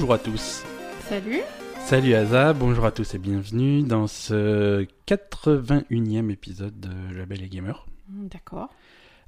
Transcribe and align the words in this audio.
Bonjour 0.00 0.14
à 0.14 0.18
tous. 0.18 0.62
Salut. 1.08 1.40
Salut 1.80 2.14
Aza, 2.14 2.52
bonjour 2.52 2.84
à 2.86 2.92
tous 2.92 3.14
et 3.14 3.18
bienvenue 3.18 3.82
dans 3.82 4.06
ce 4.06 4.86
81e 5.08 6.30
épisode 6.30 6.78
de 6.78 7.16
Label 7.18 7.42
et 7.42 7.48
Gamer. 7.48 7.84
D'accord. 8.08 8.68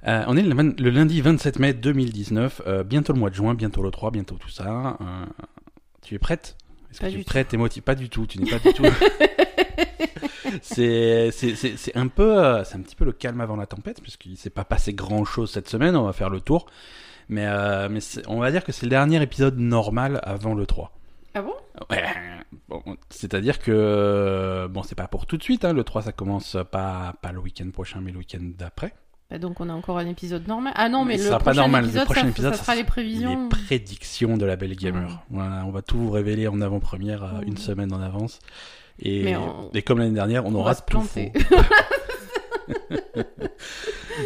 Euh, 0.07 0.23
on 0.27 0.37
est 0.37 0.41
le, 0.41 0.55
le 0.55 0.89
lundi 0.89 1.19
27 1.19 1.59
mai 1.59 1.73
2019, 1.73 2.61
euh, 2.67 2.83
bientôt 2.85 3.11
le 3.11 3.19
mois 3.19 3.29
de 3.29 3.35
juin, 3.35 3.53
bientôt 3.53 3.81
le 3.83 3.91
3, 3.91 4.11
bientôt 4.11 4.35
tout 4.35 4.47
ça. 4.47 4.95
Euh, 5.01 5.25
tu 6.03 6.15
es 6.15 6.19
prête? 6.19 6.55
Est-ce 6.89 7.01
que 7.01 7.07
tu 7.07 7.19
es 7.19 7.23
prête 7.25 7.53
et 7.53 7.57
motivée 7.57 7.81
Pas 7.83 7.95
du 7.95 8.07
tout, 8.07 8.25
tu 8.25 8.39
n'es 8.39 8.49
pas 8.49 8.59
du 8.59 8.73
tout. 8.73 8.85
c'est 10.61 11.31
c'est- 11.31 11.55
c'est- 11.55 11.75
c'est 11.75 11.97
un 11.97 12.07
peu, 12.07 12.41
euh, 12.41 12.63
c'est 12.63 12.77
un 12.77 12.81
petit 12.81 12.95
peu 12.95 13.03
le 13.03 13.11
calme 13.11 13.41
avant 13.41 13.57
la 13.57 13.65
tempête, 13.65 14.01
puisqu'il 14.01 14.37
s'est 14.37 14.49
pas 14.49 14.63
passé 14.63 14.93
grand 14.93 15.25
chose 15.25 15.51
cette 15.51 15.67
semaine. 15.67 15.97
On 15.97 16.03
va 16.05 16.13
faire 16.13 16.29
le 16.29 16.39
tour, 16.39 16.65
mais 17.31 17.47
euh, 17.47 17.89
mais 17.89 17.99
on 18.27 18.39
va 18.39 18.51
dire 18.51 18.63
que 18.63 18.71
c'est 18.71 18.85
le 18.85 18.91
dernier 18.91 19.19
épisode 19.21 19.57
normal 19.57 20.19
avant 20.23 20.53
le 20.53 20.67
3. 20.67 20.91
Ah 21.33 21.41
bon? 21.41 21.53
Ouais, 21.89 22.03
bon, 22.67 22.83
c'est-à-dire 23.09 23.57
que 23.59 24.67
bon, 24.69 24.83
c'est 24.83 24.95
pas 24.95 25.07
pour 25.07 25.25
tout 25.25 25.37
de 25.37 25.43
suite. 25.43 25.65
Hein, 25.65 25.73
le 25.73 25.83
3, 25.83 26.03
ça 26.03 26.11
commence 26.11 26.57
pas 26.71 27.15
pas 27.21 27.31
le 27.31 27.39
week-end 27.39 27.69
prochain, 27.71 28.01
mais 28.01 28.11
le 28.11 28.19
week-end 28.19 28.41
d'après. 28.57 28.93
Bah 29.29 29.37
Donc 29.37 29.61
on 29.61 29.69
a 29.69 29.73
encore 29.73 29.97
un 29.97 30.07
épisode 30.07 30.45
normal. 30.45 30.73
Ah 30.75 30.89
non, 30.89 31.05
mais, 31.05 31.15
le 31.15 31.23
prochain 31.23 31.39
pas 31.39 31.53
normal. 31.53 31.83
Le 31.85 31.89
épisode, 31.89 32.05
prochain 32.05 32.21
ça, 32.23 32.27
épisode, 32.27 32.51
ça 32.51 32.57
ça 32.57 32.63
sera 32.65 32.75
les 32.75 32.83
prévisions. 32.83 33.43
Les 33.43 33.49
prédictions 33.49 34.35
de 34.35 34.45
la 34.45 34.57
Belle 34.57 34.75
Gamer. 34.75 35.23
Voilà, 35.29 35.63
on 35.65 35.71
va 35.71 35.81
tout 35.81 35.97
vous 35.97 36.11
révéler 36.11 36.49
en 36.49 36.59
avant-première 36.59 37.23
euh, 37.23 37.39
Mm. 37.39 37.47
une 37.47 37.57
semaine 37.57 37.93
en 37.93 38.01
avance. 38.01 38.39
Et, 39.01 39.23
Mais 39.23 39.35
on- 39.35 39.69
et 39.73 39.81
comme 39.81 39.99
l'année 39.99 40.13
dernière, 40.13 40.45
on, 40.45 40.51
On 40.53 40.55
aura 40.59 40.75
tout 40.75 41.01
faux. 41.01 41.19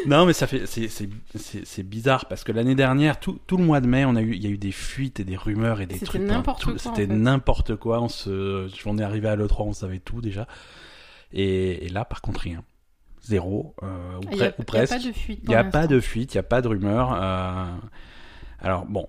non, 0.07 0.25
mais 0.25 0.33
ça 0.33 0.47
fait, 0.47 0.65
c'est, 0.67 1.83
bizarre 1.83 2.25
parce 2.27 2.43
que 2.43 2.51
l'année 2.51 2.75
dernière, 2.75 3.19
tout, 3.19 3.39
tout 3.47 3.57
le 3.57 3.63
mois 3.63 3.81
de 3.81 3.87
mai, 3.87 4.05
on 4.05 4.15
a 4.15 4.21
eu, 4.21 4.33
il 4.35 4.43
y 4.43 4.47
a 4.47 4.49
eu 4.49 4.57
des 4.57 4.71
fuites 4.71 5.19
et 5.19 5.23
des 5.23 5.35
rumeurs 5.35 5.81
et 5.81 5.85
des 5.85 5.95
C'était 5.95 6.05
trucs. 6.05 6.21
n'importe 6.21 6.63
quoi, 6.65 6.73
C'était 6.77 7.07
n'importe 7.07 7.75
quoi. 7.75 8.01
On 8.01 8.09
se, 8.09 8.67
on 8.85 8.97
est 8.97 9.03
arrivé 9.03 9.27
à 9.29 9.35
l'E3, 9.35 9.63
on 9.63 9.73
savait 9.73 9.99
tout 9.99 10.21
déjà. 10.21 10.47
Et, 11.33 11.85
et 11.85 11.89
là, 11.89 12.05
par 12.05 12.21
contre, 12.21 12.41
rien. 12.41 12.63
Zéro, 13.23 13.75
euh, 13.81 14.17
ou, 14.17 14.21
Il 14.33 14.37
y 14.37 14.43
a, 14.43 14.49
pre- 14.49 14.51
ou 14.51 14.55
il 14.57 14.59
y 14.59 14.61
a 14.61 14.65
presque. 14.65 14.93
pas 14.93 14.99
de 14.99 15.11
fuite. 15.13 15.39
Il 15.43 15.49
n'y 15.49 15.55
a 15.55 15.63
pas 15.63 15.87
de 15.87 15.99
fuite, 15.99 16.33
il 16.33 16.37
n'y 16.37 16.41
a 16.41 16.43
pas 16.43 16.61
de 16.61 16.67
rumeur. 16.67 17.17
euh, 17.19 17.65
Alors 18.59 18.85
bon, 18.85 19.07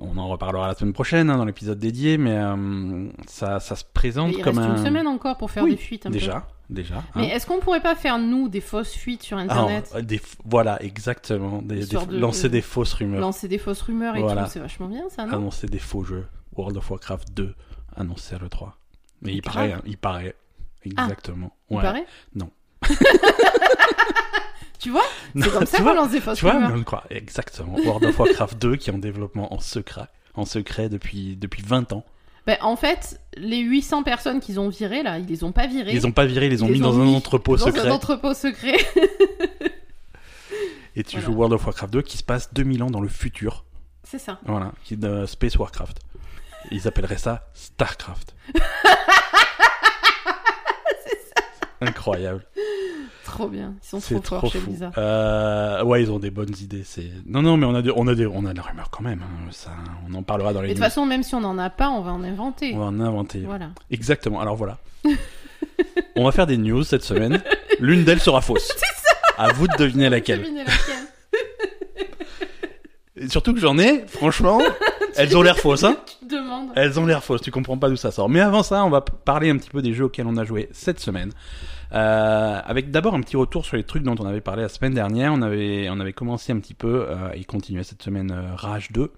on 0.00 0.16
en 0.16 0.28
reparlera 0.28 0.68
la 0.68 0.74
semaine 0.74 0.92
prochaine 0.92 1.30
hein, 1.30 1.36
dans 1.36 1.44
l'épisode 1.44 1.78
dédié, 1.78 2.18
mais 2.18 2.36
euh, 2.36 3.08
ça, 3.26 3.60
ça 3.60 3.76
se 3.76 3.84
présente 3.84 4.32
il 4.36 4.42
comme 4.42 4.58
reste 4.58 4.70
un... 4.70 4.76
une 4.76 4.84
semaine 4.84 5.06
encore 5.06 5.36
pour 5.38 5.50
faire 5.50 5.64
Oui, 5.64 5.70
des 5.72 5.76
fuites 5.76 6.06
un 6.06 6.10
peu. 6.10 6.14
Déjà, 6.18 6.46
déjà. 6.70 7.02
Mais 7.16 7.30
hein. 7.30 7.34
est-ce 7.34 7.46
qu'on 7.46 7.58
pourrait 7.60 7.80
pas 7.82 7.94
faire 7.94 8.18
nous 8.18 8.48
des 8.48 8.60
fausses 8.60 8.92
fuites 8.94 9.22
sur 9.22 9.38
Ah, 9.38 9.42
Internet? 9.42 9.94
des 10.02 10.18
f- 10.18 10.34
voilà, 10.44 10.82
exactement. 10.82 11.62
Des, 11.62 11.76
des 11.76 11.82
Histoire 11.82 12.04
f- 12.06 12.08
de- 12.08 12.18
Lancer 12.18 12.48
des 12.48 12.62
fausses 12.62 12.94
rumeurs, 12.94 13.20
Lancer 13.20 13.48
des 13.48 13.58
fausses 13.58 13.82
rumeurs 13.82 14.16
et 14.16 14.20
Voilà. 14.20 14.44
tout, 14.44 14.50
c'est 14.52 14.60
vachement 14.60 14.88
bien 14.88 15.08
ça, 15.08 15.26
non? 15.26 15.34
Annoncer 15.34 15.66
des 15.66 15.78
faux 15.78 16.04
jeux. 16.04 16.26
World 16.56 16.76
of 16.76 16.90
Warcraft 16.90 17.28
2, 17.34 17.54
annoncé 17.96 18.34
à 18.34 18.38
l'E3. 18.38 18.70
Mais 19.22 19.32
il 19.34 19.42
paraît, 19.42 19.72
hein, 19.72 19.82
il 19.86 19.96
paraît. 19.98 20.34
Exactement. 20.84 21.52
Il 21.70 21.76
Ouais. 21.76 21.82
paraît? 21.82 22.06
Non. 22.34 22.50
Tu 24.78 24.90
vois 24.90 25.02
C'est 25.36 25.50
comme 25.52 25.66
ça 25.66 25.78
qu'on 25.78 25.94
lance 25.94 26.10
des 26.10 26.20
fausses 26.20 26.38
Tu 26.38 26.44
vois, 26.44 26.54
rumeurs. 26.54 26.84
croit. 26.84 27.04
Exactement. 27.10 27.74
World 27.84 28.04
of 28.04 28.18
Warcraft 28.18 28.58
2 28.58 28.76
qui 28.76 28.90
est 28.90 28.92
en 28.92 28.98
développement 28.98 29.52
en 29.52 29.58
secret, 29.60 30.06
en 30.34 30.44
secret 30.44 30.88
depuis, 30.88 31.36
depuis 31.36 31.62
20 31.62 31.92
ans. 31.92 32.04
Ben, 32.46 32.56
en 32.62 32.76
fait, 32.76 33.20
les 33.36 33.58
800 33.58 34.04
personnes 34.04 34.40
qu'ils 34.40 34.58
ont 34.60 34.68
virées 34.70 35.02
là, 35.02 35.18
ils 35.18 35.26
les 35.26 35.44
ont 35.44 35.52
pas 35.52 35.66
virées. 35.66 35.90
Ils 35.90 35.96
les 35.96 36.06
ont 36.06 36.12
pas 36.12 36.24
virés, 36.26 36.46
ils 36.46 36.50
les 36.50 36.62
ont 36.62 36.66
Ils 36.66 36.72
mis 36.72 36.78
les 36.78 36.84
ont 36.86 36.92
dans 36.92 37.00
un 37.00 37.08
entrepôt 37.14 37.56
dans 37.56 37.66
secret. 37.66 37.88
un 37.88 37.90
entrepôt 37.92 38.32
secret. 38.34 38.76
Et 40.96 41.04
tu 41.04 41.16
Voilà. 41.16 41.26
joues 41.26 41.32
World 41.34 41.52
of 41.54 41.64
Warcraft 41.66 41.92
2 41.92 42.02
qui 42.02 42.16
se 42.16 42.22
passe 42.24 42.52
2000 42.54 42.82
ans 42.82 42.90
dans 42.90 43.00
le 43.00 43.08
futur. 43.08 43.64
C'est 44.04 44.18
ça. 44.18 44.38
Voilà, 44.46 44.72
qui 44.84 44.94
est 44.94 44.96
de 44.96 45.26
Space 45.26 45.56
Warcraft. 45.56 45.98
Ils 46.70 46.88
appelleraient 46.88 47.18
ça 47.18 47.48
Starcraft. 47.54 48.34
Incroyable. 51.80 52.44
Trop 53.24 53.46
bien. 53.48 53.74
Ils 53.82 53.86
sont 53.86 54.00
C'est 54.00 54.14
trop 54.14 54.22
trop 54.22 54.40
forts 54.40 54.52
chez. 54.52 54.58
Blizzard. 54.60 54.90
Euh, 54.96 55.84
ouais, 55.84 56.02
ils 56.02 56.10
ont 56.10 56.18
des 56.18 56.30
bonnes 56.30 56.54
idées. 56.62 56.82
C'est 56.82 57.10
non, 57.26 57.42
non, 57.42 57.58
mais 57.58 57.66
on 57.66 57.74
a, 57.74 57.82
des- 57.82 57.92
on 57.94 58.06
a 58.06 58.14
des, 58.14 58.24
on 58.26 58.46
a 58.46 58.52
de 58.52 58.56
la 58.56 58.62
rumeur 58.62 58.88
quand 58.90 59.02
même. 59.02 59.20
hein. 59.22 59.48
Ça, 59.50 59.70
on 60.08 60.14
en 60.14 60.22
parlera 60.22 60.54
dans 60.54 60.62
les. 60.62 60.68
de 60.68 60.72
toute 60.72 60.82
façon, 60.82 61.04
même 61.04 61.22
si 61.22 61.34
on 61.34 61.44
en 61.44 61.58
a 61.58 61.68
pas, 61.68 61.90
on 61.90 62.00
va 62.00 62.10
en 62.12 62.24
inventer. 62.24 62.72
On 62.74 62.78
va 62.78 62.84
en 62.86 62.98
inventer. 63.00 63.40
Voilà. 63.40 63.68
Exactement. 63.90 64.40
Alors 64.40 64.56
voilà. 64.56 64.78
on 66.16 66.24
va 66.24 66.32
faire 66.32 66.46
des 66.46 66.56
news 66.56 66.82
cette 66.84 67.02
semaine. 67.04 67.42
L'une 67.80 68.04
d'elles 68.04 68.20
sera 68.20 68.40
fausse. 68.40 68.70
À 69.36 69.52
vous 69.52 69.68
de 69.68 69.76
deviner 69.76 70.08
laquelle. 70.08 70.40
Devinez 70.40 70.64
laquelle. 70.64 72.06
Et 73.16 73.28
surtout 73.28 73.52
que 73.52 73.60
j'en 73.60 73.78
ai, 73.78 74.04
franchement, 74.06 74.60
elles 75.16 75.36
ont 75.36 75.42
l'air 75.42 75.58
fausses, 75.58 75.84
hein. 75.84 75.96
Elles 76.78 77.00
ont 77.00 77.06
l'air 77.06 77.24
fausses, 77.24 77.40
tu 77.40 77.50
comprends 77.50 77.76
pas 77.76 77.88
d'où 77.88 77.96
ça 77.96 78.12
sort. 78.12 78.28
Mais 78.28 78.40
avant 78.40 78.62
ça, 78.62 78.84
on 78.84 78.90
va 78.90 79.00
parler 79.00 79.50
un 79.50 79.56
petit 79.56 79.70
peu 79.70 79.82
des 79.82 79.94
jeux 79.94 80.04
auxquels 80.04 80.26
on 80.28 80.36
a 80.36 80.44
joué 80.44 80.68
cette 80.72 81.00
semaine. 81.00 81.32
Euh, 81.92 82.60
avec 82.64 82.90
d'abord 82.90 83.14
un 83.14 83.20
petit 83.20 83.36
retour 83.36 83.64
sur 83.64 83.76
les 83.76 83.82
trucs 83.82 84.04
dont 84.04 84.14
on 84.18 84.26
avait 84.26 84.40
parlé 84.40 84.62
la 84.62 84.68
semaine 84.68 84.94
dernière. 84.94 85.32
On 85.32 85.42
avait, 85.42 85.88
on 85.90 85.98
avait 85.98 86.12
commencé 86.12 86.52
un 86.52 86.60
petit 86.60 86.74
peu, 86.74 87.06
euh, 87.08 87.32
et 87.34 87.44
continué 87.44 87.82
cette 87.82 88.02
semaine, 88.02 88.30
euh, 88.30 88.54
Rage 88.54 88.92
2. 88.92 89.10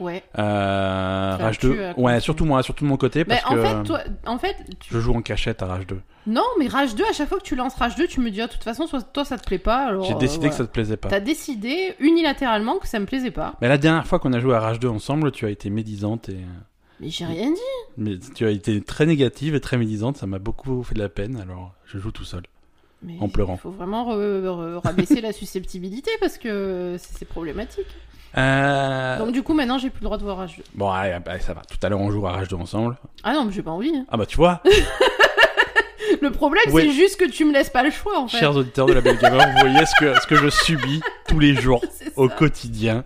Ouais. 0.00 0.22
Euh, 0.38 1.36
Rage 1.38 1.58
tue, 1.58 1.66
2. 1.68 1.78
euh, 1.78 1.92
Ouais, 1.96 2.20
surtout 2.20 2.44
moi, 2.44 2.62
surtout 2.62 2.84
de 2.84 2.88
mon 2.90 2.96
côté, 2.96 3.24
parce 3.24 3.44
en 3.46 3.54
que 3.54 3.62
fait, 3.62 3.82
toi, 3.84 4.00
en 4.26 4.38
fait, 4.38 4.56
tu- 4.80 4.92
je 4.94 4.98
joue 5.00 5.12
en 5.14 5.22
cachette 5.22 5.62
à 5.62 5.66
Rage 5.66 5.86
2. 5.86 6.00
non, 6.26 6.44
mais 6.58 6.66
Rage 6.68 6.94
2, 6.94 7.04
à 7.04 7.12
chaque 7.12 7.28
fois 7.28 7.38
que 7.38 7.44
tu 7.44 7.54
lances 7.56 7.74
Rage 7.74 7.94
2, 7.96 8.06
tu 8.06 8.20
me 8.20 8.30
dis, 8.30 8.40
ah, 8.40 8.46
de 8.46 8.52
toute 8.52 8.64
façon, 8.64 8.86
toi 9.12 9.24
ça 9.24 9.38
te 9.38 9.44
plaît 9.44 9.58
pas. 9.58 9.92
J'ai 10.02 10.14
euh, 10.14 10.18
décidé 10.18 10.48
que 10.48 10.54
ça 10.54 10.64
te 10.64 10.70
plaisait 10.72 10.96
pas. 10.96 11.08
T'as 11.08 11.20
décidé 11.20 11.94
unilatéralement 12.00 12.78
que 12.78 12.88
ça 12.88 12.98
me 12.98 13.06
plaisait 13.06 13.30
pas. 13.30 13.54
Mais 13.60 13.68
la 13.68 13.78
dernière 13.78 14.06
fois 14.06 14.18
qu'on 14.18 14.32
a 14.32 14.40
joué 14.40 14.54
à 14.54 14.60
Rage 14.60 14.80
2 14.80 14.88
ensemble, 14.88 15.30
tu 15.32 15.46
as 15.46 15.50
été 15.50 15.70
médisante 15.70 16.28
et... 16.28 16.38
Mais 17.00 17.08
j'ai 17.08 17.24
rien 17.24 17.50
dit. 17.50 17.60
Mais 17.96 18.12
tu 18.34 18.46
as 18.46 18.50
été 18.50 18.80
très 18.80 19.06
négative 19.06 19.54
et 19.56 19.60
très 19.60 19.76
médisante, 19.76 20.16
ça 20.16 20.26
m'a 20.26 20.38
beaucoup 20.38 20.82
fait 20.84 20.94
de 20.94 21.00
la 21.00 21.08
peine, 21.08 21.36
alors 21.40 21.72
je 21.86 21.98
joue 21.98 22.12
tout 22.12 22.24
seul. 22.24 22.42
Mais 23.04 23.14
En 23.20 23.28
pleurant. 23.28 23.54
Il 23.54 23.58
faut 23.60 23.70
vraiment 23.72 24.04
rabaisser 24.80 25.20
la 25.20 25.32
susceptibilité 25.32 26.12
parce 26.20 26.38
que 26.38 26.94
c'est 27.00 27.24
problématique. 27.26 27.86
Euh... 28.36 29.18
Donc 29.18 29.32
du 29.32 29.42
coup, 29.42 29.52
maintenant, 29.54 29.78
j'ai 29.78 29.90
plus 29.90 30.00
le 30.00 30.04
droit 30.06 30.18
de 30.18 30.22
voir 30.22 30.38
Rage 30.38 30.56
2. 30.56 30.62
Bon, 30.74 30.90
allez, 30.90 31.18
bah, 31.24 31.38
ça 31.40 31.52
va. 31.54 31.62
Tout 31.62 31.76
à 31.82 31.88
l'heure, 31.88 32.00
on 32.00 32.10
joue 32.10 32.26
à 32.26 32.32
Rage 32.32 32.48
2 32.48 32.56
ensemble. 32.56 32.96
Ah 33.24 33.34
non, 33.34 33.44
mais 33.44 33.52
j'ai 33.52 33.62
pas 33.62 33.70
envie. 33.72 33.94
hein. 33.94 34.04
Ah 34.10 34.16
bah 34.16 34.26
tu 34.26 34.36
vois, 34.36 34.62
Le 36.20 36.30
problème, 36.30 36.62
Ouais. 36.72 36.82
c'est 36.82 36.90
juste 36.92 37.18
que 37.18 37.28
tu 37.28 37.44
me 37.44 37.52
laisses 37.52 37.70
pas 37.70 37.82
le 37.82 37.90
choix, 37.90 38.18
en 38.18 38.28
fait. 38.28 38.36
chers 38.38 38.54
auditeurs 38.56 38.86
de 38.86 38.92
la 38.92 39.00
Belle 39.00 39.18
Gamer, 39.18 39.44
vous 39.54 39.60
voyez 39.68 39.84
ce 39.86 39.94
que, 39.98 40.20
ce 40.20 40.26
que 40.26 40.36
je 40.36 40.48
subis 40.50 41.00
tous 41.26 41.38
les 41.40 41.54
jours, 41.54 41.80
C'est 41.90 42.12
au 42.16 42.28
ça. 42.28 42.34
quotidien. 42.36 43.04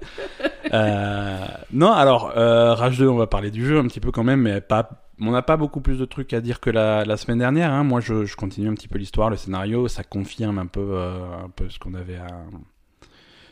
Euh... 0.72 1.38
Non, 1.72 1.92
alors, 1.92 2.32
euh, 2.36 2.74
Rage 2.74 2.98
2, 2.98 3.08
on 3.08 3.16
va 3.16 3.26
parler 3.26 3.50
du 3.50 3.64
jeu 3.64 3.78
un 3.78 3.84
petit 3.86 4.00
peu 4.00 4.10
quand 4.10 4.24
même, 4.24 4.40
mais 4.42 4.60
pas... 4.60 4.90
On 5.18 5.30
n'a 5.30 5.40
pas 5.40 5.56
beaucoup 5.56 5.80
plus 5.80 5.98
de 5.98 6.04
trucs 6.04 6.34
à 6.34 6.42
dire 6.42 6.60
que 6.60 6.68
la, 6.68 7.06
la 7.06 7.16
semaine 7.16 7.38
dernière. 7.38 7.72
Hein. 7.72 7.84
Moi, 7.84 8.00
je, 8.00 8.26
je 8.26 8.36
continue 8.36 8.68
un 8.68 8.74
petit 8.74 8.88
peu 8.88 8.98
l'histoire, 8.98 9.30
le 9.30 9.36
scénario, 9.36 9.88
ça 9.88 10.02
confirme 10.04 10.58
un 10.58 10.66
peu, 10.66 10.80
euh, 10.92 11.16
un 11.44 11.48
peu 11.48 11.70
ce 11.70 11.78
qu'on 11.78 11.94
avait 11.94 12.16
à... 12.18 12.26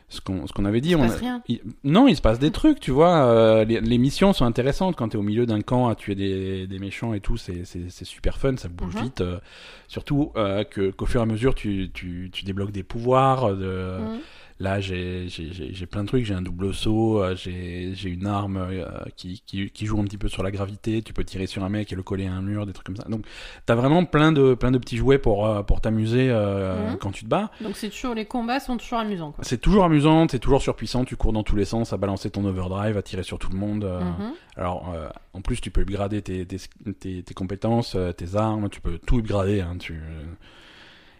ce 0.09 0.21
qu'on 0.21 0.47
ce 0.47 0.53
qu'on 0.53 0.65
avait 0.65 0.81
dit. 0.81 0.91
Il 0.91 0.93
se 0.93 0.97
on 0.99 1.01
passe 1.03 1.17
a- 1.17 1.19
rien. 1.19 1.43
il- 1.49 1.61
Non, 1.83 2.07
il 2.07 2.15
se 2.17 2.21
passe 2.23 2.39
des 2.39 2.51
trucs, 2.51 2.79
tu 2.81 2.91
vois. 2.91 3.25
euh, 3.27 3.65
les, 3.65 3.81
les 3.81 3.99
missions 3.99 4.33
sont 4.33 4.45
intéressantes 4.45 4.97
quand 4.97 5.09
t'es 5.09 5.17
au 5.19 5.23
milieu 5.23 5.47
d'un 5.47 5.61
camp 5.61 5.89
à 5.89 5.95
tuer 5.95 6.15
des, 6.15 6.67
des 6.67 6.79
méchants 6.79 7.15
et 7.15 7.21
tout. 7.21 7.37
C'est 7.37 7.65
c'est- 7.65 8.05
super 8.05 8.39
fun, 8.39 8.57
ça 8.57 8.69
bouge 8.69 8.95
Mhm. 8.95 9.03
vite. 9.03 9.21
euh, 9.23 9.39
surtout 9.89 10.31
euh, 10.37 10.63
que 10.65 10.91
qu'au 10.91 11.07
fur 11.07 11.21
et 11.21 11.23
à 11.23 11.27
mesure, 11.27 11.55
tu, 11.55 11.91
tu, 11.93 12.29
tu 12.33 12.45
débloques 12.45 12.73
des 12.73 12.83
pouvoirs. 12.83 13.57
De... 13.57 13.99
Mhm. 13.99 14.19
Là, 14.61 14.81
j'ai 14.81 15.27
plein 15.91 16.03
de 16.03 16.09
trucs. 16.09 16.25
J'ai 16.25 16.35
un 16.35 16.41
double 16.43 16.73
saut. 16.73 17.23
euh, 17.23 17.35
j'ai 17.37 17.93
une 18.05 18.27
arme 18.27 18.57
euh, 18.57 18.85
qui, 19.17 19.43
qui, 19.45 19.69
qui 19.71 19.87
joue 19.87 19.99
un 20.01 20.05
petit 20.05 20.17
peu 20.17 20.29
sur 20.29 20.43
la 20.43 20.51
gravité. 20.53 21.03
Tu 21.03 21.13
peux 21.13 21.25
tirer 21.25 21.47
sur 21.47 21.65
un 21.65 21.69
mec 21.69 21.93
et 21.93 21.97
le 21.97 22.03
coller 22.05 22.27
à 22.27 22.33
un 22.33 22.41
mur, 22.43 22.65
des 22.65 22.73
trucs 22.73 22.87
comme 22.87 22.97
ça. 22.97 23.05
Donc, 23.09 23.25
t'as 23.67 23.75
vraiment 23.75 24.05
plein 24.05 24.31
de, 24.31 24.55
plein 24.55 24.71
de 24.71 24.79
petits 24.79 24.97
jouets 24.97 25.19
pour, 25.19 25.47
euh, 25.47 25.63
pour 25.63 25.81
t'amuser 25.81 26.29
euh, 26.31 26.91
Mhm. 26.93 26.99
quand 26.99 27.11
tu 27.11 27.25
te 27.25 27.29
bats. 27.29 27.51
Donc 27.61 27.77
c'est 27.77 27.91
toujours 27.91 28.15
les 28.15 28.27
combats 28.27 28.61
sont 28.61 28.77
toujours 28.77 28.99
amusants. 29.01 29.35
C'est 29.43 29.61
toujours 29.61 29.85
amusant, 29.85 30.27
t'es 30.29 30.39
toujours 30.39 30.62
surpuissant, 30.62 31.05
tu 31.05 31.17
cours 31.17 31.33
dans 31.33 31.43
tous 31.43 31.57
les 31.57 31.65
sens 31.65 31.93
à 31.93 31.97
balancer 31.97 32.31
ton 32.31 32.45
overdrive, 32.45 32.97
à 32.97 33.03
tirer 33.03 33.23
sur 33.25 33.39
tout 33.39 33.50
le 33.50 33.59
monde. 33.59 33.85
euh. 33.85 34.00
Mhm. 34.00 34.33
Alors, 34.57 34.95
en 35.33 35.41
plus, 35.41 35.61
tu 35.61 35.71
peux 35.73 35.81
upgrader 35.81 36.23
tes, 36.23 36.47
tes, 36.47 36.59
tes, 37.00 37.23
tes 37.25 37.35
compétences, 37.35 37.97
tes 38.17 38.37
armes, 38.37 38.69
tu 38.69 38.81
peux 38.81 38.99
tout 38.99 39.19
upgrader. 39.19 39.61
Hein, 39.62 39.77
tu. 39.79 40.00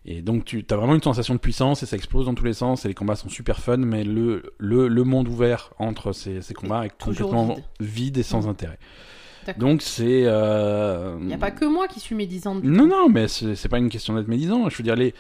Et 0.07 0.21
donc, 0.21 0.45
tu 0.45 0.65
as 0.71 0.77
vraiment 0.77 0.95
une 0.95 1.03
sensation 1.03 1.35
de 1.35 1.39
puissance 1.41 1.83
et 1.83 1.87
ça 1.87 1.97
explose 1.97 2.27
dans 2.27 2.35
tous 2.35 2.45
les 2.45 2.53
sens 2.53 2.85
et 2.85 2.89
les 2.89 2.95
combats 2.95 3.17
sont 3.17 3.31
super 3.31 3.59
fun, 3.61 3.79
mais 3.79 4.05
le, 4.05 4.43
le, 4.59 4.87
le 4.89 5.05
monde 5.05 5.29
ouvert 5.29 5.73
entre 5.79 6.13
ces, 6.13 6.43
ces 6.43 6.53
combats 6.53 6.85
est 6.85 6.93
complètement 7.03 7.55
vide. 7.55 7.65
vide, 7.81 8.19
et 8.19 8.23
sans 8.23 8.43
Mhm. 8.43 8.49
intérêt. 8.51 8.79
Donc, 9.59 9.83
c'est. 9.83 10.23
Euh... 10.25 11.17
Il 11.21 11.27
n'y 11.27 11.35
a 11.35 11.39
pas 11.39 11.51
que 11.51 11.67
moi 11.67 11.87
qui 11.87 12.01
suis 12.01 12.15
médisante. 12.15 12.63
Non, 12.65 12.85
coup. 12.85 12.89
non, 12.89 13.09
mais 13.11 13.29
c'est 13.29 13.69
pas 13.69 13.79
une 13.79 13.91
question 13.91 14.15
d'être 14.15 14.29
médisant. 14.29 14.69
Je 14.71 14.77
veux 14.79 14.85
dire, 14.85 14.97
les... 14.97 15.15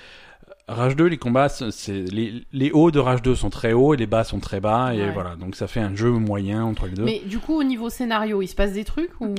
Rage 0.67 0.97
2, 0.97 1.05
les 1.05 1.19
combats, 1.19 1.51
c'est 1.51 1.93
les, 1.93 2.43
les 2.55 2.71
hauts 2.71 2.91
de 2.91 2.99
Rage 2.99 3.21
2 3.21 3.35
sont 3.35 3.51
très 3.51 3.75
hauts 3.75 3.93
et 3.93 3.99
les 3.99 4.07
bas 4.07 4.25
sont 4.25 4.41
très 4.41 4.61
bas 4.61 4.95
et 4.95 4.99
Ouais. 5.03 5.11
voilà, 5.13 5.37
donc 5.37 5.57
ça 5.57 5.67
fait 5.67 5.81
un 5.81 5.95
jeu 5.95 6.11
moyen 6.11 6.65
entre 6.65 6.87
les 6.87 6.93
deux. 6.93 7.05
Mais 7.05 7.21
du 7.27 7.39
coup, 7.39 7.59
au 7.61 7.63
niveau 7.63 7.91
scénario, 7.91 8.41
il 8.41 8.47
se 8.49 8.55
passe 8.55 8.73
des 8.73 8.85
trucs 8.85 9.11
ou? 9.21 9.35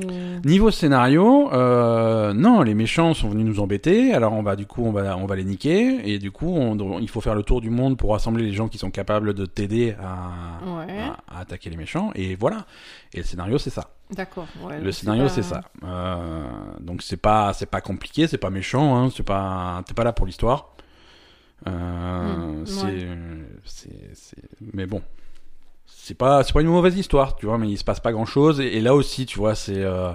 Niveau 0.46 0.70
scénario, 0.70 1.52
euh, 1.52 2.32
non, 2.34 2.62
les 2.62 2.76
méchants 2.76 3.16
sont 3.16 3.30
venus 3.30 3.44
nous 3.48 3.60
embêter. 3.60 4.14
Alors 4.14 4.34
on 4.34 4.44
va 4.44 4.56
du 4.56 4.68
coup 4.68 4.84
on 4.86 4.92
va 4.92 5.18
on 5.18 5.26
va 5.26 5.36
les 5.36 5.46
niquer 5.46 6.08
et 6.08 6.20
du 6.20 6.30
coup 6.30 6.54
on, 6.56 7.00
il 7.00 7.10
faut 7.10 7.22
faire 7.22 7.34
le 7.34 7.42
tour 7.42 7.60
du 7.60 7.72
monde 7.72 7.98
pour 7.98 8.12
rassembler 8.12 8.44
les 8.46 8.54
gens 8.54 8.68
qui 8.68 8.78
sont 8.78 8.92
capables 8.92 9.34
de 9.34 9.48
t'aider 9.48 9.96
à, 10.00 10.64
Ouais. 10.78 10.94
à, 11.00 11.38
à 11.38 11.40
attaquer 11.42 11.72
les 11.72 11.78
méchants 11.78 12.12
et 12.14 12.36
voilà. 12.36 12.66
Et 13.16 13.18
le 13.18 13.24
scénario 13.24 13.58
c'est 13.58 13.72
ça. 13.72 13.90
D'accord. 14.12 14.46
ouais, 14.64 14.80
le 14.80 14.92
scénario 14.92 15.24
pas- 15.24 15.30
c'est 15.30 15.42
ça. 15.42 15.62
Euh, 15.84 16.44
donc 16.82 17.02
c'est 17.02 17.18
pas 17.18 17.52
c'est 17.54 17.66
pas 17.66 17.82
compliqué, 17.82 18.28
c'est 18.28 18.38
pas 18.38 18.52
méchant, 18.52 18.96
hein, 18.96 19.10
c'est 19.16 19.24
pas 19.26 19.82
t'es 19.88 19.96
pas 19.96 20.04
là 20.04 20.14
pour 20.14 20.28
l'histoire. 20.28 20.75
Euh, 21.68 21.72
Hmm, 22.62 22.66
c'est 22.66 22.84
ouais. 22.84 23.08
c'est 23.64 23.90
c'est 24.14 24.38
mais 24.74 24.86
bon 24.86 25.02
c'est 25.88 26.14
pas 26.16 26.44
c'est 26.44 26.54
pas 26.54 26.62
une 26.62 26.68
mauvaise 26.68 26.98
histoire 26.98 27.36
tu 27.38 27.46
vois 27.48 27.58
mais 27.58 27.70
il 27.70 27.78
se 27.78 27.84
passe 27.84 28.00
pas 28.00 28.12
grand 28.12 28.26
chose 28.26 28.60
et, 28.60 28.78
et 28.78 28.82
là 28.82 28.94
aussi 28.94 29.26
tu 29.26 29.40
vois 29.40 29.56
c'est 29.56 29.82
euh, 29.84 30.12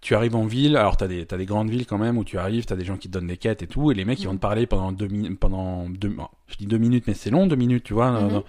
tu 0.00 0.14
arrives 0.14 0.34
en 0.34 0.44
ville 0.44 0.76
alors 0.76 0.96
t'as 0.96 1.06
des 1.06 1.24
des 1.24 1.46
grandes 1.46 1.70
villes 1.70 1.86
quand 1.86 1.98
même 1.98 2.18
où 2.18 2.24
tu 2.24 2.36
arrives 2.36 2.66
t'as 2.66 2.76
des 2.76 2.84
gens 2.84 2.96
qui 2.96 3.08
te 3.08 3.12
donnent 3.14 3.28
des 3.28 3.36
quêtes 3.36 3.62
et 3.62 3.66
tout 3.68 3.90
et 3.90 3.94
les 3.94 4.04
mecs 4.04 4.20
ils 4.20 4.26
vont 4.26 4.34
te 4.34 4.40
parler 4.40 4.66
pendant 4.66 4.90
deux 4.92 5.06
minutes 5.06 5.38
pendant 5.38 5.88
deux 5.88 6.08
bon, 6.08 6.26
je 6.48 6.56
dis 6.56 6.66
deux 6.66 6.78
minutes 6.78 7.04
mais 7.06 7.14
c'est 7.14 7.30
long 7.30 7.46
deux 7.46 7.56
minutes 7.56 7.84
tu 7.84 7.94
vois 7.94 8.10
Mhm. 8.10 8.42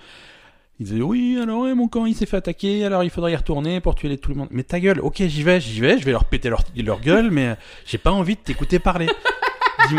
ils 0.80 0.86
disaient 0.88 1.02
oui 1.02 1.40
alors 1.42 1.62
ouais, 1.62 1.76
mon 1.76 1.88
camp 1.88 2.06
il 2.08 2.16
s'est 2.16 2.26
fait 2.26 2.38
attaquer 2.38 2.84
alors 2.84 3.04
il 3.04 3.10
faudrait 3.12 3.32
y 3.34 3.36
retourner 3.36 3.80
pour 3.80 3.94
tuer 3.96 4.10
les- 4.10 4.18
tout 4.18 4.32
le 4.32 4.38
monde. 4.38 4.50
Mais 4.52 4.64
ta 4.64 4.80
gueule 4.80 5.00
ok 5.00 5.22
j'y 5.28 5.44
vais 5.44 5.62
j'y 5.62 5.80
vais 5.80 5.98
je 6.00 6.04
vais 6.04 6.12
leur 6.12 6.26
péter 6.26 6.50
leur, 6.50 6.64
leur 6.76 7.00
gueule 7.00 7.30
mais 7.32 7.56
j'ai 7.86 8.00
pas 8.00 8.12
envie 8.12 8.36
de 8.36 8.42
t'écouter 8.42 8.80
parler 8.80 9.08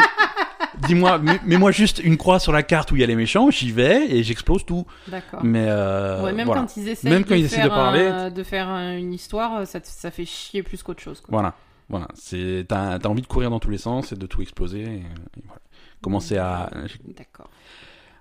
dis-moi 0.86 1.18
mets- 1.18 1.40
mets-moi 1.46 1.70
juste 1.70 2.00
une 2.02 2.16
croix 2.16 2.38
sur 2.38 2.52
la 2.52 2.62
carte 2.62 2.92
où 2.92 2.96
il 2.96 3.00
y 3.00 3.04
a 3.04 3.06
les 3.06 3.16
méchants 3.16 3.50
j'y 3.50 3.70
vais 3.72 4.06
et 4.10 4.22
j'explose 4.22 4.64
tout 4.66 4.86
D'accord. 5.08 5.40
mais 5.44 5.66
euh, 5.68 6.22
ouais, 6.24 6.32
même 6.32 6.46
voilà. 6.46 6.62
quand 6.62 6.76
ils 6.76 6.88
essaient 6.88 7.08
Même 7.10 7.22
de 7.22 7.28
quand 7.28 7.34
ils 7.34 7.44
essaient 7.44 7.56
faire 7.56 7.64
de 7.66 7.70
parler, 7.70 8.06
un- 8.06 8.30
de 8.30 8.42
faire 8.42 8.68
un- 8.68 8.96
une 8.96 9.12
histoire, 9.12 9.66
ça, 9.66 9.80
fait 10.10 10.24
chier 10.24 10.62
plus 10.62 10.82
qu'autre 10.82 11.02
chose. 11.02 11.20
Quoi. 11.20 11.28
Voilà, 11.30 11.54
voilà. 11.88 12.08
C'est 12.14 12.64
t'as 12.68 12.98
as 12.98 13.06
envie 13.08 13.22
de 13.22 13.26
courir 13.26 13.50
dans 13.50 13.60
tous 13.60 13.70
les 13.70 13.78
sens 13.78 14.12
et 14.12 14.16
de 14.16 14.26
tout 14.26 14.42
exploser. 14.42 14.80
Et, 14.82 14.96
et 14.96 15.42
voilà. 15.46 15.60
Commencer 16.02 16.36
à. 16.36 16.70
D'accord. 17.16 17.48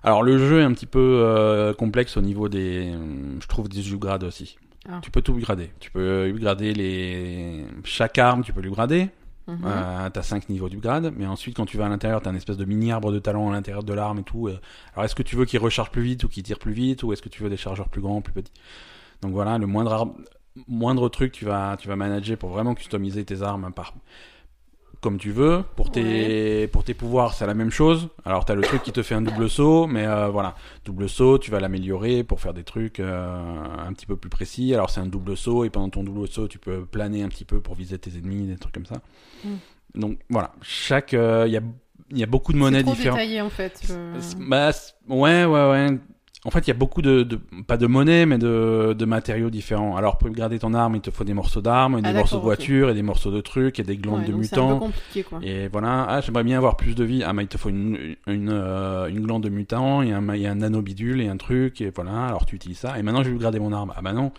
Alors 0.02 0.22
le 0.22 0.38
jeu 0.38 0.60
est 0.60 0.64
un 0.64 0.72
petit 0.72 0.86
peu 0.86 0.98
euh, 1.22 1.72
complexe 1.74 2.16
au 2.16 2.20
niveau 2.20 2.48
des, 2.48 2.92
euh, 2.94 3.36
je 3.40 3.46
trouve 3.46 3.68
des 3.68 3.92
upgrades 3.92 4.24
aussi. 4.24 4.58
Ah. 4.88 4.98
Tu 5.02 5.10
peux 5.10 5.22
tout 5.22 5.32
upgrader. 5.34 5.70
Tu 5.80 5.90
peux 5.90 6.26
upgrader 6.28 6.74
les 6.74 7.64
chaque 7.84 8.18
arme, 8.18 8.42
tu 8.44 8.52
peux 8.52 8.60
l'upgrader. 8.60 9.08
Mhm. 9.46 9.58
Euh, 9.64 10.10
t'as 10.10 10.22
5 10.22 10.48
niveaux 10.48 10.68
d'upgrade, 10.70 11.12
mais 11.16 11.26
ensuite 11.26 11.54
quand 11.56 11.66
tu 11.66 11.76
vas 11.76 11.84
à 11.86 11.88
l'intérieur, 11.90 12.22
t'as 12.22 12.30
un 12.30 12.34
espèce 12.34 12.56
de 12.56 12.64
mini 12.64 12.92
arbre 12.92 13.12
de 13.12 13.18
talent 13.18 13.50
à 13.50 13.52
l'intérieur 13.52 13.82
de 13.84 13.92
l'arme 13.92 14.20
et 14.20 14.22
tout. 14.22 14.48
euh. 14.48 14.58
Alors 14.94 15.04
est-ce 15.04 15.14
que 15.14 15.22
tu 15.22 15.36
veux 15.36 15.44
qu'il 15.44 15.58
recharge 15.60 15.90
plus 15.90 16.02
vite 16.02 16.24
ou 16.24 16.28
qu'il 16.28 16.42
tire 16.42 16.58
plus 16.58 16.72
vite 16.72 17.02
ou 17.02 17.12
est-ce 17.12 17.20
que 17.22 17.28
tu 17.28 17.42
veux 17.42 17.50
des 17.50 17.56
chargeurs 17.58 17.88
plus 17.90 18.00
grands, 18.00 18.22
plus 18.22 18.32
petits? 18.32 18.52
Donc 19.22 19.32
voilà, 19.32 19.58
le 19.58 19.66
moindre 19.66 19.92
arbre, 19.92 20.16
moindre 20.68 21.08
truc 21.10 21.32
tu 21.32 21.44
vas 21.44 21.76
tu 21.78 21.88
vas 21.88 21.96
manager 21.96 22.38
pour 22.38 22.50
vraiment 22.50 22.74
customiser 22.74 23.24
tes 23.24 23.42
armes 23.42 23.72
par 23.72 23.94
comme 25.04 25.18
tu 25.18 25.32
veux. 25.32 25.62
Pour 25.76 25.92
tes 25.92 26.66
pour 26.68 26.82
tes 26.82 26.94
pouvoirs, 26.94 27.34
c'est 27.34 27.46
la 27.46 27.52
même 27.52 27.70
chose. 27.70 28.08
Alors 28.24 28.46
t'as 28.46 28.54
le 28.54 28.62
truc 28.62 28.82
qui 28.82 28.90
te 28.90 29.02
fait 29.02 29.14
un 29.14 29.20
double 29.20 29.50
saut, 29.50 29.86
mais 29.86 30.06
euh, 30.06 30.28
voilà, 30.28 30.54
double 30.86 31.10
saut, 31.10 31.38
tu 31.38 31.50
vas 31.50 31.60
l'améliorer 31.60 32.24
pour 32.24 32.40
faire 32.40 32.54
des 32.54 32.64
trucs 32.64 33.00
euh, 33.00 33.62
un 33.86 33.92
petit 33.92 34.06
peu 34.06 34.16
plus 34.16 34.30
précis. 34.30 34.72
Alors 34.72 34.88
c'est 34.88 35.00
un 35.00 35.06
double 35.06 35.36
saut 35.36 35.64
et 35.64 35.70
pendant 35.70 35.90
ton 35.90 36.04
double 36.04 36.26
saut, 36.26 36.48
tu 36.48 36.58
peux 36.58 36.86
planer 36.86 37.22
un 37.22 37.28
petit 37.28 37.44
peu 37.44 37.60
pour 37.60 37.74
viser 37.74 37.98
tes 37.98 38.16
ennemis, 38.16 38.46
des 38.46 38.56
trucs 38.56 38.72
comme 38.72 38.86
ça. 38.86 39.02
Mm. 39.44 40.00
Donc 40.00 40.18
voilà, 40.30 40.52
chaque 40.62 41.12
il 41.12 41.52
y 41.52 41.56
a 41.58 41.60
il 42.10 42.18
y 42.18 42.22
a 42.22 42.26
beaucoup 42.26 42.52
de 42.52 42.58
monnaies 42.58 42.78
C'est 42.78 42.84
trop 42.84 42.94
différentes. 42.94 43.18
détaillé 43.18 43.40
en 43.42 43.50
fait. 43.50 43.80
Bah, 44.38 44.70
ouais, 45.08 45.44
ouais, 45.44 45.70
ouais. 45.70 45.98
En 46.46 46.50
fait, 46.50 46.60
il 46.60 46.68
y 46.68 46.70
a 46.72 46.74
beaucoup 46.74 47.00
de, 47.00 47.22
de 47.22 47.36
pas 47.66 47.78
de 47.78 47.86
monnaie, 47.86 48.26
mais 48.26 48.36
de, 48.36 48.94
de 48.96 49.04
matériaux 49.06 49.48
différents. 49.48 49.96
Alors, 49.96 50.18
pour 50.18 50.28
upgrader 50.28 50.58
ton 50.58 50.74
arme, 50.74 50.94
il 50.96 51.00
te 51.00 51.10
faut 51.10 51.24
des 51.24 51.32
morceaux 51.32 51.62
d'armes, 51.62 52.02
des 52.02 52.10
Ah, 52.10 52.12
morceaux 52.12 52.36
de 52.36 52.40
d'accord, 52.42 52.52
ok. 52.52 52.56
voiture, 52.58 52.90
et 52.90 52.94
des 52.94 53.02
morceaux 53.02 53.30
de 53.30 53.40
trucs, 53.40 53.80
et 53.80 53.82
des 53.82 53.96
glandes 53.96 54.20
Ouais, 54.20 54.26
de 54.26 54.32
donc 54.32 54.44
C'est 54.44 54.58
un 54.58 54.60
peu 54.60 54.64
mutants. 54.74 54.78
compliqué 54.78 55.22
quoi. 55.22 55.38
Et 55.42 55.68
voilà, 55.68 56.04
ah, 56.06 56.20
j'aimerais 56.20 56.44
bien 56.44 56.58
avoir 56.58 56.76
plus 56.76 56.94
de 56.94 57.02
vie. 57.02 57.22
Ah, 57.24 57.32
mais 57.32 57.44
il 57.44 57.48
te 57.48 57.56
faut 57.56 57.70
une, 57.70 58.14
une, 58.26 58.50
euh, 58.52 59.06
une 59.08 59.20
glande 59.22 59.42
de 59.44 59.48
mutant, 59.48 60.02
et 60.02 60.12
un, 60.12 60.28
et 60.34 60.46
un 60.46 60.56
nano 60.56 60.82
bidule, 60.82 61.22
et 61.22 61.28
un 61.28 61.38
truc, 61.38 61.80
et 61.80 61.90
voilà, 61.94 62.26
alors 62.26 62.44
tu 62.44 62.56
utilises 62.56 62.78
ça. 62.78 62.98
Et 62.98 63.02
maintenant, 63.02 63.22
je 63.22 63.30
vais 63.30 63.34
upgrader 63.36 63.58
mon 63.58 63.72
arme. 63.72 63.94
Ah, 63.96 64.02
bah 64.02 64.12
non, 64.12 64.30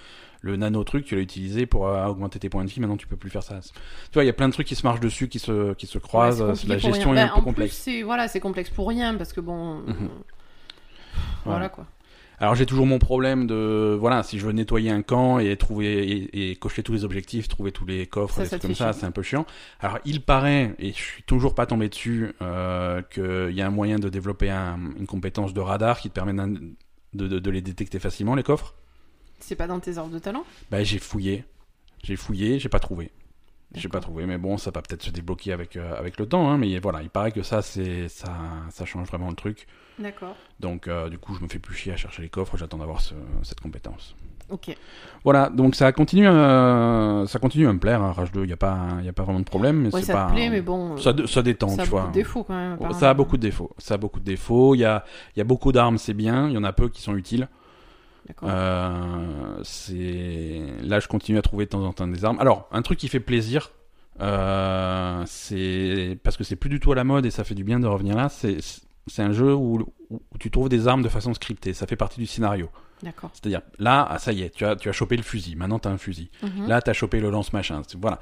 le 0.41 0.57
nano 0.57 0.83
truc, 0.83 1.05
tu 1.05 1.15
l'as 1.15 1.21
utilisé 1.21 1.65
pour 1.65 1.87
euh, 1.87 2.05
augmenter 2.05 2.37
tes 2.37 2.49
points 2.49 2.63
de 2.65 2.69
vie, 2.69 2.79
maintenant 2.81 2.97
tu 2.97 3.07
peux 3.07 3.17
plus 3.17 3.31
faire 3.31 3.41
ça. 3.41 3.59
Tu 3.61 3.71
vois, 4.13 4.23
il 4.23 4.27
y 4.27 4.29
a 4.29 4.33
plein 4.33 4.47
de 4.47 4.53
trucs 4.53 4.67
qui 4.67 4.75
se 4.75 4.85
marchent 4.85 4.99
dessus, 4.99 5.27
qui 5.27 5.39
se, 5.39 5.73
qui 5.73 5.87
se 5.87 5.97
croisent. 5.97 6.43
Ouais, 6.43 6.53
la 6.67 6.77
gestion 6.77 7.15
est 7.15 7.19
un 7.19 7.25
Bah, 7.25 7.31
peu 7.33 7.39
en 7.39 7.43
complexe. 7.45 7.73
Plus, 7.73 7.81
c'est 7.93 8.01
voilà, 8.03 8.27
c'est 8.27 8.39
complexe 8.41 8.69
pour 8.69 8.87
rien 8.87 9.15
parce 9.15 9.33
que 9.33 9.41
bon, 9.41 9.77
Mhm. 9.87 10.09
voilà 11.45 11.69
quoi. 11.69 11.87
Alors 12.39 12.53
j'ai 12.55 12.65
toujours 12.65 12.85
mon 12.85 12.99
problème 12.99 13.47
de 13.47 13.95
voilà 13.99 14.21
si 14.23 14.39
je 14.39 14.45
veux 14.45 14.51
nettoyer 14.51 14.89
un 14.91 15.01
camp 15.01 15.39
et 15.39 15.55
trouver 15.55 16.03
et, 16.09 16.51
et 16.51 16.55
cocher 16.57 16.83
tous 16.83 16.91
les 16.93 17.03
objectifs, 17.05 17.47
trouver 17.47 17.71
tous 17.71 17.85
les 17.85 18.07
coffres, 18.07 18.35
des 18.43 18.49
trucs 18.49 18.61
comme 18.61 18.75
ça, 18.75 18.91
c'est 18.99 19.05
un 19.05 19.11
peu 19.11 19.21
chiant. 19.23 19.45
Alors 19.79 19.99
il 20.05 20.21
paraît 20.21 20.75
et 20.79 20.89
je 20.91 20.97
suis 21.01 21.23
toujours 21.23 21.55
pas 21.55 21.65
tombé 21.65 21.87
dessus 21.89 22.33
euh, 22.41 23.01
qu'il 23.03 23.55
y 23.55 23.61
a 23.61 23.67
un 23.67 23.71
moyen 23.71 23.99
de 23.99 24.09
développer 24.09 24.49
un- 24.49 24.79
une 24.99 25.07
compétence 25.07 25.53
de 25.53 25.61
radar 25.61 25.99
qui 25.99 26.09
te 26.09 26.13
permet 26.13 26.33
de, 26.33 27.27
de- 27.27 27.39
de 27.39 27.49
les 27.51 27.61
détecter 27.61 27.99
facilement 27.99 28.35
les 28.35 28.43
coffres? 28.43 28.75
C'est 29.39 29.55
pas 29.55 29.67
dans 29.67 29.79
tes 29.79 29.97
arbres 29.97 30.13
de 30.13 30.19
talent? 30.19 30.43
Bah 30.71 30.83
j'ai 30.83 30.99
fouillé, 30.99 31.45
j'ai 32.03 32.15
fouillé, 32.17 32.59
j'ai 32.59 32.69
pas 32.69 32.79
trouvé. 32.79 33.11
J'ai 33.73 33.89
pas 33.89 33.99
trouvé, 33.99 34.25
mais 34.25 34.37
bon, 34.37 34.57
ça 34.57 34.71
va 34.71 34.81
peut-être 34.81 35.03
se 35.03 35.09
débloquer 35.09 35.51
avec 35.51 35.75
euh, 35.75 35.97
avec 35.99 36.17
le 36.19 36.25
temps, 36.27 36.49
hein, 36.49 36.57
mais 36.57 36.79
voilà, 36.79 37.01
il 37.01 37.09
paraît 37.09 37.31
que 37.33 37.41
ça 37.43 37.61
c'est 37.61 38.07
ça 38.07 38.31
ça 38.69 38.85
change 38.85 39.07
vraiment 39.07 39.29
le 39.29 39.35
truc. 39.35 39.67
D'accord. 39.99 40.35
Donc 40.61 40.87
euh, 40.87 41.09
du 41.09 41.17
coup, 41.17 41.33
je 41.35 41.41
me 41.43 41.47
fais 41.49 41.59
plus 41.59 41.75
chier 41.75 41.91
à 41.91 41.97
chercher 41.97 42.21
les 42.21 42.29
coffres, 42.29 42.55
j'attends 42.57 42.77
d'avoir 42.77 43.01
ce- 43.01 43.15
cette 43.43 43.59
compétence. 43.59 44.15
Ok. 44.49 44.75
Voilà, 45.23 45.49
donc 45.49 45.73
ça 45.75 45.91
continue, 45.91 46.27
euh, 46.27 47.25
ça 47.25 47.39
continue 47.39 47.67
à 47.67 47.73
me 47.73 47.79
plaire. 47.79 48.01
hein, 48.01 48.11
Rage 48.11 48.31
2, 48.31 48.43
il 48.43 48.49
y 48.49 48.53
a 48.53 48.57
pas, 48.57 48.87
y 49.03 49.09
a 49.09 49.13
pas 49.13 49.23
vraiment 49.23 49.39
de 49.39 49.45
problème, 49.45 49.81
mais 49.81 49.93
Ouais, 49.93 50.03
ça 50.03 50.13
pas. 50.13 50.27
te 50.27 50.33
plaît, 50.33 50.49
mais 50.49 50.61
bon. 50.61 50.97
ça, 50.97 51.13
ça 51.25 51.41
détend, 51.41 51.69
ça 51.69 51.81
a 51.81 51.85
tu 51.85 51.89
beaucoup 51.91 52.01
vois. 52.01 52.07
de 52.09 52.13
défauts 52.13 52.43
quand 52.43 52.53
même. 52.55 52.93
ça 52.93 53.09
a 53.09 53.13
beaucoup 53.15 53.37
de 53.37 53.41
défauts. 53.41 53.71
Ça 53.79 53.95
a 53.95 53.97
beaucoup 53.97 54.19
de 54.19 54.25
défauts. 54.25 54.75
Il 54.75 54.79
y 54.79 54.85
a, 54.85 55.03
il 55.35 55.39
y 55.39 55.41
a 55.41 55.45
beaucoup 55.45 55.71
d'armes, 55.71 55.97
c'est 55.97 56.13
bien. 56.13 56.47
Il 56.47 56.53
y 56.53 56.57
en 56.57 56.63
a 56.63 56.71
peu 56.73 56.89
qui 56.89 57.01
sont 57.01 57.15
utiles. 57.15 57.49
Euh, 58.43 59.63
là, 60.81 60.99
je 60.99 61.07
continue 61.07 61.37
à 61.37 61.41
trouver 61.41 61.65
de 61.65 61.69
temps 61.69 61.83
en 61.83 61.93
temps 61.93 62.07
des 62.07 62.25
armes. 62.25 62.39
Alors, 62.39 62.67
un 62.71 62.81
truc 62.81 62.99
qui 62.99 63.07
fait 63.07 63.19
plaisir, 63.19 63.71
euh, 64.21 65.23
c'est 65.25 66.17
parce 66.23 66.37
que 66.37 66.43
c'est 66.43 66.55
plus 66.55 66.69
du 66.69 66.79
tout 66.79 66.91
à 66.91 66.95
la 66.95 67.03
mode 67.03 67.25
et 67.25 67.31
ça 67.31 67.43
fait 67.43 67.55
du 67.55 67.63
bien 67.63 67.79
de 67.79 67.87
revenir 67.87 68.15
là. 68.15 68.29
C'est 68.29 68.57
c'est 69.07 69.21
un 69.21 69.33
jeu 69.33 69.53
où 69.53 69.85
tu 70.39 70.49
trouves 70.49 70.69
des 70.69 70.87
armes 70.87 71.03
de 71.03 71.09
façon 71.09 71.33
scriptée. 71.33 71.73
Ça 71.73 71.85
fait 71.85 71.95
partie 71.95 72.19
du 72.19 72.25
scénario. 72.25 72.69
D'accord. 73.03 73.29
C'est-à-dire, 73.33 73.61
là, 73.77 74.07
ah, 74.09 74.17
ça 74.19 74.31
y 74.31 74.41
est, 74.41 74.49
tu 74.55 74.65
as, 74.65 74.75
tu 74.77 74.87
as 74.89 74.91
chopé 74.91 75.17
le 75.17 75.23
fusil. 75.23 75.55
Maintenant, 75.55 75.79
tu 75.79 75.87
as 75.87 75.91
un 75.91 75.97
fusil. 75.97 76.29
Mhm. 76.41 76.67
Là, 76.67 76.81
t'as 76.81 76.93
chopé 76.93 77.19
le 77.19 77.29
lance-machin. 77.29 77.81
Voilà. 77.99 78.19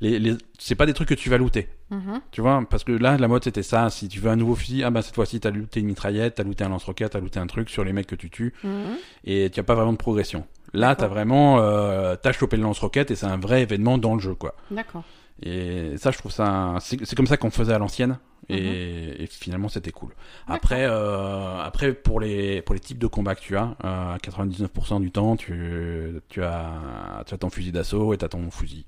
Les, 0.00 0.18
les... 0.18 0.34
C'est 0.58 0.74
pas 0.74 0.84
des 0.86 0.94
trucs 0.94 1.08
que 1.08 1.14
tu 1.14 1.30
vas 1.30 1.38
looter. 1.38 1.68
Mhm. 1.90 2.20
Tu 2.32 2.40
vois, 2.40 2.62
parce 2.68 2.82
que 2.84 2.92
là, 2.92 3.16
la 3.16 3.28
mode, 3.28 3.44
c'était 3.44 3.62
ça. 3.62 3.88
Si 3.88 4.08
tu 4.08 4.18
veux 4.20 4.30
un 4.30 4.36
nouveau 4.36 4.56
fusil, 4.56 4.82
ah 4.82 4.90
bah 4.90 5.02
cette 5.02 5.14
fois-ci, 5.14 5.38
t'as 5.40 5.50
looté 5.50 5.80
une 5.80 5.86
mitraillette, 5.86 6.34
t'as 6.34 6.42
looté 6.42 6.64
un 6.64 6.68
lance-roquette, 6.70 7.12
t'as 7.12 7.20
looté 7.20 7.38
un 7.38 7.46
truc 7.46 7.70
sur 7.70 7.84
les 7.84 7.92
mecs 7.92 8.08
que 8.08 8.16
tu 8.16 8.28
tues, 8.28 8.52
Mhm. 8.64 8.96
et 9.24 9.48
tu 9.50 9.60
as 9.60 9.62
pas 9.62 9.74
vraiment 9.76 9.92
de 9.92 9.98
progression. 9.98 10.44
Là, 10.74 10.88
D'accord. 10.88 10.96
t'as 10.96 11.06
vraiment, 11.06 11.60
euh, 11.60 12.16
t'as 12.20 12.32
chopé 12.32 12.56
le 12.56 12.64
lance-roquette, 12.64 13.12
et 13.12 13.16
c'est 13.16 13.26
un 13.26 13.38
vrai 13.38 13.62
événement 13.62 13.96
dans 13.98 14.14
le 14.16 14.20
jeu, 14.20 14.34
quoi. 14.34 14.54
D'accord. 14.72 15.04
Et 15.42 15.96
ça, 15.98 16.10
je 16.10 16.18
trouve 16.18 16.32
ça, 16.32 16.76
c'est 16.80 17.04
c'est 17.04 17.14
comme 17.16 17.26
ça 17.26 17.36
qu'on 17.36 17.50
faisait 17.50 17.74
à 17.74 17.78
l'ancienne, 17.78 18.18
et, 18.48 19.22
et 19.22 19.26
finalement, 19.26 19.68
c'était 19.68 19.90
cool. 19.92 20.14
Après, 20.46 20.86
euh, 20.88 21.60
après 21.60 21.92
pour 21.92 22.20
les 22.20 22.62
pour 22.62 22.74
les 22.74 22.80
types 22.80 22.98
de 22.98 23.06
combats 23.06 23.34
que 23.34 23.40
tu 23.42 23.56
as, 23.56 23.76
euh, 23.84 24.14
à 24.14 24.18
99% 24.18 25.00
du 25.00 25.10
temps, 25.10 25.36
tu 25.36 26.20
tu 26.30 26.42
as 26.42 27.22
tu 27.26 27.34
as 27.34 27.38
ton 27.38 27.50
fusil 27.50 27.70
d'assaut 27.72 28.14
et 28.14 28.18
t'as 28.18 28.28
ton 28.28 28.50
fusil. 28.50 28.86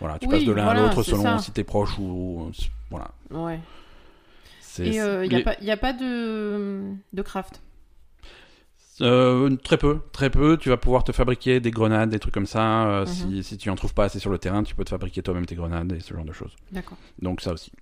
Voilà, 0.00 0.18
tu 0.18 0.26
Oui, 0.28 0.36
passes 0.36 0.44
de 0.44 0.52
l'un 0.52 0.64
voilà, 0.64 0.80
à 0.80 0.82
l'autre 0.88 1.02
selon 1.02 1.22
ça. 1.22 1.38
si 1.38 1.50
t'es 1.52 1.64
proche 1.64 1.98
ou 1.98 2.50
voilà. 2.90 3.10
Ouais. 3.30 3.58
Et 4.78 4.86
il 4.86 4.90
n'y 4.92 4.98
a, 5.00 5.22
les- 5.60 5.70
a 5.70 5.76
pas 5.76 5.92
de, 5.92 6.80
de 7.12 7.22
craft. 7.22 7.60
Euh, 9.02 9.56
très 9.56 9.78
peu, 9.78 10.00
très 10.12 10.28
peu. 10.30 10.56
Tu 10.58 10.68
vas 10.68 10.76
pouvoir 10.76 11.04
te 11.04 11.12
fabriquer 11.12 11.60
des 11.60 11.70
grenades, 11.70 12.10
des 12.10 12.18
trucs 12.18 12.34
comme 12.34 12.46
ça. 12.46 12.86
euh, 12.88 13.00
Mhm. 13.00 13.06
si, 13.06 13.42
si 13.44 13.56
tu 13.58 13.70
en 13.70 13.74
trouves 13.74 13.94
pas 13.94 14.04
assez 14.04 14.18
sur 14.18 14.30
le 14.30 14.38
terrain, 14.38 14.62
tu 14.62 14.74
peux 14.74 14.84
te 14.84 14.90
fabriquer 14.90 15.22
toi-même 15.22 15.46
tes 15.46 15.54
grenades 15.54 15.92
et 15.92 16.00
ce 16.00 16.12
genre 16.14 16.24
de 16.24 16.32
choses. 16.32 16.54
D'accord. 16.72 16.98
Donc 17.20 17.40
ça 17.40 17.52
aussi. 17.52 17.72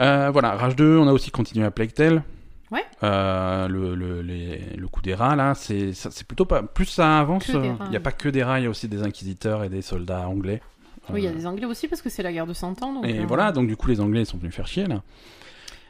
Euh, 0.00 0.30
voilà, 0.30 0.52
Rage 0.56 0.76
2, 0.76 0.96
on 0.98 1.06
a 1.08 1.12
aussi 1.12 1.30
continué 1.30 1.64
à 1.64 1.70
Plague 1.70 1.92
Tale. 1.92 2.22
Ouais. 2.70 2.84
Le, 3.02 3.94
le, 3.94 4.22
les- 4.22 4.76
le 4.76 4.88
coup 4.88 5.02
des 5.02 5.14
rats, 5.14 5.36
là, 5.36 5.54
c'est 5.54 5.92
plutôt 6.26 6.46
pas. 6.46 6.62
Plus 6.62 6.86
ça 6.86 7.18
avance, 7.20 7.48
il 7.48 7.90
n'y 7.90 7.96
a 7.96 8.00
pas 8.00 8.12
que 8.12 8.28
des 8.28 8.42
rats, 8.42 8.60
il 8.60 8.64
y 8.64 8.66
a 8.66 8.70
aussi 8.70 8.88
des 8.88 9.02
inquisiteurs 9.02 9.64
et 9.64 9.68
des 9.68 9.82
soldats 9.82 10.26
anglais. 10.28 10.62
Oui, 11.10 11.20
il 11.22 11.24
y 11.24 11.28
a 11.28 11.32
des 11.32 11.46
Anglais 11.48 11.66
aussi 11.66 11.88
parce 11.88 12.00
que 12.00 12.08
c'est 12.08 12.22
la 12.22 12.32
guerre 12.32 12.46
de 12.46 12.52
100 12.54 12.80
ans. 12.82 12.92
Donc, 12.94 13.04
Et 13.06 13.18
euh, 13.18 13.24
voilà, 13.26 13.50
donc 13.50 13.66
du 13.66 13.76
coup, 13.76 13.88
les 13.88 14.00
Anglais 14.00 14.24
sont 14.24 14.38
venus 14.38 14.54
faire 14.54 14.68
chier, 14.68 14.86
là. 14.86 15.02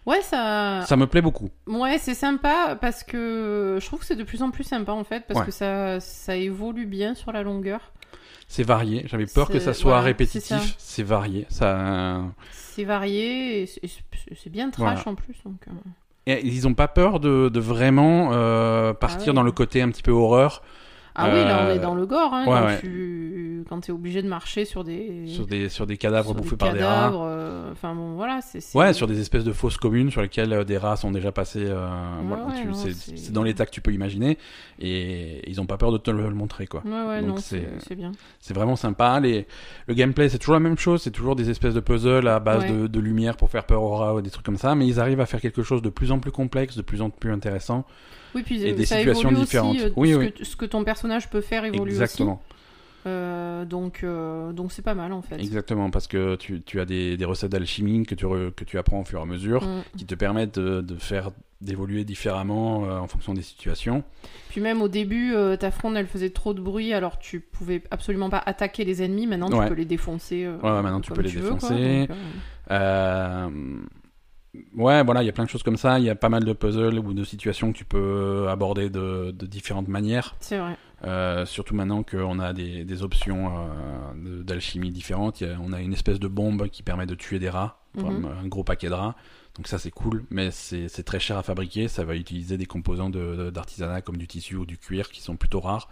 Ouais, 0.07 0.21
ça. 0.23 0.83
Ça 0.87 0.97
me 0.97 1.07
plaît 1.07 1.23
beaucoup. 1.23 1.49
Ouais, 1.67 1.99
c'est 1.99 2.15
sympa 2.15 2.77
parce 2.81 3.05
que 3.05 3.79
je 3.81 3.87
trouve 3.87 4.01
que 4.01 4.07
c'est 4.07 4.17
de 4.17 4.25
plus 4.25 4.43
en 4.43 4.51
plus 4.51 4.65
sympa 4.65 4.93
en 4.93 5.05
fait 5.05 5.25
parce 5.29 5.41
Ouais. 5.41 5.47
que 5.47 5.53
ça, 5.53 6.01
ça 6.01 6.35
évolue 6.37 6.87
bien 6.87 7.15
sur 7.15 7.31
la 7.33 7.43
longueur. 7.43 7.93
C'est 8.49 8.65
varié. 8.65 9.05
J'avais 9.07 9.27
peur 9.27 9.49
que 9.49 9.61
ça 9.61 9.73
soit 9.75 10.01
répétitif. 10.01 10.75
C'est 10.79 11.03
varié. 11.05 11.47
Ça. 11.49 12.21
C'est 12.53 12.85
varié 12.85 13.63
et 13.63 13.67
c'est- 13.67 14.51
bien 14.51 14.71
trash 14.71 15.07
en 15.07 15.15
plus. 15.15 15.37
Donc, 15.45 15.57
euh, 15.69 15.73
et 16.27 16.45
ils 16.47 16.67
ont 16.67 16.75
pas 16.75 16.89
peur 16.89 17.21
de, 17.21 17.49
de 17.49 17.61
vraiment 17.61 18.31
euh, 18.33 18.93
partir 18.95 19.29
ouais. 19.29 19.35
dans 19.35 19.43
le 19.43 19.53
côté 19.53 19.83
un 19.83 19.89
petit 19.91 20.03
peu 20.03 20.11
horreur? 20.11 20.63
Ah 21.15 21.27
oui, 21.33 21.45
là 21.45 21.61
on 21.63 21.67
Euh, 21.69 21.75
est 21.75 21.79
dans 21.79 21.95
le 21.95 22.07
gore, 22.07 22.33
hein, 22.33 22.45
ouais, 22.47 22.59
quand 22.59 22.65
ouais. 22.67 22.81
tu 22.81 23.52
quand 23.69 23.89
es 23.89 23.93
obligé 23.93 24.23
de 24.23 24.29
marcher 24.29 24.65
sur 24.65 24.85
des 24.85 25.27
sur 25.27 25.47
des 25.47 25.69
sur 25.69 25.87
des 25.87 25.97
cadavres 25.97 26.27
sur 26.31 26.35
bouffés 26.35 26.51
des 26.51 26.57
par 26.57 26.73
des 26.75 26.83
rats. 26.83 27.13
euh, 27.15 27.73
Enfin 27.73 27.95
bon, 27.95 28.15
voilà, 28.15 28.41
c'est 28.43 28.61
Ouais, 28.77 28.93
sur 28.93 29.07
des 29.07 29.21
espèces 29.21 29.45
de 29.45 29.53
fausses 29.53 29.77
communes 29.77 30.11
sur 30.11 30.23
lesquelles 30.23 30.53
euh, 30.53 30.65
des 30.65 30.79
rats 30.79 30.97
sont 30.97 31.11
déjà 31.11 31.33
passés. 31.33 31.65
euh, 31.67 31.89
voilà, 32.27 32.45
ouais, 32.47 32.61
tu- 32.63 32.67
non, 32.69 32.75
c'est 32.75 33.33
dans 33.33 33.43
l'état 33.43 33.65
que 33.67 33.71
tu 33.71 33.81
peux 33.81 33.93
imaginer 33.93 34.39
et 34.79 35.49
ils 35.51 35.61
ont 35.61 35.67
pas 35.67 35.77
peur 35.77 35.93
de 35.93 35.99
te 35.99 36.11
le, 36.11 36.31
montrer 36.31 36.67
quoi. 36.67 36.83
Ouais, 36.85 37.07
ouais, 37.07 37.23
Donc 37.23 37.39
c'est- 37.41 37.95
bien. 37.95 38.13
C'est 38.41 38.55
vraiment 38.55 38.77
sympa. 38.77 39.21
Les... 39.21 39.47
Le 39.87 39.95
gameplay, 39.95 40.29
c'est 40.29 40.39
toujours 40.39 40.55
la 40.55 40.61
même 40.61 40.79
chose. 40.79 41.03
C'est 41.03 41.11
toujours 41.11 41.37
des 41.37 41.51
espèces 41.51 41.75
de 41.75 41.81
puzzles 41.81 42.27
à 42.29 42.41
base 42.41 42.67
de, 42.67 42.87
de 42.87 43.01
lumière 43.01 43.37
pour 43.37 43.51
faire 43.51 43.65
peur 43.65 43.83
aux 43.83 43.97
rats 43.97 44.15
ou 44.15 44.21
des 44.21 44.31
trucs 44.31 44.45
comme 44.47 44.57
ça. 44.57 44.75
Mais 44.75 44.87
ils 44.87 44.99
arrivent 45.01 45.21
à 45.21 45.27
faire 45.27 45.41
quelque 45.41 45.63
chose 45.63 45.83
de 45.83 45.91
plus 45.91 46.11
en 46.13 46.19
plus 46.19 46.33
complexe, 46.33 46.77
de 46.77 46.83
plus 46.83 47.03
en 47.03 47.11
plus 47.11 47.33
intéressant. 47.33 47.85
Oui, 48.35 48.43
puis 48.43 48.63
Et 48.65 48.73
des 48.73 48.87
ça 48.87 48.97
situations 48.97 49.31
différentes. 49.31 49.77
Aussi, 49.77 49.93
Oui, 49.97 50.13
ce, 50.13 50.17
oui. 50.17 50.33
Que, 50.33 50.45
ce 50.45 50.57
que 50.57 50.65
ton 50.65 50.85
personnage 50.85 51.29
peut 51.29 51.43
faire 51.43 51.65
évolue 51.67 51.91
Exactement. 51.91 52.41
aussi. 52.49 52.62
Euh, 53.07 53.65
donc 53.65 54.01
euh, 54.05 54.53
donc 54.53 54.71
c'est 54.73 54.83
pas 54.83 54.95
mal 54.95 55.13
en 55.13 55.23
fait. 55.23 55.37
Exactement. 55.41 55.91
Parce 55.91 56.07
que 56.07 56.37
tu, 56.37 56.63
tu 56.63 56.81
as 56.81 56.85
des, 56.85 57.17
des 57.17 57.25
recettes 57.25 57.51
d'alchimie 57.53 58.05
que 58.07 58.15
tu, 58.15 58.27
re- 58.27 58.53
que 58.53 58.65
tu 58.65 58.79
apprends 58.79 59.01
au 59.01 59.05
fur 59.05 59.19
et 59.19 59.23
à 59.23 59.27
mesure 59.27 59.65
Mm. 59.65 59.83
qui 59.99 60.07
te 60.07 60.15
permettent 60.15 60.59
de, 60.59 60.81
de 60.81 60.95
faire 60.97 61.31
d'évoluer 61.61 62.05
différemment 62.05 62.85
euh, 62.85 62.99
en 62.99 63.07
fonction 63.07 63.35
des 63.35 63.43
situations. 63.43 64.03
Puis 64.51 64.61
même 64.61 64.83
au 64.83 64.89
début, 64.89 65.35
ta 65.59 65.71
fronde 65.71 65.97
elle 65.97 66.07
faisait 66.07 66.31
trop 66.31 66.55
de 66.55 66.61
bruit 66.61 66.93
alors 66.93 67.19
tu 67.19 67.41
pouvais 67.41 67.83
absolument 67.91 68.31
pas 68.31 68.43
attaquer 68.45 68.85
les 68.85 69.03
ennemis. 69.03 69.27
Maintenant 69.27 69.49
tu 69.63 69.69
peux 69.69 69.75
les 69.75 69.85
défoncer. 69.85 70.47
Ouais, 70.49 70.83
maintenant, 70.83 71.01
tu 71.01 71.13
peux 71.13 71.23
les 71.23 71.31
défoncer. 71.33 72.09
Ouais, 74.77 75.03
voilà, 75.03 75.23
il 75.23 75.27
y 75.27 75.29
a 75.31 75.33
plein 75.33 75.45
de 75.45 75.49
choses 75.49 75.63
comme 75.63 75.79
ça. 75.79 75.99
Il 75.99 76.05
y 76.05 76.11
a 76.11 76.15
pas 76.15 76.29
mal 76.29 76.45
de 76.45 76.53
puzzles 76.53 76.99
ou 76.99 77.15
de 77.15 77.25
situations 77.25 77.73
que 77.73 77.79
tu 77.79 77.87
peux 77.87 78.49
aborder 78.51 78.91
de, 78.91 79.31
de 79.31 79.47
différentes 79.47 79.89
manières. 79.89 80.35
c'est 80.41 80.59
vrai. 80.59 80.77
Euh, 81.05 81.45
surtout 81.47 81.75
maintenant 81.75 82.03
qu'on 82.05 82.39
a 82.39 82.53
des, 82.53 82.85
des 82.85 83.03
options 83.03 83.49
euh, 83.59 84.15
de- 84.39 84.43
d'alchimie 84.43 84.91
différentes. 84.91 85.43
A- 85.43 85.57
on 85.61 85.73
a 85.73 85.81
une 85.81 85.93
espèce 85.93 86.21
de 86.21 86.29
bombe 86.29 86.69
qui 86.69 86.83
permet 86.83 87.07
de 87.07 87.15
tuer 87.17 87.39
des 87.41 87.51
rats, 87.51 87.81
Mhm. 87.97 88.29
un 88.45 88.47
gros 88.47 88.63
paquet 88.65 88.89
de 88.89 88.95
rats. 88.95 89.17
Donc 89.57 89.67
ça 89.69 89.79
c'est 89.79 89.91
cool, 89.91 90.25
mais 90.31 90.51
c'est 90.51 90.89
très 91.03 91.19
cher 91.21 91.37
à 91.37 91.43
fabriquer. 91.43 91.89
Ça 91.89 92.05
va 92.05 92.15
utiliser 92.17 92.57
des 92.57 92.67
composants 92.67 93.11
de- 93.11 93.35
de- 93.37 93.51
d'artisanat 93.51 94.01
comme 94.01 94.17
du 94.17 94.27
tissu 94.29 94.57
ou 94.57 94.65
du 94.65 94.79
cuir 94.79 95.11
qui 95.11 95.21
sont 95.21 95.37
plutôt 95.37 95.61
rares. 95.61 95.89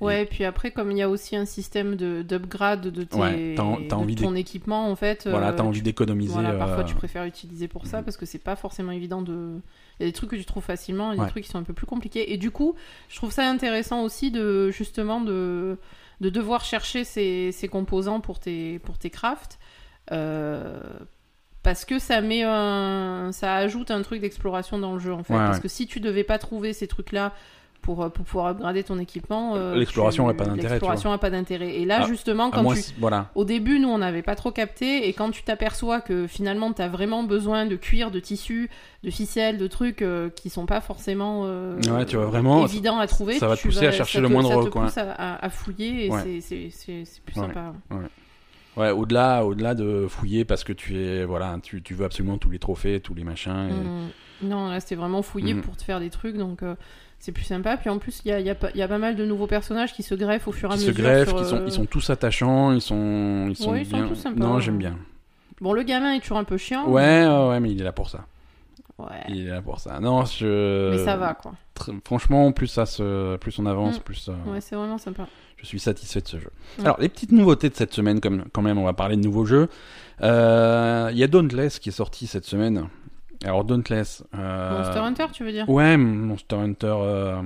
Ouais, 0.00 0.22
et 0.22 0.26
puis 0.26 0.42
après, 0.44 0.72
comme 0.72 0.90
il 0.90 0.98
y 0.98 1.02
a 1.02 1.08
aussi 1.08 1.36
un 1.36 1.44
système 1.44 1.94
de- 1.94 2.22
d'upgrade 2.22 2.88
de, 2.88 3.04
tes, 3.04 3.16
Ouais, 3.16 3.54
t'as 3.56 3.62
en- 3.62 3.76
t'as 3.76 3.82
de 3.82 3.94
envie 3.94 4.16
ton 4.16 4.34
équipement, 4.34 4.90
en 4.90 4.96
fait. 4.96 5.28
voilà, 5.30 5.50
euh, 5.50 5.52
t'as 5.56 5.62
envie 5.62 5.82
d'économiser. 5.82 6.32
Voilà, 6.32 6.54
parfois 6.54 6.80
euh, 6.80 6.84
tu 6.84 6.96
préfères 6.96 7.24
utiliser 7.24 7.68
pour 7.68 7.86
ça 7.86 7.98
mhm. 7.98 8.04
parce 8.04 8.16
que 8.16 8.26
c'est 8.26 8.40
pas 8.42 8.56
forcément 8.56 8.90
évident 8.90 9.22
de. 9.22 9.60
Il 10.00 10.04
y 10.04 10.06
a 10.06 10.08
des 10.08 10.12
trucs 10.12 10.30
que 10.30 10.36
tu 10.36 10.44
trouves 10.44 10.64
facilement 10.64 11.12
et 11.12 11.16
des 11.16 11.22
Ouais. 11.22 11.28
trucs 11.28 11.44
qui 11.44 11.50
sont 11.50 11.58
un 11.58 11.62
peu 11.64 11.72
plus 11.74 11.86
compliqués. 11.86 12.32
Et 12.32 12.36
du 12.36 12.50
coup, 12.50 12.74
je 13.08 13.16
trouve 13.16 13.30
ça 13.32 13.48
intéressant 13.48 14.02
aussi 14.02 14.30
de 14.30 14.70
justement 14.70 15.20
de, 15.20 15.78
de 16.20 16.30
devoir 16.30 16.64
chercher 16.64 17.04
ces, 17.04 17.52
ces 17.52 17.68
composants 17.68 18.20
pour 18.20 18.38
tes, 18.40 18.78
pour 18.80 18.98
tes 18.98 19.10
crafts. 19.10 19.58
Euh, 20.10 20.80
parce 21.62 21.84
que 21.84 21.98
ça 22.00 22.20
met 22.20 22.42
un, 22.42 23.30
ça 23.32 23.54
ajoute 23.54 23.92
un 23.92 24.02
truc 24.02 24.20
d'exploration 24.20 24.78
dans 24.78 24.94
le 24.94 24.98
jeu 24.98 25.12
en 25.12 25.22
fait. 25.22 25.34
Ouais, 25.34 25.38
parce 25.38 25.58
ouais. 25.58 25.62
que 25.62 25.68
si 25.68 25.86
tu 25.86 26.00
devais 26.00 26.24
pas 26.24 26.38
trouver 26.38 26.72
ces 26.72 26.88
trucs 26.88 27.12
là 27.12 27.32
pour, 27.82 28.10
pour 28.10 28.24
pouvoir 28.24 28.46
upgrader 28.46 28.82
ton 28.84 28.98
équipement, 28.98 29.56
euh, 29.56 29.74
L'exploration 29.74 30.24
tu- 30.24 30.30
a 30.30 30.34
pas 30.34 30.44
d'intérêt, 30.44 30.70
L'exploration 30.76 31.12
a 31.12 31.18
pas 31.18 31.30
d'intérêt. 31.30 31.74
Et 31.74 31.84
là, 31.84 32.00
Ah, 32.02 32.06
justement, 32.06 32.48
à 32.48 32.50
quand 32.52 32.62
moins 32.62 32.74
tu, 32.74 32.82
si- 32.82 32.94
voilà. 32.98 33.30
au 33.34 33.44
début, 33.44 33.78
nous, 33.80 33.88
on 33.88 33.98
n'avait 33.98 34.22
pas 34.22 34.36
trop 34.36 34.50
capté, 34.52 35.08
et 35.08 35.12
quand 35.12 35.30
tu 35.30 35.42
t'aperçois 35.42 36.00
que 36.00 36.26
finalement, 36.26 36.72
tu 36.72 36.80
as 36.80 36.88
vraiment 36.88 37.24
besoin 37.24 37.66
de 37.66 37.76
cuir, 37.76 38.10
de 38.10 38.20
tissu, 38.20 38.70
de 39.02 39.10
ficelle, 39.10 39.58
de 39.58 39.66
trucs 39.66 40.00
euh, 40.00 40.30
qui 40.30 40.48
sont 40.48 40.64
pas 40.64 40.80
forcément 40.80 41.42
euh, 41.44 41.76
Ouais, 41.90 42.06
tu 42.06 42.16
vois, 42.16 42.26
vraiment, 42.26 42.64
évidents 42.64 42.98
à 42.98 43.06
trouver, 43.06 43.38
ça 43.38 43.48
va 43.48 43.56
te 43.56 43.62
pousser 43.62 43.86
à 43.86 43.90
vas- 43.90 43.96
chercher 43.96 44.18
ça 44.18 44.22
le 44.22 44.28
moindre 44.28 44.48
ça 44.50 44.54
te 44.54 44.60
recoin. 44.60 44.84
pousse 44.84 44.98
à, 44.98 45.10
à- 45.12 45.44
à 45.44 45.50
fouiller, 45.50 46.06
et 46.06 46.10
Ouais. 46.10 46.40
c'est- 46.40 46.70
plus 47.24 47.40
Ouais. 47.40 47.46
sympa. 47.48 47.72
Ouais, 48.76 48.90
au-delà, 48.90 49.44
au-delà 49.44 49.74
de 49.74 50.06
fouiller 50.08 50.46
parce 50.46 50.64
que 50.64 50.72
tu 50.72 50.96
es, 50.98 51.24
voilà, 51.26 51.58
tu, 51.62 51.82
tu 51.82 51.92
veux 51.92 52.06
absolument 52.06 52.38
tous 52.38 52.48
les 52.48 52.58
trophées, 52.58 53.00
tous 53.00 53.12
les 53.12 53.24
machins. 53.24 53.68
et- 53.68 53.72
Mm. 54.44 54.48
Non, 54.48 54.68
là, 54.70 54.80
c'était 54.80 54.94
vraiment 54.96 55.22
fouiller 55.22 55.54
Mhm. 55.54 55.60
pour 55.60 55.76
te 55.76 55.84
faire 55.84 56.00
des 56.00 56.10
trucs, 56.10 56.36
donc 56.36 56.62
euh, 56.62 56.74
c'est 57.22 57.30
plus 57.32 57.44
sympa. 57.44 57.76
Puis 57.76 57.88
en 57.88 57.98
plus, 57.98 58.20
il 58.24 58.28
y 58.28 58.32
a, 58.32 58.40
il 58.40 58.46
y 58.46 58.50
a 58.50 58.54
pas- 58.56 58.70
il 58.74 58.78
y 58.78 58.82
a 58.82 58.88
pas 58.88 58.98
mal 58.98 59.14
de 59.14 59.24
nouveaux 59.24 59.46
personnages 59.46 59.92
qui 59.94 60.02
se 60.02 60.14
greffent 60.16 60.48
au 60.48 60.52
fur 60.52 60.68
et 60.70 60.74
à 60.74 60.76
qui 60.76 60.82
se 60.82 60.88
mesure. 60.88 61.04
greffent, 61.04 61.28
sur, 61.28 61.38
qui 61.38 61.44
sont, 61.46 61.56
euh, 61.56 61.64
ils 61.66 61.72
sont 61.72 61.86
tous 61.86 62.10
attachants, 62.10 62.72
ils 62.72 62.80
sont, 62.80 63.46
ils 63.48 63.54
sont 63.56 63.70
Ouais, 63.70 63.82
ils 63.82 63.86
sont 63.86 64.08
tous 64.08 64.16
sympas, 64.16 64.38
non, 64.40 64.56
ouais. 64.56 64.60
j'aime 64.60 64.76
bien. 64.78 64.98
Bon, 65.60 65.72
le 65.72 65.84
gamin 65.84 66.12
est 66.14 66.20
toujours 66.20 66.38
un 66.38 66.44
peu 66.44 66.56
chiant. 66.58 66.88
Ouais, 66.88 67.24
ouais, 67.26 67.48
ouais, 67.48 67.60
mais 67.60 67.70
il 67.70 67.80
est 67.80 67.84
là 67.84 67.92
pour 67.92 68.10
ça. 68.10 68.18
mais- 68.98 69.04
Ouais. 69.06 69.10
Il 69.28 69.46
est 69.46 69.50
là 69.50 69.62
pour 69.62 69.80
ça. 69.80 69.98
Non, 70.00 70.24
je. 70.26 70.90
Mais 70.90 71.04
ça 71.04 71.16
va, 71.16 71.34
quoi. 71.34 71.52
Tr- 71.76 71.98
Franchement, 72.04 72.52
plus 72.52 72.66
ça 72.68 72.86
se, 72.86 73.36
plus 73.36 73.58
on 73.58 73.66
avance, 73.66 73.98
Mm. 73.98 74.02
plus 74.02 74.28
euh, 74.28 74.52
Ouais, 74.52 74.60
c'est 74.60 74.76
vraiment 74.76 74.98
sympa. 74.98 75.26
je 75.56 75.66
suis 75.66 75.80
satisfait 75.80 76.20
de 76.20 76.28
ce 76.28 76.38
jeu. 76.38 76.50
Alors, 76.80 77.00
les 77.00 77.08
petites 77.08 77.32
nouveautés 77.32 77.68
de 77.68 77.74
cette 77.74 77.92
semaine, 77.94 78.20
comme 78.20 78.44
quand 78.52 78.62
même, 78.62 78.78
on 78.78 78.84
va 78.84 78.92
parler 78.92 79.16
de 79.16 79.22
nouveaux 79.22 79.44
jeux. 79.46 79.68
Euh, 80.22 81.08
Il 81.12 81.18
y 81.18 81.22
a 81.24 81.26
Dauntless 81.26 81.78
qui 81.78 81.88
est 81.88 81.92
sorti 81.92 82.26
cette 82.26 82.44
semaine. 82.44 82.86
Alors 83.44 83.64
Dauntless. 83.64 84.22
euh, 84.34 84.78
Monster 84.84 84.98
Hunter, 85.00 85.26
tu 85.32 85.44
veux 85.44 85.52
dire? 85.52 85.68
Ouais, 85.68 85.96
Monster 85.96 86.56
Hunter. 86.56 86.94
euh, 87.00 87.42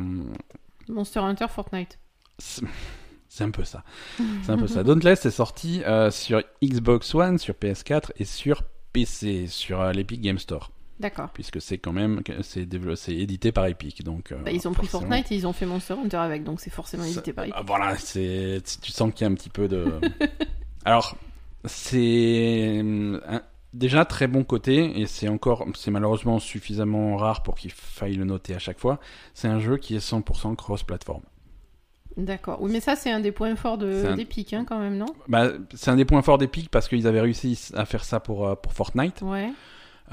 Monster 0.88 1.21
Hunter 1.21 1.47
Fortnite. 1.49 1.99
c'est 2.38 3.45
un 3.45 3.50
peu 3.50 3.65
ça. 3.65 3.83
C'est 4.43 4.50
un 4.53 4.59
peu 4.59 4.67
ça. 4.67 4.83
Dauntless 4.85 5.25
est 5.26 5.31
sorti 5.31 5.83
euh, 5.87 6.11
sur 6.11 6.43
Xbox 6.62 7.15
One, 7.15 7.38
sur 7.38 7.55
PS4 7.55 8.11
et 8.17 8.25
sur 8.25 8.62
PC, 8.93 9.47
sur 9.47 9.81
euh, 9.81 9.93
l'Epic 9.93 10.21
Game 10.21 10.38
Store, 10.38 10.71
D'accord. 11.00 11.29
puisque 11.35 11.61
c'est 11.61 11.79
quand 11.79 11.93
même 11.93 12.23
c'est 12.43 12.67
édité 13.15 13.53
par 13.53 13.67
Epic, 13.67 14.05
donc. 14.05 14.33
Bah, 14.45 14.50
ils 14.50 14.67
ont 14.69 14.73
pris 14.73 14.87
forcément- 14.87 15.11
Fortnite 15.12 15.33
et 15.33 15.37
ils 15.37 15.47
ont 15.47 15.53
fait 15.53 15.67
Monster 15.67 15.95
Hunter 15.95 16.17
avec, 16.19 16.45
donc 16.45 16.61
c'est 16.61 16.71
forcément 16.71 17.05
édité 17.05 17.33
par 17.33 17.45
Ah, 17.45 17.49
Epic. 17.49 17.67
voilà, 17.67 17.97
c'est 17.97 18.62
tu 18.83 18.91
sens 18.93 19.12
qu'il 19.15 19.26
y 19.26 19.29
a 19.29 19.33
un 19.33 19.35
petit 19.35 19.50
peu 19.50 19.67
de. 19.69 20.00
Alors, 20.85 21.17
c'est 21.65 22.83
déjà 23.76 24.04
très 24.04 24.26
bon 24.26 24.42
côté 24.45 25.00
et 25.00 25.06
c'est 25.06 25.28
encore 25.28 25.66
c'est 25.75 25.90
malheureusement 25.90 26.38
suffisamment 26.38 27.16
rare 27.16 27.42
pour 27.42 27.54
qu'il 27.56 27.71
faille 27.73 28.14
le 28.16 28.25
noter 28.25 28.54
à 28.54 28.59
chaque 28.59 28.78
fois. 28.78 28.99
C'est 29.35 29.49
un 29.49 29.59
jeu 29.61 29.76
qui 29.76 29.95
est 29.97 30.00
100% 30.00 30.54
cross-platform. 30.56 31.23
D'accord. 32.16 32.59
Oui, 32.62 32.71
mais 32.73 32.80
ça, 32.80 32.97
c'est 32.97 33.11
un 33.11 33.21
des 33.21 33.30
points 33.33 33.54
forts 33.56 33.76
de- 33.76 34.00
C'est 34.00 34.09
un- 34.09 34.16
d'Epic, 34.16 34.54
hein, 34.54 34.64
quand 34.66 34.78
même, 34.78 34.97
non? 34.97 35.04
Bah, 35.28 35.49
c'est 35.75 35.90
un 35.90 35.97
des 35.97 36.06
points 36.06 36.23
forts 36.23 36.38
d'Epic 36.38 36.71
parce 36.71 36.88
qu'ils 36.88 37.06
avaient 37.06 37.21
réussi 37.21 37.71
à 37.75 37.85
faire 37.85 38.04
ça 38.04 38.21
pour, 38.21 38.49
euh, 38.49 38.54
pour 38.54 38.73
Fortnite. 38.73 39.21
Ouais. 39.21 39.50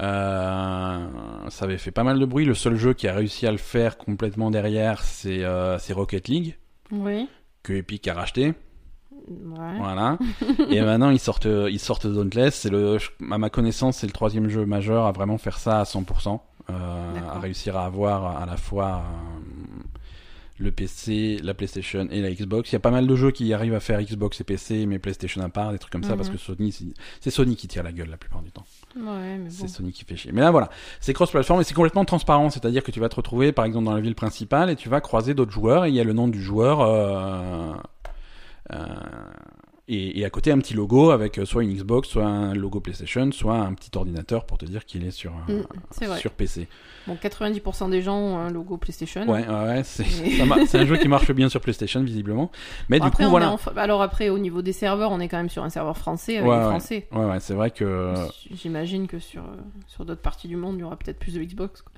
Euh, 0.00 1.06
ça 1.48 1.64
avait 1.64 1.78
fait 1.78 1.90
pas 1.92 2.04
mal 2.04 2.18
de 2.18 2.24
bruit. 2.26 2.44
Le 2.44 2.54
seul 2.54 2.76
jeu 2.76 2.92
qui 2.94 3.08
a 3.08 3.14
réussi 3.14 3.46
à 3.46 3.52
le 3.52 3.58
faire 3.58 3.96
complètement 3.96 4.50
derrière, 4.50 5.02
c'est 5.02 5.44
euh, 5.44 5.78
Rocket 5.92 6.28
League, 6.28 6.58
Oui. 6.90 7.28
que 7.62 7.72
Epic 7.72 8.06
a 8.08 8.14
racheté. 8.14 8.52
Ouais. 9.28 9.78
Voilà. 9.78 10.18
Et 10.70 10.80
maintenant, 10.82 11.10
ils 11.10 11.18
sortent, 11.18 11.46
ils 11.70 11.78
sortent 11.80 12.06
Dauntless. 12.06 12.54
C'est 12.56 12.70
le, 12.70 12.98
à 13.30 13.38
ma 13.38 13.50
connaissance, 13.50 13.98
c'est 13.98 14.06
le 14.06 14.12
troisième 14.12 14.48
jeu 14.48 14.66
majeur 14.66 15.06
à 15.06 15.12
vraiment 15.12 15.38
faire 15.38 15.58
ça 15.58 15.80
à 15.80 15.84
100%. 15.84 16.40
Euh, 16.70 16.72
à 17.30 17.38
réussir 17.40 17.76
à 17.76 17.84
avoir 17.84 18.40
à 18.40 18.46
la 18.46 18.56
fois 18.56 19.02
euh, 19.04 19.82
le 20.58 20.70
PC, 20.70 21.38
la 21.42 21.52
PlayStation 21.52 22.06
et 22.10 22.22
la 22.22 22.30
Xbox. 22.30 22.70
Il 22.70 22.74
y 22.74 22.76
a 22.76 22.80
pas 22.80 22.90
mal 22.90 23.06
de 23.06 23.16
jeux 23.16 23.32
qui 23.32 23.52
arrivent 23.52 23.74
à 23.74 23.80
faire 23.80 24.00
Xbox 24.00 24.40
et 24.40 24.44
PC, 24.44 24.86
mais 24.86 24.98
PlayStation 24.98 25.42
à 25.42 25.48
part, 25.50 25.72
des 25.72 25.78
trucs 25.78 25.92
comme 25.92 26.04
ça, 26.04 26.12
Mhm. 26.12 26.16
parce 26.16 26.30
que 26.30 26.38
Sony, 26.38 26.72
c'est- 27.20 27.30
Sony 27.30 27.56
qui 27.56 27.66
tire 27.68 27.82
la 27.82 27.92
gueule 27.92 28.08
la 28.08 28.16
plupart 28.16 28.40
du 28.40 28.50
temps. 28.50 28.64
Ouais, 28.96 29.40
C'est. 29.48 29.68
Sony 29.68 29.92
qui 29.92 30.04
fait 30.04 30.16
chier. 30.16 30.32
Mais 30.32 30.40
là, 30.40 30.50
voilà, 30.50 30.70
c'est 31.00 31.12
cross-platform 31.12 31.60
et 31.60 31.64
c'est 31.64 31.74
complètement 31.74 32.04
transparent. 32.06 32.48
C'est-à-dire 32.50 32.82
que 32.82 32.92
tu 32.92 33.00
vas 33.00 33.08
te 33.10 33.16
retrouver, 33.16 33.52
par 33.52 33.64
exemple, 33.64 33.84
dans 33.86 33.94
la 33.94 34.00
ville 34.00 34.14
principale 34.14 34.70
et 34.70 34.76
tu 34.76 34.88
vas 34.88 35.00
croiser 35.02 35.34
d'autres 35.34 35.52
joueurs 35.52 35.84
et 35.86 35.88
il 35.90 35.94
y 35.94 36.00
a 36.00 36.04
le 36.04 36.12
nom 36.14 36.28
du 36.28 36.42
joueur. 36.42 36.80
euh, 36.82 37.72
et, 39.86 40.18
et 40.20 40.24
à 40.24 40.30
côté, 40.30 40.50
un 40.50 40.58
petit 40.58 40.72
logo 40.72 41.10
avec 41.10 41.36
euh, 41.38 41.44
soit 41.44 41.62
une 41.62 41.74
Xbox, 41.74 42.08
soit 42.08 42.24
un 42.24 42.54
logo 42.54 42.80
PlayStation, 42.80 43.30
soit 43.32 43.56
un 43.58 43.74
petit 43.74 43.90
ordinateur 43.94 44.46
pour 44.46 44.56
te 44.56 44.64
dire 44.64 44.86
qu'il 44.86 45.04
est 45.04 45.10
sur, 45.10 45.32
euh, 45.50 45.60
Mm, 45.60 46.16
sur 46.16 46.30
PC. 46.32 46.68
Bon, 47.06 47.18
90% 47.22 47.90
des 47.90 48.00
gens 48.00 48.16
ont 48.18 48.38
un 48.38 48.50
logo 48.50 48.78
PlayStation. 48.78 49.28
Ouais, 49.28 49.46
ouais, 49.46 49.82
c'est 49.84 50.04
Mais- 50.46 50.78
un 50.80 50.86
jeu 50.86 50.96
qui 50.96 51.06
marche 51.06 51.30
bien 51.32 51.50
sur 51.50 51.60
PlayStation, 51.60 52.02
visiblement. 52.02 52.50
Mais 52.88 52.98
Bon, 52.98 53.04
du 53.04 53.08
après, 53.08 53.24
coup, 53.24 53.30
voilà. 53.30 53.50
en 53.52 53.58
Alors 53.76 54.00
après, 54.00 54.30
au 54.30 54.38
niveau 54.38 54.62
des 54.62 54.72
serveurs, 54.72 55.12
on 55.12 55.20
est 55.20 55.28
quand 55.28 55.36
même 55.36 55.50
sur 55.50 55.62
un 55.62 55.68
serveur 55.68 55.98
français 55.98 56.38
avec 56.38 56.48
Ouais, 56.48 56.56
ouais. 56.56 56.62
Français. 56.62 57.06
Ouais, 57.12 57.26
ouais, 57.26 57.40
c'est 57.40 57.52
vrai 57.54 57.70
que. 57.70 58.14
J'imagine 58.52 59.06
que 59.06 59.18
sur, 59.18 59.42
euh, 59.42 59.56
sur 59.86 60.06
d'autres 60.06 60.22
parties 60.22 60.48
du 60.48 60.56
monde, 60.56 60.76
il 60.78 60.80
y 60.80 60.84
aura 60.84 60.96
peut-être 60.96 61.18
plus 61.18 61.34
de 61.34 61.44
Xbox. 61.44 61.82
quoi. 61.82 61.92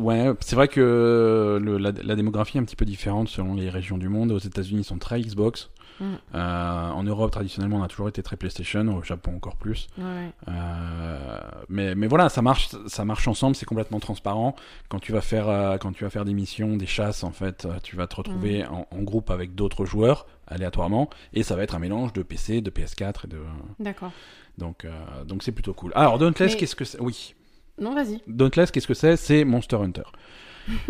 Ouais, 0.00 0.30
c'est 0.38 0.54
vrai 0.54 0.68
que 0.68 1.58
le- 1.60 1.78
la, 1.78 1.90
la 1.90 2.14
démographie 2.14 2.58
est 2.58 2.60
un 2.60 2.64
petit 2.64 2.76
peu 2.76 2.84
différente 2.84 3.28
selon 3.28 3.54
les 3.54 3.70
régions 3.70 3.98
du 3.98 4.08
monde. 4.08 4.30
Aux 4.30 4.38
États-Unis, 4.38 4.82
ils 4.82 4.84
sont 4.84 4.98
très 4.98 5.20
Xbox. 5.20 5.70
Mm. 6.00 6.04
Euh, 6.34 6.90
en 6.90 7.02
Europe, 7.04 7.30
traditionnellement, 7.30 7.78
on 7.78 7.82
a 7.82 7.88
toujours 7.88 8.08
été 8.08 8.22
très 8.22 8.36
PlayStation. 8.36 8.86
Au 8.96 9.02
Japon, 9.02 9.36
encore 9.36 9.56
plus. 9.56 9.88
Ouais. 9.98 10.30
Euh, 10.48 11.40
mais, 11.68 11.94
mais 11.94 12.06
voilà, 12.06 12.28
ça 12.28 12.42
marche, 12.42 12.68
ça 12.86 13.04
marche 13.04 13.28
ensemble. 13.28 13.56
C'est 13.56 13.66
complètement 13.66 14.00
transparent. 14.00 14.54
Quand 14.88 14.98
tu 14.98 15.12
vas 15.12 15.20
faire, 15.20 15.48
euh, 15.48 15.76
quand 15.78 15.92
tu 15.92 16.04
vas 16.04 16.10
faire 16.10 16.24
des 16.24 16.34
missions, 16.34 16.76
des 16.76 16.86
chasses, 16.86 17.24
en 17.24 17.30
fait, 17.30 17.66
tu 17.82 17.96
vas 17.96 18.06
te 18.06 18.16
retrouver 18.16 18.64
en, 18.66 18.86
en 18.90 19.02
groupe 19.02 19.30
avec 19.30 19.54
d'autres 19.54 19.84
joueurs 19.84 20.26
aléatoirement, 20.46 21.08
et 21.32 21.42
ça 21.42 21.56
va 21.56 21.62
être 21.62 21.74
un 21.74 21.78
mélange 21.78 22.12
de 22.12 22.22
PC, 22.22 22.60
de 22.60 22.70
PS4 22.70 23.24
et 23.24 23.28
de. 23.28 23.38
D'accord. 23.80 24.12
Donc, 24.58 24.86
donc 25.26 25.42
c'est 25.42 25.52
plutôt 25.52 25.72
cool. 25.74 25.92
Alors, 25.94 26.18
Dauntless, 26.18 26.52
Mais- 26.52 26.58
qu'est-ce 26.58 26.76
que 26.76 26.84
c'est? 26.84 27.00
Oui. 27.00 27.34
Non, 27.80 27.94
vas-y. 27.94 28.20
Dauntless, 28.26 28.70
qu'est-ce 28.70 28.86
que 28.86 28.94
c'est? 28.94 29.16
C'est 29.16 29.44
Monster 29.44 29.76
Hunter. 29.76 30.02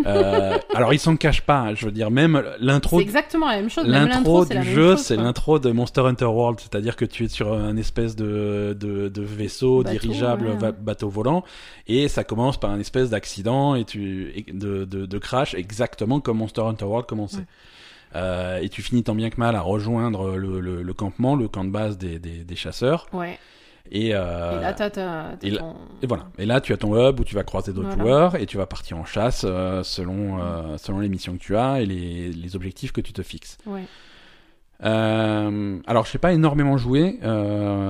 Euh, 0.07 0.59
alors 0.75 0.93
ils 0.95 0.99
s'en 0.99 1.17
cachent 1.17 1.43
pas, 1.43 1.75
je 1.75 1.87
veux 1.87 1.93
dire 1.93 2.11
même 2.11 2.43
l'intro 2.61 2.99
C'est 2.99 3.03
exactement 3.05 3.49
la 3.49 3.57
même 3.57 3.71
chose. 3.71 3.87
L'intro 3.87 4.45
du 4.45 4.63
jeu, 4.63 4.97
c'est 4.97 5.17
l'intro 5.17 5.59
de 5.59 5.71
Monster 5.73 6.03
Hunter 6.03 6.25
World, 6.27 6.61
c'est-à-dire 6.61 6.97
que 6.97 7.05
tu 7.05 7.25
es 7.25 7.29
sur 7.29 7.53
un 7.53 7.77
espèce 7.77 8.15
de, 8.17 8.77
de, 8.79 9.09
de 9.09 9.23
vaisseau 9.23 9.83
Bateau, 9.83 9.99
dirigeable, 9.99 10.47
ouais. 10.49 10.57
va- 10.57 10.73
bateau 10.73 11.09
volant, 11.09 11.43
et 11.87 12.09
ça 12.09 12.23
commence 12.25 12.59
par 12.59 12.71
un 12.71 12.79
espèce 12.79 13.11
d'accident 13.11 13.75
et 13.75 13.85
tu 13.85 14.33
et 14.37 14.53
de, 14.53 14.85
de, 14.85 15.07
de 15.07 15.19
crash, 15.19 15.55
exactement 15.55 16.21
comme 16.21 16.39
Monster 16.39 16.63
Hunter 16.63 16.85
World 16.85 17.07
commençait. 17.07 17.39
Ouais. 17.39 17.45
Euh, 18.17 18.59
et 18.61 18.69
tu 18.69 18.81
finis 18.81 19.03
tant 19.03 19.17
bien 19.17 19.29
que 19.29 19.39
mal 19.41 19.57
à 19.57 19.61
rejoindre 19.61 20.37
le, 20.37 20.61
le, 20.61 20.83
le 20.85 20.95
campement, 20.95 21.35
le 21.35 21.49
camp 21.49 21.65
de 21.65 21.71
base 21.71 21.99
des, 21.99 22.21
des, 22.21 22.45
des 22.45 22.57
chasseurs. 22.57 23.07
Ouais. 23.13 23.39
Et, 23.91 24.15
euh, 24.15 24.59
Et 24.59 24.63
là, 24.63 24.75
et 25.43 25.51
là- 25.51 25.59
ton- 25.59 25.77
et 26.03 26.07
voilà. 26.07 26.27
Et 26.39 26.47
là, 26.47 26.61
tu 26.61 26.73
as 26.73 26.77
ton 26.79 26.97
hub 26.97 27.21
où 27.21 27.25
tu 27.25 27.35
vas 27.35 27.45
croiser 27.45 27.73
d'autres 27.73 27.89
Voilà. 27.89 28.03
joueurs 28.03 28.37
et 28.37 28.47
tu 28.47 28.57
vas 28.57 28.67
partir 28.67 28.97
en 28.97 29.05
chasse 29.05 29.45
euh, 29.47 29.83
selon, 29.83 30.39
euh, 30.41 30.77
selon 30.79 31.01
les 31.01 31.09
missions 31.09 31.35
que 31.35 31.43
tu 31.43 31.55
as 31.57 31.81
et 31.83 31.87
les, 31.87 32.31
les 32.33 32.57
objectifs 32.57 32.93
que 32.93 33.01
tu 33.03 33.13
te 33.13 33.23
fixes. 33.23 33.59
Ouais. 33.67 33.85
Alors, 34.81 36.07
je 36.07 36.17
n'ai 36.17 36.21
pas 36.21 36.33
énormément 36.33 36.77
joué, 36.77 37.19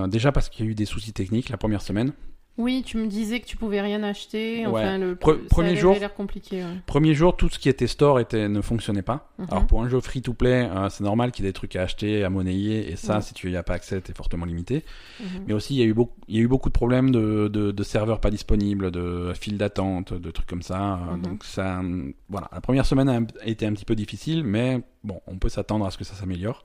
déjà 0.08 0.32
parce 0.32 0.48
qu'il 0.48 0.64
y 0.64 0.68
a 0.68 0.70
eu 0.70 0.74
des 0.74 0.84
soucis 0.84 1.12
techniques 1.12 1.48
la 1.48 1.56
première 1.56 1.82
semaine. 1.82 2.12
Oui, 2.56 2.84
tu 2.87 2.99
me 2.99 3.08
disais 3.08 3.40
que 3.40 3.46
tu 3.46 3.56
pouvais 3.56 3.80
rien 3.80 4.02
acheter. 4.04 4.64
Ouais. 4.66 4.80
Enfin, 4.82 4.99
le 4.99 5.16
Pre- 5.16 5.42
ça 5.42 5.49
premier 5.50 5.75
jour- 5.75 5.96
l'air 5.99 6.14
compliqué. 6.14 6.62
ouais. 6.62 6.70
Premier 6.87 7.12
jour, 7.12 7.37
tout 7.37 7.49
ce 7.49 7.58
qui 7.58 7.68
était 7.68 7.88
store 7.88 8.20
était, 8.20 8.49
ne 8.49 8.61
fonctionnait 8.61 9.02
pas. 9.02 9.32
Mhm. 9.38 9.46
Alors, 9.50 9.66
pour 9.66 9.82
un 9.82 9.88
jeu 9.88 9.99
free-to-play, 10.00 10.68
euh, 10.70 10.88
c'est 10.88 11.02
normal 11.02 11.32
qu'il 11.32 11.44
y 11.44 11.49
ait 11.49 11.50
des 11.50 11.54
trucs 11.54 11.75
à 11.75 11.82
acheter, 11.82 12.23
à 12.23 12.30
monnayer, 12.30 12.92
et 12.92 12.94
ça, 12.94 13.16
Ouais. 13.16 13.23
si 13.23 13.34
tu 13.34 13.49
n'y 13.50 13.56
as 13.56 13.64
pas 13.64 13.75
accès, 13.75 14.00
t'es 14.00 14.12
fortement 14.12 14.44
limité. 14.46 14.84
Mhm. 15.18 15.26
Mais 15.49 15.52
aussi, 15.52 15.75
il 15.75 15.78
y 15.78 15.82
a 15.82 15.87
eu 15.87 15.94
beaucoup, 15.94 16.14
il 16.28 16.37
y 16.37 16.38
a 16.38 16.42
eu 16.42 16.46
beaucoup 16.49 16.68
de 16.68 16.75
problèmes 16.75 17.11
de, 17.11 17.49
de, 17.49 17.73
de 17.73 17.82
serveurs 17.82 18.20
pas 18.20 18.30
disponibles, 18.30 18.92
de 18.92 19.32
files 19.34 19.58
d'attente, 19.58 20.14
de 20.14 20.30
trucs 20.30 20.46
comme 20.46 20.62
ça. 20.62 20.94
Euh, 21.11 21.14
Mhm. 21.16 21.23
Donc 21.23 21.44
ça, 21.44 21.80
voilà. 22.28 22.49
La 22.52 22.61
première 22.61 22.87
semaine 22.87 23.08
a 23.08 23.16
a 23.42 23.46
été 23.49 23.66
un 23.66 23.73
petit 23.73 23.84
peu 23.84 23.96
difficile, 23.96 24.44
mais 24.44 24.80
bon, 25.02 25.20
on 25.26 25.38
peut 25.38 25.49
s'attendre 25.49 25.87
à 25.87 25.90
ce 25.90 25.99
que 25.99 26.04
ça 26.04 26.14
s'améliore. 26.14 26.64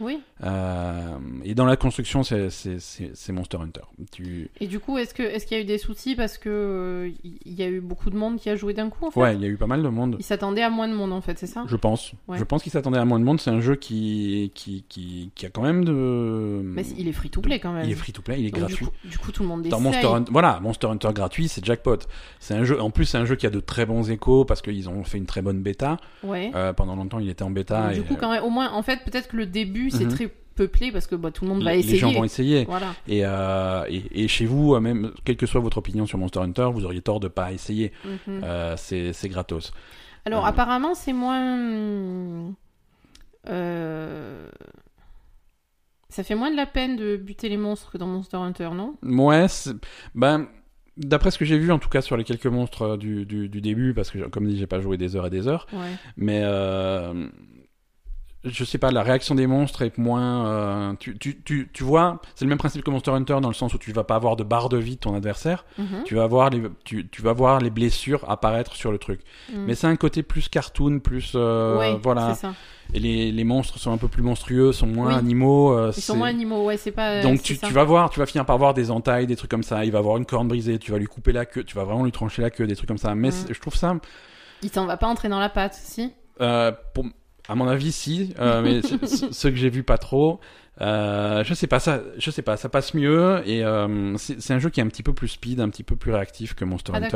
Oui. 0.00 0.20
Euh, 0.42 1.16
et 1.44 1.54
dans 1.54 1.66
la 1.66 1.76
construction, 1.76 2.22
c'est 2.22 3.32
Monster 3.32 3.58
Hunter. 3.58 3.82
Tu... 4.10 4.50
Et 4.60 4.66
du 4.66 4.80
coup, 4.80 4.98
est-ce 4.98 5.14
qu'il 5.14 5.56
y 5.56 5.60
a 5.60 5.62
eu 5.62 5.66
des 5.66 5.78
soucis 5.78 6.14
parce 6.16 6.38
que 6.38 6.48
euh, 6.48 7.10
il 7.44 7.52
y 7.52 7.62
a 7.62 7.68
eu 7.68 7.80
beaucoup 7.80 8.10
de 8.10 8.16
monde 8.16 8.38
qui 8.38 8.50
a 8.50 8.56
joué 8.56 8.74
d'un 8.74 8.90
coup 8.90 9.06
en 9.06 9.10
fait? 9.10 9.20
Ouais, 9.20 9.34
il 9.34 9.40
y 9.40 9.44
a 9.44 9.48
eu 9.48 9.56
pas 9.56 9.66
mal 9.66 9.82
de 9.82 9.88
monde. 9.88 10.16
Ils 10.18 10.24
s'attendaient 10.24 10.62
à 10.62 10.70
moins 10.70 10.88
de 10.88 10.94
monde 10.94 11.12
en 11.12 11.20
fait, 11.20 11.38
c'est 11.38 11.46
ça? 11.46 11.64
Je 11.66 11.76
pense. 11.76 12.12
Ouais. 12.26 12.38
Je 12.38 12.44
pense 12.44 12.62
qu'il 12.62 12.72
s'attendait 12.72 12.98
à 12.98 13.04
moins 13.04 13.20
de 13.20 13.24
monde. 13.24 13.40
C'est 13.40 13.50
un 13.50 13.60
jeu 13.60 13.76
qui, 13.76 14.50
qui, 14.54 14.84
qui, 14.88 15.30
qui 15.34 15.46
a 15.46 15.50
quand 15.50 15.62
même 15.62 15.84
de. 15.84 15.92
Mais 16.64 16.84
il 16.98 17.08
est 17.08 17.12
free 17.12 17.30
to 17.30 17.40
play 17.40 17.60
quand 17.60 17.72
même. 17.72 17.84
Il 17.84 17.92
est 17.92 17.96
free 17.96 18.12
to 18.12 18.22
play, 18.22 18.40
il 18.40 18.46
est 18.46 18.50
Donc, 18.50 18.60
gratuit. 18.60 18.86
Du 18.86 18.90
coup, 18.90 18.96
du 19.08 19.18
coup, 19.18 19.32
tout 19.32 19.42
le 19.42 19.48
monde 19.48 19.62
Dans. 19.68 19.80
Monster 19.80 20.06
Hunter, 20.06 20.32
voilà, 20.32 20.60
Monster 20.60 20.86
Hunter 20.86 21.10
gratuit, 21.12 21.48
c'est 21.48 21.64
jackpot. 21.64 21.98
C'est 22.40 22.54
un 22.54 22.64
jeu, 22.64 22.80
en 22.80 22.90
plus 22.90 23.04
c'est 23.04 23.18
un 23.18 23.24
jeu 23.24 23.36
qui 23.36 23.46
a 23.46 23.50
de 23.50 23.60
très 23.60 23.86
bons 23.86 24.10
échos 24.10 24.44
parce 24.44 24.62
qu'ils 24.62 24.88
ont 24.88 25.04
fait 25.04 25.18
une 25.18 25.26
très 25.26 25.42
bonne 25.42 25.62
bêta. 25.62 25.98
Ouais. 26.22 26.50
Euh, 26.54 26.72
pendant 26.72 26.96
longtemps, 26.96 27.18
il 27.18 27.28
était 27.28 27.42
en 27.42 27.50
bêta. 27.50 27.88
Donc, 27.88 27.92
et, 27.92 28.00
du 28.00 28.02
coup, 28.02 28.16
quand 28.16 28.30
même, 28.30 28.44
au 28.44 28.50
moins, 28.50 28.72
en 28.72 28.82
fait, 28.82 29.00
peut-être 29.04 29.28
que 29.28 29.36
le 29.36 29.46
début 29.46 29.81
c'est 29.90 30.04
Mhm. 30.04 30.10
très 30.14 30.28
peuplé 30.54 30.92
parce 30.92 31.06
que 31.06 31.14
bah, 31.14 31.30
tout 31.30 31.44
le 31.44 31.50
monde 31.50 31.62
va 31.64 31.74
essayer. 31.74 31.94
les 31.94 31.98
gens 31.98 32.12
vont 32.12 32.24
essayer. 32.24 32.64
Voilà. 32.66 32.94
Et, 33.08 33.22
euh, 33.24 33.84
et, 33.88 34.24
et 34.24 34.28
chez 34.28 34.44
vous, 34.44 34.74
euh, 34.74 34.80
même 34.80 35.12
quelle 35.24 35.36
que 35.38 35.46
soit 35.46 35.60
votre 35.60 35.78
opinion 35.78 36.04
sur 36.06 36.18
Monster 36.18 36.40
Hunter, 36.40 36.68
vous 36.74 36.84
auriez 36.84 37.00
tort 37.00 37.20
de 37.20 37.28
pas 37.28 37.52
essayer. 37.52 37.92
Mhm. 38.04 38.40
Euh, 38.44 38.74
c'est 38.76 39.28
gratos. 39.28 39.72
Alors 40.24 40.44
Euh. 40.44 40.48
apparemment 40.48 40.94
c'est 40.94 41.12
moins... 41.14 42.52
Ça 46.08 46.22
fait 46.22 46.34
moins 46.34 46.50
de 46.50 46.56
la 46.56 46.66
peine 46.66 46.96
de 46.96 47.16
buter 47.16 47.48
les 47.48 47.56
monstres 47.56 47.90
que 47.92 47.98
dans 47.98 48.06
Monster 48.06 48.36
Hunter, 48.36 48.68
non? 48.74 48.96
Ouais, 49.02 49.46
ben, 50.14 50.46
d'après 50.98 51.30
ce 51.30 51.38
que 51.38 51.46
j'ai 51.46 51.56
vu, 51.58 51.72
en 51.72 51.78
tout 51.78 51.88
cas 51.88 52.02
sur 52.02 52.18
les 52.18 52.24
quelques 52.24 52.46
monstres 52.46 52.98
du, 52.98 53.24
du, 53.24 53.48
du 53.48 53.60
début, 53.62 53.94
parce 53.94 54.10
que 54.10 54.18
comme 54.28 54.46
dit, 54.46 54.58
j'ai 54.58 54.66
pas 54.66 54.80
joué 54.80 54.98
des 54.98 55.16
heures 55.16 55.26
et 55.26 55.30
des 55.30 55.48
heures, 55.48 55.66
Ouais. 55.72 55.78
mais 56.18 56.42
euh, 56.44 57.28
je 58.44 58.64
sais 58.64 58.78
pas, 58.78 58.90
la 58.90 59.02
réaction 59.02 59.34
des 59.36 59.46
monstres 59.46 59.82
est 59.82 59.96
moins. 59.98 60.46
euh, 60.46 60.92
tu, 60.98 61.16
tu, 61.16 61.40
tu, 61.42 61.70
tu 61.72 61.84
vois, 61.84 62.20
c'est 62.34 62.44
le 62.44 62.48
même 62.48 62.58
principe 62.58 62.82
que 62.82 62.90
Monster 62.90 63.12
Hunter 63.12 63.38
dans 63.40 63.48
le 63.48 63.54
sens 63.54 63.72
où 63.74 63.78
tu 63.78 63.92
vas 63.92 64.02
pas 64.04 64.16
avoir 64.16 64.34
de 64.34 64.42
barre 64.42 64.68
de 64.68 64.78
vie 64.78 64.96
de 64.96 65.00
ton 65.00 65.14
adversaire, 65.14 65.64
Mhm. 65.78 66.02
tu 66.04 66.16
vas 66.16 66.26
voir 66.26 66.50
les, 66.50 66.60
tu, 66.84 67.08
tu 67.08 67.22
vas 67.22 67.32
voir 67.32 67.60
les 67.60 67.70
blessures 67.70 68.28
apparaître 68.28 68.74
sur 68.74 68.90
le 68.90 68.98
truc. 68.98 69.20
Mhm. 69.52 69.64
Mais 69.66 69.74
c'est 69.76 69.86
un 69.86 69.94
côté 69.96 70.22
plus 70.24 70.48
cartoon, 70.48 70.98
plus 70.98 71.32
euh, 71.36 71.78
Ouais, 71.78 71.98
voilà. 72.02 72.34
c'est 72.34 72.40
ça. 72.40 72.54
Et 72.94 72.98
les, 72.98 73.30
les 73.32 73.44
monstres 73.44 73.78
sont 73.78 73.92
un 73.92 73.96
peu 73.96 74.08
plus 74.08 74.22
monstrueux, 74.22 74.72
sont 74.72 74.86
moins 74.88 75.08
Oui. 75.12 75.14
animaux. 75.14 75.72
euh, 75.72 75.92
Ils 75.96 76.02
sont 76.02 76.16
moins 76.16 76.28
animaux, 76.28 76.64
ouais, 76.64 76.76
c'est 76.76 76.90
pas... 76.92 77.22
Donc 77.22 77.42
tu, 77.42 77.56
tu 77.56 77.72
vas 77.72 77.84
voir, 77.84 78.10
tu 78.10 78.18
vas 78.18 78.26
finir 78.26 78.44
par 78.44 78.58
voir 78.58 78.74
des 78.74 78.90
entailles, 78.90 79.26
des 79.28 79.36
trucs 79.36 79.50
comme 79.50 79.62
ça. 79.62 79.84
Il 79.84 79.92
va 79.92 80.00
avoir 80.00 80.16
une 80.16 80.26
corne 80.26 80.48
brisée, 80.48 80.78
tu 80.78 80.90
vas 80.90 80.98
lui 80.98 81.06
couper 81.06 81.32
la 81.32 81.46
queue, 81.46 81.62
tu 81.64 81.76
vas 81.76 81.84
vraiment 81.84 82.04
lui 82.04 82.12
trancher 82.12 82.42
la 82.42 82.50
queue, 82.50 82.66
des 82.66 82.74
trucs 82.76 82.88
comme 82.88 82.98
ça. 82.98 83.14
Mais 83.14 83.28
Mhm. 83.30 83.46
je 83.50 83.60
trouve 83.60 83.76
ça, 83.76 83.96
Il 84.62 84.70
t'en 84.70 84.84
va 84.86 84.96
pas 84.96 85.06
entrer 85.06 85.28
dans 85.28 85.38
la 85.40 85.48
patte, 85.48 85.74
si? 85.74 86.12
Pour, 86.92 87.06
à 87.48 87.54
mon 87.54 87.68
avis, 87.68 87.92
si. 87.92 88.34
euh, 88.38 88.62
mais 88.62 88.82
ce- 88.82 89.06
ce- 89.06 89.32
ceux 89.32 89.50
que 89.50 89.56
j'ai 89.56 89.70
vus 89.70 89.82
pas 89.82 89.98
trop. 89.98 90.40
Euh, 90.80 91.44
je 91.44 91.52
sais 91.54 91.66
pas, 91.66 91.80
ça, 91.80 92.00
je 92.16 92.30
sais 92.30 92.40
pas, 92.42 92.56
ça 92.56 92.68
passe 92.70 92.94
mieux 92.94 93.42
et 93.46 93.62
euh, 93.62 94.16
c'est 94.16 94.52
un 94.54 94.58
jeu 94.58 94.70
qui 94.70 94.80
est 94.80 94.82
un 94.82 94.88
petit 94.88 95.02
peu 95.02 95.12
plus 95.12 95.28
speed, 95.28 95.60
un 95.60 95.68
petit 95.68 95.82
peu 95.84 95.96
plus 95.96 96.12
réactif 96.12 96.54
que 96.54 96.64
Monster 96.64 96.92
Ah 96.94 96.98
Hunter. 96.98 97.08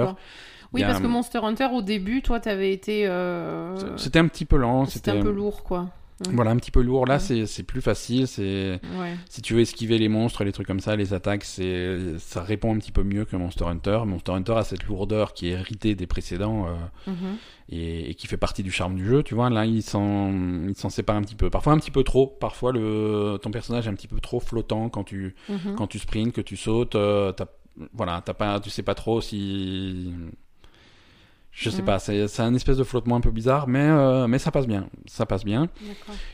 Oui, 0.73 0.83
parce 0.83 1.01
que 1.01 1.07
Monster 1.07 1.39
Hunter, 1.43 1.69
au 1.73 1.81
début, 1.81 2.21
toi, 2.23 2.39
t'avais 2.39 2.73
été... 2.73 3.07
euh, 3.07 3.97
C'était 3.97 4.19
un 4.19 4.29
petit 4.29 4.45
peu 4.45 4.57
lent, 4.57 4.85
C'était 4.85 5.13
un 5.13 5.23
peu 5.23 5.31
lourd, 5.31 5.63
quoi. 5.65 5.89
Voilà, 6.33 6.51
un 6.53 6.57
petit 6.57 6.71
peu 6.71 6.81
lourd. 6.81 7.05
Là, 7.07 7.19
Ouais. 7.19 7.45
c'est 7.47 7.63
plus 7.63 7.83
facile. 7.83 8.27
C'est 8.27 8.81
Ouais. 8.99 9.15
si 9.29 9.43
tu 9.43 9.53
veux 9.53 9.61
esquiver 9.61 9.99
les 9.99 10.09
monstres, 10.09 10.45
les 10.45 10.53
trucs 10.53 10.67
comme 10.67 10.81
ça, 10.81 10.97
les 10.97 11.13
attaques, 11.13 11.45
c'est 11.45 12.19
ça 12.19 12.43
répond 12.43 12.75
un 12.75 12.79
petit 12.79 12.91
peu 12.93 13.03
mieux 13.03 13.27
que 13.27 13.37
Monster 13.37 13.67
Hunter. 13.67 14.01
Monster 14.07 14.33
Hunter 14.33 14.55
a 14.55 14.65
cette 14.65 14.85
lourdeur 14.87 15.35
qui 15.35 15.49
est 15.49 15.53
héritée 15.53 15.95
des 15.95 16.07
précédents 16.07 16.69
euh, 16.69 17.11
Mhm. 17.11 17.37
et, 17.69 18.11
et 18.11 18.15
qui 18.15 18.27
fait 18.29 18.39
partie 18.39 18.63
du 18.63 18.71
charme 18.71 18.95
du 18.97 19.05
jeu. 19.05 19.23
Tu 19.23 19.35
vois, 19.35 19.51
là, 19.51 19.67
il 19.67 19.83
s'en 19.83 20.31
sépare 20.89 21.17
un 21.17 21.23
petit 21.23 21.35
peu. 21.35 21.51
Parfois 21.51 21.75
un 21.75 21.79
petit 21.79 21.91
peu 21.91 22.03
trop. 22.03 22.27
Parfois, 22.27 22.73
le 22.73 23.39
ton 23.43 23.51
personnage 23.51 23.87
est 23.87 23.91
un 23.91 23.95
petit 23.95 24.09
peu 24.09 24.19
trop 24.21 24.41
flottant 24.41 24.89
quand 24.89 25.05
tu 25.05 25.35
Mhm. 25.51 25.75
quand 25.77 25.87
tu 25.87 25.99
sprints, 25.99 26.33
que 26.33 26.41
tu 26.41 26.57
sautes. 26.57 26.95
euh, 26.95 27.33
voilà, 27.93 28.23
t'as 28.25 28.33
pas, 28.33 28.59
tu 28.59 28.71
sais 28.71 28.83
pas 28.83 28.95
trop 28.95 29.21
si 29.21 30.11
je 31.59 31.71
sais 31.71 31.79
Mhm. 31.81 31.87
pas, 31.87 31.99
c'est 31.99 32.41
un 32.41 32.55
espèce 32.55 32.77
de 32.77 32.85
flottement 32.85 33.17
un 33.17 33.23
peu 33.23 33.31
bizarre, 33.31 33.67
mais, 33.67 33.81
euh, 33.89 34.27
mais 34.29 34.39
ça 34.39 34.51
passe 34.51 34.67
bien. 34.67 34.89
Ça 35.07 35.25
passe 35.25 35.43
bien. 35.43 35.69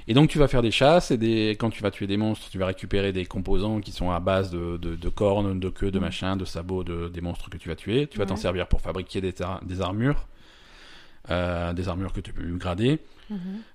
Et 0.09 0.15
donc 0.15 0.29
tu 0.29 0.39
vas 0.39 0.49
faire 0.49 0.63
des 0.63 0.73
chasses 0.73 1.13
et 1.13 1.17
des... 1.17 1.51
quand 1.61 1.71
tu 1.71 1.81
vas 1.81 1.93
tuer 1.93 2.09
des 2.09 2.17
monstres, 2.17 2.51
tu 2.51 2.59
vas 2.59 2.67
récupérer 2.67 3.13
des 3.13 3.25
composants 3.25 3.81
qui 3.81 3.93
sont 3.93 4.11
à 4.11 4.19
base 4.19 4.51
de, 4.51 4.77
de, 4.79 4.97
de 4.97 5.09
cornes, 5.09 5.61
de 5.61 5.69
queues, 5.69 5.93
de 5.93 5.99
Mhm. 6.01 6.05
machins, 6.05 6.37
de 6.37 6.45
sabots 6.45 6.83
de, 6.83 7.09
des 7.09 7.21
monstres 7.21 7.49
que 7.51 7.57
tu 7.57 7.69
vas 7.69 7.77
tuer. 7.77 8.09
Tu 8.09 8.19
vas 8.19 8.27
t'en 8.27 8.35
servir 8.37 8.67
pour 8.67 8.81
fabriquer 8.81 9.21
des 9.21 9.81
armures. 9.81 10.27
Euh, 11.31 11.73
des 11.73 11.89
armures 11.89 12.13
que 12.13 12.21
tu 12.21 12.33
peux 12.33 12.43
grader. 12.57 12.99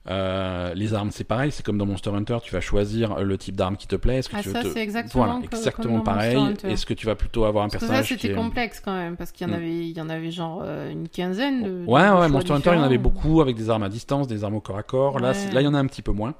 Euh, 0.09 0.73
les 0.73 0.93
armes, 0.93 1.11
c'est 1.11 1.23
pareil, 1.23 1.51
c'est 1.51 1.65
comme 1.65 1.77
dans 1.77 1.85
Monster 1.85 2.11
Hunter, 2.11 2.37
tu 2.43 2.51
vas 2.53 2.61
choisir 2.61 3.19
le 3.23 3.37
type 3.37 3.55
d'arme 3.55 3.75
qui 3.77 3.87
te 3.87 3.95
plaît. 3.95 4.17
Est-ce 4.17 4.29
que 4.29 4.35
Ah, 4.37 4.41
tu 4.41 4.49
veux 4.49 4.53
ça, 4.55 4.61
te- 4.63 4.69
c'est 4.69 4.81
exactement 4.81 5.25
Voilà, 5.25 5.39
exactement 5.45 5.99
pareil. 6.01 6.37
Est-ce 6.63 6.85
que 6.85 6.93
tu 6.93 7.05
vas 7.05 7.15
plutôt 7.15 7.45
avoir 7.45 7.65
un 7.65 7.69
Parce 7.69 7.81
que 7.81 7.87
ça, 7.87 7.93
personnage 7.93 8.19
qui 8.19 8.27
c'était 8.27 8.33
complexe 8.35 8.79
quand 8.79 8.95
même, 8.95 9.17
parce 9.17 9.31
qu'il 9.31 9.47
y 9.47 9.49
en 9.49 9.53
Mm. 9.53 9.57
avait, 9.57 9.77
il 9.87 9.97
y 9.97 10.01
en 10.01 10.09
avait 10.09 10.31
genre 10.31 10.61
euh, 10.63 10.91
une 10.91 11.09
quinzaine 11.09 11.63
de. 11.63 11.85
Ouais, 11.85 12.07
de 12.07 12.13
ouais, 12.15 12.29
Monster 12.29 12.53
Hunter, 12.53 12.71
il 12.73 12.77
y 12.77 12.81
en 12.81 12.83
avait 12.83 12.97
beaucoup 12.97 13.41
avec 13.41 13.55
des 13.55 13.69
armes 13.69 13.83
à 13.83 13.89
distance, 13.89 14.27
des 14.27 14.43
armes 14.43 14.55
au 14.55 14.61
corps 14.61 14.77
à 14.77 14.83
corps. 14.83 15.19
Là, 15.19 15.31
Ouais. 15.31 15.51
là, 15.53 15.61
il 15.61 15.65
y 15.65 15.67
en 15.67 15.73
a 15.73 15.79
un 15.79 15.87
petit 15.87 16.01
peu 16.01 16.11
moins. 16.11 16.33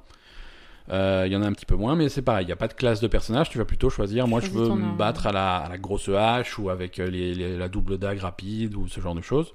Euh, 0.90 1.24
Il 1.26 1.32
y 1.32 1.36
en 1.36 1.42
a 1.42 1.46
un 1.46 1.52
petit 1.52 1.66
peu 1.66 1.74
moins, 1.76 1.96
mais 1.96 2.08
c'est 2.08 2.22
pareil. 2.22 2.44
Il 2.44 2.46
n'y 2.46 2.52
a 2.52 2.56
pas 2.56 2.68
de 2.68 2.72
classe 2.72 3.00
de 3.02 3.08
personnage. 3.08 3.50
Tu 3.50 3.58
vas 3.58 3.66
plutôt 3.66 3.90
choisir. 3.90 4.26
Moi, 4.26 4.40
je 4.40 4.48
veux 4.50 4.70
me 4.70 4.96
battre 4.96 5.26
à 5.26 5.32
la, 5.32 5.56
à 5.58 5.68
la 5.68 5.76
grosse 5.76 6.08
hache 6.08 6.58
ou 6.58 6.70
avec 6.70 6.96
les, 6.96 7.34
les- 7.34 7.58
la 7.58 7.68
double 7.68 7.98
dague 7.98 8.20
rapide 8.20 8.74
ou 8.74 8.88
ce 8.88 8.98
genre 9.00 9.14
de 9.14 9.20
choses. 9.20 9.52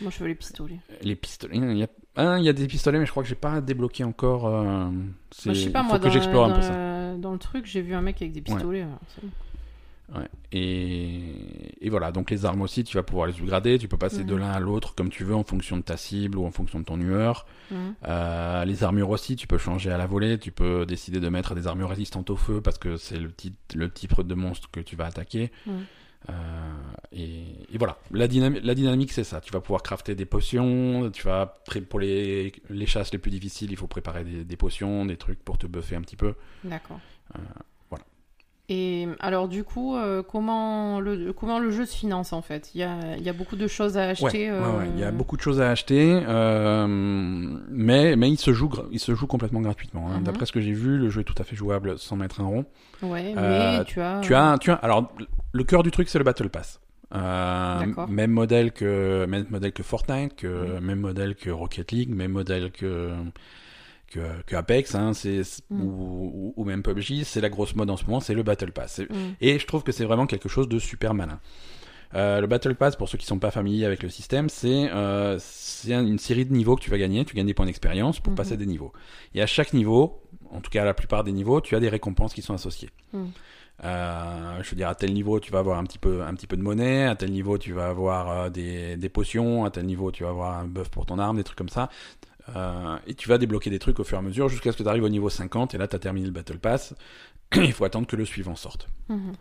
Moi, 0.00 0.10
je 0.10 0.20
veux 0.20 0.28
les 0.28 0.34
pistolets. 0.34 0.78
Les 1.02 1.16
pistolets, 1.16 1.56
il 1.58 1.76
y 1.76 1.82
a, 1.82 1.88
ah, 2.18 2.36
il 2.38 2.44
y 2.44 2.48
a 2.48 2.52
des 2.52 2.66
pistolets, 2.66 2.98
mais 2.98 3.06
je 3.06 3.10
crois 3.10 3.22
que 3.22 3.28
j'ai 3.28 3.34
pas 3.34 3.60
débloqué 3.62 4.04
encore. 4.04 4.46
euh, 4.46 4.88
c'est- 5.30 5.46
Moi, 5.46 5.54
je 5.54 5.60
sais 5.64 5.70
pas, 5.70 5.80
il 5.80 5.82
faut 5.84 5.88
moi, 5.88 5.98
que 5.98 6.04
dans, 6.04 6.10
j'explore 6.10 6.44
un 6.44 6.48
dans 6.50 6.54
peu 6.56 6.62
ça. 6.62 7.14
dans 7.16 7.32
le 7.32 7.38
truc, 7.38 7.64
j'ai 7.66 7.80
vu 7.80 7.94
un 7.94 8.02
mec 8.02 8.20
avec 8.20 8.32
des 8.32 8.40
pistolets. 8.42 8.82
alors, 8.82 8.98
c'est 9.14 9.22
bon. 9.24 9.30
Ouais. 10.18 10.26
Et, 10.52 11.20
et 11.82 11.90
voilà, 11.90 12.12
donc 12.12 12.30
les 12.30 12.46
armes 12.46 12.62
aussi, 12.62 12.82
tu 12.82 12.96
vas 12.96 13.02
pouvoir 13.02 13.26
les 13.26 13.34
upgrader, 13.38 13.78
tu 13.78 13.88
peux 13.88 13.98
passer 13.98 14.24
de 14.24 14.32
Mhm. 14.34 14.40
l'un 14.40 14.50
à 14.52 14.58
l'autre 14.58 14.94
comme 14.94 15.10
tu 15.10 15.22
veux 15.22 15.34
en 15.34 15.44
fonction 15.44 15.76
de 15.76 15.82
ta 15.82 15.98
cible 15.98 16.38
ou 16.38 16.46
en 16.46 16.50
fonction 16.50 16.80
de 16.80 16.84
ton 16.84 16.98
humeur. 16.98 17.44
Mhm. 17.70 17.94
Euh, 18.06 18.64
les 18.64 18.84
armures 18.84 19.10
aussi, 19.10 19.36
tu 19.36 19.46
peux 19.46 19.58
changer 19.58 19.90
à 19.90 19.98
la 19.98 20.06
volée, 20.06 20.38
tu 20.38 20.50
peux 20.50 20.86
décider 20.86 21.20
de 21.20 21.28
mettre 21.28 21.54
des 21.54 21.66
armures 21.66 21.90
résistantes 21.90 22.30
au 22.30 22.36
feu 22.36 22.62
parce 22.62 22.78
que 22.78 22.96
c'est 22.96 23.18
le, 23.18 23.30
type 23.30 23.54
le 23.74 23.90
type 23.90 24.22
de 24.22 24.34
monstre 24.34 24.70
que 24.72 24.80
tu 24.80 24.96
vas 24.96 25.04
attaquer. 25.04 25.52
Euh, 26.28 26.32
et, 27.12 27.44
et 27.72 27.78
voilà, 27.78 27.96
la, 28.10 28.26
dynami- 28.26 28.60
la 28.62 28.74
dynamique 28.74 29.12
c'est 29.12 29.24
ça, 29.24 29.40
tu 29.40 29.52
vas 29.52 29.60
pouvoir 29.60 29.82
crafter 29.82 30.14
des 30.14 30.26
potions, 30.26 31.10
tu 31.12 31.22
vas 31.22 31.58
pour 31.88 32.00
les, 32.00 32.52
les 32.68 32.86
chasses 32.86 33.12
les 33.12 33.18
plus 33.18 33.30
difficiles, 33.30 33.70
il 33.70 33.76
faut 33.76 33.86
préparer 33.86 34.24
des, 34.24 34.44
des 34.44 34.56
potions, 34.56 35.06
des 35.06 35.16
trucs 35.16 35.42
pour 35.44 35.58
te 35.58 35.66
buffer 35.66 35.94
un 35.96 36.02
petit 36.02 36.16
peu. 36.16 36.34
D'accord. 36.64 36.98
Euh, 37.36 37.38
voilà. 37.88 38.04
Et 38.68 39.06
alors, 39.20 39.48
du 39.48 39.64
coup, 39.64 39.96
euh, 39.96 40.22
comment, 40.22 41.00
le, 41.00 41.32
comment 41.32 41.58
le 41.60 41.70
jeu 41.70 41.86
se 41.86 41.96
finance 41.96 42.32
en 42.34 42.42
fait? 42.42 42.72
Il 42.74 42.80
y, 42.80 42.84
a, 42.84 43.16
il 43.16 43.22
y 43.22 43.28
a 43.30 43.32
beaucoup 43.32 43.56
de 43.56 43.66
choses 43.68 43.96
à 43.96 44.08
acheter. 44.08 44.50
Ouais, 44.50 44.58
ouais, 44.58 44.64
euh, 44.66 44.78
ouais, 44.80 44.88
il 44.94 45.00
y 45.00 45.04
a 45.04 45.12
beaucoup 45.12 45.36
de 45.38 45.42
choses 45.42 45.60
à 45.60 45.70
acheter, 45.70 46.20
mais, 47.70 48.16
mais 48.16 48.28
il, 48.30 48.38
se 48.38 48.52
joue, 48.52 48.70
il 48.90 48.98
se 49.00 49.14
joue 49.14 49.26
complètement 49.26 49.60
gratuitement. 49.60 50.08
hein. 50.10 50.18
Mhm. 50.18 50.24
D'après 50.24 50.46
ce 50.46 50.52
que 50.52 50.60
j'ai 50.60 50.72
vu, 50.72 50.98
le 50.98 51.08
jeu 51.10 51.20
est 51.22 51.24
tout 51.24 51.34
à 51.38 51.44
fait 51.44 51.56
jouable 51.56 51.98
sans 51.98 52.16
mettre 52.16 52.40
un 52.40 52.46
rond. 52.46 52.64
Ouais, 53.02 53.32
mais 53.34 53.84
tu 53.84 54.00
as. 54.00 54.20
Tu 54.20 54.34
as, 54.34 54.58
tu 54.58 54.70
as, 54.70 54.74
alors 54.74 55.12
le 55.52 55.64
cœur 55.64 55.82
du 55.82 55.90
truc 55.90 56.08
c'est 56.08 56.18
le 56.18 56.24
Battle 56.24 56.48
Pass. 56.48 56.80
Euh, 57.14 57.86
même 58.08 58.30
modèle 58.32 58.70
que 58.72 59.24
même 59.26 59.46
modèle 59.48 59.72
que 59.72 59.82
Fortnite, 59.82 60.36
que 60.36 60.78
même 60.80 61.00
modèle 61.00 61.34
que 61.36 61.48
Rocket 61.50 61.90
League, 61.92 62.10
même 62.14 62.32
modèle 62.32 62.70
que 62.70 63.12
que, 64.10 64.20
que 64.46 64.56
Apex, 64.56 64.94
hein, 64.94 65.12
c'est 65.12 65.42
Mhm. 65.70 65.82
ou, 65.82 66.64
même 66.64 66.82
PUBG, 66.82 67.24
c'est 67.24 67.40
la 67.42 67.50
grosse 67.50 67.74
mode 67.76 67.90
en 67.90 67.96
ce 67.98 68.04
moment, 68.06 68.20
c'est 68.20 68.32
le 68.34 68.42
Battle 68.42 68.72
Pass. 68.72 69.00
Mm. 69.00 69.14
Et 69.42 69.58
je 69.58 69.66
trouve 69.66 69.82
que 69.82 69.92
c'est 69.92 70.04
vraiment 70.06 70.26
quelque 70.26 70.48
chose 70.48 70.66
de 70.66 70.78
super 70.78 71.12
malin. 71.12 71.40
Euh, 72.14 72.40
le 72.40 72.46
Battle 72.46 72.74
Pass, 72.74 72.96
pour 72.96 73.06
ceux 73.10 73.18
qui 73.18 73.26
sont 73.26 73.38
pas 73.38 73.50
familiers 73.50 73.84
avec 73.84 74.02
le 74.02 74.08
système, 74.08 74.48
c'est 74.48 74.90
euh, 74.92 75.36
c'est 75.40 75.92
une 75.92 76.18
série 76.18 76.46
de 76.46 76.52
niveaux 76.54 76.74
que 76.76 76.80
tu 76.82 76.88
vas 76.90 76.96
gagner. 76.96 77.22
Tu 77.26 77.34
gagnes 77.36 77.46
des 77.46 77.52
points 77.54 77.66
d'expérience 77.66 78.18
pour 78.20 78.30
Mhm. 78.32 78.36
passer 78.36 78.56
des 78.56 78.64
niveaux. 78.66 78.92
Et 79.34 79.42
à 79.42 79.46
chaque 79.46 79.74
niveau, 79.74 80.22
en 80.50 80.60
tout 80.62 80.70
cas 80.70 80.82
à 80.82 80.84
la 80.86 80.94
plupart 80.94 81.22
des 81.22 81.32
niveaux, 81.32 81.60
tu 81.60 81.76
as 81.76 81.80
des 81.80 81.90
récompenses 81.90 82.32
qui 82.32 82.40
sont 82.40 82.54
associées. 82.54 82.88
Euh, 83.84 84.62
je 84.62 84.70
veux 84.70 84.76
dire, 84.76 84.88
à 84.88 84.94
tel 84.94 85.12
niveau, 85.12 85.38
tu 85.40 85.52
vas 85.52 85.60
avoir 85.60 85.78
un 85.78 85.84
petit 85.84 85.98
peu, 85.98 86.22
un 86.22 86.34
petit 86.34 86.46
peu 86.46 86.56
de 86.56 86.62
monnaie. 86.62 87.04
À 87.06 87.14
tel 87.14 87.30
niveau, 87.30 87.58
tu 87.58 87.72
vas 87.72 87.88
avoir 87.88 88.30
euh, 88.30 88.50
des, 88.50 88.96
des 88.96 89.08
potions. 89.08 89.64
À 89.64 89.70
tel 89.70 89.86
niveau, 89.86 90.10
tu 90.10 90.24
vas 90.24 90.30
avoir 90.30 90.58
un 90.58 90.64
buff 90.66 90.88
pour 90.88 91.06
ton 91.06 91.18
arme, 91.18 91.36
des 91.36 91.44
trucs 91.44 91.58
comme 91.58 91.68
ça. 91.68 91.88
Euh, 92.56 92.96
et 93.06 93.14
tu 93.14 93.28
vas 93.28 93.38
débloquer 93.38 93.70
des 93.70 93.78
trucs 93.78 94.00
au 94.00 94.04
fur 94.04 94.16
et 94.16 94.20
à 94.20 94.22
mesure 94.22 94.48
jusqu'à 94.48 94.72
ce 94.72 94.76
que 94.78 94.82
tu 94.82 94.88
arrives 94.88 95.04
au 95.04 95.08
niveau 95.08 95.28
50. 95.28 95.74
Et 95.74 95.78
là, 95.78 95.86
tu 95.86 95.94
as 95.96 95.98
terminé 95.98 96.26
le 96.26 96.32
Battle 96.32 96.58
Pass. 96.58 96.94
Il 97.54 97.72
faut 97.72 97.84
attendre 97.84 98.06
que 98.06 98.16
le 98.16 98.24
suivant 98.24 98.56
sorte. 98.56 98.88
Mhm. 99.08 99.32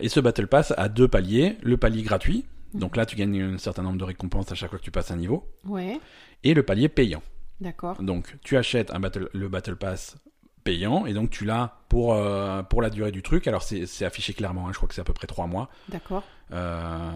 Et 0.00 0.08
ce 0.08 0.20
Battle 0.20 0.46
Pass 0.46 0.74
a 0.76 0.88
deux 0.88 1.08
paliers. 1.08 1.56
Le 1.62 1.76
palier 1.76 2.02
gratuit, 2.02 2.44
donc 2.74 2.96
là 2.96 3.06
tu 3.06 3.16
gagnes 3.16 3.40
un 3.42 3.58
certain 3.58 3.82
nombre 3.82 3.98
de 3.98 4.04
récompenses 4.04 4.52
à 4.52 4.54
chaque 4.54 4.70
fois 4.70 4.78
que 4.78 4.84
tu 4.84 4.90
passes 4.90 5.10
un 5.10 5.16
niveau, 5.16 5.48
Ouais, 5.64 5.98
et 6.44 6.52
le 6.54 6.62
palier 6.62 6.88
payant. 6.90 7.22
d'accord. 7.60 8.00
Donc 8.02 8.36
tu 8.42 8.56
achètes 8.58 8.90
un 8.94 9.00
battle, 9.00 9.30
le 9.32 9.48
Battle 9.48 9.76
Pass 9.76 10.16
payant, 10.64 11.06
et 11.06 11.12
donc 11.12 11.30
tu 11.30 11.44
l'as 11.44 11.76
pour, 11.88 12.14
euh, 12.14 12.62
pour 12.62 12.82
la 12.82 12.90
durée 12.90 13.12
du 13.12 13.22
truc. 13.22 13.46
Alors 13.46 13.62
c'est 13.62 14.04
affiché 14.04 14.32
clairement, 14.34 14.66
hein, 14.68 14.70
je 14.72 14.76
crois 14.76 14.88
que 14.88 14.94
c'est 14.94 15.00
à 15.00 15.04
peu 15.04 15.12
près 15.12 15.26
trois 15.26 15.46
mois. 15.46 15.68
D'accord. 15.88 16.22
Euh, 16.52 17.10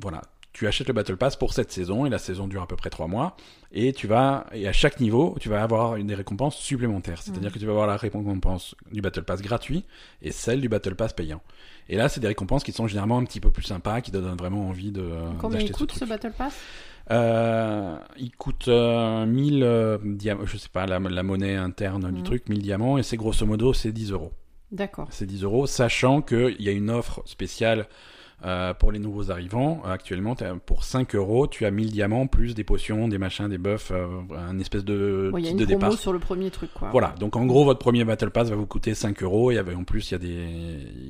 voilà. 0.00 0.22
Tu 0.52 0.66
achètes 0.66 0.88
le 0.88 0.94
Battle 0.94 1.18
Pass 1.18 1.36
pour 1.36 1.52
cette 1.52 1.70
saison 1.70 2.06
et 2.06 2.08
la 2.08 2.16
saison 2.16 2.46
dure 2.48 2.62
à 2.62 2.66
peu 2.66 2.76
près 2.76 2.88
3 2.88 3.08
mois 3.08 3.36
et 3.72 3.92
tu 3.92 4.06
vas 4.06 4.46
et 4.54 4.66
à 4.66 4.72
chaque 4.72 5.00
niveau 5.00 5.36
tu 5.38 5.50
vas 5.50 5.62
avoir 5.62 5.96
une 5.96 6.06
des 6.06 6.14
récompenses 6.14 6.56
supplémentaires 6.56 7.20
c'est-à-dire 7.20 7.50
Mhm. 7.50 7.52
que 7.52 7.58
tu 7.58 7.66
vas 7.66 7.72
avoir 7.72 7.86
la 7.86 7.98
récompense 7.98 8.74
du 8.90 9.02
Battle 9.02 9.24
Pass 9.24 9.42
gratuit 9.42 9.84
et 10.22 10.32
celle 10.32 10.62
du 10.62 10.70
Battle 10.70 10.94
Pass 10.94 11.12
payant 11.12 11.42
et 11.90 11.96
là 11.98 12.08
c'est 12.08 12.20
des 12.20 12.28
récompenses 12.28 12.64
qui 12.64 12.72
sont 12.72 12.86
généralement 12.86 13.18
un 13.18 13.24
petit 13.24 13.38
peu 13.40 13.50
plus 13.50 13.64
sympas 13.64 14.00
qui 14.00 14.10
te 14.12 14.16
donnent 14.16 14.38
vraiment 14.38 14.66
envie 14.66 14.92
de 14.92 15.06
Combien 15.38 15.60
il 15.60 15.70
coûte 15.72 15.92
ce 15.92 16.06
Battle 16.06 16.32
Pass? 16.32 16.54
Euh, 17.10 17.96
il 18.18 18.32
coûte 18.36 18.68
euh, 18.68 19.26
1000 19.26 19.62
euh, 19.62 19.98
diamants 20.04 20.44
je 20.46 20.56
sais 20.56 20.68
pas 20.68 20.86
la, 20.86 20.98
la 20.98 21.22
monnaie 21.22 21.54
interne 21.56 22.10
du 22.10 22.18
Mhm. 22.20 22.24
truc 22.24 22.48
1000 22.48 22.62
diamants 22.62 22.98
et 22.98 23.02
c'est 23.02 23.16
grosso 23.16 23.46
modo 23.46 23.72
c'est 23.72 23.92
10 23.92 24.10
euros 24.12 24.32
D'accord. 24.72 25.06
c'est 25.10 25.26
10 25.26 25.44
euros, 25.44 25.66
sachant 25.66 26.22
qu'il 26.22 26.60
y 26.60 26.68
a 26.68 26.72
une 26.72 26.90
offre 26.90 27.22
spéciale 27.24 27.86
euh, 28.44 28.74
pour 28.74 28.90
les 28.92 28.98
nouveaux 28.98 29.30
arrivants. 29.30 29.80
Euh, 29.86 29.92
Actuellement, 29.92 30.34
pour 30.66 30.82
5 30.84 31.14
euros, 31.14 31.46
tu 31.46 31.64
as 31.64 31.70
1000 31.70 31.90
diamants, 31.92 32.26
plus 32.26 32.54
des 32.54 32.64
potions, 32.64 33.06
des 33.08 33.16
machins, 33.16 33.48
des 33.48 33.56
buffs, 33.58 33.92
euh, 33.92 34.06
un 34.36 34.58
espèce 34.58 34.84
de 34.84 35.30
Ouais, 35.32 35.40
Il 35.40 35.44
y 35.44 35.48
a 35.48 35.52
kit 35.52 35.52
une 35.52 35.60
de 35.60 35.64
promo 35.66 35.78
départ. 35.86 35.98
sur 35.98 36.12
le 36.12 36.18
premier 36.18 36.50
truc, 36.50 36.70
quoi. 36.74 36.90
Voilà, 36.90 37.14
donc 37.18 37.36
en 37.36 37.46
gros, 37.46 37.64
votre 37.64 37.78
premier 37.78 38.04
Battle 38.04 38.30
Pass 38.30 38.50
va 38.50 38.56
vous 38.56 38.66
coûter 38.66 38.94
5 38.94 39.22
euros, 39.22 39.52
et 39.52 39.58
en 39.60 39.84
plus, 39.84 40.10
il 40.10 40.12
y, 40.12 40.14
a 40.16 40.18
des... 40.18 40.26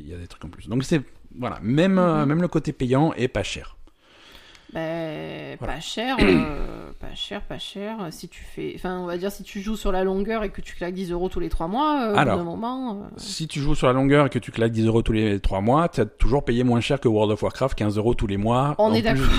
il 0.05 0.09
y 0.09 0.15
a 0.15 0.19
des 0.19 0.27
trucs 0.29 0.45
en 0.45 0.51
plus. 0.51 0.69
Donc 0.69 0.85
c'est... 0.85 1.01
Voilà, 1.37 1.59
même, 1.63 1.99
euh, 1.99 2.23
Mhm. 2.23 2.29
même 2.29 2.43
le 2.43 2.49
côté 2.49 2.73
payant 2.73 3.13
est 3.15 3.29
pas 3.29 3.43
cher. 3.43 3.76
Voilà. 4.73 5.57
pas 5.75 5.81
cher, 5.81 6.17
euh, 6.23 6.91
pas 7.01 7.15
cher, 7.15 7.41
pas 7.43 7.59
cher. 7.59 7.97
Si 8.11 8.29
tu 8.29 8.43
fais, 8.43 8.73
enfin, 8.77 8.99
on 8.99 9.07
va 9.07 9.17
dire 9.17 9.31
si 9.33 9.43
tu 9.43 9.61
joues 9.61 9.77
sur 9.77 9.93
la 9.93 10.05
longueur 10.05 10.43
et 10.45 10.51
que 10.51 10.61
tu 10.61 10.75
claques 10.75 10.95
10 10.95 11.13
euros 11.13 11.29
tous 11.29 11.41
les 11.41 11.49
3 11.49 11.69
mois, 11.69 12.03
euh, 12.03 12.33
au 12.35 12.39
bout 12.39 12.45
moment. 12.45 12.93
euh, 13.05 13.15
Si 13.17 13.47
tu 13.49 13.61
joues 13.61 13.75
sur 13.75 13.87
la 13.87 13.93
longueur 13.93 14.27
et 14.27 14.31
que 14.31 14.39
tu 14.39 14.51
claques 14.51 14.73
10 14.73 14.87
euros 14.87 15.03
tous 15.03 15.13
les 15.13 15.41
3 15.41 15.61
mois, 15.61 15.89
tu 15.89 16.01
as 16.01 16.07
toujours 16.07 16.45
payé 16.45 16.65
moins 16.65 16.81
cher 16.81 17.01
que 17.01 17.09
World 17.09 17.33
of 17.33 17.43
Warcraft, 17.43 17.77
15 17.77 17.97
euros 17.99 18.15
tous 18.15 18.27
les 18.27 18.37
mois. 18.37 18.75
On 18.79 18.93
est 18.93 19.03
d'accord. 19.03 19.25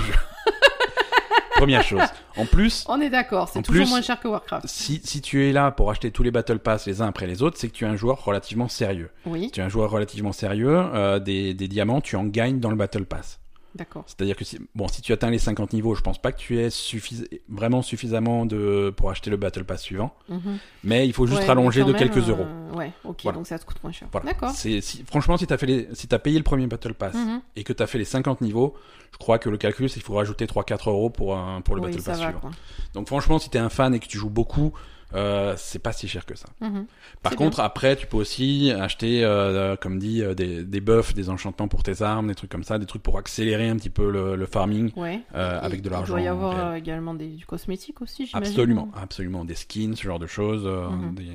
Première 1.55 1.81
chose. 1.83 2.01
En 2.37 2.45
plus, 2.45 2.85
On 2.87 3.01
est 3.01 3.09
d'accord, 3.09 3.49
c'est 3.49 3.63
toujours 3.63 3.85
plus- 3.85 3.89
moins 3.89 4.01
cher 4.03 4.19
que 4.19 4.27
Warcraft. 4.27 4.67
si, 4.67 5.01
si 5.03 5.21
tu 5.21 5.49
es 5.49 5.51
là 5.51 5.71
pour 5.71 5.89
acheter 5.89 6.11
tous 6.11 6.21
les 6.21 6.29
Battle 6.29 6.59
Pass 6.59 6.85
les 6.85 7.01
uns 7.01 7.07
après 7.07 7.25
les 7.25 7.41
autres, 7.41 7.57
c'est 7.57 7.67
que 7.67 7.73
tu 7.73 7.83
es 7.83 7.87
un 7.87 7.95
joueur 7.95 8.23
relativement 8.23 8.67
sérieux. 8.67 9.09
Oui, 9.25 9.45
Si 9.45 9.51
tu 9.53 9.59
es 9.59 9.63
un 9.63 9.69
joueur 9.69 9.89
relativement 9.89 10.33
sérieux, 10.33 10.69
euh, 10.93 11.17
des, 11.17 11.55
des 11.55 11.67
diamants, 11.67 11.99
tu 11.99 12.15
en 12.15 12.25
gagnes 12.25 12.59
dans 12.59 12.69
le 12.69 12.75
Battle 12.75 13.05
Pass. 13.05 13.39
D'accord. 13.77 14.03
C'est-à-dire 14.07 14.35
que 14.35 14.43
si, 14.43 14.59
bon, 14.75 14.87
si 14.87 15.01
tu 15.01 15.13
atteins 15.13 15.29
les 15.29 15.39
50 15.39 15.71
niveaux, 15.73 15.95
je 15.95 16.01
pense 16.01 16.17
pas 16.21 16.31
que 16.31 16.37
tu 16.39 16.59
aies 16.59 16.69
suffis- 16.69 17.27
vraiment 17.47 17.81
suffisamment 17.81 18.45
de, 18.45 18.93
pour 18.95 19.09
acheter 19.09 19.29
le 19.29 19.37
Battle 19.37 19.63
Pass 19.63 19.81
suivant. 19.81 20.13
Mhm. 20.29 20.57
Mais 20.83 21.07
il 21.07 21.13
faut 21.13 21.25
juste 21.27 21.39
Ouais, 21.41 21.45
rallonger 21.47 21.83
de 21.83 21.91
même, 21.93 21.95
quelques 21.97 22.17
euh, 22.27 22.31
euros. 22.31 22.45
Ouais, 22.75 22.91
ok, 23.05 23.19
Voilà. 23.23 23.37
donc 23.37 23.47
ça 23.47 23.57
te 23.57 23.65
coûte 23.65 23.81
moins 23.83 23.91
cher. 23.91 24.07
Voilà. 24.11 24.25
D'accord. 24.27 24.51
C'est, 24.51 24.81
si, 24.81 25.03
franchement, 25.05 25.37
si 25.37 25.47
tu 25.47 25.53
as, 25.53 25.57
fait 25.57 25.65
les, 25.67 25.87
si 25.93 26.07
t'as 26.07 26.19
payé 26.19 26.37
le 26.37 26.43
premier 26.43 26.67
Battle 26.67 26.93
Pass 26.93 27.13
Mhm. 27.15 27.41
et 27.55 27.63
que 27.63 27.71
tu 27.73 27.81
as 27.81 27.87
fait 27.87 27.97
les 27.97 28.05
50 28.05 28.41
niveaux, 28.41 28.75
je 29.13 29.17
crois 29.17 29.39
que 29.39 29.49
le 29.49 29.57
calcul, 29.57 29.87
c'est 29.89 29.95
qu'il 29.95 30.03
faut 30.03 30.15
rajouter 30.15 30.45
3-4 30.47 30.89
euros 30.89 31.09
pour, 31.09 31.37
un, 31.37 31.61
pour 31.61 31.75
le 31.75 31.81
Oui, 31.81 31.91
Battle 31.91 32.03
Pass 32.03 32.17
va, 32.19 32.23
suivant. 32.25 32.39
quoi. 32.39 32.51
Donc 32.93 33.07
franchement, 33.07 33.39
si 33.39 33.49
tu 33.49 33.57
es 33.57 33.59
un 33.59 33.69
fan 33.69 33.93
et 33.93 33.99
que 33.99 34.07
tu 34.07 34.17
joues 34.17 34.29
beaucoup, 34.29 34.73
euh, 35.13 35.53
c'est 35.57 35.79
pas 35.79 35.93
si 35.93 36.07
cher 36.07 36.25
que 36.25 36.35
ça. 36.35 36.47
Mhm. 36.61 36.85
Par 37.23 37.35
contre, 37.35 37.59
après, 37.61 37.95
tu 37.95 38.07
peux 38.07 38.17
aussi 38.17 38.71
acheter, 38.71 39.23
euh, 39.23 39.75
comme 39.77 39.99
dit, 39.99 40.21
euh, 40.21 40.33
des, 40.33 40.63
des 40.63 40.81
buffs, 40.81 41.13
des 41.13 41.29
enchantements 41.29 41.67
pour 41.69 41.83
tes 41.83 42.01
armes, 42.01 42.27
des 42.27 42.35
trucs 42.35 42.51
comme 42.51 42.63
ça, 42.63 42.77
des 42.77 42.85
trucs 42.85 43.03
pour 43.03 43.17
accélérer 43.17 43.69
un 43.69 43.77
petit 43.77 43.89
peu 43.89 44.11
le, 44.11 44.35
le 44.35 44.45
farming. 44.45 44.91
Ouais. 44.97 45.21
Euh, 45.35 45.59
avec 45.61 45.81
de 45.81 45.87
Il 45.87 45.91
l'argent 45.91 46.13
doit 46.13 46.21
y 46.21 46.27
avoir 46.27 46.55
réel. 46.57 46.67
euh, 46.67 46.75
également 46.75 47.13
des, 47.13 47.27
du 47.29 47.45
cosmétique 47.45 48.01
aussi, 48.01 48.25
j'imagine. 48.25 48.51
Absolument, 48.51 48.89
absolument. 49.01 49.45
Des 49.45 49.55
skins, 49.55 49.95
ce 49.95 50.03
genre 50.03 50.19
de 50.19 50.27
choses, 50.27 50.63
euh, 50.65 50.89
Mhm. 50.89 51.15
des, 51.15 51.31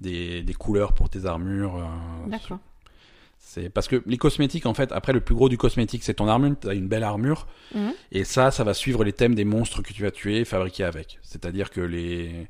des, 0.00 0.42
des 0.42 0.54
couleurs 0.54 0.92
pour 0.92 1.08
tes 1.08 1.24
armures. 1.24 1.76
euh, 1.76 2.30
D'accord. 2.30 2.58
c'est 3.38 3.70
parce 3.70 3.88
que 3.88 4.02
les 4.06 4.18
cosmétiques, 4.18 4.66
en 4.66 4.74
fait, 4.74 4.92
après 4.92 5.12
le 5.14 5.20
plus 5.20 5.34
gros 5.34 5.48
du 5.48 5.56
cosmétique, 5.56 6.02
c'est 6.02 6.14
ton 6.14 6.28
armure. 6.28 6.54
T'as 6.60 6.74
une 6.74 6.88
belle 6.88 7.04
armure, 7.04 7.46
Mhm. 7.74 7.92
et 8.12 8.24
ça, 8.24 8.50
ça 8.50 8.62
va 8.64 8.74
suivre 8.74 9.04
les 9.04 9.12
thèmes 9.14 9.34
des 9.34 9.44
monstres 9.46 9.80
que 9.82 9.92
tu 9.94 10.02
vas 10.02 10.10
tuer, 10.10 10.40
et 10.40 10.44
fabriquer 10.44 10.84
avec. 10.84 11.18
C'est-à-dire 11.22 11.70
que 11.70 11.80
les 11.80 12.48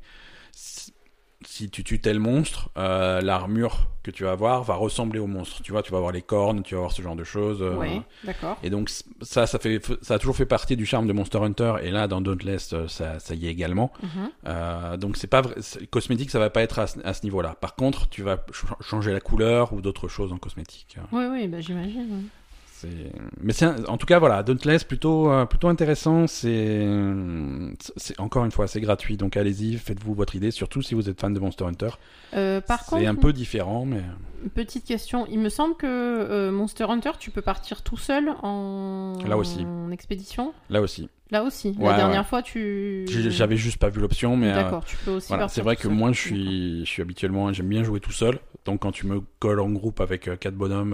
si- 1.43 1.69
tu 1.69 1.83
tues 1.83 1.99
tel 1.99 2.19
monstre, 2.19 2.69
euh, 2.77 3.21
l'armure 3.21 3.87
que 4.03 4.11
tu 4.11 4.23
vas 4.23 4.31
avoir 4.31 4.63
va 4.63 4.75
ressembler 4.75 5.19
au 5.19 5.27
monstre. 5.27 5.61
Tu 5.61 5.71
vois, 5.71 5.81
tu 5.83 5.91
vas 5.91 5.97
avoir 5.97 6.11
les 6.11 6.21
cornes, 6.21 6.61
tu 6.63 6.73
vas 6.75 6.79
avoir 6.79 6.91
ce 6.91 7.01
genre 7.01 7.15
de 7.15 7.23
choses. 7.23 7.61
euh, 7.61 7.75
Ouais, 7.75 8.01
d'accord. 8.23 8.57
Et 8.63 8.69
donc 8.69 8.89
ça, 9.21 9.45
ça 9.47 9.59
fait, 9.59 9.79
ça 10.01 10.15
a 10.15 10.19
toujours 10.19 10.35
fait 10.35 10.45
partie 10.45 10.75
du 10.75 10.85
charme 10.85 11.07
de 11.07 11.13
Monster 11.13 11.37
Hunter. 11.39 11.75
Et 11.83 11.91
là, 11.91 12.07
dans 12.07 12.21
Dauntless, 12.21 12.73
euh, 12.73 12.87
ça, 12.87 13.19
ça 13.19 13.33
y 13.35 13.47
est 13.47 13.51
également. 13.51 13.91
Mhm. 14.01 14.09
Euh, 14.47 14.97
donc 14.97 15.15
c'est 15.17 15.27
pas 15.27 15.41
vrai, 15.41 15.55
cosmétique, 15.89 16.31
ça 16.31 16.39
va 16.39 16.49
pas 16.49 16.61
être 16.63 16.79
à 16.79 16.87
ce, 16.87 16.99
à 17.03 17.13
ce 17.13 17.23
niveau-là. 17.23 17.55
Par 17.61 17.75
contre, 17.75 18.09
tu 18.09 18.23
vas 18.23 18.37
ch- 18.51 18.73
changer 18.81 19.13
la 19.13 19.19
couleur 19.19 19.73
ou 19.73 19.81
d'autres 19.81 20.07
choses 20.07 20.33
en 20.33 20.37
cosmétique. 20.37 20.97
Oui, 21.11 21.25
oui, 21.31 21.47
bah, 21.47 21.61
j'imagine. 21.61 22.29
Mais 23.41 23.63
un- 23.63 23.83
en 23.85 23.97
tout 23.97 24.05
cas 24.05 24.19
voilà, 24.19 24.43
Dauntless 24.43 24.83
plutôt 24.83 25.31
euh, 25.31 25.45
plutôt 25.45 25.67
intéressant. 25.67 26.27
C'est 26.27 26.85
encore 28.19 28.45
une 28.45 28.51
fois 28.51 28.67
c'est 28.67 28.81
gratuit, 28.81 29.17
donc 29.17 29.37
allez-y, 29.37 29.77
faites-vous 29.77 30.13
votre 30.13 30.35
idée. 30.35 30.51
Surtout 30.51 30.81
si 30.81 30.93
vous 30.95 31.09
êtes 31.09 31.19
fan 31.19 31.33
de 31.33 31.39
Monster 31.39 31.65
Hunter. 31.65 31.89
Euh, 32.33 32.61
par 32.61 32.85
contre, 32.85 33.01
C'est 33.01 33.07
un 33.07 33.15
peu 33.15 33.33
différent, 33.33 33.85
mais 33.85 34.01
petite 34.53 34.85
question. 34.85 35.25
Il 35.29 35.39
me 35.39 35.49
semble 35.49 35.75
que 35.75 35.85
euh, 35.87 36.51
Monster 36.51 36.85
Hunter, 36.85 37.11
tu 37.19 37.31
peux 37.31 37.41
partir 37.41 37.81
tout 37.81 37.97
seul 37.97 38.29
en, 38.43 39.13
Là 39.27 39.37
aussi. 39.37 39.65
en 39.65 39.91
expédition. 39.91 40.53
là 40.69 40.81
aussi, 40.81 41.09
Là 41.31 41.43
aussi. 41.43 41.75
Ouais, 41.79 41.89
La 41.89 41.97
dernière 41.97 42.21
ouais. 42.21 42.27
fois, 42.27 42.41
tu. 42.41 43.05
J'avais 43.07 43.57
juste 43.57 43.77
pas 43.79 43.89
vu 43.89 43.99
l'option, 44.01 44.37
mais 44.37 44.53
D'accord, 44.53 44.85
tu 44.85 44.95
peux 44.97 45.11
aussi 45.11 45.27
Voilà, 45.29 45.43
partir 45.43 45.55
c'est 45.55 45.61
vrai 45.61 45.75
que 45.75 45.83
seul. 45.83 45.91
moi 45.93 46.11
je 46.11 46.19
suis, 46.21 46.79
je 46.85 46.89
suis 46.89 47.01
habituellement, 47.01 47.51
j'aime 47.53 47.67
bien 47.69 47.83
jouer 47.83 47.99
tout 47.99 48.11
seul. 48.13 48.39
Donc 48.65 48.81
quand 48.81 48.91
tu 48.91 49.07
me 49.07 49.21
colles 49.39 49.59
en 49.61 49.69
groupe 49.69 49.99
avec 50.01 50.29
quatre 50.39 50.55
bonhommes 50.55 50.93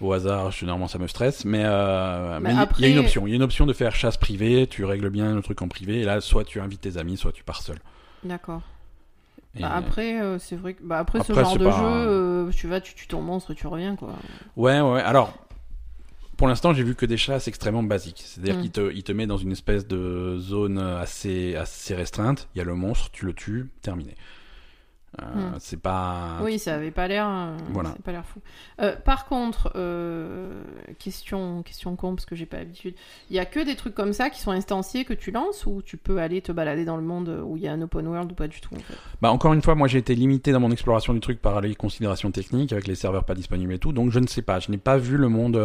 au 0.00 0.12
hasard, 0.12 0.50
généralement 0.50 0.88
ça 0.88 0.98
me 0.98 1.06
stresse. 1.06 1.44
Mais 1.44 1.62
euh, 1.64 2.38
Mais 2.40 2.48
mais 2.48 2.50
il 2.50 2.52
y- 2.52 2.56
il 2.56 2.58
y 2.58 2.62
après- 2.62 2.84
a 2.84 2.88
une 2.88 2.98
option, 2.98 3.26
il 3.26 3.30
y 3.30 3.32
a 3.34 3.36
une 3.36 3.42
option 3.42 3.66
de 3.66 3.72
faire 3.72 3.94
chasse 3.94 4.16
privée. 4.16 4.66
Tu 4.68 4.84
règles 4.84 5.10
bien 5.10 5.34
le 5.34 5.42
truc 5.42 5.60
en 5.62 5.68
privé. 5.68 6.00
Et 6.00 6.04
là, 6.04 6.20
soit 6.20 6.44
tu 6.44 6.60
invites 6.60 6.80
tes 6.80 6.96
amis, 6.96 7.16
soit 7.16 7.32
tu 7.32 7.44
pars 7.44 7.62
seul. 7.62 7.78
D'accord. 8.24 8.62
Et- 9.56 9.62
Bah, 9.62 9.72
après, 9.74 10.20
euh, 10.22 10.38
c'est 10.38 10.54
vrai 10.56 10.74
que 10.74 10.82
bah, 10.82 10.98
après, 10.98 11.22
ce 11.24 11.32
genre 11.32 11.56
de 11.58 11.64
pas 11.64 11.70
jeu, 11.72 11.84
euh, 11.84 12.50
tu 12.52 12.68
vas, 12.68 12.80
tu 12.80 12.94
tues 12.94 13.08
ton 13.08 13.20
monstre, 13.20 13.52
tu 13.54 13.66
reviens 13.66 13.96
quoi. 13.96 14.14
Ouais, 14.56 14.80
ouais. 14.80 14.92
ouais. 14.92 15.00
Alors, 15.02 15.32
pour 16.36 16.46
l'instant, 16.48 16.72
j'ai 16.72 16.84
vu 16.84 16.94
que 16.94 17.04
des 17.04 17.16
chasses 17.16 17.48
extrêmement 17.48 17.82
basiques. 17.82 18.22
C'est-à-dire 18.24 18.56
Mm. 18.58 18.62
qu'il 18.62 18.70
te, 18.70 18.92
il 18.94 19.02
te 19.02 19.12
met 19.12 19.26
dans 19.26 19.36
une 19.36 19.52
espèce 19.52 19.86
de 19.88 20.38
zone 20.38 20.78
assez, 20.78 21.56
assez 21.56 21.94
restreinte. 21.94 22.48
Il 22.54 22.58
y 22.58 22.60
a 22.60 22.64
le 22.64 22.74
monstre, 22.74 23.10
tu 23.10 23.26
le 23.26 23.34
tues, 23.34 23.70
terminé. 23.82 24.14
Euh, 25.18 25.24
Mm. 25.30 25.56
C'est 25.58 25.80
pas. 25.80 26.38
Oui, 26.42 26.58
ça 26.58 26.74
avait 26.74 26.90
pas 26.90 27.08
l'air, 27.08 27.26
euh, 27.28 27.56
Voilà. 27.70 27.94
pas 28.04 28.12
l'air 28.12 28.24
fou. 28.24 28.40
Euh, 28.80 28.94
par 28.96 29.26
contre, 29.26 29.72
question, 30.98 31.62
question 31.62 31.96
con 31.96 32.14
parce 32.14 32.26
que 32.26 32.36
j'ai 32.36 32.46
pas 32.46 32.58
l'habitude. 32.58 32.94
Il 33.28 33.36
y 33.36 33.38
a 33.38 33.44
que 33.44 33.60
des 33.60 33.76
trucs 33.76 33.94
comme 33.94 34.12
ça 34.12 34.30
qui 34.30 34.40
sont 34.40 34.50
instanciés 34.50 35.04
que 35.04 35.14
tu 35.14 35.30
lances 35.30 35.66
ou 35.66 35.82
tu 35.82 35.96
peux 35.96 36.18
aller 36.18 36.40
te 36.42 36.52
balader 36.52 36.84
dans 36.84 36.96
le 36.96 37.02
monde 37.02 37.42
où 37.44 37.56
il 37.56 37.62
y 37.62 37.68
a 37.68 37.72
un 37.72 37.82
open 37.82 38.06
world 38.06 38.32
ou 38.32 38.34
pas 38.34 38.48
du 38.48 38.60
tout. 38.60 38.74
En 38.74 38.78
fait? 38.78 38.94
Bah 39.20 39.30
encore 39.30 39.52
une 39.52 39.62
fois, 39.62 39.74
moi 39.74 39.88
j'ai 39.88 39.98
été 39.98 40.14
limité 40.14 40.52
dans 40.52 40.60
mon 40.60 40.70
exploration 40.70 41.12
du 41.12 41.20
truc 41.20 41.40
par 41.40 41.60
les 41.60 41.74
considérations 41.74 42.30
techniques 42.30 42.72
avec 42.72 42.86
les 42.86 42.94
serveurs 42.94 43.24
pas 43.24 43.34
disponibles 43.34 43.72
et 43.72 43.78
tout, 43.78 43.92
donc 43.92 44.10
je 44.10 44.18
ne 44.18 44.26
sais 44.26 44.42
pas, 44.42 44.60
je 44.60 44.70
n'ai 44.70 44.78
pas 44.78 44.96
vu 44.98 45.16
le 45.16 45.28
monde. 45.28 45.56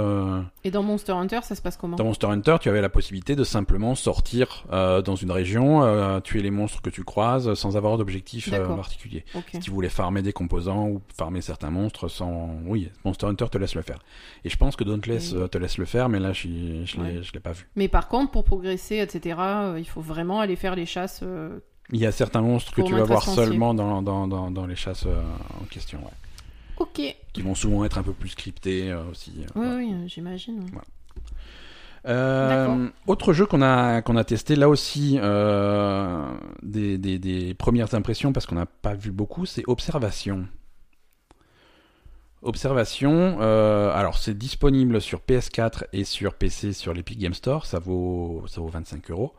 Et 0.64 0.72
dans 0.72 0.84
Monster 0.84 1.14
Hunter, 1.14 1.40
ça 1.44 1.56
se 1.56 1.62
passe 1.62 1.78
comment? 1.78 1.98
Dans 1.98 2.06
Monster 2.06 2.28
Hunter, 2.28 2.58
tu 2.62 2.70
avais 2.70 2.82
la 2.82 2.90
possibilité 2.90 3.36
de 3.36 3.44
simplement 3.44 3.96
sortir 3.96 4.66
dans 4.72 5.16
une 5.16 5.32
région, 5.32 6.22
tuer 6.22 6.42
les 6.42 6.52
monstres 6.52 6.82
que 6.82 6.90
tu 6.90 7.04
croises 7.04 7.54
sans 7.54 7.78
avoir 7.78 7.98
d'objectif 7.98 8.50
particulier. 8.50 9.24
Si 9.52 9.60
tu 9.60 9.72
voulais 9.72 9.90
farmer 9.90 10.22
des 10.22 10.34
composants 10.34 10.88
ou 10.88 11.02
farmer 11.16 11.42
certains 11.42 11.70
monstres 11.70 12.08
sans. 12.08 12.56
Oui, 12.66 12.90
Monster 13.04 13.28
Hunter 13.28 13.48
te 13.52 13.58
laisse 13.58 13.76
le 13.76 13.82
faire. 13.82 14.00
Et 14.44 14.50
je 14.50 14.58
pense 14.58 14.76
que 14.76 14.84
Dauntless 14.84 15.32
Oui. 15.34 15.40
euh, 15.42 15.48
te 15.48 15.58
laisse 15.58 15.78
le 15.78 15.86
faire, 15.86 16.10
mais 16.10 16.20
là, 16.20 16.34
je 16.34 16.44
je 16.86 16.98
l'ai- 16.98 17.18
Ouais. 17.18 17.24
je 17.24 17.32
l'ai 17.34 17.40
pas 17.40 17.52
vu. 17.54 17.68
Mais 17.76 17.88
par 17.88 18.08
contre, 18.08 18.32
pour 18.32 18.44
progresser, 18.44 18.98
etc., 18.98 19.38
euh, 19.40 19.76
il 19.80 19.86
faut 19.88 20.02
vraiment 20.02 20.40
aller 20.40 20.56
faire 20.56 20.76
les 20.76 20.86
chasses. 20.86 21.22
euh, 21.24 21.60
Il 21.92 22.00
y 22.00 22.06
a 22.06 22.12
certains 22.12 22.42
monstres 22.42 22.74
que 22.74 22.82
tu 22.82 22.94
vas 22.94 23.04
voir 23.04 23.22
seulement 23.24 23.74
dans, 23.74 24.02
dans, 24.02 24.28
dans, 24.28 24.50
dans 24.52 24.66
les 24.66 24.76
chasses 24.76 25.06
euh, 25.06 25.22
en 25.62 25.66
question, 25.66 26.00
ouais. 26.00 26.12
Ok. 26.78 27.02
Qui 27.32 27.42
vont 27.42 27.56
souvent 27.56 27.86
être 27.86 27.98
un 27.98 28.04
peu 28.04 28.12
plus 28.14 28.30
scriptés 28.30 28.94
aussi. 29.10 29.32
Oui, 29.38 29.46
voilà. 29.56 29.76
oui, 29.78 29.94
j'imagine. 30.08 30.66
Euh, 32.08 32.88
autre 33.08 33.34
jeu 33.34 33.46
qu'on 33.48 33.62
a 33.64 34.02
qu'on 34.04 34.16
a 34.16 34.24
testé 34.24 34.56
là 34.56 34.70
aussi 34.70 35.18
euh, 35.22 36.24
des, 36.62 36.98
des, 37.00 37.18
des 37.18 37.54
premières 37.56 37.96
impressions 37.96 38.32
parce 38.32 38.46
qu'on 38.46 38.56
n'a 38.56 38.68
pas 38.68 38.94
vu 38.94 39.12
beaucoup 39.12 39.46
c'est 39.48 39.64
Observation. 39.68 40.46
Observation, 42.42 43.38
euh, 43.42 43.92
alors 43.96 44.20
c'est 44.20 44.38
disponible 44.38 45.02
sur 45.02 45.22
PS4 45.28 45.86
et 45.94 46.04
sur 46.04 46.36
PC 46.36 46.74
sur 46.74 46.94
l'Epic 46.94 47.18
Game 47.18 47.34
Store, 47.34 47.66
ça 47.66 47.80
vaut 47.80 48.44
ça 48.48 48.62
vaut 48.62 48.68
25 48.68 49.10
euros. 49.10 49.34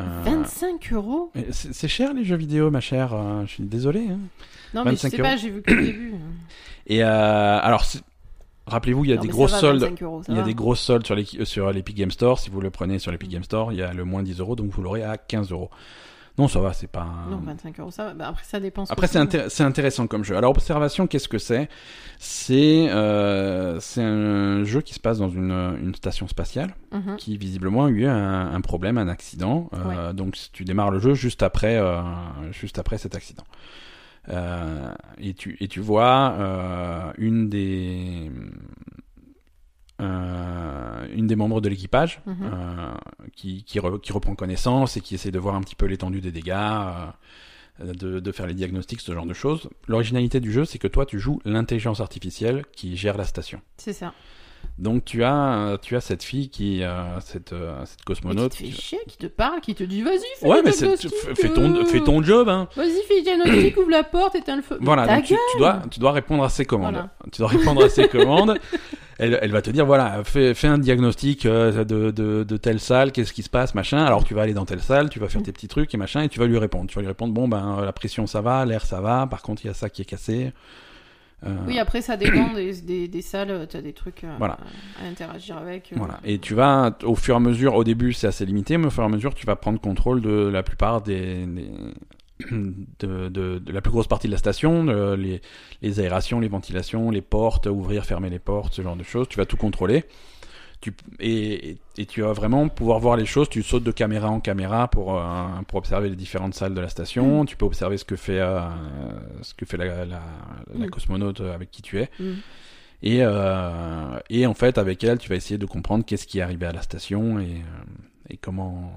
Euh, 0.00 0.22
25 0.24 0.92
euros? 0.94 1.30
c'est 1.50 1.88
cher 1.88 2.14
les 2.14 2.24
jeux 2.24 2.36
vidéo, 2.36 2.70
ma 2.70 2.80
chère. 2.80 3.14
je 3.44 3.50
suis 3.52 3.64
désolé. 3.64 4.06
hein. 4.08 4.18
Non, 4.72 4.82
mais 4.84 4.92
je 4.92 5.02
25 5.02 5.10
sais 5.10 5.18
pas, 5.18 5.28
euros. 5.32 5.38
j'ai 5.42 5.50
vu 5.50 5.60
que 5.60 5.74
le 5.74 5.84
début. 5.84 6.14
Et 6.86 7.04
euh, 7.04 7.58
alors, 7.60 7.84
rappelez-vous, 8.66 9.04
il 9.04 9.10
y 9.10 9.12
a 9.12 9.16
Non, 9.16 9.22
des 9.22 9.28
va, 9.30 9.48
soldes. 9.48 9.82
25 9.82 10.02
euros, 10.02 10.22
ça 10.22 10.32
Il 10.32 10.36
y 10.36 10.38
a 10.38 10.42
va. 10.42 10.46
des 10.46 10.54
grosses 10.54 10.80
soldes 10.80 11.04
sur 11.06 11.14
l'Epi- 11.14 11.44
sur 11.46 11.70
l'Epic 11.72 11.96
Game 11.96 12.10
Store. 12.10 12.38
Si 12.38 12.50
vous 12.50 12.60
le 12.60 12.70
prenez 12.70 12.98
sur 12.98 13.10
l'Epic. 13.12 13.30
Game 13.30 13.44
Store, 13.44 13.72
il 13.72 13.78
y 13.78 13.82
a 13.82 13.92
le 13.92 14.04
moins 14.04 14.22
10 14.22 14.40
euros, 14.40 14.56
donc 14.56 14.70
vous 14.70 14.82
l'aurez 14.82 15.02
à 15.04 15.16
15 15.16 15.50
euros. 15.52 15.70
Non, 16.38 16.48
ça 16.48 16.60
va, 16.60 16.72
c'est 16.72 16.86
pas. 16.86 17.02
un- 17.02 17.30
Non, 17.30 17.42
25 17.44 17.78
euros, 17.78 17.90
ça 17.90 18.04
va. 18.06 18.14
Bah, 18.14 18.28
après, 18.28 18.42
ça 18.44 18.58
dépend. 18.58 18.86
ce 18.86 18.92
Après, 18.94 19.06
c'est 19.06 19.18
intér- 19.18 19.50
c'est 19.50 19.64
intéressant 19.64 20.06
comme 20.06 20.24
jeu. 20.24 20.34
Alors, 20.34 20.52
Observation, 20.52 21.06
qu'est-ce 21.06 21.28
que 21.28 21.36
c'est? 21.36 21.68
C'est 22.18 22.88
euh, 22.88 23.78
c'est 23.80 24.02
un 24.02 24.64
jeu 24.64 24.80
qui 24.80 24.94
se 24.94 25.00
passe 25.00 25.18
dans 25.18 25.28
une, 25.28 25.50
une 25.82 25.94
station 25.94 26.26
spatiale 26.28 26.74
Mhm. 26.92 27.16
qui 27.16 27.36
visiblement 27.36 27.84
a 27.84 27.90
eu 27.90 28.06
un, 28.06 28.54
un 28.54 28.60
problème, 28.62 28.96
un 28.96 29.08
accident. 29.08 29.68
Euh, 29.74 30.14
Donc 30.14 30.36
tu 30.54 30.64
démarres 30.64 30.90
le 30.90 31.00
jeu 31.00 31.12
juste 31.12 31.42
après, 31.42 31.76
euh, 31.76 32.00
juste 32.50 32.78
après 32.78 32.96
cet 32.96 33.14
accident. 33.14 33.44
Euh, 34.28 34.92
et, 35.18 35.34
tu, 35.34 35.56
et 35.60 35.66
tu 35.68 35.80
vois 35.80 36.32
euh, 36.38 37.12
une 37.18 37.48
des 37.48 38.30
euh, 40.00 41.06
une 41.14 41.26
des 41.26 41.36
membres 41.36 41.60
de 41.60 41.68
l'équipage 41.68 42.20
Mhm. 42.26 42.36
euh, 42.42 42.94
qui, 43.34 43.64
qui, 43.64 43.78
re- 43.78 44.00
qui 44.00 44.12
reprend 44.12 44.34
connaissance 44.34 44.96
et 44.96 45.00
qui 45.00 45.14
essaie 45.14 45.30
de 45.30 45.38
voir 45.38 45.54
un 45.54 45.60
petit 45.60 45.74
peu 45.76 45.86
l'étendue 45.86 46.20
des 46.20 46.32
dégâts, 46.32 46.52
euh, 47.80 47.92
de, 47.92 48.20
de 48.20 48.32
faire 48.32 48.46
les 48.46 48.54
diagnostics, 48.54 49.00
ce 49.00 49.12
genre 49.12 49.26
de 49.26 49.34
choses. 49.34 49.68
L'originalité 49.88 50.40
du 50.40 50.52
jeu, 50.52 50.64
c'est 50.64 50.78
que 50.78 50.88
toi, 50.88 51.06
tu 51.06 51.18
joues 51.18 51.40
l'intelligence 51.44 52.00
artificielle 52.00 52.64
qui 52.72 52.96
gère 52.96 53.16
la 53.16 53.24
station. 53.24 53.60
C'est 53.76 53.92
ça. 53.92 54.12
Donc 54.78 55.04
tu 55.04 55.22
as, 55.22 55.78
tu 55.82 55.94
as 55.96 56.00
cette 56.00 56.22
fille 56.22 56.48
qui, 56.48 56.82
euh, 56.82 57.20
cette, 57.20 57.52
euh, 57.52 57.80
cette 57.84 57.98
Mais 57.98 58.14
qui 58.14 58.20
cosmonaute. 58.22 58.52
te 58.52 58.56
fait 58.56 58.70
chier, 58.70 58.98
qui 59.06 59.16
te 59.16 59.26
parle, 59.26 59.60
qui 59.60 59.74
te 59.74 59.84
dit 59.84 60.02
vas-y, 60.02 60.18
fais 60.40 60.46
Ouais, 60.48 60.62
mais 60.64 60.72
c'est- 60.72 60.96
fais 61.36 61.48
ton, 61.50 61.74
euh, 61.76 61.84
fais 61.84 62.00
ton 62.00 62.22
job, 62.22 62.48
hein. 62.48 62.68
Vas-y, 62.74 63.02
fais 63.06 63.16
le 63.18 63.22
diagnostic, 63.22 63.76
ouvre 63.78 63.90
la 63.90 64.02
porte, 64.02 64.34
éteins 64.34 64.56
le 64.56 64.62
feu. 64.62 64.78
Voilà, 64.80 65.06
Ta 65.06 65.16
donc 65.16 65.24
tu, 65.26 65.34
dois, 65.58 65.82
tu 65.90 66.00
dois 66.00 66.12
répondre 66.12 66.42
à 66.42 66.48
ses 66.48 66.64
commandes. 66.64 66.94
Voilà. 66.94 67.10
Tu 67.32 67.38
dois 67.40 67.48
répondre 67.48 67.84
à 67.84 67.88
ses 67.88 68.08
commandes. 68.08 68.58
Elle, 69.18 69.38
elle 69.40 69.52
va 69.52 69.62
te 69.62 69.70
dire, 69.70 69.86
voilà, 69.86 70.24
fais, 70.24 70.52
fais 70.54 70.66
un 70.68 70.78
diagnostic 70.78 71.46
euh, 71.46 71.84
de, 71.84 72.10
de, 72.10 72.42
de 72.42 72.56
telle 72.56 72.80
salle, 72.80 73.12
qu'est-ce 73.12 73.32
qui 73.32 73.42
se 73.42 73.50
passe, 73.50 73.74
machin. 73.74 73.98
Alors 74.04 74.24
tu 74.24 74.34
vas 74.34 74.42
aller 74.42 74.54
dans 74.54 74.64
telle 74.64 74.80
salle, 74.80 75.10
tu 75.10 75.20
vas 75.20 75.28
faire 75.28 75.42
Mm. 75.42 75.44
tes 75.44 75.52
petits 75.52 75.68
trucs 75.68 75.94
et 75.94 75.96
machin, 75.96 76.22
et 76.22 76.28
tu 76.28 76.40
vas 76.40 76.46
lui 76.46 76.58
répondre. 76.58 76.88
Tu 76.88 76.96
vas 76.96 77.02
lui 77.02 77.08
répondre, 77.08 77.32
bon, 77.32 77.46
ben, 77.46 77.76
euh, 77.78 77.84
la 77.84 77.92
pression 77.92 78.26
ça 78.26 78.40
va, 78.40 78.64
l'air 78.64 78.84
ça 78.84 79.00
va, 79.00 79.26
par 79.28 79.42
contre 79.42 79.64
il 79.64 79.68
y 79.68 79.70
a 79.70 79.74
ça 79.74 79.90
qui 79.90 80.02
est 80.02 80.06
cassé. 80.06 80.52
Euh, 81.44 81.56
Oui, 81.66 81.78
après, 81.78 82.02
ça 82.02 82.16
dépend 82.16 82.52
des, 82.54 82.72
des, 82.82 83.08
des 83.08 83.22
salles, 83.22 83.66
t'as 83.68 83.80
des 83.80 83.92
trucs 83.92 84.24
euh, 84.24 84.34
Voilà. 84.38 84.58
à 85.02 85.06
interagir 85.08 85.56
avec. 85.56 85.92
euh. 85.92 85.96
Voilà. 85.98 86.20
Et 86.24 86.38
tu 86.38 86.54
vas, 86.54 86.96
au 87.04 87.14
fur 87.14 87.34
et 87.34 87.36
à 87.36 87.40
mesure, 87.40 87.74
au 87.74 87.84
début 87.84 88.12
c'est 88.12 88.26
assez 88.28 88.44
limité, 88.46 88.78
mais 88.78 88.86
au 88.86 88.90
fur 88.90 89.02
et 89.02 89.06
à 89.06 89.08
mesure 89.08 89.34
tu 89.34 89.46
vas 89.46 89.56
prendre 89.56 89.80
contrôle 89.80 90.20
de 90.20 90.30
la 90.48 90.62
plupart 90.62 91.02
des, 91.02 91.46
des- 91.46 91.70
de, 92.50 93.28
de, 93.28 93.58
de 93.58 93.72
la 93.72 93.80
plus 93.80 93.90
grosse 93.92 94.06
partie 94.08 94.26
de 94.26 94.32
la 94.32 94.38
station, 94.38 94.84
de- 94.84 95.14
les, 95.14 95.40
les 95.82 96.00
aérations, 96.00 96.40
les 96.40 96.48
ventilations, 96.48 97.10
les 97.10 97.22
portes, 97.22 97.66
ouvrir, 97.66 98.04
fermer 98.04 98.30
les 98.30 98.38
portes, 98.38 98.74
ce 98.74 98.82
genre 98.82 98.96
de 98.96 99.02
choses. 99.04 99.28
Tu 99.28 99.38
vas 99.38 99.46
tout 99.46 99.56
contrôler. 99.56 100.04
Tu, 100.82 100.92
et, 101.20 101.78
et 101.96 102.04
tu 102.06 102.20
vas 102.20 102.32
vraiment 102.32 102.68
pouvoir 102.68 102.98
voir 102.98 103.16
les 103.16 103.24
choses. 103.24 103.48
Tu 103.48 103.62
sautes 103.62 103.84
de 103.84 103.92
caméra 103.92 104.28
en 104.28 104.40
caméra 104.40 104.88
pour, 104.88 105.16
euh, 105.18 105.22
pour 105.68 105.78
observer 105.78 106.10
les 106.10 106.16
différentes 106.16 106.54
salles 106.54 106.74
de 106.74 106.80
la 106.80 106.88
station. 106.90 107.44
Tu 107.46 107.56
peux 107.56 107.64
observer 107.64 107.96
ce 107.96 108.04
que 108.04 108.16
fait, 108.16 108.40
euh, 108.40 108.60
ce 109.42 109.54
que 109.54 109.64
fait 109.64 109.76
la, 109.78 110.04
la, 110.04 110.20
la 110.74 110.86
Mm. 110.86 110.90
cosmonaute 110.90 111.40
avec 111.40 111.70
qui 111.70 111.80
tu 111.82 112.00
es. 112.00 112.10
Mm. 112.18 112.32
Et, 113.04 113.18
euh, 113.22 114.18
et 114.28 114.46
en 114.46 114.54
fait, 114.54 114.76
avec 114.76 115.02
elle, 115.04 115.18
tu 115.18 115.28
vas 115.28 115.36
essayer 115.36 115.58
de 115.58 115.66
comprendre 115.66 116.04
qu'est-ce 116.04 116.26
qui 116.26 116.40
est 116.40 116.42
arrivé 116.42 116.66
à 116.66 116.72
la 116.72 116.82
station 116.82 117.38
et, 117.40 117.44
euh, 117.44 118.28
et 118.30 118.36
comment. 118.36 118.92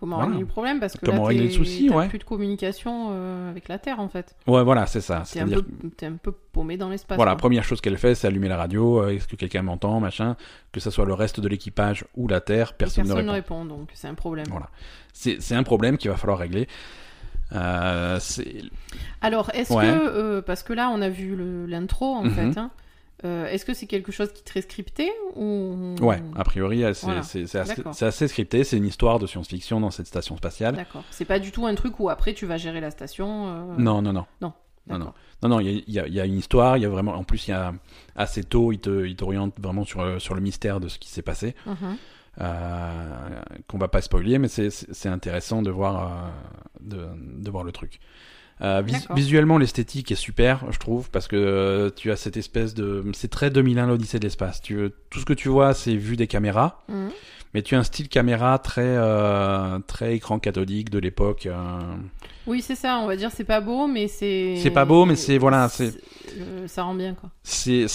Comment 0.00 0.16
Voilà. 0.16 0.30
régler 0.30 0.40
le 0.40 0.46
problème 0.48 0.80
Parce 0.80 0.94
que 0.96 1.04
Comment 1.04 1.22
là, 1.22 1.28
régler 1.28 1.42
t'es- 1.50 1.58
le 1.58 1.64
souci, 1.64 1.86
t'as 1.90 1.94
ouais. 1.96 2.08
plus 2.08 2.18
de 2.18 2.24
communication 2.24 3.08
euh, 3.10 3.50
avec 3.50 3.68
la 3.68 3.78
Terre, 3.78 4.00
en 4.00 4.08
fait. 4.08 4.34
Ouais, 4.46 4.64
voilà, 4.64 4.86
c'est 4.86 5.02
ça. 5.02 5.22
T'es 5.30 5.40
un, 5.40 5.46
peu, 5.48 5.62
t'es 5.96 6.06
un 6.06 6.14
peu 6.16 6.32
paumé 6.32 6.76
dans 6.78 6.88
l'espace. 6.88 7.16
voilà, 7.16 7.32
quoi. 7.32 7.38
première 7.38 7.64
chose 7.64 7.80
qu'elle 7.82 7.98
fait, 7.98 8.14
c'est 8.14 8.26
allumer 8.26 8.48
la 8.48 8.56
radio. 8.56 9.02
euh, 9.02 9.10
Est-ce 9.10 9.28
que 9.28 9.36
quelqu'un 9.36 9.60
m'entend, 9.62 10.00
machin 10.00 10.36
Que 10.72 10.80
ce 10.80 10.90
soit 10.90 11.04
le 11.04 11.12
reste 11.14 11.38
de 11.40 11.48
l'équipage 11.48 12.04
ou 12.16 12.26
la 12.28 12.40
Terre, 12.40 12.72
personne, 12.72 13.04
personne 13.04 13.18
ne 13.26 13.30
ne 13.30 13.34
répond. 13.34 13.58
répond, 13.60 13.76
donc 13.76 13.90
c'est 13.92 14.08
un 14.08 14.14
problème. 14.14 14.46
Voilà. 14.50 14.70
C'est 15.12 15.40
c'est 15.42 15.54
un 15.54 15.62
problème 15.64 15.98
qu'il 15.98 16.10
va 16.10 16.16
falloir 16.16 16.38
régler. 16.38 16.66
Euh, 17.52 18.18
Alors, 19.20 19.50
est-ce 19.54 19.72
Ouais. 19.72 19.84
que, 19.84 19.90
euh, 19.90 20.42
parce 20.42 20.62
que 20.62 20.72
là, 20.72 20.90
on 20.94 21.02
a 21.02 21.08
vu 21.08 21.36
l'intro, 21.66 22.14
en 22.14 22.24
Mhm. 22.24 22.30
fait, 22.30 22.58
hein, 22.58 22.70
euh, 23.24 23.46
est-ce 23.46 23.64
que 23.64 23.74
c'est 23.74 23.86
quelque 23.86 24.12
chose 24.12 24.32
qui 24.32 24.40
est 24.40 24.44
très 24.44 24.62
scripté 24.62 25.10
ou... 25.36 25.94
ouais, 26.00 26.22
a 26.36 26.44
priori, 26.44 26.84
euh, 26.84 26.94
c'est 26.94 27.06
Voilà. 27.06 27.20
assez, 27.20 27.56
assez 28.04 28.28
scripté. 28.28 28.64
C'est 28.64 28.76
une 28.76 28.86
histoire 28.86 29.18
de 29.18 29.26
science-fiction 29.26 29.80
dans 29.80 29.90
cette 29.90 30.06
station 30.06 30.36
spatiale. 30.36 30.74
D'accord. 30.76 31.04
C'est 31.10 31.24
pas 31.26 31.38
du 31.38 31.52
tout 31.52 31.66
un 31.66 31.74
truc 31.74 32.00
où 32.00 32.08
après 32.08 32.32
tu 32.34 32.46
vas 32.46 32.56
gérer 32.56 32.80
la 32.80 32.90
station. 32.90 33.48
euh, 33.48 33.74
Non, 33.78 34.00
non, 34.02 34.12
non. 34.12 34.26
Non. 34.40 34.52
Non, 34.86 34.98
D'accord. 34.98 35.14
Non, 35.42 35.48
non, 35.50 35.60
il 35.60 35.68
y 35.68 35.84
y 35.86 35.92
y 36.14 36.20
a 36.20 36.24
une 36.24 36.38
histoire, 36.38 36.76
il 36.78 36.82
y 36.82 36.86
a 36.86 36.88
vraiment, 36.88 37.12
en 37.14 37.22
plus, 37.22 37.46
il 37.46 37.50
y 37.50 37.54
a 37.54 37.74
assez 38.16 38.42
tôt, 38.42 38.72
il 38.72 38.78
te, 38.80 39.04
il 39.06 39.14
t'oriente 39.14 39.54
vraiment 39.60 39.84
sur, 39.84 40.02
le- 40.04 40.18
sur 40.18 40.34
le 40.34 40.40
mystère 40.40 40.80
de 40.80 40.88
ce 40.88 40.98
qui 40.98 41.10
s'est 41.10 41.22
passé, 41.22 41.54
Mhm. 41.66 41.96
euh, 42.40 43.40
qu'on 43.68 43.78
va 43.78 43.88
pas 43.88 44.00
spoiler, 44.00 44.38
mais 44.38 44.48
c'est, 44.48 45.08
intéressant 45.08 45.62
de 45.62 45.70
voir, 45.70 46.06
euh, 46.06 46.28
de, 46.80 47.06
de 47.42 47.50
voir 47.50 47.64
le 47.64 47.72
truc. 47.72 48.00
Euh, 48.62 48.82
vis- 48.84 49.06
visuellement, 49.14 49.56
l'esthétique 49.58 50.12
est 50.12 50.16
super, 50.16 50.64
je 50.70 50.78
trouve, 50.78 51.08
parce 51.10 51.28
que 51.28 51.36
euh, 51.36 51.90
tu 51.94 52.10
as 52.10 52.16
cette 52.16 52.36
espèce 52.36 52.74
de, 52.74 53.02
c'est 53.14 53.30
très 53.30 53.50
2001 53.50 53.86
l'Odyssée 53.86 54.18
de 54.18 54.24
l'espace. 54.24 54.60
Tu, 54.60 54.90
tout 55.08 55.18
ce 55.20 55.24
que 55.24 55.32
tu 55.32 55.48
vois, 55.48 55.72
c'est 55.74 55.94
vu 55.94 56.16
des 56.16 56.26
caméras, 56.26 56.82
Mhm. 56.88 57.10
mais 57.54 57.62
tu 57.62 57.74
as 57.74 57.78
un 57.78 57.82
style 57.84 58.08
caméra 58.08 58.58
très, 58.58 58.82
euh, 58.84 59.78
très 59.86 60.14
écran 60.16 60.38
cathodique 60.38 60.90
de 60.90 60.98
l'époque. 60.98 61.48
Oui, 62.46 62.62
c'est 62.62 62.74
ça, 62.74 62.98
on 62.98 63.06
va 63.06 63.16
dire 63.16 63.30
c'est 63.34 63.44
pas 63.44 63.60
beau, 63.60 63.86
mais 63.86 64.08
c'est. 64.08 64.56
C'est 64.56 64.70
pas 64.70 64.84
beau, 64.84 65.04
mais 65.06 65.16
c'est- 65.16 65.38
voilà, 65.38 65.68
c'est- 65.68 65.94
ça 66.66 66.82
rend 66.82 66.94
bien, 66.94 67.14
quoi. 67.14 67.30
c'est 67.42 67.86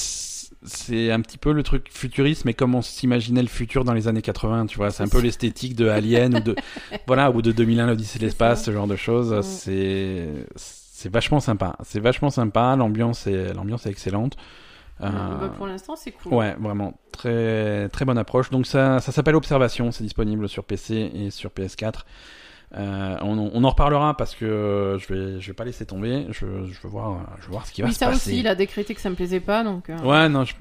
c'est 0.65 1.11
un 1.11 1.21
petit 1.21 1.37
peu 1.37 1.51
le 1.51 1.63
truc 1.63 1.87
futuriste 1.91 2.45
mais 2.45 2.53
comme 2.53 2.75
on 2.75 2.81
s'imaginait 2.81 3.41
le 3.41 3.47
futur 3.47 3.83
dans 3.83 3.93
les 3.93 4.07
années 4.07 4.21
80 4.21 4.65
tu 4.67 4.77
vois 4.77 4.91
c'est 4.91 5.03
un 5.03 5.07
peu 5.07 5.19
l'esthétique 5.21 5.75
de 5.75 5.87
Alien 5.87 6.35
ou 6.35 6.39
de 6.39 6.55
voilà 7.07 7.31
ou 7.31 7.41
de 7.41 7.51
2001 7.51 7.87
l'Odyssée 7.87 8.19
de 8.19 8.25
l'espace 8.25 8.63
ce 8.65 8.71
genre 8.71 8.87
de 8.87 8.95
choses. 8.95 9.31
Ouais. 9.31 9.41
c'est 9.43 10.27
c'est 10.55 11.11
vachement 11.11 11.39
sympa. 11.39 11.75
C'est 11.83 11.99
vachement 11.99 12.29
sympa 12.29 12.75
l'ambiance 12.75 13.27
est 13.27 13.53
l'ambiance 13.53 13.85
est 13.85 13.89
excellente. 13.89 14.37
Euh, 15.01 15.09
Bah, 15.09 15.49
pour 15.57 15.67
l'instant, 15.67 15.95
c'est 15.97 16.11
cool. 16.11 16.33
ouais 16.33 16.55
vraiment. 16.57 16.93
Très 17.11 17.89
très 17.89 18.05
bonne 18.05 18.17
approche. 18.17 18.49
Donc 18.49 18.65
ça 18.65 18.99
ça 19.01 19.11
s'appelle 19.11 19.35
Observation. 19.35 19.91
C'est 19.91 20.03
disponible 20.03 20.47
sur 20.47 20.63
PC 20.63 21.11
et 21.13 21.29
sur 21.31 21.49
PS4 21.51 22.03
Euh, 22.75 23.17
on, 23.21 23.37
on 23.53 23.63
en 23.63 23.69
reparlera 23.69 24.17
parce 24.17 24.33
que 24.35 24.97
je 24.99 25.13
vais 25.13 25.39
je 25.39 25.47
vais 25.47 25.53
pas 25.53 25.63
laisser 25.65 25.85
tomber 25.85 26.25
je, 26.31 26.45
je 26.65 26.81
veux 26.81 26.89
voir 26.89 27.19
je 27.39 27.45
veux 27.45 27.51
voir 27.51 27.65
ce 27.67 27.71
qui 27.71 27.81
va 27.81 27.87
Oui, 27.87 27.93
se 27.93 27.99
ça 27.99 28.07
passer 28.07 28.31
aussi, 28.31 28.39
il 28.39 28.47
a 28.47 28.55
décrété 28.55 28.95
que 28.95 29.01
ça 29.01 29.09
me 29.09 29.15
plaisait 29.15 29.39
pas, 29.39 29.63
donc. 29.63 29.89
euh, 29.89 29.97
Ouais, 29.99 30.27
non. 30.29 30.43
je- 30.45 30.55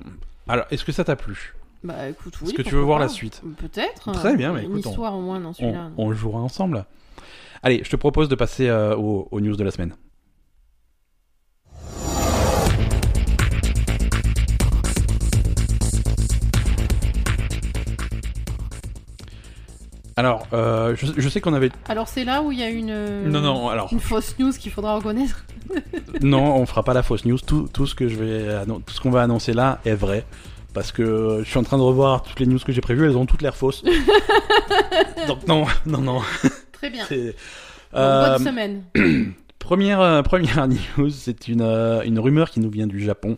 Alors, 0.47 0.67
est-ce 0.71 0.85
que 0.85 0.93
ça 0.93 1.03
t'a 1.05 1.17
plu? 1.17 1.55
Bah 1.83 2.09
écoute, 2.09 2.35
oui. 2.43 2.49
Est-ce 2.49 2.55
que 2.55 2.63
tu 2.63 2.75
veux 2.75 2.83
voir 2.83 2.99
la 2.99 3.09
suite? 3.09 3.43
Peut-être. 3.59 4.13
Très 4.13 4.37
bien, 4.37 4.51
euh, 4.51 4.55
bah, 4.55 4.61
Une 4.61 4.71
écoute, 4.71 4.87
on- 4.87 4.91
histoire 4.91 5.15
au 5.17 5.21
moins 5.23 5.41
dans 5.41 5.51
on, 5.51 5.53
celui-là. 5.55 5.91
on 5.97 6.11
le 6.11 6.15
jouera 6.17 6.41
ensemble. 6.41 6.85
Allez, 7.63 7.81
je 7.85 7.91
te 7.91 7.97
propose 7.97 8.29
de 8.29 8.35
passer 8.35 8.69
euh, 8.69 8.95
aux, 8.97 9.27
aux 9.31 9.41
news 9.41 9.57
de 9.57 9.65
la 9.65 9.71
semaine. 9.71 9.95
Alors, 20.17 20.47
euh, 20.53 20.95
je, 20.97 21.07
je 21.17 21.29
sais 21.29 21.41
qu'on 21.41 21.55
avait. 21.55 21.71
Alors 21.89 22.07
c'est 22.09 22.25
là 22.25 22.43
où 22.43 22.53
il 22.53 22.61
y 22.61 22.63
a 22.63 22.69
une. 22.71 22.91
euh, 22.91 23.29
Non, 23.29 23.41
non. 23.41 23.69
Alors, 23.69 23.93
Une 23.93 23.99
fausse 24.01 24.39
news 24.39 24.53
qu'il 24.53 24.71
faudra 24.71 24.95
reconnaître. 24.97 25.45
non, 26.21 26.55
on 26.57 26.67
fera 26.67 26.83
pas 26.85 26.95
la 26.95 27.03
fausse 27.03 27.25
news. 27.25 27.39
Tout, 27.39 27.69
tout 27.73 27.87
ce 27.87 27.95
que 27.95 28.09
je 28.09 28.17
vais, 28.17 28.55
annon- 28.55 28.81
tout 28.81 28.95
ce 28.95 29.01
qu'on 29.01 29.11
va 29.11 29.23
annoncer 29.23 29.53
là 29.53 29.81
est 29.85 29.95
vrai. 29.95 30.25
Parce 30.73 30.93
que 30.93 31.41
je 31.45 31.49
suis 31.49 31.59
en 31.59 31.63
train 31.65 31.79
de 31.79 31.83
revoir 31.83 32.23
toutes 32.23 32.39
les 32.41 32.47
news 32.47 32.59
que 32.59 32.73
j'ai 32.73 32.81
prévues, 32.81 33.07
elles 33.07 33.17
ont 33.17 33.27
toutes 33.27 33.43
l'air 33.43 33.57
fausses. 33.57 33.83
Donc 35.29 35.47
non, 35.49 35.65
non, 35.87 35.99
non. 36.01 36.21
Très 36.73 36.91
bien. 36.91 37.05
C'est- 37.09 37.35
Bon, 37.93 38.01
Euh, 38.01 38.37
bonne 38.39 38.47
semaine. 38.47 38.83
première, 39.61 40.01
euh, 40.01 40.23
première 40.23 40.67
news, 40.67 41.11
c'est 41.11 41.47
une, 41.47 41.61
euh, 41.63 42.03
une 42.03 42.19
rumeur 42.19 42.51
qui 42.51 42.59
nous 42.59 42.71
vient 42.71 42.89
du 42.89 43.01
Japon 43.01 43.37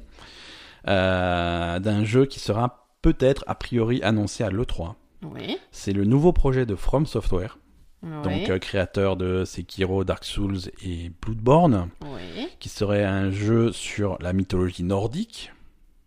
euh, 0.88 1.78
d'un 1.78 2.04
jeu 2.04 2.24
qui 2.24 2.40
sera 2.40 2.86
peut-être 3.02 3.44
a 3.46 3.54
priori 3.54 4.02
annoncé 4.02 4.44
à 4.44 4.48
l'E3. 4.50 4.94
Oui. 5.34 5.58
C'est 5.70 5.92
le 5.92 6.04
nouveau 6.04 6.32
projet 6.32 6.66
de 6.66 6.74
From 6.74 7.06
Software, 7.06 7.58
Oui. 8.02 8.10
donc 8.22 8.50
euh, 8.50 8.58
créateur 8.58 9.16
de 9.16 9.44
Sekiro, 9.44 10.04
Dark 10.04 10.24
Souls 10.24 10.58
et 10.84 11.10
Bloodborne, 11.22 11.88
oui. 12.02 12.48
qui 12.60 12.68
serait 12.68 13.04
un 13.04 13.30
jeu 13.30 13.72
sur 13.72 14.16
la 14.20 14.32
mythologie 14.32 14.82
nordique. 14.84 15.52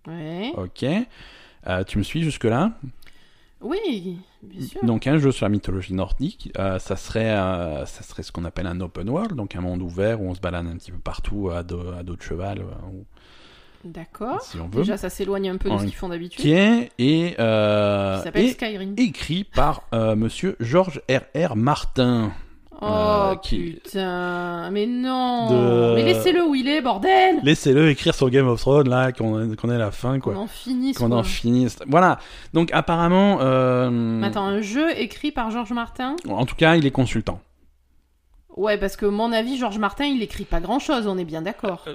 Oui. 0.07 0.51
Ok. 0.55 0.85
Euh, 1.67 1.83
tu 1.83 1.97
me 1.97 2.03
suis 2.03 2.23
jusque-là? 2.23 2.73
Oui, 3.61 4.17
bien 4.41 4.65
sûr. 4.65 4.81
Donc 4.85 5.05
un 5.05 5.17
jeu 5.17 5.33
sur 5.33 5.45
la 5.45 5.49
mythologie 5.49 5.93
nordique, 5.93 6.49
euh, 6.57 6.79
ça 6.79 6.95
serait 6.95 7.31
euh, 7.31 7.85
ça 7.85 8.03
serait 8.03 8.23
ce 8.23 8.31
qu'on 8.31 8.45
appelle 8.45 8.67
un 8.67 8.79
open 8.79 9.09
world, 9.09 9.33
donc 9.35 9.53
un 9.57 9.61
monde 9.61 9.81
ouvert 9.81 10.21
où 10.21 10.29
on 10.29 10.33
se 10.33 10.39
balade 10.39 10.65
un 10.65 10.77
petit 10.77 10.91
peu 10.93 10.97
partout 10.99 11.49
à 11.49 11.61
dos, 11.63 11.89
à 11.91 12.03
dos 12.03 12.15
de 12.15 12.21
cheval, 12.21 12.63
D'accord. 13.85 14.41
si 14.41 14.57
on 14.59 14.67
veut. 14.67 14.81
Déjà, 14.81 14.97
ça 14.97 15.09
s'éloigne 15.09 15.49
un 15.49 15.57
peu 15.57 15.69
de 15.69 15.77
ce 15.77 15.83
qu'ils 15.83 15.95
font 15.95 16.09
d'habitude. 16.09 16.41
Qui 16.41 16.51
est 16.53 16.91
et, 16.99 17.35
euh, 17.39 18.21
et 18.35 18.49
Skyrim. 18.49 18.93
écrit 18.97 19.43
par 19.45 19.83
euh, 19.93 20.15
Monsieur 20.15 20.55
Georges 20.59 21.01
R. 21.09 21.21
R. 21.51 21.55
Martin. 21.55 22.31
Oh 22.81 22.85
euh, 22.85 23.35
qui- 23.35 23.71
putain, 23.83 24.69
mais 24.71 24.85
non. 24.85 25.49
De- 25.49 25.95
Mais 25.95 26.03
laissez-le 26.05 26.45
où 26.45 26.55
il 26.55 26.67
est, 26.69 26.81
bordel. 26.81 27.39
Laissez-le 27.43 27.89
écrire 27.89 28.15
sur 28.15 28.29
Game 28.29 28.47
of 28.47 28.59
Thrones 28.61 28.87
là, 28.87 29.11
qu'on 29.11 29.53
qu'on 29.57 29.69
ait 29.69 29.77
la 29.77 29.91
fin 29.91 30.13
Qu'on 30.19 30.31
quoi, 30.31 30.37
en 30.43 30.47
finisse. 30.47 30.97
qu'on 30.97 31.11
en 31.11 31.23
finisse. 31.23 31.77
Voilà. 31.87 32.19
Donc 32.53 32.69
apparemment, 32.71 33.39
euh, 33.41 34.21
Attends, 34.23 34.45
un 34.45 34.61
jeu 34.61 34.97
écrit 34.97 35.31
par 35.31 35.51
Georges 35.51 35.73
Martin? 35.73 36.15
En 36.29 36.45
tout 36.45 36.55
cas, 36.55 36.77
il 36.77 36.85
est 36.85 36.91
consultant. 36.91 37.41
Ouais, 38.55 38.77
parce 38.77 38.95
que 38.95 39.05
mon 39.05 39.31
avis, 39.33 39.57
Georges 39.57 39.79
Martin, 39.79 40.05
il 40.05 40.21
écrit 40.23 40.45
pas 40.45 40.59
grand-chose, 40.61 41.05
on 41.07 41.17
est 41.17 41.25
bien 41.25 41.41
d'accord. 41.41 41.85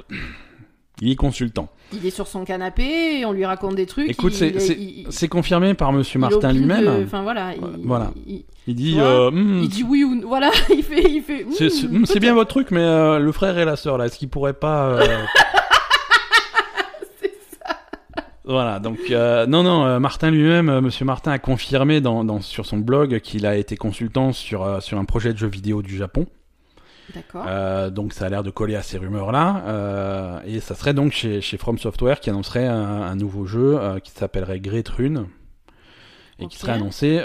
Il 1.05 1.13
est 1.13 1.17
consultant. 1.17 1.69
Il 1.93 2.07
est 2.07 2.11
sur 2.11 2.27
son 2.27 2.45
canapé, 2.47 3.19
et 3.21 3.25
on 3.27 3.33
lui 3.33 3.45
raconte 3.45 3.75
des 3.77 3.85
trucs. 3.85 4.09
Écoute, 4.09 4.33
c'est- 4.33 5.29
confirmé 5.29 5.75
par 5.75 5.93
Monsieur 5.93 6.19
Martin 6.19 6.53
lui-même. 6.53 7.05
Enfin 7.05 7.23
voilà, 7.23 7.55
il, 7.55 7.87
Voilà. 7.87 8.11
il- 8.27 8.45
Il 8.67 8.75
dit, 8.75 8.97
euh, 8.99 9.31
Hmm, 9.31 9.59
il 9.63 9.69
dit 9.69 9.85
oui 9.87 10.03
ou 10.05 10.15
non. 10.15 10.27
Voilà, 10.29 10.51
il 10.71 10.83
fait, 10.83 11.03
il 11.11 11.21
fait. 11.23 11.45
c'est 11.53 11.67
hmm, 11.87 12.07
c'est- 12.07 12.21
bien 12.21 12.33
votre 12.33 12.49
truc, 12.49 12.71
mais 12.71 12.81
euh, 12.81 13.19
le 13.19 13.31
frère 13.33 13.59
et 13.59 13.67
la 13.67 13.77
sœur 13.77 13.99
là, 13.99 14.07
est-ce 14.07 14.17
qu'ils 14.19 14.31
pourraient 14.31 14.55
pas 14.55 14.87
euh, 14.87 15.07
Voilà, 18.47 18.79
donc 18.79 18.99
euh, 19.11 19.47
non, 19.47 19.63
non, 19.63 19.87
euh, 19.87 19.99
Martin 19.99 20.31
lui-même, 20.31 20.69
euh, 20.69 20.81
Monsieur 20.83 21.05
Martin 21.07 21.31
a 21.33 21.39
confirmé 21.39 22.01
dans, 22.03 22.25
dans- 22.25 22.41
sur 22.43 22.67
son 22.67 22.77
blog 22.79 23.21
qu'il 23.21 23.47
a 23.47 23.57
été 23.57 23.77
consultant 23.77 24.33
sur, 24.33 24.83
sur 24.83 24.99
un 24.99 25.05
projet 25.07 25.33
de 25.33 25.39
jeu 25.39 25.47
vidéo 25.49 25.81
du 25.83 25.97
Japon. 25.97 26.27
D'accord. 27.13 27.45
Euh, 27.47 27.91
donc 27.91 28.13
ça 28.13 28.27
a 28.27 28.29
l'air 28.29 28.43
de 28.45 28.51
coller 28.51 28.77
à 28.77 28.83
ces 28.83 28.99
rumeurs-là. 28.99 29.63
Euh, 29.67 30.41
et 30.47 30.61
ça 30.61 30.75
serait 30.75 30.95
donc 30.95 31.13
chez, 31.13 31.41
chez 31.41 31.57
From 31.59 31.79
Software 31.79 32.21
qui 32.21 32.31
annoncerait 32.31 32.67
un, 32.67 32.77
un 33.03 33.17
nouveau 33.17 33.45
jeu 33.47 33.79
euh, 33.79 33.99
qui 33.99 34.11
s'appellerait 34.13 34.61
Great 34.61 34.89
Rune 34.89 35.27
et 36.39 36.47
qui 36.47 36.57
serait 36.57 36.73
annoncé 36.73 37.21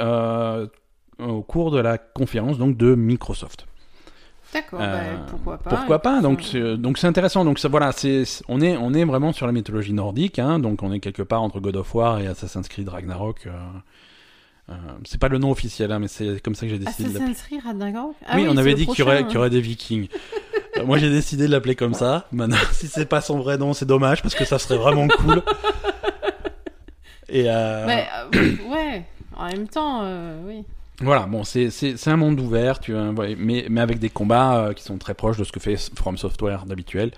au 1.19 1.41
cours 1.41 1.71
de 1.71 1.79
la 1.79 1.97
conférence 1.97 2.57
donc 2.57 2.77
de 2.77 2.95
Microsoft. 2.95 3.65
D'accord, 4.53 4.79
bah, 4.79 4.99
pourquoi 5.27 5.57
pas. 5.59 5.69
Pourquoi 5.69 5.99
pas 5.99 6.21
Donc 6.21 6.41
c'est 6.41 6.75
donc 6.77 6.97
c'est 6.97 7.05
intéressant. 7.05 7.45
Donc 7.45 7.59
ça, 7.59 7.67
voilà, 7.67 7.91
c'est- 7.91 8.41
on 8.47 8.61
est 8.61 8.75
on 8.77 8.93
est 8.95 9.03
vraiment 9.05 9.31
sur 9.31 9.45
la 9.45 9.51
mythologie 9.51 9.93
nordique. 9.93 10.39
Hein, 10.39 10.57
donc 10.59 10.81
on 10.81 10.91
est 10.91 10.99
quelque 10.99 11.21
part 11.21 11.43
entre 11.43 11.59
God 11.59 11.75
of 11.75 11.93
War 11.93 12.19
et 12.19 12.25
Assassin's 12.27 12.67
Creed 12.67 12.89
Ragnarok. 12.89 13.47
Euh, 14.69 14.73
c'est 15.03 15.19
pas 15.19 15.29
le 15.29 15.37
nom 15.39 15.49
officiel, 15.51 15.91
hein, 15.91 15.99
mais 15.99 16.07
c'est 16.07 16.39
comme 16.41 16.53
ça 16.53 16.65
que 16.67 16.71
j'ai 16.71 16.79
décidé 16.79 17.09
de 17.09 17.13
l'appeler. 17.13 17.31
Assassin's 17.31 17.47
Creed 17.47 17.61
Ragnarok 17.63 18.15
Ah 18.27 18.35
oui, 18.35 18.45
on 18.47 18.53
c'est 18.53 18.59
avait 18.59 18.73
dit 18.75 18.85
qu'il 18.85 18.99
y 18.99 19.01
aurait, 19.01 19.15
prochain, 19.15 19.27
qu'il 19.27 19.35
y 19.35 19.37
aurait 19.37 19.49
des 19.49 19.61
Vikings. 19.61 20.07
Euh, 20.77 20.85
Moi, 20.85 20.99
j'ai 20.99 21.09
décidé 21.09 21.47
de 21.47 21.51
l'appeler 21.51 21.73
comme 21.75 21.95
ça. 21.95 22.27
Maintenant, 22.31 22.55
si 22.73 22.87
c'est 22.87 23.07
pas 23.07 23.21
son 23.21 23.39
vrai 23.39 23.57
nom, 23.57 23.73
c'est 23.73 23.87
dommage 23.87 24.21
parce 24.21 24.35
que 24.35 24.45
ça 24.45 24.59
serait 24.59 24.77
vraiment 24.77 25.07
cool. 25.07 25.41
Et 27.27 27.45
euh, 27.47 27.87
Ouais, 27.87 28.07
ouais, 28.69 29.03
en 29.35 29.47
même 29.47 29.67
temps, 29.67 30.03
oui. 30.45 30.63
voilà, 31.01 31.25
bon, 31.25 31.43
c'est 31.43 31.71
c'est 31.71 31.97
c'est 31.97 32.11
un 32.11 32.17
monde 32.17 32.39
ouvert, 32.39 32.79
tu 32.79 32.93
vois, 32.93 33.09
ouais, 33.09 33.35
mais 33.37 33.65
mais 33.67 33.81
avec 33.81 33.97
des 33.97 34.09
combats 34.11 34.69
qui 34.75 34.83
sont 34.83 34.99
très 34.99 35.15
proches 35.15 35.37
de 35.37 35.43
ce 35.43 35.51
que 35.51 35.59
fait 35.59 35.75
From 35.95 36.17
Software 36.17 36.65
d'habituel, 36.65 37.11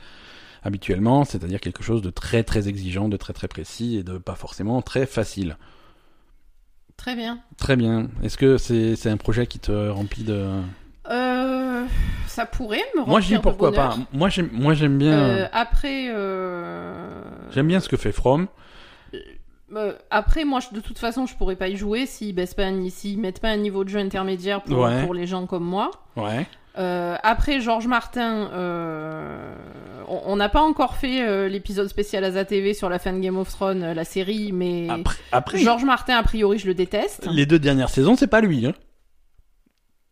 habituellement, 0.64 1.26
c'est-à-dire 1.26 1.60
quelque 1.60 1.84
chose 1.84 2.02
de 2.02 2.10
très 2.10 2.44
très 2.44 2.70
exigeant, 2.70 3.10
de 3.10 3.18
très 3.18 3.34
très 3.34 3.50
précis 3.50 3.98
et 3.98 4.04
de 4.04 4.18
pas 4.18 4.36
forcément 4.36 4.82
très 4.82 5.06
facile. 5.06 5.58
Très 7.02 7.16
bien. 7.16 7.40
Très 7.58 7.76
bien. 7.76 8.10
Est-ce 8.24 8.38
que 8.38 8.58
c'est 8.60 8.96
c'est 8.96 9.10
un 9.10 9.18
projet 9.18 9.48
qui 9.48 9.58
te 9.58 9.90
remplit 9.90 10.24
de 10.24 10.46
Euh, 11.10 11.86
ça 12.28 12.46
pourrait 12.46 12.84
me 12.96 13.04
Moi, 13.04 13.20
je 13.22 13.28
dis 13.28 13.36
remplir 13.36 13.52
pourquoi 13.52 13.72
pas. 13.74 13.98
Moi, 14.14 14.30
j'aime 14.30 14.98
bien. 15.00 15.20
Euh, 15.20 15.48
après, 15.52 16.10
euh, 16.10 17.24
J'aime 17.54 17.68
bien 17.68 17.80
ce 17.80 17.90
que 17.90 17.98
fait 17.98 18.12
From. 18.12 18.48
après, 20.10 20.46
moi, 20.46 20.60
je- 20.60 20.76
de 20.76 20.82
toute 20.82 21.00
façon, 21.00 21.26
je 21.26 21.36
pourrais 21.36 21.56
pas 21.56 21.70
y 21.70 21.76
jouer 21.76 22.06
s'ils 22.06 22.36
baissent 22.36 22.54
pas, 22.54 22.66
un- 22.66 22.90
s'ils 22.90 23.18
mettent 23.20 23.40
pas 23.42 23.50
un 23.50 23.58
niveau 23.58 23.84
de 23.84 23.90
jeu 23.90 24.00
intermédiaire 24.00 24.62
pour, 24.62 24.80
Ouais. 24.80 25.04
pour 25.04 25.14
les 25.16 25.26
gens 25.26 25.46
comme 25.48 25.64
moi. 25.66 25.90
Ouais. 26.16 26.46
Euh, 26.78 27.16
après, 27.24 27.60
Georges 27.60 27.88
Martin, 27.88 28.50
euh, 28.54 29.54
on 30.08 30.36
n'a 30.38 30.50
pas 30.50 30.62
encore 30.62 30.96
fait 30.96 31.22
euh, 31.22 31.48
l'épisode 31.50 31.88
spécial 31.88 32.24
Asa 32.24 32.46
TV 32.46 32.74
sur 32.74 32.88
la 32.90 32.98
fin 33.00 33.12
de 33.14 33.20
Game 33.20 33.38
of 33.38 33.50
Thrones, 33.50 33.84
euh, 33.84 33.94
la 33.94 34.06
série, 34.06 34.52
mais 34.54 34.88
Après, 34.90 35.18
après 35.32 35.58
Georges 35.60 35.84
Martin, 35.84 36.16
a 36.18 36.24
priori, 36.24 36.60
je 36.60 36.68
le 36.68 36.74
déteste. 36.74 37.28
les 37.32 37.46
deux 37.46 37.60
dernières 37.60 37.90
saisons, 37.90 38.16
c'est 38.16 38.28
pas 38.28 38.42
lui. 38.42 38.66
Hein. 38.66 38.74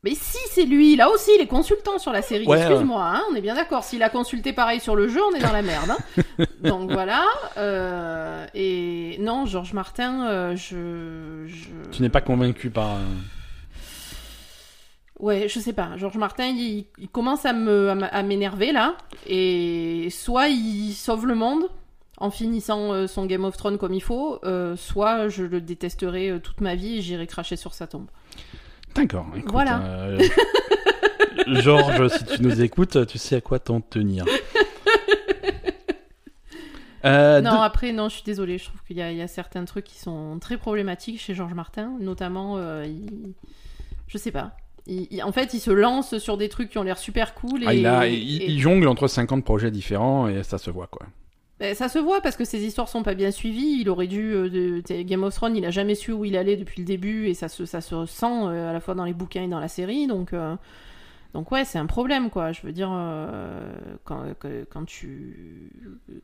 Mais 0.04 0.12
si, 0.16 0.38
c'est 0.52 0.64
lui. 0.64 0.96
Là 0.96 1.10
aussi, 1.10 1.30
il 1.38 1.42
est 1.42 1.48
consultant 1.48 2.00
sur 2.00 2.14
la 2.14 2.22
série. 2.22 2.46
Ouais, 2.46 2.58
Excuse-moi, 2.62 3.04
hein, 3.04 3.22
on 3.32 3.36
est 3.36 3.42
bien 3.42 3.56
d'accord. 3.56 3.84
S'il 3.84 4.02
a 4.02 4.10
consulté 4.10 4.54
pareil 4.54 4.80
sur 4.80 4.96
le 4.96 5.10
jeu, 5.10 5.20
on 5.30 5.36
est 5.36 5.42
dans 5.42 5.52
la 5.52 5.62
merde. 5.62 5.90
hein. 5.92 6.46
Donc 6.64 6.90
voilà. 6.92 7.26
euh, 7.58 8.46
et 8.54 9.18
non, 9.20 9.46
Georges 9.46 9.74
Martin, 9.74 10.26
euh, 10.30 10.56
je, 10.56 11.48
je... 11.48 11.68
Tu 11.92 12.02
n'es 12.02 12.08
pas 12.10 12.22
convaincu 12.22 12.70
par. 12.70 12.96
Ouais, 15.20 15.48
je 15.50 15.60
sais 15.60 15.74
pas. 15.74 15.98
Georges 15.98 16.18
Martin, 16.18 16.46
il, 16.48 16.86
il 16.98 17.10
commence 17.10 17.46
à 17.46 17.52
me 17.54 17.90
à 17.90 18.24
m'énerver 18.24 18.72
là. 18.72 18.96
Et 19.28 20.08
soit 20.12 20.48
il 20.48 20.94
sauve 20.94 21.26
le 21.28 21.36
monde 21.36 21.64
en 22.18 22.32
finissant 22.32 22.94
euh, 22.94 23.08
son 23.08 23.26
Game 23.26 23.44
of 23.46 23.56
Thrones 23.58 23.78
comme 23.78 23.94
il 23.94 24.02
faut, 24.02 24.40
euh, 24.46 24.76
soit 24.78 25.28
je 25.30 25.44
le 25.44 25.60
détesterai 25.62 26.30
euh, 26.32 26.40
toute 26.40 26.62
ma 26.62 26.76
vie 26.76 26.98
et 26.98 27.02
j'irai 27.02 27.28
cracher 27.28 27.56
sur 27.58 27.74
sa 27.74 27.86
tombe. 27.88 28.08
D'accord. 28.96 29.26
Voilà. 29.48 29.82
euh, 29.82 30.20
Georges, 31.48 32.08
si 32.10 32.26
tu 32.26 32.42
nous 32.42 32.62
écoutes, 32.62 33.06
tu 33.08 33.18
sais 33.18 33.36
à 33.38 33.42
quoi 33.42 33.60
t'en 33.60 33.82
tenir. 33.82 34.26
Euh, 37.06 37.40
Non, 37.40 37.62
après, 37.62 37.94
non, 37.94 38.10
je 38.10 38.16
suis 38.16 38.24
désolée. 38.24 38.58
Je 38.58 38.66
trouve 38.66 38.82
qu'il 38.86 38.98
y, 38.98 39.02
a- 39.02 39.12
il 39.12 39.18
y 39.18 39.22
a 39.22 39.28
certains 39.30 39.64
trucs 39.64 39.86
qui 39.86 39.98
sont 39.98 40.38
très 40.40 40.58
problématiques 40.58 41.20
chez 41.22 41.34
Georges 41.34 41.54
Martin. 41.54 41.94
Notamment, 42.02 42.58
il... 42.84 43.34
je 44.08 44.18
sais 44.18 44.32
pas. 44.32 44.52
Il- 44.90 45.08
il- 45.12 45.24
en 45.24 45.32
fait, 45.32 45.54
il 45.54 45.60
se 45.60 45.72
lance 45.72 46.18
sur 46.18 46.36
des 46.38 46.50
trucs 46.50 46.70
qui 46.72 46.78
ont 46.80 46.84
l'air 46.84 46.98
super 46.98 47.36
cool. 47.36 47.64
Et, 47.64 47.68
Ah, 47.68 47.74
il, 47.74 47.86
a- 47.86 48.08
il- 48.08 48.42
et- 48.42 48.46
il 48.52 48.60
jongle 48.60 48.88
entre 48.88 49.08
50 49.08 49.44
projets 49.44 49.70
différents 49.72 50.28
et 50.28 50.42
ça 50.44 50.58
se 50.58 50.72
voit 50.72 50.88
quoi. 50.88 51.06
Ben, 51.60 51.76
ça 51.76 51.90
se 51.90 52.00
voit 52.00 52.22
parce 52.22 52.36
que 52.38 52.46
ces 52.46 52.64
histoires 52.64 52.88
sont 52.88 53.04
pas 53.04 53.14
bien 53.16 53.32
suivies. 53.32 53.82
Il 53.82 53.90
aurait 53.90 54.08
dû. 54.08 54.32
euh, 54.34 54.50
de- 54.50 55.02
Game 55.04 55.24
of 55.24 55.36
Thrones, 55.36 55.56
il 55.58 55.66
a 55.66 55.72
jamais 55.72 55.94
su 55.96 56.12
où 56.14 56.24
il 56.26 56.36
allait 56.38 56.56
depuis 56.56 56.80
le 56.82 56.86
début 56.86 57.28
et 57.28 57.34
ça 57.34 57.50
se, 57.50 57.66
ça 57.66 57.82
se 57.82 58.06
sent 58.06 58.26
euh, 58.26 58.70
à 58.70 58.74
la 58.74 58.80
fois 58.80 58.96
dans 58.96 59.04
les 59.06 59.14
bouquins 59.14 59.44
et 59.44 59.48
dans 59.48 59.60
la 59.60 59.68
série. 59.68 60.08
Donc, 60.08 60.32
euh, 60.34 60.56
donc 61.34 61.52
ouais, 61.52 61.64
c'est 61.64 61.78
un 61.78 61.86
problème 61.86 62.30
quoi. 62.30 62.52
Je 62.52 62.62
veux 62.64 62.72
dire, 62.72 62.90
euh, 62.92 63.72
quand, 64.04 64.24
quand, 64.70 64.86
tu, 64.86 65.72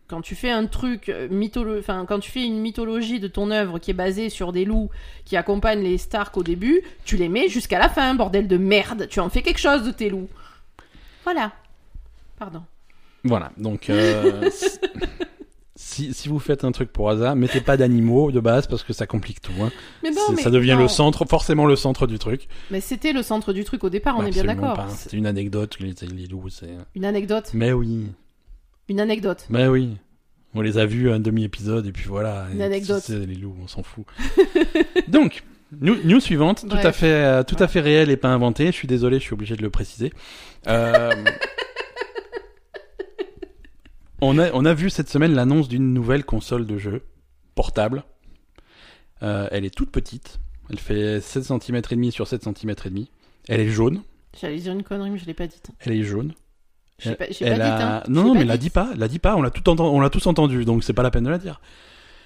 quand 0.07 0.21
tu 0.21 0.35
fais 0.35 0.49
un 0.49 0.65
truc 0.65 1.11
mytholo... 1.29 1.77
enfin, 1.77 2.05
quand 2.07 2.19
tu 2.19 2.31
fais 2.31 2.43
une 2.43 2.59
mythologie 2.59 3.19
de 3.19 3.27
ton 3.27 3.51
œuvre 3.51 3.77
qui 3.77 3.91
est 3.91 3.95
basée 3.95 4.29
sur 4.29 4.51
des 4.51 4.65
loups 4.65 4.89
qui 5.23 5.37
accompagnent 5.37 5.83
les 5.83 5.97
Stark 5.97 6.35
au 6.37 6.43
début, 6.43 6.81
tu 7.03 7.17
les 7.17 7.29
mets 7.29 7.49
jusqu'à 7.49 7.77
la 7.77 7.89
fin, 7.89 8.15
bordel 8.15 8.47
de 8.47 8.57
merde. 8.57 9.07
Tu 9.07 9.19
en 9.19 9.29
fais 9.29 9.43
quelque 9.43 9.59
chose 9.59 9.83
de 9.83 9.91
tes 9.91 10.09
loups. 10.09 10.29
Voilà. 11.23 11.51
Pardon. 12.39 12.63
Voilà, 13.23 13.51
donc 13.57 13.89
euh, 13.89 14.49
si, 16.13 16.27
vous 16.29 16.39
faites 16.39 16.63
un 16.63 16.71
truc 16.71 16.91
pour 16.91 17.09
hasard, 17.09 17.35
mettez 17.35 17.61
pas 17.61 17.77
d'animaux 17.77 18.31
de 18.31 18.39
base 18.39 18.67
parce 18.67 18.83
que 18.83 18.93
ça 18.93 19.05
complique 19.07 19.41
tout. 19.41 19.51
Hein. 19.61 19.71
Mais 20.03 20.11
bon, 20.11 20.21
C'est- 20.27 20.33
mais 20.35 20.41
ça 20.41 20.49
devient 20.49 20.71
non. 20.73 20.83
le 20.83 20.87
centre, 20.87 21.25
forcément 21.25 21.65
le 21.65 21.75
centre 21.75 22.07
du 22.07 22.19
truc. 22.19 22.47
Mais 22.71 22.81
c'était 22.81 23.13
le 23.13 23.23
centre 23.23 23.53
du 23.53 23.63
truc 23.63 23.83
au 23.83 23.89
départ, 23.89 24.15
on 24.17 24.25
est 24.25 24.31
bien 24.31 24.43
d'accord. 24.43 24.85
C'est 24.89 25.13
une 25.13 25.25
anecdote, 25.27 25.77
les, 25.79 25.93
les 26.13 26.27
loups, 26.27 26.49
c'est. 26.49 26.69
Une 26.95 27.05
anecdote. 27.05 27.51
Mais 27.53 27.71
oui, 27.71 28.07
Une 28.89 28.99
anecdote. 28.99 29.45
mais 29.49 29.67
oui. 29.67 29.97
On 30.57 30.61
les 30.61 30.77
a 30.77 30.85
vus 30.85 31.11
un 31.11 31.19
demi-épisode 31.19 31.85
et 31.85 31.91
puis 31.91 32.05
voilà. 32.07 32.45
Une 32.53 32.61
anecdote. 32.61 33.03
c'est 33.05 33.25
Les 33.25 33.35
loups, 33.35 33.55
on 33.61 33.67
s'en 33.67 33.83
fout. 33.83 34.05
Donc, 35.09 35.43
news, 35.81 35.97
news 36.05 36.21
suivante, 36.21 36.65
tout 36.69 36.77
à 36.77 36.91
fait, 36.93 37.11
euh, 37.11 37.43
tout 37.43 37.57
à 37.59 37.67
fait 37.67 37.81
réel 37.81 38.09
et 38.09 38.15
pas 38.15 38.29
inventé. 38.29 38.67
Je 38.67 38.71
suis 38.71 38.87
désolé, 38.87 39.17
je 39.19 39.23
suis 39.23 39.33
obligé 39.33 39.55
de 39.57 39.61
le 39.61 39.69
préciser. 39.69 40.13
Euh, 40.67 41.11
on 44.25 44.37
a, 44.37 44.51
on 44.53 44.65
a 44.65 44.73
vu 44.73 44.89
cette 44.89 45.09
semaine 45.09 45.33
l'annonce 45.33 45.67
d'une 45.67 45.93
nouvelle 45.93 46.23
console 46.25 46.65
de 46.65 46.77
jeu 46.77 47.03
portable. 47.55 48.03
Euh, 49.23 49.47
elle 49.51 49.65
est 49.65 49.73
toute 49.75 49.91
petite. 49.91 50.39
Elle 50.69 50.79
fait 50.79 51.21
7 51.21 51.43
cm 51.43 51.75
et 51.75 51.81
demi 51.95 52.11
sur 52.11 52.27
7 52.27 52.43
cm 52.43 52.69
et 52.85 52.89
demi. 52.89 53.11
Elle 53.47 53.61
est 53.61 53.69
jaune. 53.69 54.01
J'allais 54.39 54.57
dire 54.57 54.73
une 54.73 54.83
connerie, 54.83 55.11
mais 55.11 55.17
je 55.17 55.25
l'ai 55.25 55.33
pas 55.33 55.47
dite. 55.47 55.69
Elle 55.79 55.93
est 55.93 56.03
jaune. 56.03 56.33
J'ai 56.99 57.15
pas, 57.15 57.25
pas 57.25 57.31
a- 57.31 57.53
dit, 57.55 57.63
hein. 57.63 58.03
Non, 58.07 58.23
non, 58.23 58.33
pas 58.33 58.39
mais 58.39 58.45
la 58.45 58.57
dit. 58.57 58.69
pas, 58.69 58.89
la 58.95 59.07
dit 59.07 59.19
pas. 59.19 59.35
On 59.35 59.41
l'a 59.41 59.51
tout 59.51 59.67
entendu, 59.69 59.89
on 59.95 59.99
l'a 59.99 60.09
tous 60.09 60.25
entendu, 60.27 60.65
donc 60.65 60.83
c'est 60.83 60.93
pas 60.93 61.03
la 61.03 61.11
peine 61.11 61.23
de 61.25 61.29
la 61.29 61.37
dire. 61.37 61.61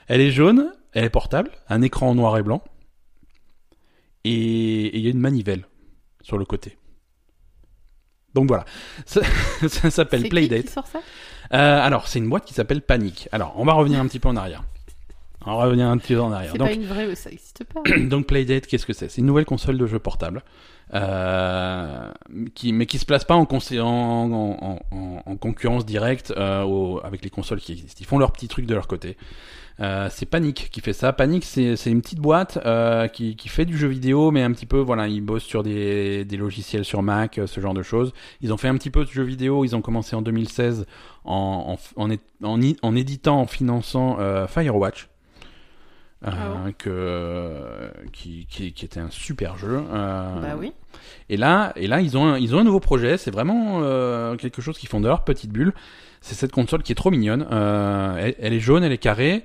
Elle 0.07 0.21
est 0.21 0.31
jaune, 0.31 0.71
elle 0.93 1.03
est 1.05 1.09
portable, 1.09 1.51
un 1.69 1.81
écran 1.81 2.09
en 2.09 2.15
noir 2.15 2.37
et 2.37 2.43
blanc, 2.43 2.63
et 4.23 4.95
il 4.97 5.03
y 5.03 5.07
a 5.07 5.11
une 5.11 5.19
manivelle 5.19 5.65
sur 6.21 6.37
le 6.37 6.45
côté. 6.45 6.77
Donc 8.35 8.47
voilà, 8.47 8.65
ça, 9.05 9.21
ça 9.67 9.89
s'appelle 9.89 10.21
C'est 10.21 10.25
qui 10.25 10.29
Playdate. 10.29 10.65
qui 10.65 10.71
sort 10.71 10.87
ça? 10.87 11.01
Alors 11.51 12.07
c'est 12.07 12.19
une 12.19 12.29
boîte 12.29 12.45
qui 12.45 12.53
s'appelle 12.53 12.81
Panic. 12.81 13.27
Alors 13.31 13.53
on 13.57 13.65
va 13.65 13.73
revenir 13.73 13.99
un 13.99 14.07
petit 14.07 14.19
peu 14.19 14.29
en 14.29 14.35
arrière. 14.35 14.63
On 15.45 15.55
va 15.57 15.63
revenir 15.65 15.87
un 15.87 15.97
petit 15.97 16.13
peu 16.13 16.21
en 16.21 16.31
arrière. 16.31 16.51
C'est 16.51 16.57
Donc 16.57 16.67
pas 16.67 16.73
une 16.73 16.85
vraie, 16.85 17.15
ça 17.15 17.29
existe 17.31 17.63
pas. 17.63 17.81
donc 17.99 18.27
Playdate, 18.27 18.67
qu'est-ce 18.67 18.85
que 18.85 18.93
c'est? 18.93 19.09
C'est 19.09 19.21
une 19.21 19.27
nouvelle 19.27 19.45
console 19.45 19.77
de 19.77 19.87
jeu 19.87 19.97
portable, 19.99 20.43
euh, 20.93 22.09
qui, 22.55 22.73
mais 22.73 22.85
qui 22.85 22.97
se 22.97 23.05
place 23.05 23.23
pas 23.23 23.35
en, 23.35 23.45
consé- 23.45 23.79
en, 23.79 23.87
en, 23.87 24.79
en- 24.91 25.23
en 25.25 25.35
concurrence 25.37 25.85
directe 25.85 26.33
euh, 26.35 26.63
au- 26.63 26.99
avec 27.03 27.23
les 27.23 27.29
consoles 27.29 27.59
qui 27.59 27.71
existent. 27.71 27.97
Ils 28.01 28.05
font 28.05 28.17
leur 28.17 28.31
petit 28.31 28.47
truc 28.47 28.65
de 28.65 28.73
leur 28.73 28.87
côté. 28.87 29.17
Euh, 29.79 30.09
c'est 30.11 30.25
Panic 30.25 30.69
qui 30.71 30.81
fait 30.81 30.91
ça. 30.91 31.13
Panic, 31.13 31.45
c'est 31.45 31.73
une 31.85 32.01
petite 32.01 32.19
boîte 32.19 32.59
euh, 32.65 33.07
qui, 33.07 33.37
qui 33.37 33.47
fait 33.47 33.63
du 33.65 33.77
jeu 33.77 33.87
vidéo, 33.87 34.29
mais 34.31 34.43
un 34.43 34.51
petit 34.51 34.65
peu, 34.65 34.79
voilà, 34.79 35.07
ils 35.07 35.21
bossent 35.21 35.43
sur 35.45 35.63
des, 35.63 36.25
des 36.25 36.35
logiciels 36.37 36.83
sur 36.83 37.01
Mac, 37.01 37.37
euh, 37.37 37.47
ce 37.47 37.61
genre 37.61 37.73
de 37.73 37.81
choses. 37.81 38.11
Ils 38.41 38.51
ont 38.51 38.57
fait 38.57 38.67
un 38.67 38.75
petit 38.75 38.89
peu 38.89 39.05
de 39.05 39.09
jeu 39.09 39.23
vidéo. 39.23 39.63
Ils 39.63 39.77
ont 39.77 39.81
commencé 39.81 40.17
en 40.17 40.21
2016 40.21 40.85
en, 41.23 41.77
en, 41.95 42.09
en, 42.09 42.59
en 42.81 42.95
éditant, 42.97 43.39
en 43.39 43.47
finançant 43.47 44.17
euh, 44.19 44.47
Firewatch. 44.47 45.07
Euh, 46.25 46.29
Ah 46.31 46.49
bon 46.65 46.73
que, 46.77 47.91
qui, 48.11 48.45
qui, 48.49 48.73
qui 48.73 48.85
était 48.85 48.99
un 48.99 49.09
super 49.09 49.57
jeu. 49.57 49.81
euh, 49.91 50.41
Bah 50.41 50.55
oui. 50.57 50.73
et 51.29 51.37
là, 51.37 51.71
et 51.75 51.87
là, 51.87 52.01
ils 52.01 52.17
ont 52.17 52.25
un, 52.27 52.37
ils 52.37 52.55
ont 52.55 52.59
un 52.59 52.63
nouveau 52.63 52.79
projet. 52.81 53.17
C'est 53.17 53.31
vraiment 53.31 53.79
euh, 53.83 54.35
quelque 54.35 54.61
chose 54.61 54.77
qu'ils 54.77 54.89
font 54.89 54.99
de 55.01 55.07
leur 55.07 55.23
petite 55.23 55.51
bulle. 55.51 55.73
C'est 56.21 56.35
cette 56.35 56.51
console 56.51 56.83
qui 56.83 56.91
est 56.91 56.95
trop 56.95 57.11
mignonne. 57.11 57.47
Euh, 57.51 58.15
elle, 58.17 58.35
elle 58.39 58.53
est 58.53 58.59
jaune, 58.59 58.83
elle 58.83 58.91
est 58.91 58.97
carrée. 58.97 59.43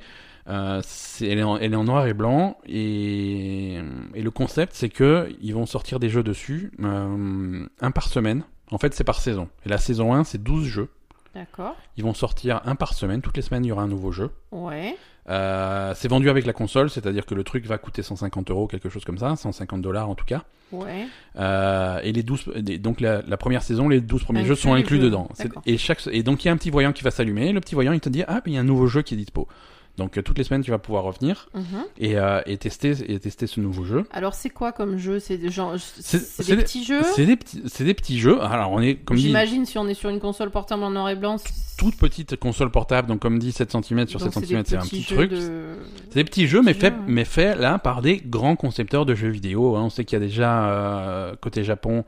Euh, 0.49 0.83
elle, 1.23 1.39
est 1.39 1.43
en, 1.43 1.57
elle 1.57 1.73
est 1.73 1.77
en 1.77 1.85
noir 1.85 2.07
et 2.07 2.13
blanc. 2.15 2.59
Et, 2.67 3.77
et 4.15 4.23
le 4.23 4.31
concept, 4.31 4.73
c'est 4.75 4.89
que 4.91 5.29
ils 5.41 5.55
vont 5.55 5.67
sortir 5.67 6.01
des 6.01 6.09
jeux 6.09 6.23
dessus, 6.25 6.73
euh, 6.83 7.67
un 7.81 7.91
par 7.93 8.09
semaine. 8.09 8.43
En 8.71 8.79
fait, 8.79 8.93
c'est 8.95 9.05
par 9.05 9.21
saison. 9.21 9.49
Et 9.65 9.69
la 9.69 9.79
saison 9.79 10.13
1, 10.15 10.25
c'est 10.25 10.43
12 10.43 10.65
jeux. 10.67 10.89
D'accord. 11.35 11.77
Ils 11.97 12.05
vont 12.05 12.15
sortir 12.15 12.61
un 12.65 12.75
par 12.77 12.95
semaine. 12.95 13.21
Toutes 13.23 13.37
les 13.37 13.43
semaines, 13.43 13.65
il 13.65 13.69
y 13.69 13.73
aura 13.73 13.83
un 13.83 13.89
nouveau 13.89 14.11
jeu. 14.13 14.31
Ouais. 14.53 14.97
Euh, 15.29 15.93
c'est 15.97 16.09
vendu 16.09 16.29
avec 16.29 16.45
la 16.45 16.53
console, 16.53 16.91
c'est-à-dire 16.91 17.25
que 17.25 17.35
le 17.35 17.45
truc 17.45 17.65
va 17.67 17.79
coûter 17.79 18.03
150 18.03 18.51
euros, 18.51 18.67
quelque 18.67 18.89
chose 18.91 19.05
comme 19.05 19.17
ça, 19.19 19.35
150 19.37 19.81
dollars 19.81 20.09
en 20.11 20.15
tout 20.15 20.27
cas. 20.27 20.43
Ouais. 20.71 21.07
Euh, 21.37 22.01
et 22.03 22.13
les 22.13 22.23
12, 22.23 22.49
des- 22.57 22.79
donc 22.79 23.01
la, 23.01 23.23
la 23.23 23.37
première 23.37 23.63
saison, 23.63 23.89
les 23.89 24.01
12 24.01 24.25
premiers 24.25 24.41
Inclus 24.41 24.49
jeux 24.49 24.55
sont 24.57 24.75
inclus 24.75 24.99
dedans. 24.99 25.29
Et 25.67 25.79
chaque, 25.79 26.07
et 26.11 26.23
donc 26.23 26.45
il 26.45 26.49
y 26.49 26.51
a 26.51 26.53
un 26.53 26.57
petit 26.57 26.71
voyant 26.71 26.93
qui 26.93 27.03
va 27.05 27.11
s'allumer. 27.11 27.53
Le 27.53 27.61
petit 27.61 27.75
voyant, 27.75 27.93
il 27.93 28.01
te 28.01 28.09
dit 28.09 28.23
ah, 28.29 28.43
mais 28.45 28.53
il 28.53 28.55
y 28.55 28.59
a 28.59 28.61
un 28.61 28.65
nouveau 28.65 28.87
jeu 28.87 29.03
qui 29.03 29.15
est 29.15 29.17
dispo. 29.17 29.49
Donc 29.97 30.19
euh, 30.19 30.23
toutes 30.23 30.39
les 30.39 30.45
semaines, 30.45 30.63
tu 30.63 30.73
vas 30.73 30.79
pouvoir 30.79 31.05
revenir 31.05 31.49
Mhm. 31.55 31.63
et, 31.99 32.19
euh, 32.19 32.41
et 32.47 32.59
tester 32.59 32.95
et 33.13 33.21
tester 33.21 33.47
ce 33.47 33.61
nouveau 33.61 33.85
jeu. 33.85 34.05
Alors 34.11 34.35
c'est 34.35 34.51
quoi 34.51 34.73
comme 34.73 34.99
jeu? 34.99 35.21
C'est 35.21 35.39
des 35.39 35.51
genre, 35.51 35.75
c'est 35.79 36.45
des 36.47 36.57
des- 36.57 36.63
petits 36.65 36.83
jeux? 36.85 37.03
C'est 37.15 37.27
des 37.27 37.37
petits, 37.37 37.63
c'est 37.67 37.85
des 37.85 37.95
petits 37.95 38.19
jeux. 38.19 38.43
Alors 38.43 38.73
on 38.73 38.81
est 38.81 38.97
comme 38.97 39.17
dit 39.17 39.25
J'imagine 39.29 39.65
si 39.67 39.79
on 39.79 39.87
est 39.87 39.95
sur 39.95 40.11
une 40.11 40.19
console 40.21 40.51
portable 40.51 40.83
en 40.83 40.91
noir 40.91 41.09
et 41.11 41.15
blanc. 41.17 41.37
toute 41.79 41.97
petite 41.97 42.37
console 42.37 42.71
portable, 42.71 43.09
donc 43.09 43.21
comme 43.21 43.39
dit 43.39 43.51
7 43.53 43.71
cm 43.73 44.07
sur 44.09 44.21
donc 44.21 44.33
7 44.33 44.41
des 44.43 44.47
cm, 44.49 44.63
c'est 44.65 44.77
un 44.77 44.81
petit 44.83 45.05
truc. 45.05 45.31
de- 45.31 45.77
C'est 46.11 46.15
des 46.17 46.25
petits 46.25 46.47
jeux, 46.49 46.63
mais 46.63 46.81
ouais. 46.81 46.93
mais 47.07 47.25
faits 47.25 47.59
là 47.59 47.79
par 47.79 48.01
des 48.03 48.17
grands 48.19 48.55
concepteurs 48.57 49.05
de 49.07 49.15
jeux 49.15 49.29
vidéo. 49.31 49.77
hein. 49.77 49.83
On 49.85 49.91
sait 49.91 50.05
qu'il 50.05 50.19
y 50.19 50.23
a 50.23 50.25
déjà 50.25 50.69
euh, 50.71 51.35
côté 51.41 51.63
Japon 51.65 52.05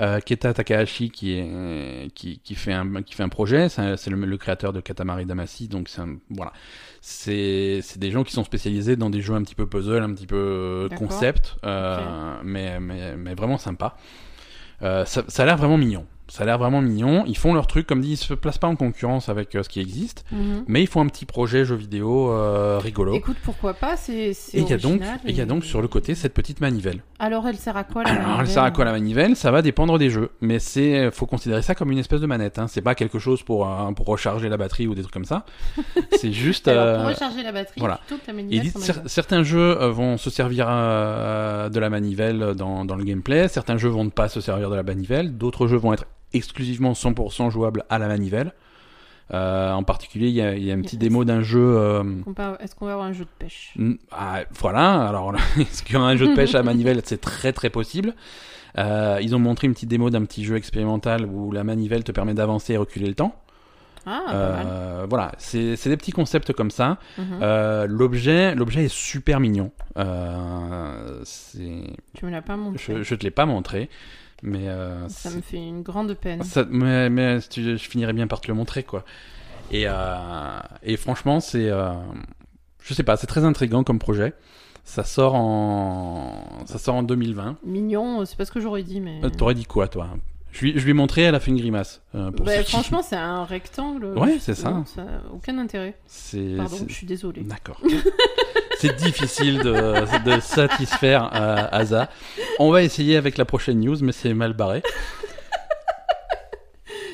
euh, 0.00 0.18
Keta 0.20 0.52
Takahashi 0.54 1.10
qui 1.10 1.32
est 1.38 2.10
qui, 2.14 2.38
qui 2.40 2.54
fait 2.56 2.72
un 2.72 3.02
qui 3.02 3.14
fait 3.14 3.22
un 3.22 3.28
projet. 3.28 3.68
C'est 3.68 4.08
le, 4.08 4.16
le 4.16 4.36
créateur 4.36 4.72
de 4.72 4.80
Katamari 4.80 5.26
Damacy, 5.26 5.68
donc 5.68 5.88
c'est 5.88 6.00
un- 6.00 6.16
voilà. 6.30 6.52
C'est 7.06 7.98
des 7.98 8.10
gens 8.10 8.24
qui 8.24 8.32
sont 8.32 8.44
spécialisés 8.44 8.96
dans 8.96 9.10
des 9.10 9.20
jeux 9.20 9.34
un 9.34 9.42
petit 9.42 9.54
peu 9.54 9.66
puzzle, 9.66 10.02
un 10.02 10.14
petit 10.14 10.26
peu 10.26 10.36
euh, 10.36 10.88
concept, 10.88 11.54
euh, 11.66 12.38
mais, 12.42 12.80
mais 12.80 13.14
mais 13.14 13.34
vraiment 13.34 13.58
sympa. 13.58 13.98
Euh, 14.80 15.04
ça, 15.04 15.22
ça 15.28 15.42
a 15.42 15.46
l'air 15.46 15.58
vraiment 15.58 15.76
mignon. 15.76 16.06
Ça 16.26 16.42
a 16.42 16.46
l'air 16.46 16.58
vraiment 16.58 16.80
mignon. 16.80 17.24
Ils 17.26 17.36
font 17.36 17.52
leur 17.52 17.66
truc, 17.66 17.86
comme 17.86 18.00
dit, 18.00 18.12
ils 18.12 18.16
se 18.16 18.32
placent 18.32 18.56
pas 18.58 18.66
en 18.66 18.76
concurrence 18.76 19.28
avec 19.28 19.54
euh, 19.54 19.62
ce 19.62 19.68
qui 19.68 19.78
existe, 19.80 20.24
Mhm. 20.32 20.64
mais 20.66 20.82
ils 20.82 20.86
font 20.86 21.02
un 21.02 21.06
petit 21.06 21.26
projet 21.26 21.64
jeu 21.66 21.74
vidéo 21.74 22.30
euh, 22.30 22.78
rigolo. 22.82 23.14
Écoute, 23.14 23.36
pourquoi 23.44 23.74
pas 23.74 23.96
C'est 23.96 24.14
Et 24.30 24.36
il 24.54 24.66
y 24.68 24.72
a 24.72 24.78
donc, 24.78 25.02
et 25.02 25.30
il 25.30 25.36
y 25.36 25.40
a 25.42 25.44
donc 25.46 25.64
sur 25.64 25.82
le 25.82 25.88
côté 25.88 26.14
cette 26.14 26.32
petite 26.32 26.60
manivelle. 26.60 27.00
Alors 27.18 27.46
elle 27.46 27.56
sert 27.56 27.76
à 27.76 27.84
quoi 27.84 28.02
la 28.04 28.10
Alors, 28.10 28.22
elle 28.22 28.26
manivelle 28.30 28.48
sert 28.54 28.62
à 28.62 28.70
quoi 28.70 28.84
la 28.86 28.92
manivelle? 28.92 29.36
Ça 29.36 29.50
va 29.50 29.60
dépendre 29.62 29.98
des 29.98 30.08
jeux, 30.10 30.30
mais 30.40 30.58
c'est, 30.58 31.10
faut 31.10 31.26
considérer 31.26 31.60
ça 31.62 31.74
comme 31.74 31.92
une 31.92 31.98
espèce 31.98 32.20
de 32.22 32.26
manette. 32.26 32.58
Hein. 32.58 32.68
C'est 32.68 32.80
pas 32.82 32.94
quelque 32.94 33.18
chose 33.18 33.42
pour 33.42 33.68
euh, 33.68 33.92
pour 33.92 34.06
recharger 34.06 34.48
la 34.48 34.56
batterie 34.56 34.86
ou 34.86 34.94
des 34.94 35.02
trucs 35.02 35.12
comme 35.14 35.24
ça. 35.26 35.44
C'est 36.16 36.32
juste. 36.32 36.68
Alors 36.68 37.00
pour 37.02 37.08
recharger 37.10 37.42
la 37.42 37.52
batterie 37.52 37.80
voilà. 37.80 38.00
la 38.26 38.32
manivelle. 38.32 38.66
cer- 38.68 38.74
manivelle. 38.88 39.02
certains 39.08 39.42
jeux 39.42 39.74
vont 39.88 40.16
se 40.16 40.30
servir 40.30 40.66
de 40.68 41.78
la 41.78 41.90
manivelle 41.90 42.54
dans, 42.56 42.84
dans 42.84 42.96
le 42.96 43.04
gameplay, 43.04 43.48
certains 43.48 43.76
jeux 43.76 43.88
vont 43.90 44.04
ne 44.04 44.10
pas 44.10 44.28
se 44.28 44.40
servir 44.40 44.70
de 44.70 44.76
la 44.76 44.82
manivelle, 44.82 45.36
d'autres 45.36 45.66
jeux 45.66 45.76
vont 45.76 45.92
être 45.92 46.06
exclusivement 46.34 46.92
100% 46.92 47.50
jouables 47.50 47.84
à 47.88 47.98
la 47.98 48.08
manivelle. 48.08 48.52
Euh, 49.32 49.72
en 49.72 49.82
particulier, 49.84 50.28
il 50.28 50.34
y 50.34 50.42
a, 50.42 50.54
y 50.54 50.70
a 50.70 50.74
un 50.74 50.82
petit 50.82 50.96
Yes. 50.96 51.00
démo 51.00 51.24
d'un 51.24 51.40
jeu. 51.40 51.58
euh, 51.78 52.02
Est-ce 52.60 52.74
qu'on 52.74 52.84
va 52.86 52.92
avoir 52.92 53.06
un 53.06 53.12
jeu 53.14 53.24
de 53.24 53.30
pêche? 53.38 53.72
Mm, 53.76 53.94
ah, 54.12 54.40
voilà, 54.58 55.06
alors 55.08 55.34
est-ce 55.58 55.82
qu'il 55.82 55.94
y 55.94 55.98
aura 55.98 56.08
un 56.10 56.16
jeu 56.16 56.28
de 56.28 56.34
pêche 56.34 56.54
à 56.54 56.62
manivelle? 56.62 57.00
C'est 57.04 57.20
très 57.22 57.52
très 57.54 57.70
possible. 57.70 58.14
Euh, 58.76 59.18
ils 59.22 59.34
ont 59.34 59.38
montré 59.38 59.66
une 59.66 59.72
petite 59.72 59.88
démo 59.88 60.10
d'un 60.10 60.24
petit 60.26 60.44
jeu 60.44 60.56
expérimental 60.56 61.24
où 61.24 61.52
la 61.52 61.64
manivelle 61.64 62.04
te 62.04 62.12
permet 62.12 62.34
d'avancer 62.34 62.74
et 62.74 62.76
reculer 62.76 63.06
le 63.06 63.14
temps. 63.14 63.34
Ah, 64.06 65.06
voilà, 65.08 65.32
c'est 65.38 65.82
des 65.88 65.96
petits 65.96 66.12
concepts 66.12 66.52
comme 66.52 66.70
ça. 66.70 66.98
Mhm. 67.16 67.38
L'objet 67.86 68.54
l'objet 68.54 68.84
est 68.84 68.92
super 68.92 69.40
mignon. 69.40 69.70
Tu 72.14 72.24
me 72.26 72.30
l'as 72.30 72.42
pas 72.42 72.56
montré. 72.56 72.96
je, 72.96 73.02
je 73.02 73.14
te 73.14 73.24
l'ai 73.24 73.30
pas 73.30 73.46
montré, 73.46 73.88
mais 74.44 74.68
euh, 74.68 75.08
Ça 75.08 75.30
me 75.30 75.40
fait 75.40 75.56
une 75.56 75.82
grande 75.82 76.14
peine. 76.14 76.42
ça, 76.44 76.64
mais, 76.70 77.10
mais 77.10 77.38
je 77.40 77.76
finirais 77.76 78.12
bien 78.12 78.26
par 78.26 78.40
te 78.40 78.48
le 78.48 78.54
montrer, 78.54 78.82
quoi. 78.84 79.04
Et, 79.72 79.84
euh, 79.86 80.58
et 80.82 80.96
franchement, 80.96 81.40
c'est, 81.40 81.70
euh, 81.70 81.94
je 82.82 82.94
sais 82.94 83.02
pas, 83.02 83.16
c'est 83.16 83.26
très 83.26 83.44
intriguant 83.44 83.82
comme 83.82 83.98
projet. 83.98 84.34
Ça 84.84 85.02
sort 85.02 85.34
en, 85.34 86.62
ça 86.66 86.78
sort 86.78 86.96
en 86.96 87.02
2020. 87.02 87.56
Mignon, 87.64 88.26
c'est 88.26 88.36
pas 88.36 88.44
ce 88.44 88.52
que 88.52 88.60
j'aurais 88.60 88.82
dit, 88.82 89.00
mais. 89.00 89.22
T'aurais 89.30 89.54
dit 89.54 89.64
quoi, 89.64 89.88
toi? 89.88 90.10
Je 90.56 90.60
lui, 90.60 90.72
je 90.78 90.84
lui 90.84 90.90
ai 90.90 90.94
montré, 90.94 91.22
elle 91.22 91.34
a 91.34 91.40
fait 91.40 91.50
une 91.50 91.56
grimace. 91.58 92.00
euh, 92.14 92.30
pour 92.30 92.46
Bah, 92.46 92.62
qui- 92.62 92.70
franchement, 92.70 93.02
c'est 93.02 93.16
un 93.16 93.44
rectangle. 93.44 94.06
Ouais, 94.16 94.38
c'est 94.40 94.54
ça. 94.54 94.70
Non, 94.70 94.84
a 94.98 95.32
aucun 95.34 95.58
intérêt. 95.58 95.96
Pardon, 96.56 96.76
je 96.88 96.94
suis 96.94 97.06
désolée. 97.06 97.42
D'accord. 97.42 97.80
c'est 98.78 98.94
difficile 98.96 99.58
de, 99.58 100.24
de 100.36 100.40
satisfaire 100.40 101.30
euh, 101.34 101.66
Asa. 101.72 102.08
On 102.60 102.70
va 102.70 102.82
essayer 102.84 103.16
avec 103.16 103.36
la 103.36 103.44
prochaine 103.44 103.80
news, 103.80 103.96
mais 104.00 104.12
c'est 104.12 104.32
mal 104.32 104.52
barré. 104.52 104.82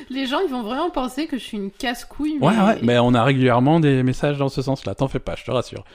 Les 0.09 0.25
gens, 0.27 0.39
ils 0.45 0.51
vont 0.51 0.61
vraiment 0.63 0.89
penser 0.89 1.25
que 1.27 1.37
je 1.37 1.43
suis 1.43 1.57
une 1.57 1.71
casse-couille. 1.71 2.37
Ouais, 2.41 2.47
ouais, 2.57 2.79
mais 2.83 2.99
on 2.99 3.13
a 3.13 3.23
régulièrement 3.23 3.79
des 3.79 4.03
messages 4.03 4.37
dans 4.37 4.49
ce 4.49 4.61
sens-là. 4.61 4.93
T'en 4.93 5.07
fais 5.07 5.19
pas, 5.19 5.35
je 5.37 5.45
te 5.45 5.51
rassure. 5.51 5.85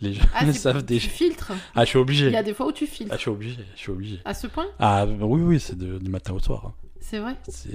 Les 0.00 0.14
gens 0.14 0.24
Ah, 0.34 0.52
savent 0.52 0.78
tu 0.78 0.94
déjà. 0.94 1.08
filtres. 1.08 1.52
Ah, 1.76 1.84
je 1.84 1.90
suis 1.90 1.98
Il 1.98 2.02
obligé. 2.02 2.30
y 2.30 2.36
a 2.36 2.42
des 2.42 2.52
fois 2.54 2.66
où 2.66 2.72
tu 2.72 2.86
filtres. 2.86 3.12
Ah, 3.12 3.16
je 3.16 3.20
suis 3.20 3.30
obligé, 3.30 3.58
je 3.76 3.80
suis 3.80 3.92
obligé. 3.92 4.18
À 4.24 4.34
ce 4.34 4.48
point 4.48 4.66
Ah, 4.80 5.06
oui, 5.06 5.40
oui, 5.42 5.60
c'est 5.60 5.78
du 5.78 6.10
matin 6.10 6.32
au 6.32 6.40
soir. 6.40 6.62
hein. 6.66 6.72
C'est 7.00 7.18
vrai? 7.18 7.36
C'est 7.48 7.70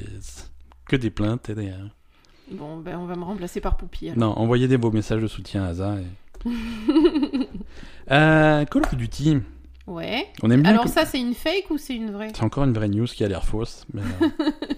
que 0.88 0.96
des 0.96 1.10
plaintes 1.10 1.50
et 1.50 1.56
des... 1.56 1.70
hein. 1.70 1.90
Bon, 2.52 2.78
ben, 2.78 2.98
on 3.00 3.06
va 3.06 3.16
me 3.16 3.24
remplacer 3.24 3.60
par 3.60 3.76
Poupie. 3.76 4.10
alors. 4.10 4.20
Non, 4.20 4.38
envoyez 4.38 4.68
des 4.68 4.78
beaux 4.78 4.92
messages 4.92 5.22
de 5.22 5.28
soutien 5.28 5.64
à 5.64 5.68
Asa. 5.70 5.96
Et... 6.00 6.50
euh, 8.12 8.66
Call 8.66 8.84
of 8.84 8.96
Duty. 8.96 9.40
Ouais. 9.88 10.28
On 10.44 10.52
aime 10.52 10.62
bien. 10.62 10.72
Alors 10.72 10.86
que- 10.86 10.92
ça, 10.92 11.06
c'est 11.06 11.20
une 11.20 11.34
fake 11.34 11.70
ou 11.72 11.78
c'est 11.78 11.96
une 11.96 12.12
vraie? 12.12 12.32
C'est 12.36 12.44
encore 12.44 12.64
une 12.66 12.74
vraie 12.74 12.88
news 12.88 13.06
qui 13.08 13.24
a 13.24 13.28
l'air 13.28 13.44
fausse. 13.46 13.86
mais, 13.94 14.02
euh. 14.22 14.52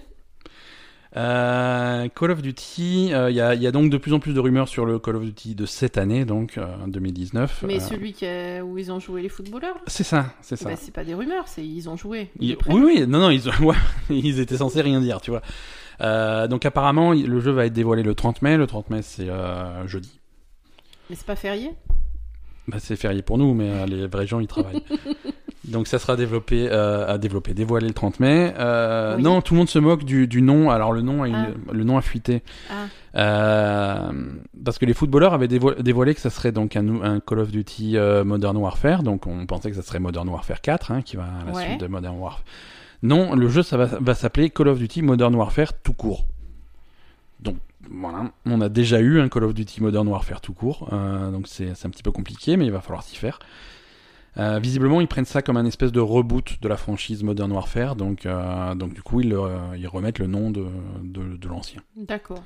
Euh, 1.16 2.06
Call 2.08 2.30
of 2.32 2.42
Duty, 2.42 3.10
euh, 3.14 3.30
il 3.30 3.36
y, 3.36 3.40
a, 3.40 3.54
il 3.54 3.62
y 3.62 3.66
a 3.66 3.72
donc 3.72 3.90
de 3.90 3.96
plus 3.96 4.12
en 4.12 4.20
plus 4.20 4.34
de 4.34 4.40
rumeurs 4.40 4.68
sur 4.68 4.84
le 4.84 4.98
Call 4.98 5.16
of 5.16 5.24
Duty 5.24 5.54
de 5.54 5.64
cette 5.66 5.96
année, 5.96 6.24
donc 6.24 6.58
euh, 6.58 6.66
2019. 6.86 7.64
Mais 7.66 7.76
Euh, 7.76 7.80
celui 7.80 8.12
qui 8.12 8.26
a- 8.26 8.62
où 8.62 8.76
ils 8.76 8.92
ont 8.92 9.00
joué 9.00 9.22
les 9.22 9.28
footballeurs 9.30 9.78
C'est 9.86 10.04
ça, 10.04 10.26
c'est 10.42 10.56
ça. 10.56 10.68
Bah, 10.68 10.76
c'est 10.76 10.92
pas 10.92 11.04
des 11.04 11.14
rumeurs, 11.14 11.48
c'est 11.48 11.64
ils 11.66 11.88
ont 11.88 11.96
joué. 11.96 12.30
Ils- 12.40 12.56
oui, 12.68 12.82
oui, 12.84 13.06
non, 13.06 13.20
non, 13.20 13.30
ils, 13.30 13.48
ont- 13.62 13.72
ils 14.10 14.38
étaient 14.38 14.58
censés 14.58 14.82
rien 14.82 15.00
dire, 15.00 15.20
tu 15.22 15.30
vois. 15.30 15.42
Euh, 16.00 16.46
donc 16.46 16.64
apparemment, 16.66 17.12
le 17.12 17.40
jeu 17.40 17.50
va 17.52 17.66
être 17.66 17.72
dévoilé 17.72 18.02
le 18.02 18.14
30 18.14 18.42
mai. 18.42 18.56
Le 18.56 18.66
30 18.66 18.90
mai, 18.90 19.00
c'est 19.02 19.28
euh, 19.28 19.86
jeudi. 19.88 20.20
Mais 21.10 21.16
c'est 21.16 21.26
pas 21.26 21.36
férié? 21.36 21.72
Bah, 22.68 22.76
c'est 22.78 22.96
férié 22.96 23.22
pour 23.22 23.38
nous, 23.38 23.54
mais 23.54 23.70
euh, 23.70 23.86
les 23.86 24.06
vrais 24.06 24.26
gens, 24.26 24.40
ils 24.40 24.46
travaillent. 24.46 24.82
donc 25.64 25.86
ça 25.88 25.98
sera 25.98 26.16
développé, 26.16 26.68
euh, 26.70 27.06
à 27.12 27.18
développer, 27.18 27.54
dévoilé 27.54 27.88
le 27.88 27.94
30 27.94 28.20
mai. 28.20 28.54
Euh, 28.58 29.16
Oui. 29.16 29.22
Non, 29.22 29.40
tout 29.40 29.54
le 29.54 29.58
monde 29.58 29.68
se 29.68 29.78
moque 29.78 30.04
du, 30.04 30.26
du 30.28 30.40
nom. 30.42 30.70
Alors 30.70 30.92
le 30.92 31.00
nom, 31.02 31.24
a 31.24 31.28
Ah. 31.34 31.46
le 31.72 31.84
nom 31.84 31.96
a 31.98 32.02
fuité. 32.02 32.42
Ah, 33.14 34.10
parce 34.64 34.78
que 34.78 34.86
les 34.86 34.94
footballeurs 34.94 35.32
avaient 35.34 35.48
dévo- 35.48 35.80
dévoilé 35.82 36.14
que 36.14 36.20
ça 36.20 36.30
serait 36.30 36.52
donc 36.52 36.76
un, 36.76 37.20
Call 37.20 37.38
of 37.40 37.50
Duty 37.50 37.96
Modern 38.24 38.56
Warfare, 38.56 39.02
donc 39.02 39.26
on 39.26 39.46
pensait 39.46 39.70
que 39.70 39.76
ça 39.76 39.82
serait 39.82 39.98
Modern 39.98 40.28
Warfare 40.28 40.60
4, 40.60 40.92
hein, 40.92 41.02
qui 41.02 41.16
va 41.16 41.24
à 41.24 41.44
la 41.46 41.52
Ouais. 41.52 41.64
suite 41.66 41.80
de 41.80 41.86
Modern 41.86 42.16
Warfare. 42.18 42.44
Non, 43.02 43.34
le 43.34 43.48
jeu 43.48 43.62
ça 43.62 43.76
va, 43.76 43.86
va 43.86 44.14
s'appeler 44.14 44.50
Call 44.50 44.68
of 44.68 44.78
Duty 44.78 45.02
Modern 45.02 45.34
Warfare 45.34 45.72
tout 45.82 45.92
court. 45.94 46.26
Donc 47.40 47.56
voilà, 47.90 48.32
on 48.46 48.60
a 48.60 48.68
déjà 48.68 49.00
eu 49.00 49.20
un 49.20 49.28
Call 49.28 49.44
of 49.44 49.54
Duty 49.54 49.82
Modern 49.82 50.06
Warfare 50.08 50.40
tout 50.40 50.52
court, 50.52 50.88
euh, 50.92 51.30
donc 51.30 51.46
c'est 51.48 51.70
un 51.84 51.90
petit 51.90 52.02
peu 52.02 52.12
compliqué, 52.12 52.56
mais 52.56 52.66
il 52.66 52.72
va 52.72 52.80
falloir 52.80 53.02
s'y 53.02 53.16
faire. 53.16 53.38
Euh, 54.36 54.58
visiblement, 54.60 55.00
ils 55.00 55.08
prennent 55.08 55.24
ça 55.24 55.42
comme 55.42 55.56
un 55.56 55.64
espèce 55.64 55.90
de 55.90 56.00
reboot 56.00 56.58
de 56.60 56.68
la 56.68 56.76
franchise 56.76 57.22
Modern 57.22 57.50
Warfare, 57.50 57.96
donc, 57.96 58.24
euh, 58.26 58.74
donc 58.74 58.94
du 58.94 59.02
coup, 59.02 59.20
ils, 59.20 59.36
ils 59.76 59.88
remettent 59.88 60.18
le 60.18 60.26
nom 60.26 60.50
de, 60.50 60.66
de, 61.02 61.36
de 61.36 61.48
l'ancien. 61.48 61.80
D'accord. 61.96 62.42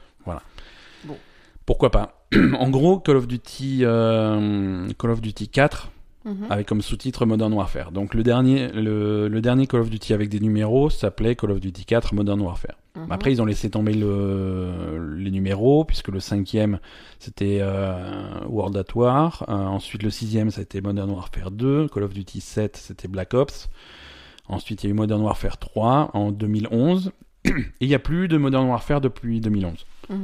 Pourquoi 1.67 1.91
pas? 1.91 2.25
En 2.59 2.71
gros, 2.71 2.99
Call 2.99 3.17
of 3.17 3.27
Duty, 3.29 3.81
Call 3.81 5.11
of 5.11 5.21
Duty 5.21 5.49
4 5.49 5.91
Mhm. 6.25 6.47
avec 6.51 6.69
comme 6.69 6.83
sous-titre 6.83 7.27
Modern 7.27 7.53
Warfare. 7.53 7.91
Donc 7.91 8.15
le 8.15 8.23
dernier, 8.23 8.69
le, 8.69 9.27
le 9.27 9.41
dernier 9.41 9.67
Call 9.67 9.81
of 9.81 9.91
Duty 9.91 10.15
avec 10.15 10.29
des 10.29 10.39
numéros 10.39 10.89
s'appelait 10.89 11.35
Call 11.35 11.51
of 11.51 11.59
Duty 11.61 11.85
4 11.85 12.15
Modern 12.15 12.41
Warfare. 12.41 12.77
Mhm. 12.95 13.07
Après, 13.11 13.33
ils 13.33 13.41
ont 13.41 13.47
laissé 13.47 13.71
tomber 13.71 13.95
le, 13.95 15.15
les 15.17 15.31
numéros, 15.31 15.85
puisque 15.85 16.09
le 16.09 16.21
cinquième, 16.21 16.79
c'était 17.19 17.59
euh, 17.61 18.45
World 18.49 18.77
at 18.77 18.95
War. 18.95 19.45
Euh, 19.49 19.53
ensuite, 19.53 20.03
le 20.03 20.11
sixième, 20.11 20.51
c'était 20.51 20.81
Modern 20.81 21.11
Warfare 21.11 21.51
2. 21.51 21.89
Call 21.89 22.03
of 22.03 22.13
Duty 22.13 22.41
7, 22.41 22.77
c'était 22.77 23.09
Black 23.09 23.33
Ops. 23.35 23.71
Ensuite, 24.49 24.83
il 24.83 24.87
y 24.87 24.91
a 24.91 24.91
eu 24.91 24.95
Modern 24.95 25.23
Warfare 25.23 25.59
3 25.59 26.11
en 26.13 26.33
2011. 26.33 27.13
Et 27.45 27.51
il 27.81 27.89
n'y 27.89 27.95
a 27.95 27.99
plus 27.99 28.29
de 28.29 28.37
Modern 28.37 28.69
Warfare 28.69 29.01
depuis 29.01 29.41
2011. 29.41 29.87
Mhm. 30.11 30.19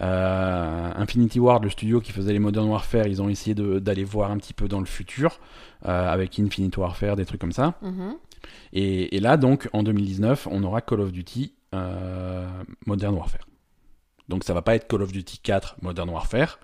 Euh, 0.00 0.90
Infinity 0.96 1.38
Ward, 1.38 1.62
le 1.62 1.70
studio 1.70 2.00
qui 2.00 2.12
faisait 2.12 2.32
les 2.32 2.38
Modern 2.38 2.68
Warfare, 2.68 3.06
ils 3.06 3.20
ont 3.22 3.28
essayé 3.28 3.54
d'aller 3.54 4.04
voir 4.04 4.30
un 4.30 4.38
petit 4.38 4.54
peu 4.54 4.66
dans 4.66 4.80
le 4.80 4.86
futur, 4.86 5.38
euh, 5.86 6.10
avec 6.10 6.40
Infinite 6.40 6.76
Warfare, 6.78 7.14
des 7.14 7.26
trucs 7.26 7.40
comme 7.40 7.52
ça. 7.52 7.74
Mhm. 7.82 8.14
Et, 8.72 9.16
et 9.16 9.20
là, 9.20 9.36
donc, 9.36 9.68
en 9.72 9.82
2019, 9.82 10.48
on 10.50 10.64
aura 10.64 10.80
Call 10.80 11.00
of 11.00 11.12
Duty 11.12 11.52
Modern 12.86 13.14
Warfare. 13.14 13.46
Donc, 14.28 14.44
ça 14.44 14.54
va 14.54 14.62
pas 14.62 14.74
être 14.74 14.86
Call 14.88 15.02
of 15.02 15.12
Duty 15.12 15.38
4 15.38 15.76
Modern 15.82 16.08
Warfare. 16.10 16.58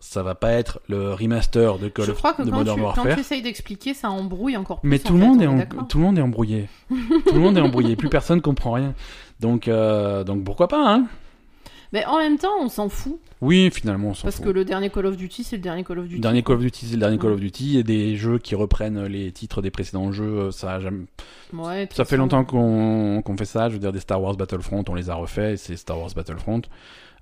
Ça 0.00 0.22
va 0.24 0.34
pas 0.34 0.50
être 0.52 0.80
le 0.88 1.12
remaster 1.14 1.78
de 1.78 1.88
Call 1.88 2.06
Je 2.06 2.10
of 2.10 2.16
crois 2.18 2.32
que 2.34 2.42
de 2.42 2.50
quand 2.50 2.56
Modern 2.56 2.76
tu, 2.76 2.80
quand 2.82 2.86
Warfare. 2.88 3.14
tu 3.14 3.20
essayes 3.20 3.42
d'expliquer, 3.42 3.94
ça 3.94 4.10
embrouille 4.10 4.56
encore 4.56 4.80
plus. 4.80 4.90
Mais 4.90 5.00
en 5.00 5.08
tout 5.08 5.12
le, 5.14 5.20
fait, 5.20 5.26
monde 5.26 5.38
on 5.38 5.42
est 5.42 5.46
en- 5.78 5.84
tout 5.84 5.98
le 5.98 6.04
monde 6.04 6.18
est 6.18 6.22
embrouillé. 6.22 6.68
tout 6.88 7.34
le 7.34 7.38
monde 7.40 7.56
est 7.56 7.60
embrouillé. 7.60 7.94
Plus 7.94 8.08
personne 8.10 8.40
comprend 8.40 8.72
rien. 8.72 8.94
Donc, 9.38 9.68
euh, 9.68 10.24
donc 10.24 10.42
pourquoi 10.44 10.66
pas, 10.66 10.92
hein? 10.92 11.06
Mais 11.92 12.04
en 12.06 12.18
même 12.18 12.38
temps, 12.38 12.54
on 12.60 12.68
s'en 12.68 12.88
fout. 12.88 13.18
Oui, 13.40 13.70
finalement, 13.72 14.08
on 14.08 14.14
s'en 14.14 14.22
Parce 14.22 14.36
fout. 14.36 14.44
que 14.46 14.50
le 14.50 14.64
dernier 14.64 14.88
Call 14.88 15.06
of 15.06 15.16
Duty, 15.16 15.44
c'est 15.44 15.56
le 15.56 15.62
dernier 15.62 15.84
Call 15.84 15.98
of 15.98 16.04
Duty. 16.04 16.16
Le 16.16 16.20
dernier 16.22 16.42
Call 16.42 16.56
of 16.56 16.62
Duty, 16.62 16.86
c'est 16.86 16.94
le 16.94 17.00
dernier 17.00 17.18
Call 17.18 17.32
of 17.32 17.40
Duty, 17.40 17.78
et 17.78 17.82
des 17.82 18.16
jeux 18.16 18.38
qui 18.38 18.54
reprennent 18.54 19.04
les 19.04 19.30
titres 19.32 19.60
des 19.62 19.70
précédents 19.70 20.10
jeux, 20.12 20.24
euh, 20.38 20.50
ça 20.52 20.74
a 20.74 20.80
jamais... 20.80 21.04
Ouais, 21.52 21.88
Ça 21.92 22.04
fait 22.04 22.16
longtemps 22.16 22.44
qu'on 22.44 23.36
fait 23.36 23.44
ça, 23.44 23.68
je 23.68 23.74
veux 23.74 23.80
dire 23.80 23.92
des 23.92 24.00
Star 24.00 24.22
Wars 24.22 24.36
Battlefront, 24.36 24.84
on 24.88 24.94
les 24.94 25.10
a 25.10 25.14
refaits, 25.14 25.56
c'est 25.58 25.76
Star 25.76 25.98
Wars 25.98 26.10
Battlefront. 26.14 26.62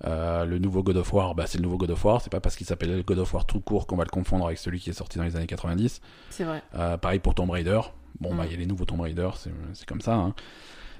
Euh, 0.06 0.44
le 0.46 0.58
nouveau 0.58 0.82
God 0.82 0.96
of 0.96 1.12
War, 1.12 1.34
bah, 1.34 1.44
c'est 1.46 1.58
le 1.58 1.62
nouveau 1.64 1.76
God 1.76 1.90
of 1.90 2.04
War, 2.04 2.20
c'est 2.22 2.30
pas 2.30 2.40
parce 2.40 2.56
qu'il 2.56 2.66
s'appelle 2.66 3.02
God 3.02 3.18
of 3.18 3.34
War 3.34 3.44
tout 3.44 3.60
court 3.60 3.86
qu'on 3.86 3.96
va 3.96 4.04
le 4.04 4.10
confondre 4.10 4.46
avec 4.46 4.56
celui 4.58 4.78
qui 4.80 4.88
est 4.90 4.94
sorti 4.94 5.18
dans 5.18 5.24
les 5.24 5.36
années 5.36 5.46
90. 5.46 6.00
C'est 6.30 6.44
vrai. 6.44 6.62
Euh, 6.74 6.96
pareil 6.96 7.18
pour 7.18 7.34
Tomb 7.34 7.50
Raider. 7.50 7.80
Bon, 8.18 8.34
bah, 8.34 8.44
il 8.46 8.52
y 8.52 8.54
a 8.54 8.58
les 8.58 8.66
nouveaux 8.66 8.84
Tomb 8.86 9.00
Raider, 9.00 9.28
c'est 9.36 9.50
c'est 9.74 9.86
comme 9.86 10.00
ça. 10.00 10.14
Hein. 10.14 10.34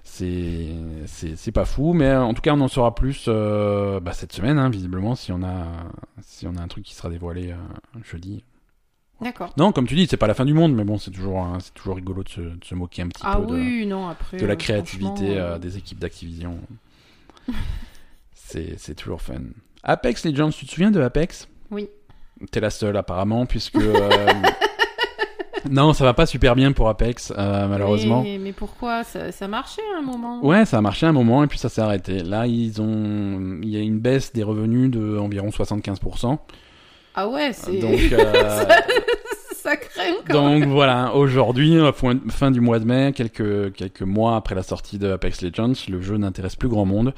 C'est 0.02 1.52
pas 1.52 1.64
fou, 1.64 1.92
mais 1.92 2.14
en 2.14 2.34
tout 2.34 2.42
cas, 2.42 2.52
on 2.54 2.60
en 2.60 2.68
saura 2.68 2.94
plus 2.94 3.26
euh, 3.28 4.00
bah, 4.00 4.12
cette 4.12 4.32
semaine, 4.32 4.58
hein, 4.58 4.70
visiblement, 4.70 5.14
si 5.14 5.32
on 5.32 5.42
a 5.42 5.66
si 6.22 6.46
on 6.46 6.56
a 6.56 6.60
un 6.62 6.68
truc 6.68 6.84
qui 6.84 6.94
sera 6.94 7.08
dévoilé 7.10 7.50
euh, 7.52 7.56
jeudi. 8.04 8.44
D'accord. 9.20 9.52
Non, 9.58 9.72
comme 9.72 9.86
tu 9.86 9.94
dis, 9.94 10.06
c'est 10.08 10.16
pas 10.16 10.26
la 10.26 10.34
fin 10.34 10.46
du 10.46 10.54
monde, 10.54 10.74
mais 10.74 10.84
bon, 10.84 10.96
c'est 10.98 11.10
toujours 11.10 11.40
hein, 11.42 11.58
c'est 11.60 11.74
toujours 11.74 11.96
rigolo 11.96 12.22
de 12.24 12.28
se, 12.30 12.40
de 12.40 12.64
se 12.64 12.74
moquer 12.74 13.02
un 13.02 13.08
petit 13.08 13.22
Ah 13.24 13.36
peu 13.38 13.46
de, 13.46 13.52
oui, 13.52 13.86
non, 13.86 14.08
après. 14.08 14.38
de 14.38 14.46
la 14.46 14.56
créativité 14.56 15.38
euh, 15.38 15.58
des 15.58 15.76
équipes 15.76 15.98
d'Activision. 15.98 16.58
c'est 18.34 18.74
c'est 18.78 18.94
toujours 18.94 19.20
fun. 19.20 19.40
Apex 19.82 20.24
Legends, 20.24 20.50
tu 20.50 20.66
te 20.66 20.70
souviens 20.70 20.90
de 20.90 21.00
Apex? 21.00 21.48
Oui. 21.70 21.88
T'es 22.50 22.60
la 22.60 22.70
seule 22.70 22.96
apparemment, 22.96 23.44
puisque 23.46 23.76
non, 25.68 25.92
ça 25.92 26.04
va 26.04 26.14
pas 26.14 26.26
super 26.26 26.54
bien 26.54 26.72
pour 26.72 26.88
Apex, 26.88 27.32
euh, 27.36 27.66
malheureusement. 27.68 28.22
Mais, 28.22 28.38
mais 28.38 28.52
pourquoi? 28.52 29.04
Ça, 29.04 29.32
ça 29.32 29.48
marchait 29.48 29.82
à 29.94 29.98
un 29.98 30.02
moment 30.02 30.44
Ouais, 30.44 30.64
ça 30.64 30.78
a 30.78 30.80
marché 30.80 31.06
un 31.06 31.12
moment 31.12 31.44
et 31.44 31.46
puis 31.46 31.58
ça 31.58 31.68
s'est 31.68 31.80
arrêté. 31.80 32.22
Là, 32.22 32.46
ils 32.46 32.80
ont, 32.80 33.58
il 33.62 33.68
y 33.68 33.76
a 33.76 33.80
une 33.80 33.98
baisse 33.98 34.32
des 34.32 34.42
revenus 34.42 34.90
de 34.90 35.18
environ 35.18 35.48
75%. 35.48 36.38
Ah 37.14 37.28
ouais, 37.28 37.52
c'est. 37.52 37.78
Donc, 37.78 38.00
euh, 38.12 38.64
ça 39.56 39.76
craint 39.76 40.02
quand 40.28 40.48
même. 40.48 40.60
donc 40.60 40.70
voilà. 40.70 41.14
Aujourd'hui, 41.14 41.78
à 41.80 41.92
fin 41.92 42.18
fin 42.28 42.50
du 42.50 42.60
mois 42.60 42.78
de 42.78 42.84
mai, 42.84 43.12
quelques 43.14 43.72
quelques 43.74 44.02
mois 44.02 44.36
après 44.36 44.54
la 44.54 44.62
sortie 44.62 44.98
de 44.98 45.10
Apex 45.10 45.42
Legends, 45.42 45.72
le 45.88 46.00
jeu 46.00 46.16
n'intéresse 46.16 46.56
plus 46.56 46.68
grand 46.68 46.86
monde. 46.86 47.12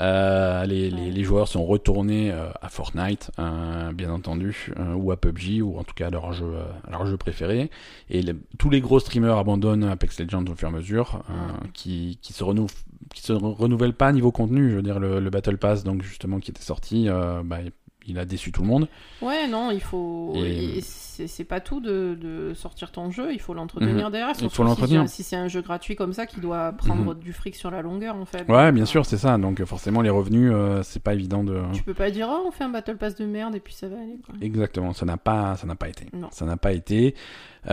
Euh, 0.00 0.64
les, 0.66 0.90
les, 0.90 1.10
les 1.10 1.24
joueurs 1.24 1.48
sont 1.48 1.64
retournés 1.64 2.30
euh, 2.30 2.48
à 2.60 2.68
Fortnite, 2.68 3.30
euh, 3.38 3.92
bien 3.92 4.10
entendu, 4.10 4.72
euh, 4.78 4.94
ou 4.94 5.10
à 5.12 5.16
PUBG, 5.16 5.62
ou 5.62 5.78
en 5.78 5.84
tout 5.84 5.94
cas 5.94 6.08
à 6.08 6.10
leur 6.10 6.32
jeu, 6.32 6.46
euh, 6.46 6.64
à 6.86 6.90
leur 6.90 7.06
jeu 7.06 7.16
préféré. 7.16 7.70
Et 8.10 8.22
tous 8.58 8.70
les 8.70 8.80
gros 8.80 9.00
streamers 9.00 9.38
abandonnent 9.38 9.84
Apex 9.84 10.20
Legends 10.20 10.44
au 10.46 10.54
fur 10.54 10.68
et 10.68 10.72
à 10.72 10.74
mesure, 10.74 11.22
euh, 11.30 11.32
qui, 11.72 12.18
qui 12.22 12.32
se 12.32 12.44
renouvellent 12.44 12.74
qui 13.14 13.22
se 13.22 13.32
re- 13.32 13.54
renouvellent 13.54 13.94
pas 13.94 14.12
niveau 14.12 14.32
contenu. 14.32 14.70
Je 14.70 14.76
veux 14.76 14.82
dire, 14.82 14.98
le, 14.98 15.20
le 15.20 15.30
Battle 15.30 15.58
Pass, 15.58 15.84
donc 15.84 16.02
justement, 16.02 16.40
qui 16.40 16.50
était 16.50 16.60
sorti, 16.62 17.08
euh, 17.08 17.42
bah, 17.44 17.58
il 18.06 18.18
a 18.18 18.24
déçu 18.24 18.52
tout 18.52 18.62
le 18.62 18.68
monde. 18.68 18.88
Ouais, 19.22 19.46
non, 19.48 19.70
il 19.70 19.80
faut. 19.80 20.32
Et- 20.36 20.80
C'est 21.26 21.44
pas 21.44 21.60
tout 21.60 21.80
de, 21.80 22.14
de 22.20 22.52
sortir 22.52 22.92
ton 22.92 23.10
jeu, 23.10 23.32
il 23.32 23.40
faut 23.40 23.54
l'entretenir 23.54 24.10
derrière. 24.10 24.28
Mhm. 24.28 24.34
Il 24.34 24.40
surtout 24.40 24.54
faut 24.56 24.64
l'entretenir. 24.64 25.08
Si, 25.08 25.22
c'est 25.22 25.34
un 25.36 25.48
jeu 25.48 25.62
gratuit 25.62 25.96
comme 25.96 26.12
ça 26.12 26.26
qui 26.26 26.40
doit 26.40 26.72
prendre 26.72 27.14
du 27.14 27.32
fric 27.32 27.54
sur 27.56 27.70
la 27.70 27.80
longueur 27.80 28.16
en 28.16 28.26
fait. 28.26 28.46
Ouais, 28.50 28.70
bien 28.70 28.84
sûr, 28.84 29.06
c'est 29.06 29.16
ça. 29.16 29.38
Donc 29.38 29.64
forcément, 29.64 30.02
les 30.02 30.10
revenus, 30.10 30.50
euh, 30.54 30.82
c'est 30.82 31.02
pas 31.02 31.14
évident 31.14 31.42
de. 31.42 31.62
Tu 31.72 31.82
peux 31.82 31.94
pas 31.94 32.10
dire, 32.10 32.28
oh, 32.30 32.44
on 32.46 32.50
fait 32.50 32.64
un 32.64 32.68
Battle 32.68 32.98
Pass 32.98 33.14
de 33.14 33.24
merde 33.24 33.54
et 33.54 33.60
puis 33.60 33.72
ça 33.72 33.88
va 33.88 33.96
aller 33.96 34.18
quoi. 34.26 34.34
Exactement, 34.42 34.92
ça 34.92 35.06
n'a 35.06 35.16
pas, 35.16 35.56
ça 35.56 35.66
n'a 35.66 35.74
pas 35.74 35.88
été. 35.88 36.04
Non. 36.12 36.28
Ça 36.32 36.44
n'a 36.44 36.58
pas 36.58 36.72
été. 36.72 37.14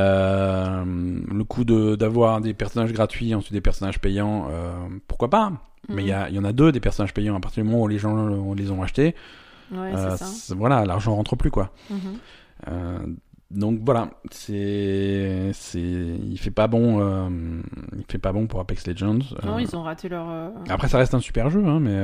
Euh, 0.07 0.83
le 0.85 1.43
coup 1.43 1.63
de 1.65 1.95
d'avoir 1.95 2.41
des 2.41 2.53
personnages 2.53 2.93
gratuits, 2.93 3.33
ensuite 3.35 3.53
des 3.53 3.61
personnages 3.61 3.99
payants, 3.99 4.47
euh, 4.51 4.71
pourquoi 5.07 5.29
pas? 5.29 5.51
Mais 5.89 6.03
il 6.03 6.07
y, 6.07 6.11
Mhm. 6.11 6.17
a- 6.17 6.29
il 6.29 6.35
y 6.35 6.39
en 6.39 6.45
a 6.45 6.53
deux 6.53 6.71
des 6.71 6.79
personnages 6.79 7.13
payants 7.13 7.35
à 7.35 7.39
partir 7.41 7.61
du 7.63 7.69
moment 7.69 7.83
où 7.83 7.87
les 7.89 7.99
gens 7.99 8.15
on 8.15 8.53
les 8.53 8.71
ont 8.71 8.81
achetés. 8.83 9.15
Ouais, 9.73 9.93
euh, 9.95 10.15
ça. 10.17 10.55
voilà, 10.55 10.85
l'argent 10.85 11.15
rentre 11.15 11.35
plus 11.35 11.51
quoi. 11.51 11.71
Mhm. 11.89 11.97
Euh, 12.69 12.97
donc 13.51 13.81
voilà, 13.85 14.09
c'est, 14.31 15.51
c'est, 15.53 15.79
il 15.79 16.37
fait 16.39 16.49
pas 16.49 16.65
bon, 16.67 16.99
euh, 16.99 17.29
il 17.95 18.03
fait 18.09 18.17
pas 18.17 18.31
bon 18.31 18.47
pour 18.47 18.59
Apex 18.59 18.87
Legends. 18.87 19.13
Non, 19.43 19.57
Euh, 19.57 19.61
ils 19.61 19.75
ont 19.75 19.83
raté 19.83 20.09
leur. 20.09 20.25
euh, 20.27 20.49
Après, 20.69 20.87
ça 20.87 20.97
reste 20.97 21.13
un 21.13 21.19
super 21.19 21.51
jeu, 21.51 21.63
hein, 21.63 21.79
mais 21.79 21.95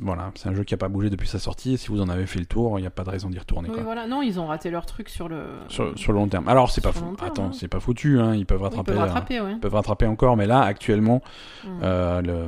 voilà, 0.00 0.30
c'est 0.36 0.48
un 0.48 0.54
jeu 0.54 0.64
qui 0.64 0.72
a 0.72 0.78
pas 0.78 0.88
bougé 0.88 1.10
depuis 1.10 1.28
sa 1.28 1.38
sortie. 1.38 1.74
Et 1.74 1.76
si 1.76 1.88
vous 1.88 2.00
en 2.00 2.08
avez 2.08 2.24
fait 2.24 2.38
le 2.38 2.46
tour, 2.46 2.78
il 2.78 2.82
n'y 2.82 2.86
a 2.86 2.90
pas 2.90 3.04
de 3.04 3.10
raison 3.10 3.28
d'y 3.28 3.38
retourner. 3.38 3.68
Oui, 3.68 3.80
voilà. 3.84 4.06
Non, 4.06 4.22
ils 4.22 4.40
ont 4.40 4.46
raté 4.46 4.70
leur 4.70 4.86
truc 4.86 5.10
sur 5.10 5.28
le. 5.28 5.42
Sur, 5.68 5.98
sur 5.98 6.12
le 6.12 6.18
long 6.18 6.28
terme. 6.28 6.48
Alors, 6.48 6.70
c'est 6.70 6.80
pas 6.80 6.92
fou. 6.92 7.14
terme, 7.14 7.30
Attends, 7.30 7.44
hein. 7.48 7.52
c'est 7.52 7.68
pas 7.68 7.80
foutu. 7.80 8.18
Hein. 8.18 8.34
Ils 8.34 8.46
peuvent 8.46 8.60
Ils 8.60 8.64
rattraper. 8.64 8.92
peuvent 8.92 8.96
euh, 9.00 9.04
rattraper, 9.04 9.40
ouais. 9.40 9.52
ils 9.52 9.60
peuvent 9.60 9.74
rattraper 9.74 10.06
encore, 10.06 10.38
mais 10.38 10.46
là, 10.46 10.62
actuellement, 10.62 11.20
Mm. 11.66 12.20
le... 12.24 12.46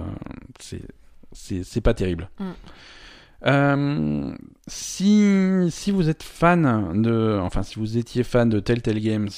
c'est, 0.58 1.62
c'est 1.64 1.80
pas 1.82 1.92
terrible. 1.92 2.30
Mm. 2.38 2.44
Euh, 3.46 4.32
si, 4.66 5.66
si 5.70 5.90
vous 5.90 6.08
êtes 6.08 6.22
fan 6.22 7.00
de, 7.02 7.38
enfin, 7.40 7.62
si 7.62 7.76
vous 7.78 7.96
étiez 7.96 8.24
fan 8.24 8.48
de 8.48 8.58
Telltale 8.60 8.98
Games 8.98 9.28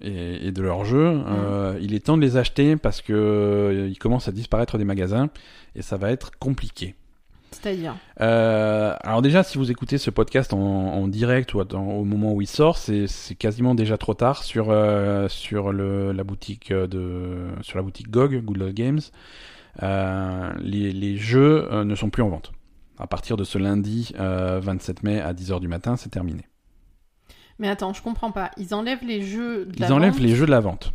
et, 0.00 0.48
et 0.48 0.52
de 0.52 0.62
leurs 0.62 0.84
jeux, 0.84 1.12
Mm. 1.12 1.24
euh, 1.28 1.78
il 1.80 1.94
est 1.94 2.06
temps 2.06 2.16
de 2.16 2.22
les 2.22 2.36
acheter 2.36 2.76
parce 2.76 3.00
que 3.02 3.12
euh, 3.12 3.88
ils 3.88 3.98
commencent 3.98 4.28
à 4.28 4.32
disparaître 4.32 4.78
des 4.78 4.84
magasins 4.84 5.28
et 5.74 5.82
ça 5.82 5.96
va 5.96 6.10
être 6.10 6.32
compliqué. 6.38 6.94
C'est-à-dire. 7.52 7.94
Alors 8.18 9.22
déjà, 9.22 9.42
si 9.42 9.56
vous 9.56 9.70
écoutez 9.70 9.96
ce 9.96 10.10
podcast 10.10 10.52
en, 10.52 10.58
en 10.58 11.08
direct 11.08 11.54
ou 11.54 11.60
au 11.60 12.04
moment 12.04 12.34
où 12.34 12.42
il 12.42 12.46
sort, 12.48 12.76
c'est 12.76 13.06
c'est 13.06 13.34
quasiment 13.36 13.74
déjà 13.74 13.96
trop 13.96 14.12
tard 14.14 14.42
sur 14.42 14.66
sur 15.28 15.72
le, 15.72 16.12
la 16.12 16.24
boutique 16.24 16.72
de 16.72 17.46
sur 17.62 17.78
la 17.78 17.82
boutique 17.82 18.10
GOG, 18.10 18.42
Good 18.44 18.74
Games. 18.74 19.00
Les, 19.80 20.92
les 20.92 21.16
jeux 21.16 21.68
ne 21.84 21.94
sont 21.94 22.10
plus 22.10 22.22
en 22.22 22.28
vente. 22.28 22.52
À 22.98 23.06
partir 23.06 23.36
de 23.36 23.44
ce 23.44 23.58
lundi 23.58 24.12
euh, 24.18 24.58
27 24.60 25.02
mai 25.02 25.20
à 25.20 25.32
10h 25.34 25.60
du 25.60 25.68
matin, 25.68 25.96
c'est 25.96 26.08
terminé. 26.08 26.44
Mais 27.58 27.68
attends, 27.68 27.92
je 27.92 28.02
comprends 28.02 28.32
pas. 28.32 28.50
Ils 28.56 28.74
enlèvent 28.74 29.04
les 29.04 29.22
jeux. 29.22 29.66
De 29.66 29.72
Ils 29.76 29.80
la 29.80 29.92
enlèvent 29.92 30.12
vente, 30.12 30.20
les 30.22 30.34
jeux 30.34 30.46
de 30.46 30.50
la 30.50 30.60
vente. 30.60 30.92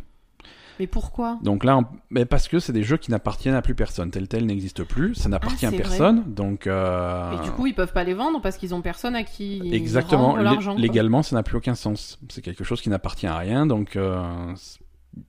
Mais 0.80 0.86
pourquoi? 0.86 1.38
Donc 1.42 1.64
là, 1.64 1.76
on- 1.78 1.84
mais 2.10 2.24
parce 2.24 2.48
que 2.48 2.58
c'est 2.58 2.72
des 2.72 2.82
jeux 2.82 2.96
qui 2.96 3.10
n'appartiennent 3.10 3.54
à 3.54 3.62
plus 3.62 3.74
personne. 3.74 4.10
Telltale 4.10 4.44
n'existe 4.46 4.82
plus, 4.84 5.14
ça 5.14 5.28
n'appartient 5.28 5.66
à 5.66 5.68
Ah, 5.68 5.72
vrai. 5.72 5.80
personne. 5.82 6.32
Donc 6.34 6.66
euh, 6.66 7.38
Et 7.38 7.44
du 7.44 7.50
coup, 7.50 7.66
ils 7.66 7.74
peuvent 7.74 7.92
pas 7.92 8.04
les 8.04 8.14
vendre 8.14 8.40
parce 8.40 8.56
qu'ils 8.56 8.74
ont 8.74 8.80
personne 8.80 9.14
à 9.14 9.22
qui 9.22 9.60
Exactement. 9.72 10.34
l'argent. 10.36 10.74
légalement, 10.74 11.22
ça 11.22 11.36
n'a 11.36 11.42
plus 11.42 11.56
aucun 11.58 11.74
sens. 11.74 12.18
C'est 12.30 12.42
quelque 12.42 12.64
chose 12.64 12.80
qui 12.80 12.88
n'appartient 12.90 13.26
à 13.26 13.36
rien, 13.36 13.66
donc 13.66 13.96
euh, 13.96 14.54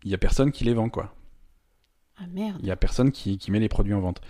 il 0.03 0.11
y 0.11 0.13
a 0.15 0.17
personne 0.17 0.51
qui 0.51 0.63
les 0.63 0.73
vend, 0.73 0.89
quoi. 0.89 1.13
Ah 2.17 2.23
merde. 2.31 2.57
Il 2.61 2.67
y 2.67 2.71
a 2.71 2.75
personne 2.75 3.11
qui, 3.11 3.37
qui 3.37 3.51
met 3.51 3.59
les 3.59 3.69
produits 3.69 3.93
en 3.93 3.99
vente. 3.99 4.21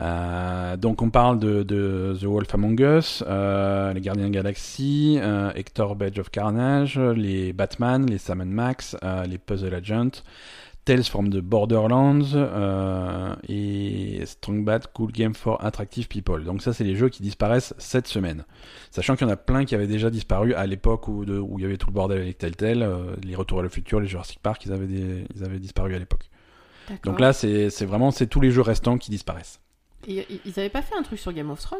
Euh, 0.00 0.76
donc 0.76 1.02
on 1.02 1.10
parle 1.10 1.38
de, 1.38 1.62
de 1.62 2.16
The 2.20 2.24
Wolf 2.24 2.54
Among 2.54 2.78
Us, 2.80 3.24
euh, 3.26 3.92
les 3.92 4.00
Gardiens 4.00 4.28
de 4.28 4.34
la 4.34 4.42
Galaxie, 4.42 5.18
euh, 5.20 5.50
Hector 5.54 5.96
Badge 5.96 6.18
of 6.18 6.30
Carnage, 6.30 6.98
les 6.98 7.52
Batman, 7.52 8.06
les 8.08 8.18
Sam 8.18 8.44
Max, 8.44 8.96
les 9.28 9.38
Puzzle 9.38 9.74
Agent, 9.74 10.22
Tales 10.84 11.04
from 11.04 11.28
the 11.28 11.38
Borderlands 11.40 12.34
et 13.48 14.22
Strong 14.24 14.64
Bad 14.64 14.86
Cool 14.94 15.12
Game 15.12 15.34
for 15.34 15.62
Attractive 15.64 16.08
People. 16.08 16.44
Donc 16.44 16.62
ça, 16.62 16.72
c'est 16.72 16.84
les 16.84 16.96
jeux 16.96 17.08
qui 17.08 17.22
disparaissent 17.22 17.74
cette 17.78 18.06
semaine. 18.06 18.44
Sachant 18.90 19.16
qu'il 19.16 19.26
y 19.26 19.30
en 19.30 19.32
a 19.32 19.36
plein 19.36 19.64
qui 19.64 19.74
avaient 19.74 19.86
déjà 19.86 20.08
disparu 20.10 20.54
à 20.54 20.66
l'époque 20.66 21.08
où, 21.08 21.24
il 21.24 21.62
y 21.62 21.64
avait 21.64 21.76
tout 21.76 21.88
le 21.88 21.92
bordel 21.92 22.22
avec 22.22 22.38
Telltale, 22.38 22.88
les 23.22 23.34
Retours 23.36 23.58
à 23.60 23.62
le 23.62 23.68
futur, 23.68 24.00
les 24.00 24.06
Jurassic 24.06 24.38
Park, 24.40 24.64
ils 24.64 24.72
avaient, 24.72 24.86
des- 24.86 25.24
ils 25.36 25.44
avaient 25.44 25.58
disparu 25.58 25.94
à 25.94 25.98
l'époque. 25.98 26.30
Donc 27.04 27.20
là, 27.20 27.32
c'est 27.32 27.70
c'est 27.70 27.84
vraiment 27.86 28.10
c'est 28.10 28.26
tous 28.26 28.40
les 28.40 28.50
jeux 28.50 28.62
restants 28.62 28.98
qui 28.98 29.10
disparaissent. 29.12 29.60
Et 30.08 30.24
ils- 30.30 30.40
ils 30.46 30.58
avaient 30.60 30.68
pas 30.70 30.82
fait 30.82 30.94
un 30.96 31.02
truc 31.02 31.18
sur 31.18 31.32
Game 31.32 31.50
of 31.50 31.60
Thrones? 31.60 31.78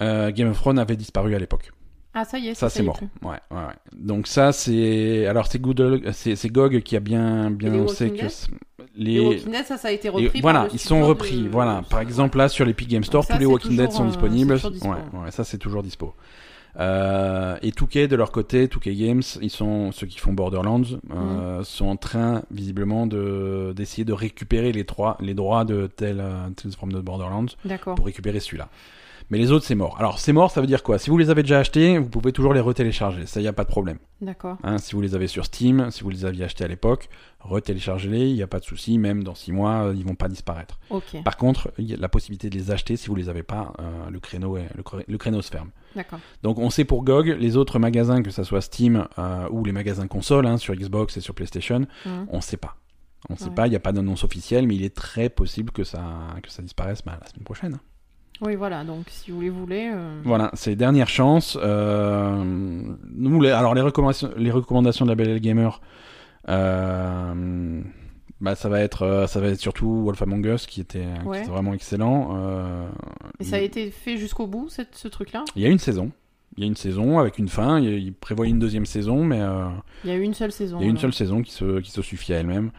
Euh, 0.00 0.30
Game 0.30 0.48
of 0.50 0.56
Thrones 0.58 0.78
avait 0.78 0.96
disparu 0.96 1.34
à 1.34 1.38
l'époque. 1.38 1.70
Ah, 2.14 2.26
ça 2.26 2.38
y 2.38 2.48
est, 2.48 2.54
Ça, 2.54 2.68
c'est 2.68 2.82
mort. 2.82 3.00
Ouais, 3.22 3.30
ouais, 3.50 3.56
ouais. 3.56 3.74
Donc 3.96 4.26
ça, 4.26 4.52
c'est 4.52 5.26
alors 5.26 5.46
c'est 5.46 5.58
Good, 5.58 6.10
c'est 6.12 6.36
c'est 6.36 6.48
GOG 6.50 6.80
qui 6.80 6.94
a 6.96 7.00
bien 7.00 7.50
bien 7.50 7.88
sait 7.88 8.10
que 8.10 8.26
Les 8.94 9.14
les 9.14 9.20
Walking 9.20 9.50
Dead, 9.52 9.64
ça, 9.64 9.78
ça 9.78 9.88
a 9.88 9.92
été 9.92 10.10
repris. 10.10 10.40
voilà, 10.42 10.68
ils 10.74 10.78
sont 10.78 10.98
de- 11.00 11.04
repris. 11.04 11.48
Voilà, 11.48 11.82
par 11.88 12.00
exemple 12.00 12.36
là 12.36 12.48
sur 12.50 12.66
l'Epic 12.66 12.88
Game 12.88 13.02
Store, 13.04 13.24
ça, 13.24 13.34
tous 13.34 13.40
les 13.40 13.46
Walking 13.46 13.76
Dead 13.78 13.90
sont 13.92 14.04
disponibles. 14.04 14.54
Ouais, 14.82 15.20
ouais, 15.24 15.30
ça 15.30 15.44
c'est 15.44 15.56
toujours 15.56 15.82
dispo. 15.82 16.14
Euh, 16.80 17.56
et 17.62 17.70
2K 17.70 18.06
de 18.08 18.16
leur 18.16 18.32
côté, 18.32 18.66
2K 18.66 18.94
Games, 18.96 19.22
ils 19.42 19.50
sont 19.50 19.92
ceux 19.92 20.06
qui 20.06 20.18
font 20.18 20.32
Borderlands, 20.32 20.82
euh, 21.10 21.60
Mm. 21.60 21.64
sont 21.64 21.86
en 21.86 21.96
train 21.96 22.42
visiblement 22.50 23.06
de 23.06 23.72
d'essayer 23.76 24.04
de 24.04 24.12
récupérer 24.14 24.72
les 24.72 24.84
trois 24.84 25.16
les 25.20 25.34
droits 25.34 25.64
de 25.64 25.86
Tales, 25.86 26.20
euh, 26.20 26.48
Tales 26.56 26.72
from 26.72 26.92
the 26.92 26.96
Borderlands 27.04 27.54
pour 27.94 28.06
récupérer 28.06 28.40
celui-là. 28.40 28.68
Mais 29.32 29.38
les 29.38 29.50
autres 29.50 29.64
c'est 29.64 29.74
mort. 29.74 29.96
Alors 29.98 30.18
c'est 30.18 30.34
mort, 30.34 30.50
ça 30.50 30.60
veut 30.60 30.66
dire 30.66 30.82
quoi? 30.82 30.98
Si 30.98 31.08
vous 31.08 31.16
les 31.16 31.30
avez 31.30 31.42
déjà 31.42 31.58
achetés, 31.58 31.96
vous 31.96 32.10
pouvez 32.10 32.32
toujours 32.32 32.52
les 32.52 32.60
retélécharger. 32.60 33.24
Ça 33.24 33.40
y 33.40 33.48
a 33.48 33.52
pas 33.54 33.64
de 33.64 33.68
problème. 33.70 33.96
D'accord. 34.20 34.58
Hein, 34.62 34.76
si 34.76 34.94
vous 34.94 35.00
les 35.00 35.14
avez 35.14 35.26
sur 35.26 35.46
Steam, 35.46 35.90
si 35.90 36.02
vous 36.02 36.10
les 36.10 36.26
aviez 36.26 36.44
achetés 36.44 36.64
à 36.64 36.68
l'époque, 36.68 37.08
retéléchargez-les, 37.40 38.28
il 38.28 38.34
n'y 38.34 38.42
a 38.42 38.46
pas 38.46 38.60
de 38.60 38.64
souci, 38.64 38.98
même 38.98 39.24
dans 39.24 39.34
6 39.34 39.52
mois, 39.52 39.84
euh, 39.86 39.94
ils 39.96 40.04
vont 40.04 40.14
pas 40.14 40.28
disparaître. 40.28 40.78
Par 41.24 41.36
contre, 41.38 41.72
il 41.78 41.86
y 41.90 41.94
a 41.94 41.96
la 41.96 42.08
possibilité 42.10 42.50
de 42.50 42.54
les 42.56 42.70
acheter 42.70 42.96
si 42.96 43.08
vous 43.08 43.14
les 43.14 43.28
avez 43.30 43.42
pas, 43.42 43.72
euh, 43.80 44.10
le, 44.10 44.20
créneau 44.20 44.58
est- 44.58 44.68
le, 44.76 44.82
cré- 44.82 45.04
le 45.08 45.18
créneau 45.18 45.40
se 45.42 45.50
ferme. 45.50 45.70
D'accord. 45.96 46.18
Donc 46.42 46.58
on 46.58 46.68
sait 46.68 46.84
pour 46.84 47.02
GOG, 47.02 47.28
les 47.38 47.56
autres 47.56 47.78
magasins, 47.78 48.22
que 48.22 48.30
ça 48.30 48.44
soit 48.44 48.60
Steam 48.60 49.06
euh, 49.18 49.48
ou 49.50 49.64
les 49.64 49.72
magasins 49.72 50.06
consoles, 50.08 50.46
hein, 50.46 50.58
sur 50.58 50.74
Xbox 50.74 51.16
et 51.16 51.20
sur 51.20 51.34
PlayStation, 51.34 51.86
Mhm. 52.06 52.26
on 52.28 52.40
sait 52.42 52.58
pas. 52.58 52.76
On 53.30 53.36
sait 53.36 53.46
Ouais. 53.46 53.54
pas, 53.54 53.66
il 53.66 53.70
n'y 53.70 53.76
a 53.76 53.80
pas 53.80 53.92
d'annonce 53.92 54.24
officielle, 54.24 54.66
mais 54.66 54.74
il 54.74 54.84
est 54.84 54.94
très 54.94 55.28
possible 55.30 55.70
que 55.72 55.84
ça, 55.84 56.02
que 56.42 56.50
ça 56.50 56.60
disparaisse 56.60 57.02
bah, 57.02 57.18
la 57.20 57.26
semaine 57.28 57.44
prochaine. 57.44 57.78
Oui, 58.42 58.56
voilà. 58.56 58.84
Donc, 58.84 59.04
si 59.08 59.30
vous 59.30 59.40
les 59.40 59.50
voulez. 59.50 59.90
euh, 59.94 60.20
Voilà, 60.24 60.50
c'est 60.54 60.74
dernière 60.76 61.08
chance. 61.08 61.56
Euh, 61.62 62.42
nous, 63.14 63.40
les, 63.40 63.50
alors 63.50 63.74
les 63.74 63.80
recommandations, 63.80 64.30
les 64.36 64.50
recommandations 64.50 65.04
de 65.04 65.10
la 65.10 65.14
Belle 65.14 65.38
Gamer, 65.40 65.80
euh, 66.48 67.80
bah 68.40 68.54
ça 68.56 68.68
va 68.68 68.80
être, 68.80 69.26
ça 69.28 69.40
va 69.40 69.48
être 69.48 69.60
surtout 69.60 70.02
Wolf 70.04 70.20
Among 70.22 70.44
Us 70.46 70.66
qui 70.66 70.80
était, 70.80 71.06
qui 71.22 71.26
Ouais. 71.26 71.40
était 71.42 71.50
vraiment 71.50 71.74
excellent. 71.74 72.36
Et 73.38 73.44
ça 73.44 73.56
a 73.56 73.60
été 73.60 73.90
fait 73.90 74.16
jusqu'au 74.16 74.46
bout, 74.46 74.68
cette, 74.68 74.94
ce 74.96 75.08
truc-là? 75.08 75.44
Il 75.56 75.62
y 75.62 75.66
a 75.66 75.68
une 75.68 75.78
saison. 75.78 76.10
Il 76.58 76.64
y 76.64 76.64
a 76.64 76.66
une 76.66 76.76
saison 76.76 77.18
avec 77.18 77.38
une 77.38 77.48
fin. 77.48 77.80
Il, 77.80 78.12
prévoit 78.12 78.46
une 78.46 78.58
deuxième 78.58 78.84
saison, 78.84 79.24
mais 79.24 79.40
euh, 79.40 79.68
Il 80.04 80.10
y 80.10 80.12
a 80.12 80.16
une 80.16 80.34
seule 80.34 80.52
saison. 80.52 80.76
il 80.80 80.82
y 80.82 80.84
a 80.84 80.88
une 80.90 80.90
alors. 80.98 81.00
seule 81.02 81.12
saison 81.14 81.40
qui 81.40 81.50
se, 81.52 81.80
qui 81.80 81.90
se 81.90 82.02
suffit 82.02 82.34
à 82.34 82.38
elle-même. 82.40 82.72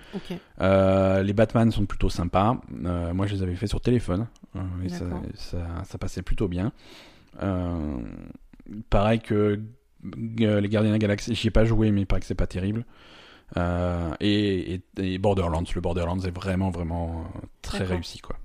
Euh, 0.62 1.24
les 1.24 1.34
Batman 1.34 1.72
sont 1.72 1.86
plutôt 1.88 2.10
sympas. 2.10 2.58
Euh, 2.86 3.14
moi, 3.16 3.26
je 3.26 3.34
les 3.34 3.42
avais 3.42 3.56
fait 3.56 3.66
sur 3.66 3.82
téléphone. 3.82 4.28
Et 4.84 4.90
ça, 4.90 5.06
D'accord. 5.06 5.22
ça, 5.36 5.58
ça 5.86 5.98
passait 5.98 6.22
plutôt 6.22 6.48
bien. 6.48 6.72
Euh, 7.42 7.98
pareil 8.90 9.20
que 9.20 9.60
euh, 10.42 10.62
les 10.62 10.70
Gardiens 10.70 10.90
de 10.92 10.96
la 10.96 11.00
Galaxie, 11.00 11.34
j'y 11.36 11.48
ai 11.48 11.52
pas 11.52 11.66
joué, 11.66 11.92
mais 11.92 12.02
il 12.02 12.06
paraît 12.06 12.20
que 12.22 12.28
c'est 12.28 12.36
pas 12.36 12.48
terrible. 12.48 12.86
Euh, 13.58 14.12
et, 14.20 14.76
et- 14.76 14.82
et 14.98 15.18
Borderlands, 15.18 15.64
le 15.74 15.82
Borderlands 15.82 16.20
est 16.20 16.36
vraiment, 16.36 16.70
vraiment 16.70 17.26
très 17.62 17.84
réussi, 17.84 18.20
quoi. 18.20 18.36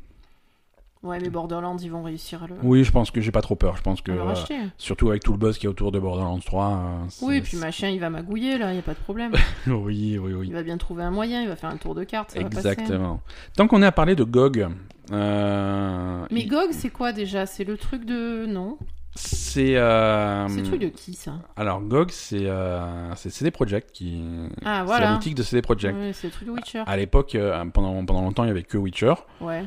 Ouais, 1.05 1.21
mais 1.21 1.31
Borderlands, 1.31 1.77
ils 1.79 1.91
vont 1.93 2.03
réussir 2.03 2.43
à 2.43 2.49
le, 2.49 2.57
Oui, 2.65 2.83
je 2.83 2.91
pense 2.91 3.13
que 3.13 3.21
j'ai 3.21 3.31
pas 3.31 3.41
trop 3.41 3.55
peur. 3.55 3.77
Je 3.77 3.83
pense 3.83 4.01
que, 4.03 4.11
euh, 4.11 4.35
surtout 4.79 5.11
avec 5.11 5.23
tout 5.23 5.31
le 5.31 5.39
buzz 5.39 5.57
qui 5.57 5.67
est 5.67 5.69
autour 5.69 5.93
de 5.93 6.01
Borderlands 6.01 6.41
3. 6.41 6.67
euh, 6.67 7.05
c'est- 7.09 7.25
Oui, 7.25 7.37
et 7.37 7.41
puis 7.41 7.57
machin, 7.57 7.89
il 7.89 8.01
va 8.01 8.11
magouiller, 8.11 8.59
là, 8.59 8.71
il 8.71 8.75
n'y 8.75 8.79
a 8.81 8.83
pas 8.83 8.95
de 8.95 8.99
problème. 8.99 9.31
oui, 9.69 10.19
oui, 10.19 10.33
oui. 10.33 10.47
Il 10.49 10.53
va 10.53 10.65
bien 10.65 10.77
trouver 10.77 11.05
un 11.05 11.13
moyen, 11.13 11.41
il 11.43 11.49
va 11.49 11.55
faire 11.55 11.71
un 11.71 11.77
tour 11.77 11.95
de 11.95 12.03
carte, 12.03 12.33
ça 12.33 12.41
va 12.43 12.49
passer. 12.51 12.69
Exactement. 12.69 13.21
Tant 13.57 13.69
qu'on 13.69 13.81
est 13.83 13.87
à 13.87 13.93
parler 13.93 14.17
de 14.17 14.25
GOG, 14.25 14.67
euh, 15.13 16.27
Mais 16.31 16.45
GOG, 16.45 16.69
c'est 16.73 16.91
quoi 16.91 17.13
déjà? 17.13 17.47
C'est 17.47 17.65
le 17.65 17.77
truc 17.77 18.05
de... 18.05 18.47
Non? 18.47 18.79
C'est 19.21 19.75
euh, 19.77 20.47
C'est 20.49 20.61
le 20.61 20.63
truc 20.63 20.81
de 20.81 20.89
qui, 20.89 21.15
ça? 21.15 21.41
alors 21.57 21.81
GOG 21.81 22.11
c'est 22.13 22.47
euh, 22.47 23.13
c'est 23.17 23.31
CD 23.31 23.51
Projekt 23.51 23.91
qui 23.91 24.23
Ah, 24.65 24.81
c'est 24.81 24.87
voilà. 24.87 25.07
la 25.11 25.15
boutique 25.17 25.35
de 25.35 25.43
CD 25.43 25.61
Projekt. 25.61 25.97
C'est 26.13 26.29
le 26.29 26.33
truc 26.33 26.47
de 26.47 26.53
Witcher. 26.53 26.85
À 26.87 26.97
l'époque, 26.97 27.35
euh, 27.35 27.65
pendant 27.75 28.05
pendant 28.05 28.23
longtemps, 28.23 28.45
il 28.45 28.49
y 28.49 28.51
avait 28.51 28.63
que 28.63 28.77
Witcher, 28.79 29.15
Ouais. 29.41 29.65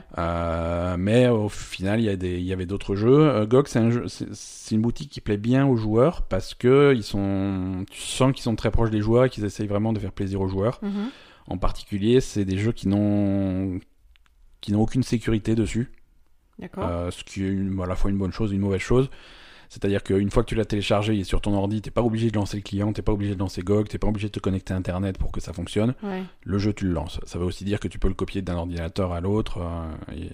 mais 0.98 1.28
au 1.28 1.50
final, 1.50 2.00
il 2.00 2.06
y 2.06 2.10
a 2.10 2.16
des 2.16 2.38
il 2.38 2.46
y 2.46 2.54
avait 2.54 2.66
d'autres 2.68 2.96
jeux. 2.96 3.46
GOG 3.46 3.68
c'est 3.68 3.80
un 3.80 3.90
jeu, 3.90 4.08
c'est 4.08 4.28
c'est 4.34 4.76
une 4.76 4.82
boutique 4.82 5.10
qui 5.12 5.20
plaît 5.20 5.38
bien 5.38 5.68
aux 5.68 5.76
joueurs 5.76 6.22
parce 6.22 6.54
que 6.54 6.94
ils 6.96 7.04
sont 7.04 7.84
tu 7.92 8.00
sens 8.00 8.32
qu'ils 8.32 8.44
sont 8.44 8.56
très 8.56 8.72
proches 8.72 8.92
des 8.92 9.02
joueurs 9.02 9.26
et 9.26 9.30
qu'ils 9.30 9.44
essayent 9.44 9.68
vraiment 9.68 9.92
de 9.92 10.00
faire 10.00 10.14
plaisir 10.14 10.40
aux 10.40 10.48
joueurs. 10.48 10.80
Mhm. 10.82 11.10
En 11.48 11.58
particulier, 11.58 12.22
c'est 12.22 12.46
des 12.46 12.58
jeux 12.58 12.72
qui 12.72 12.88
n'ont 12.88 13.80
qui 14.62 14.72
n'ont 14.72 14.82
aucune 14.82 15.04
sécurité 15.04 15.56
dessus. 15.56 15.92
D'accord. 16.60 16.86
Euh, 16.88 17.12
ce 17.12 17.24
qui 17.24 17.44
est 17.44 17.50
une- 17.50 17.80
à 17.82 17.88
la 17.88 17.96
fois 17.96 18.12
une 18.12 18.18
bonne 18.18 18.32
chose 18.32 18.52
et 18.52 18.56
une 18.56 18.62
mauvaise 18.62 18.82
chose. 18.82 19.10
C'est-à-dire 19.70 20.04
qu'une 20.04 20.30
fois 20.30 20.44
que 20.44 20.50
tu 20.50 20.56
l'as 20.56 20.66
téléchargé, 20.66 21.14
il 21.16 21.22
est 21.22 21.24
sur 21.24 21.40
ton 21.40 21.54
ordi, 21.54 21.82
t'es 21.82 21.92
pas 21.92 22.02
obligé 22.04 22.30
de 22.30 22.36
lancer 22.36 22.58
le 22.58 22.62
client, 22.64 22.92
t'es 22.92 23.02
pas 23.02 23.14
obligé 23.14 23.36
de 23.36 23.40
lancer 23.40 23.62
GOG, 23.62 23.88
t'es 23.88 23.98
pas 23.98 24.08
obligé 24.08 24.28
de 24.28 24.34
te 24.34 24.40
connecter 24.42 24.74
à 24.74 24.78
Internet 24.78 25.18
pour 25.18 25.32
que 25.32 25.40
ça 25.40 25.54
fonctionne. 25.54 25.96
Ouais. 26.04 26.24
Le 26.44 26.58
jeu, 26.60 26.74
tu 26.74 26.86
le 26.86 26.92
lances. 26.92 27.22
Ça 27.26 27.40
veut 27.40 27.46
aussi 27.46 27.64
dire 27.64 27.80
que 27.80 27.88
tu 27.88 27.98
peux 27.98 28.10
le 28.10 28.14
copier 28.14 28.42
d'un 28.42 28.56
ordinateur 28.58 29.14
à 29.14 29.22
l'autre. 29.22 29.60
euh, 29.60 30.14
et, 30.14 30.30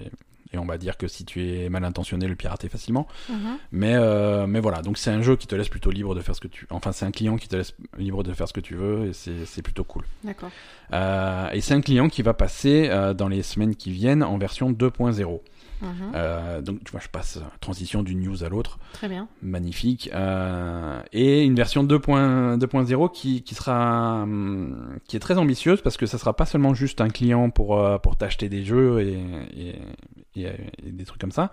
et 0.54 0.58
on 0.58 0.66
va 0.66 0.78
dire 0.78 0.98
que 0.98 1.08
si 1.08 1.26
tu 1.26 1.50
es 1.50 1.70
mal 1.70 1.84
intentionné, 1.84 2.28
le 2.28 2.36
pirater 2.36 2.70
facilement. 2.70 3.08
Mhm. 3.30 3.58
Mais, 3.72 3.96
euh, 3.96 4.48
mais 4.48 4.60
voilà, 4.60 4.82
donc 4.82 4.98
c'est 4.98 5.12
un 5.12 5.22
jeu 5.22 5.36
qui 5.36 5.48
te 5.48 5.56
laisse 5.56 5.70
plutôt 5.70 5.92
libre 5.92 6.16
de 6.16 6.22
faire 6.22 6.36
ce 6.36 6.42
que 6.42 6.48
tu... 6.48 6.68
Enfin, 6.70 6.92
c'est 6.92 7.06
un 7.06 7.12
client 7.12 7.38
qui 7.38 7.48
te 7.48 7.56
laisse 7.56 7.74
libre 7.98 8.24
de 8.24 8.34
faire 8.34 8.48
ce 8.48 8.54
que 8.54 8.60
tu 8.60 8.76
veux 8.76 9.08
et 9.08 9.14
c'est 9.14 9.46
c'est 9.46 9.62
plutôt 9.62 9.84
cool. 9.84 10.04
D'accord. 10.24 10.52
Euh, 10.94 11.50
et 11.52 11.62
c'est 11.62 11.74
un 11.74 11.82
client 11.82 12.10
qui 12.10 12.22
va 12.22 12.34
passer 12.34 12.90
euh, 12.90 13.14
dans 13.14 13.28
les 13.28 13.44
semaines 13.44 13.76
qui 13.76 13.92
viennent 13.92 14.24
en 14.24 14.38
version 14.38 14.72
2.0. 14.72 15.42
Mhm. 15.82 16.12
Euh, 16.16 16.62
donc 16.62 16.84
tu 16.84 16.92
vois, 16.92 17.00
je 17.00 17.08
passe 17.10 17.38
euh, 17.38 17.42
transition 17.60 18.02
d'une 18.04 18.22
news 18.22 18.44
à 18.44 18.50
l'autre, 18.50 18.80
Très 18.94 19.08
bien. 19.08 19.28
magnifique. 19.42 20.10
Euh, 20.14 21.02
et 21.14 21.44
une 21.44 21.56
version 21.56 21.84
2.0 21.84 22.58
2.0 22.58 23.12
qui, 23.12 23.44
qui 23.44 23.54
sera 23.56 24.24
hum, 24.24 24.98
qui 25.08 25.16
est 25.16 25.20
très 25.20 25.38
ambitieuse 25.38 25.82
parce 25.82 25.98
que 25.98 26.06
ça 26.06 26.18
sera 26.18 26.36
pas 26.36 26.46
seulement 26.46 26.74
juste 26.74 27.00
un 27.02 27.10
client 27.10 27.50
pour 27.50 27.80
euh, 27.80 27.98
pour 27.98 28.16
t'acheter 28.16 28.50
des 28.50 28.64
jeux 28.64 29.02
et, 29.02 29.20
et, 29.56 30.42
et- 30.42 30.48
et 30.86 30.92
des 30.92 31.06
trucs 31.06 31.22
comme 31.22 31.32
ça. 31.32 31.52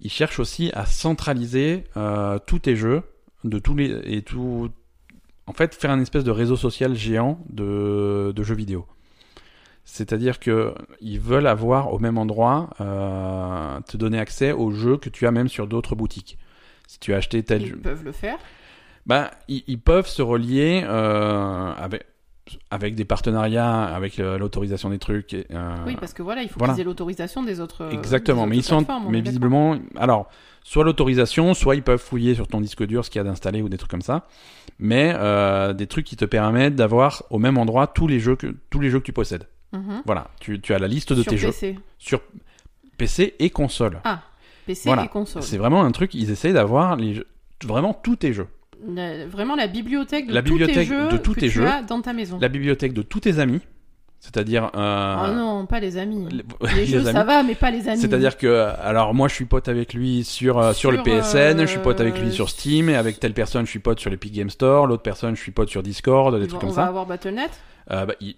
Il 0.00 0.10
cherche 0.10 0.38
aussi 0.40 0.70
à 0.74 0.86
centraliser 0.86 1.84
tous 2.46 2.58
tes 2.58 2.76
jeux 2.76 3.02
de 3.44 3.58
tous 3.58 3.74
les 3.74 4.00
et 4.04 4.22
tout. 4.22 4.68
En 5.46 5.52
fait, 5.52 5.74
faire 5.74 5.90
un 5.90 6.00
espèce 6.00 6.24
de 6.24 6.30
réseau 6.30 6.56
social 6.56 6.94
géant 6.94 7.38
de, 7.50 8.32
de 8.34 8.42
jeux 8.42 8.54
vidéo. 8.54 8.86
C'est-à-dire 9.84 10.38
que 10.40 10.74
ils 11.00 11.20
veulent 11.20 11.46
avoir 11.46 11.92
au 11.92 11.98
même 11.98 12.16
endroit, 12.18 12.70
euh, 12.80 13.80
te 13.88 13.96
donner 13.96 14.18
accès 14.18 14.52
aux 14.52 14.70
jeux 14.70 14.96
que 14.96 15.08
tu 15.10 15.26
as 15.26 15.30
même 15.30 15.48
sur 15.48 15.66
d'autres 15.66 15.94
boutiques. 15.94 16.38
Si 16.86 16.98
tu 16.98 17.12
as 17.14 17.18
acheté 17.18 17.42
tel 17.42 17.62
Ils 17.62 17.68
jeu, 17.68 17.76
peuvent 17.76 18.04
le 18.04 18.12
faire? 18.12 18.38
ben, 19.06 19.28
ils, 19.48 19.62
ils 19.66 19.78
peuvent 19.78 20.06
se 20.06 20.22
relier 20.22 20.82
euh, 20.84 21.72
avec, 21.76 22.06
avec 22.70 22.94
des 22.94 23.04
partenariats, 23.04 23.84
avec 23.84 24.16
l'autorisation 24.18 24.90
des 24.90 24.98
trucs. 24.98 25.34
et, 25.34 25.46
euh, 25.52 25.76
Oui, 25.86 25.96
parce 26.00 26.12
que 26.14 26.22
voilà, 26.22 26.42
il 26.42 26.48
faut 26.48 26.58
voilà. 26.58 26.74
qu'ils 26.74 26.80
aient 26.82 26.84
l'autorisation 26.84 27.42
des 27.42 27.60
autres. 27.60 27.88
Exactement, 27.92 28.44
des 28.44 28.50
mais 28.50 28.56
ils 28.56 28.62
sont, 28.62 28.86
mais 29.08 29.20
visiblement, 29.20 29.76
alors, 29.96 30.28
soit 30.62 30.84
l'autorisation, 30.84 31.52
soit 31.54 31.74
ils 31.74 31.82
peuvent 31.82 32.00
fouiller 32.00 32.34
sur 32.34 32.48
ton 32.48 32.60
disque 32.60 32.84
dur 32.86 33.04
ce 33.04 33.10
qu'il 33.10 33.18
y 33.18 33.20
a 33.20 33.24
d'installé 33.24 33.60
ou 33.62 33.68
des 33.68 33.76
trucs 33.78 33.90
comme 33.90 34.02
ça, 34.02 34.26
mais 34.78 35.12
euh, 35.14 35.72
des 35.74 35.86
trucs 35.86 36.06
qui 36.06 36.16
te 36.16 36.24
permettent 36.24 36.76
d'avoir 36.76 37.22
au 37.30 37.38
même 37.38 37.58
endroit 37.58 37.86
tous 37.86 38.06
les 38.06 38.18
jeux 38.20 38.36
que 38.36 38.54
tous 38.70 38.80
les 38.80 38.88
jeux 38.90 39.00
que 39.00 39.04
tu 39.06 39.12
possèdes. 39.12 39.46
Mhm. 39.74 40.02
Voilà, 40.06 40.28
tu, 40.40 40.60
tu 40.60 40.72
as 40.74 40.78
la 40.78 40.88
liste 40.88 41.12
de 41.12 41.22
Sur 41.22 41.30
tes 41.32 41.36
jeux 41.38 41.48
PC. 41.48 41.78
sur 41.98 42.20
PC 42.96 43.34
et 43.38 43.50
console. 43.50 44.00
Ah, 44.04 44.22
PC 44.66 44.82
Voilà. 44.88 45.04
et 45.04 45.08
console. 45.08 45.42
C'est 45.42 45.58
vraiment 45.58 45.82
un 45.84 45.90
truc, 45.90 46.14
ils 46.14 46.30
essayent 46.30 46.52
d'avoir 46.52 46.96
les 46.96 47.14
jeux- 47.14 47.26
vraiment 47.64 47.92
tous 47.92 48.16
tes 48.16 48.32
jeux. 48.32 48.46
La- 48.86 49.26
vraiment 49.26 49.56
la 49.56 49.66
bibliothèque 49.66 50.26
de 50.28 50.34
La 50.34 50.42
tous 50.42 50.58
tes 50.58 50.66
bibliothèque 50.66 50.88
jeux 50.88 51.08
de 51.08 51.16
tous 51.16 51.34
que 51.34 51.40
tes 51.40 51.46
tu 51.48 51.52
jeux. 51.54 51.66
as 51.66 51.82
dans 51.82 52.00
ta 52.02 52.12
maison. 52.12 52.38
La 52.40 52.48
bibliothèque 52.48 52.92
de 52.92 53.02
tous 53.02 53.20
tes 53.20 53.38
amis, 53.38 53.60
c'est-à-dire 54.20 54.70
euh, 54.74 55.16
Oh 55.28 55.32
non, 55.34 55.66
pas 55.66 55.80
les 55.80 55.96
amis. 55.96 56.26
les, 56.30 56.36
Les, 56.68 56.74
les 56.76 56.86
jeux, 56.86 56.98
amis. 57.00 57.12
ça 57.12 57.24
va, 57.24 57.42
mais 57.42 57.54
pas 57.54 57.70
les 57.70 57.88
amis. 57.88 57.98
C'est-à-dire 58.00 58.36
que, 58.36 58.68
alors 58.80 59.14
moi 59.14 59.28
je 59.28 59.34
suis 59.34 59.44
pote 59.46 59.68
avec 59.68 59.94
lui 59.94 60.22
sur, 60.24 60.58
euh, 60.58 60.72
sur, 60.72 60.90
le 60.92 61.02
PSN, 61.02 61.58
euh, 61.60 61.62
je 61.62 61.66
suis 61.66 61.78
pote 61.80 62.00
avec 62.00 62.18
lui 62.20 62.30
sur 62.32 62.48
Steam, 62.50 62.90
et 62.90 62.96
avec 62.96 63.18
telle 63.20 63.32
personne 63.34 63.64
je 63.64 63.70
suis 63.70 63.78
pote 63.80 64.00
sur 64.00 64.10
l'Epic 64.10 64.32
Game 64.34 64.50
Store, 64.50 64.86
l'autre 64.86 65.02
personne 65.02 65.34
je 65.34 65.40
suis 65.40 65.52
pote 65.52 65.68
sur 65.70 65.82
Discord, 65.82 66.38
des 66.38 66.46
trucs 66.46 66.60
comme 66.60 66.68
on 66.70 66.72
va 66.72 66.82
ça. 66.82 66.88
avoir 66.88 67.06
Battle.net. 67.06 67.50
Euh, 67.90 68.06
bah, 68.06 68.14
ils- 68.20 68.36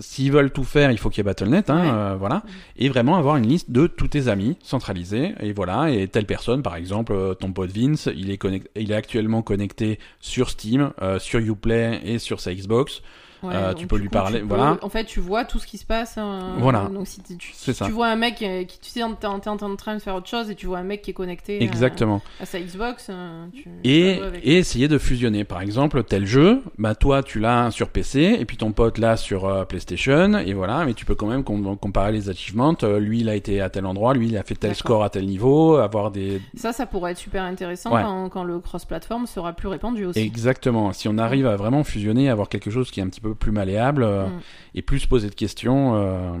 S'ils 0.00 0.32
veulent 0.32 0.50
tout 0.50 0.64
faire, 0.64 0.90
il 0.90 0.98
faut 0.98 1.08
qu'il 1.08 1.18
y 1.18 1.20
ait 1.20 1.24
Battle.net, 1.24 1.70
hein, 1.70 1.82
Ouais. 1.84 1.88
euh, 1.92 2.16
voilà, 2.18 2.42
et 2.76 2.88
vraiment 2.88 3.16
avoir 3.16 3.36
une 3.36 3.46
liste 3.46 3.70
de 3.70 3.86
tous 3.86 4.08
tes 4.08 4.26
amis 4.26 4.56
centralisés, 4.62 5.34
et 5.40 5.52
voilà, 5.52 5.88
et 5.90 6.08
telle 6.08 6.26
personne, 6.26 6.62
par 6.64 6.74
exemple, 6.74 7.12
euh, 7.12 7.34
ton 7.34 7.52
pote 7.52 7.70
Vince, 7.70 8.08
il 8.16 8.30
est, 8.30 8.36
connect- 8.36 8.68
il 8.74 8.90
est 8.90 8.94
actuellement 8.96 9.42
connecté 9.42 10.00
sur 10.18 10.50
Steam, 10.50 10.90
euh, 11.00 11.20
sur 11.20 11.38
Uplay 11.38 12.00
et 12.04 12.18
sur 12.18 12.40
sa 12.40 12.52
Xbox. 12.52 13.02
Ouais, 13.44 13.54
Euh, 13.54 13.74
tu 13.74 13.86
peux 13.86 13.96
lui 13.96 14.06
coup, 14.08 14.12
parler, 14.12 14.40
peux- 14.40 14.46
voilà. 14.46 14.78
En 14.82 14.88
fait, 14.88 15.04
tu 15.04 15.20
vois 15.20 15.44
tout 15.44 15.58
ce 15.58 15.66
qui 15.66 15.78
se 15.78 15.84
passe. 15.84 16.16
hein. 16.18 16.54
Voilà. 16.58 16.88
Donc 16.92 17.06
si 17.06 17.20
tu, 17.22 17.52
ça. 17.72 17.84
tu 17.86 17.92
vois 17.92 18.08
un 18.08 18.16
mec 18.16 18.40
euh, 18.42 18.64
qui, 18.64 18.78
tu 18.80 18.90
sais, 18.90 19.00
t'es 19.20 19.26
en, 19.26 19.34
en 19.34 19.76
train 19.76 19.94
de 19.94 20.00
faire 20.00 20.14
autre 20.14 20.28
chose 20.28 20.50
et 20.50 20.54
tu 20.54 20.66
vois 20.66 20.78
un 20.78 20.82
mec 20.84 21.02
qui 21.02 21.10
est 21.10 21.14
connecté 21.14 21.58
à- 21.58 21.62
Exactement. 21.62 22.22
à, 22.40 22.46
sa 22.46 22.60
Xbox. 22.60 23.08
euh, 23.10 23.46
tu- 23.52 23.62
tu 23.64 23.70
Et, 23.84 24.20
essayer 24.42 24.88
de 24.88 24.98
fusionner. 24.98 25.44
Par 25.44 25.60
exemple, 25.60 26.02
tel 26.04 26.26
jeu, 26.26 26.62
bah 26.78 26.94
toi 26.94 27.22
tu 27.22 27.38
l'as 27.40 27.70
sur 27.70 27.88
PC 27.88 28.36
et 28.38 28.44
puis 28.44 28.56
ton 28.56 28.72
pote 28.72 28.98
l'a 28.98 29.16
sur 29.16 29.44
euh, 29.46 29.64
PlayStation 29.64 30.38
et 30.38 30.52
voilà. 30.54 30.84
Mais 30.84 30.94
tu 30.94 31.04
peux 31.04 31.14
quand 31.14 31.26
même 31.26 31.44
com- 31.44 31.76
comparer 31.80 32.12
les 32.12 32.28
achievements. 32.30 32.74
Euh, 32.82 32.98
lui 32.98 33.20
il 33.20 33.28
a 33.28 33.34
été 33.34 33.60
à 33.60 33.68
tel 33.70 33.86
endroit, 33.86 34.14
lui 34.14 34.28
il 34.28 34.36
a 34.36 34.42
fait 34.42 34.54
tel 34.54 34.74
score 34.74 35.04
à 35.04 35.10
tel 35.10 35.26
niveau, 35.26 35.76
avoir 35.76 36.10
des 36.10 36.40
Ça, 36.56 36.72
ça 36.72 36.86
pourrait 36.86 37.12
être 37.12 37.18
super 37.18 37.42
intéressant 37.42 37.92
Ouais. 37.94 38.02
quand, 38.02 38.28
quand 38.30 38.44
le 38.44 38.58
cross-platform 38.60 39.26
sera 39.26 39.52
plus 39.52 39.68
répandu 39.68 40.06
aussi. 40.06 40.18
exactement. 40.20 40.92
Si 40.92 41.08
on 41.08 41.18
arrive 41.18 41.46
à 41.46 41.56
vraiment 41.56 41.84
fusionner, 41.84 42.28
avoir 42.30 42.48
quelque 42.48 42.70
chose 42.70 42.90
qui 42.90 43.00
est 43.00 43.02
un 43.02 43.08
petit 43.08 43.20
peu 43.20 43.33
plus 43.34 43.52
malléable 43.52 44.02
euh, 44.02 44.26
Mm. 44.26 44.40
et 44.74 44.82
plus 44.82 45.00
se 45.00 45.08
poser 45.08 45.28
de 45.28 45.34
questions, 45.34 45.94
euh, 45.96 46.32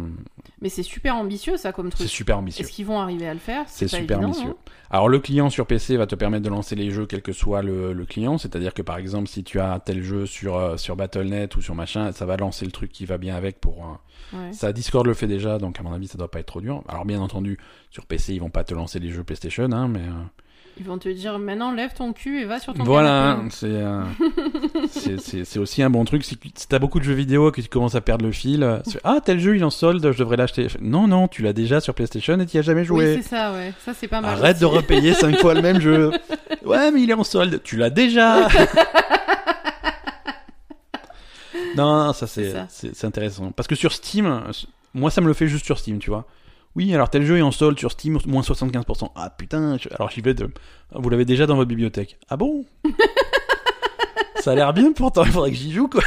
Mais 0.60 0.68
c'est 0.68 0.82
super 0.82 1.16
ambitieux 1.16 1.56
ça 1.56 1.72
comme 1.72 1.90
c'est 1.90 1.96
truc. 1.96 2.08
super 2.08 2.38
ambitieux. 2.38 2.64
Est-ce 2.64 2.72
qu'ils 2.72 2.86
vont 2.86 2.98
arriver 3.00 3.28
à 3.28 3.34
le 3.34 3.40
faire? 3.40 3.64
C'est 3.68 3.88
super 3.88 4.18
évident, 4.18 4.30
ambitieux. 4.32 4.54
Alors 4.90 5.08
le 5.08 5.18
client 5.18 5.50
sur 5.50 5.66
PC 5.66 5.96
va 5.96 6.06
te 6.06 6.14
permettre 6.14 6.44
de 6.44 6.48
lancer 6.50 6.74
les 6.76 6.90
jeux 6.90 7.06
quel 7.06 7.20
que 7.22 7.32
soit 7.32 7.62
le, 7.62 7.92
le 7.92 8.04
client, 8.06 8.38
c'est-à-dire 8.38 8.74
que 8.74 8.82
par 8.82 8.96
exemple 8.98 9.28
si 9.28 9.42
tu 9.44 9.58
as 9.60 9.80
tel 9.84 10.02
jeu 10.02 10.26
sur 10.26 10.56
euh, 10.56 10.76
sur 10.76 10.94
Battle.net 10.96 11.56
ou 11.56 11.62
sur 11.62 11.74
machin, 11.74 12.12
ça 12.12 12.26
va 12.26 12.36
lancer 12.36 12.64
le 12.64 12.70
truc 12.72 12.90
qui 12.92 13.04
va 13.06 13.18
bien 13.18 13.34
avec 13.36 13.60
pour 13.60 13.98
Ouais. 14.32 14.52
ça 14.52 14.72
Discord 14.72 15.06
le 15.06 15.14
fait 15.14 15.26
déjà, 15.26 15.58
donc 15.58 15.78
à 15.78 15.82
mon 15.82 15.92
avis 15.92 16.08
ça 16.08 16.16
doit 16.18 16.30
pas 16.30 16.40
être 16.40 16.46
trop 16.46 16.60
dur. 16.60 16.82
Alors 16.88 17.04
bien 17.04 17.20
entendu 17.20 17.58
sur 17.90 18.06
PC 18.06 18.34
ils 18.34 18.40
vont 18.40 18.50
pas 18.50 18.64
te 18.64 18.74
lancer 18.74 18.98
les 18.98 19.10
jeux 19.10 19.22
PlayStation, 19.22 19.70
hein, 19.70 19.86
mais 19.88 20.00
euh, 20.00 20.22
Ils 20.76 20.84
vont 20.86 20.98
te 20.98 21.08
dire 21.08 21.38
maintenant 21.38 21.70
lève 21.70 21.94
ton 21.94 22.12
cul 22.12 22.40
et 22.40 22.44
va 22.46 22.58
sur 22.58 22.74
ton 22.74 22.82
voilà, 22.82 23.36
canapé. 23.36 23.48
c'est 23.52 23.66
euh, 23.68 24.02
c'est- 25.44 25.58
aussi 25.58 25.82
un 25.84 25.90
bon 25.90 26.04
truc. 26.04 26.24
Si, 26.24 26.36
t'as 26.68 26.80
beaucoup 26.80 26.98
de 26.98 27.04
jeux 27.04 27.12
vidéo 27.14 27.48
et 27.48 27.52
que 27.52 27.60
tu 27.60 27.68
commences 27.68 27.94
à 27.94 28.00
perdre 28.00 28.24
le 28.26 28.32
fil, 28.32 28.64
euh, 28.64 28.78
ah 29.04 29.18
tel 29.24 29.38
jeu 29.38 29.54
il 29.54 29.62
est 29.62 29.64
en 29.64 29.70
solde, 29.70 30.10
je 30.10 30.18
devrais 30.18 30.36
l'acheter. 30.36 30.66
Non 30.80 31.06
non, 31.06 31.28
tu 31.28 31.42
l'as 31.42 31.52
déjà 31.52 31.80
sur 31.80 31.94
PlayStation 31.94 32.40
et 32.40 32.46
tu 32.46 32.58
as 32.58 32.62
jamais 32.62 32.80
Oui, 32.80 32.86
joué. 32.86 33.16
c'est 33.22 33.28
ça, 33.28 33.52
ouais. 33.52 33.72
Ça, 33.84 33.92
c'est 33.94 34.08
pas 34.08 34.20
mal. 34.20 34.32
Arrête 34.36 34.58
de 34.58 34.64
repayer 34.66 35.14
5 35.14 35.38
fois 35.38 35.54
le 35.54 35.62
même 35.62 35.80
jeu. 35.80 36.10
Ouais, 36.64 36.90
mais 36.90 37.02
il 37.02 37.10
est 37.10 37.14
en 37.14 37.22
solde. 37.24 37.60
Tu 37.62 37.76
l'as 37.76 37.90
déjà. 37.90 38.48
non, 41.76 42.06
non, 42.06 42.12
ça 42.12 42.26
C'est 42.26 43.04
intéressant. 43.04 43.52
Parce 43.52 43.68
que 43.68 43.74
sur 43.76 43.92
Steam, 43.92 44.42
moi 44.92 45.10
ça 45.10 45.20
me 45.20 45.26
le 45.28 45.34
fait 45.34 45.46
juste 45.46 45.64
sur 45.66 45.78
Steam, 45.78 45.98
tu 45.98 46.10
vois. 46.10 46.24
Oui, 46.76 46.92
alors 46.94 47.08
tel 47.10 47.24
jeu 47.24 47.38
est 47.38 47.42
en 47.42 47.52
solde 47.52 47.78
sur 47.78 47.92
Steam, 47.92 48.18
moins 48.26 48.42
75%. 48.42 49.10
Ah 49.14 49.30
putain, 49.30 49.76
je- 49.78 49.88
alors 49.94 50.10
j'y 50.10 50.20
vais 50.20 50.34
de... 50.34 50.50
Vous 50.92 51.08
l'avez 51.08 51.24
déjà 51.24 51.46
dans 51.46 51.56
votre 51.56 51.68
bibliothèque. 51.68 52.18
Ah 52.28 52.36
bon 52.36 52.64
Ça 54.36 54.52
a 54.52 54.54
l'air 54.54 54.72
bien 54.74 54.92
pourtant, 54.92 55.24
il 55.24 55.30
faudrait 55.32 55.50
que 55.50 55.56
j'y 55.56 55.72
joue 55.72 55.88
quoi. 55.88 56.02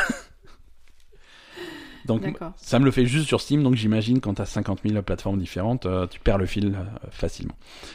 Donc 2.05 2.23
ça 2.55 2.79
me 2.79 2.85
le 2.85 2.91
fait 2.91 3.05
juste 3.05 3.27
sur 3.27 3.41
Steam, 3.41 3.63
donc 3.63 3.75
j'imagine 3.75 4.21
quand 4.21 4.35
t'as 4.35 4.45
50 4.45 4.79
000 4.87 5.01
plateformes 5.01 5.37
différentes, 5.39 5.85
euh, 5.85 6.07
tu 6.07 6.21
perds 6.21 6.37
le 6.37 6.45
fil 6.45 6.67
euh, 6.75 6.83
facilement. 7.11 7.53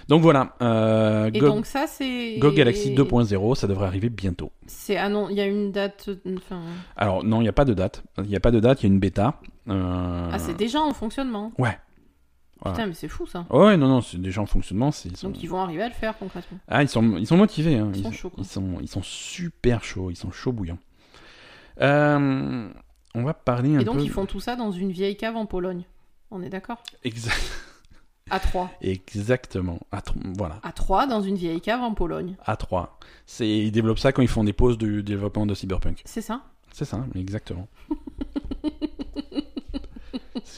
Donc 0.08 0.20
voilà, 0.20 0.54
euh, 0.60 1.30
Et 1.32 1.38
Go, 1.38 1.46
donc 1.46 1.64
ça, 1.64 1.86
c'est... 1.86 2.36
Go 2.38 2.52
Galaxy 2.52 2.94
2.0, 2.94 3.54
ça 3.54 3.66
devrait 3.66 3.86
arriver 3.86 4.10
bientôt. 4.10 4.52
C'est 4.66 4.98
ah 4.98 5.08
non, 5.08 5.28
il 5.30 5.36
y 5.36 5.40
a 5.40 5.46
une 5.46 5.72
date. 5.72 6.10
Enfin, 6.36 6.60
Alors 6.94 7.24
non, 7.24 7.40
il 7.40 7.44
n'y 7.44 7.48
a 7.48 7.52
pas 7.54 7.64
de 7.64 7.72
date. 7.72 8.02
Il 8.18 8.24
n'y 8.24 8.36
a 8.36 8.40
pas 8.40 8.50
de 8.50 8.60
date, 8.60 8.82
il 8.82 8.86
y 8.86 8.90
a 8.90 8.92
une 8.92 9.00
bêta. 9.00 9.40
Euh, 9.70 10.28
ah, 10.30 10.38
c'est 10.38 10.56
déjà 10.58 10.80
en 10.82 10.92
fonctionnement. 10.92 11.52
Ouais. 11.56 11.78
Voilà. 12.62 12.76
Putain, 12.76 12.86
mais 12.88 12.94
c'est 12.94 13.08
fou 13.08 13.26
ça. 13.26 13.44
Ouais, 13.50 13.76
non, 13.76 13.88
non, 13.88 14.00
c'est 14.00 14.20
déjà 14.20 14.40
en 14.40 14.46
fonctionnement. 14.46 14.90
c'est- 14.92 15.08
Ils 15.08 15.16
sont... 15.16 15.28
Donc 15.28 15.42
ils 15.42 15.48
vont 15.48 15.60
arriver 15.60 15.82
à 15.82 15.88
le 15.88 15.94
faire 15.94 16.16
concrètement. 16.16 16.58
Ah, 16.68 16.82
ils 16.82 16.88
sont, 16.88 17.16
ils 17.16 17.26
sont 17.26 17.36
motivés. 17.36 17.76
hein. 17.76 17.90
Ils 17.94 18.02
sont 18.04 18.12
chauds. 18.12 18.32
Ils 18.38 18.44
sont, 18.44 18.78
ils 18.80 18.88
sont 18.88 19.02
super 19.02 19.82
chauds, 19.84 20.10
ils 20.10 20.16
sont 20.16 20.30
chauds 20.30 20.52
bouillants. 20.52 20.78
Euh, 21.80 22.68
on 23.14 23.22
va 23.24 23.34
parler 23.34 23.76
un 23.76 23.80
Et 23.80 23.84
donc 23.84 23.96
peu. 23.96 24.02
ils 24.02 24.10
font 24.10 24.26
tout 24.26 24.40
ça 24.40 24.56
dans 24.56 24.70
une 24.70 24.92
vieille 24.92 25.16
cave 25.16 25.36
en 25.36 25.46
Pologne. 25.46 25.84
On 26.30 26.42
est 26.42 26.48
d'accord? 26.50 26.82
Exa- 27.04 27.32
À 28.30 28.38
3. 28.38 28.70
Exactement. 28.80 29.80
À 29.90 30.00
Voilà. 30.36 30.60
À 30.62 30.72
3 30.72 31.06
dans 31.06 31.20
une 31.20 31.34
vieille 31.36 31.60
cave 31.60 31.80
en 31.80 31.94
Pologne. 31.94 32.36
A3. 32.46 32.88
C'est, 33.26 33.48
ils 33.48 33.72
développent 33.72 33.98
ça 33.98 34.12
quand 34.12 34.22
ils 34.22 34.28
font 34.28 34.44
des 34.44 34.52
pauses 34.52 34.78
du 34.78 35.02
développement 35.02 35.46
de 35.46 35.54
Cyberpunk. 35.54 36.00
C'est 36.04 36.20
ça? 36.22 36.42
C'est 36.72 36.84
ça, 36.86 37.04
exactement. 37.16 37.66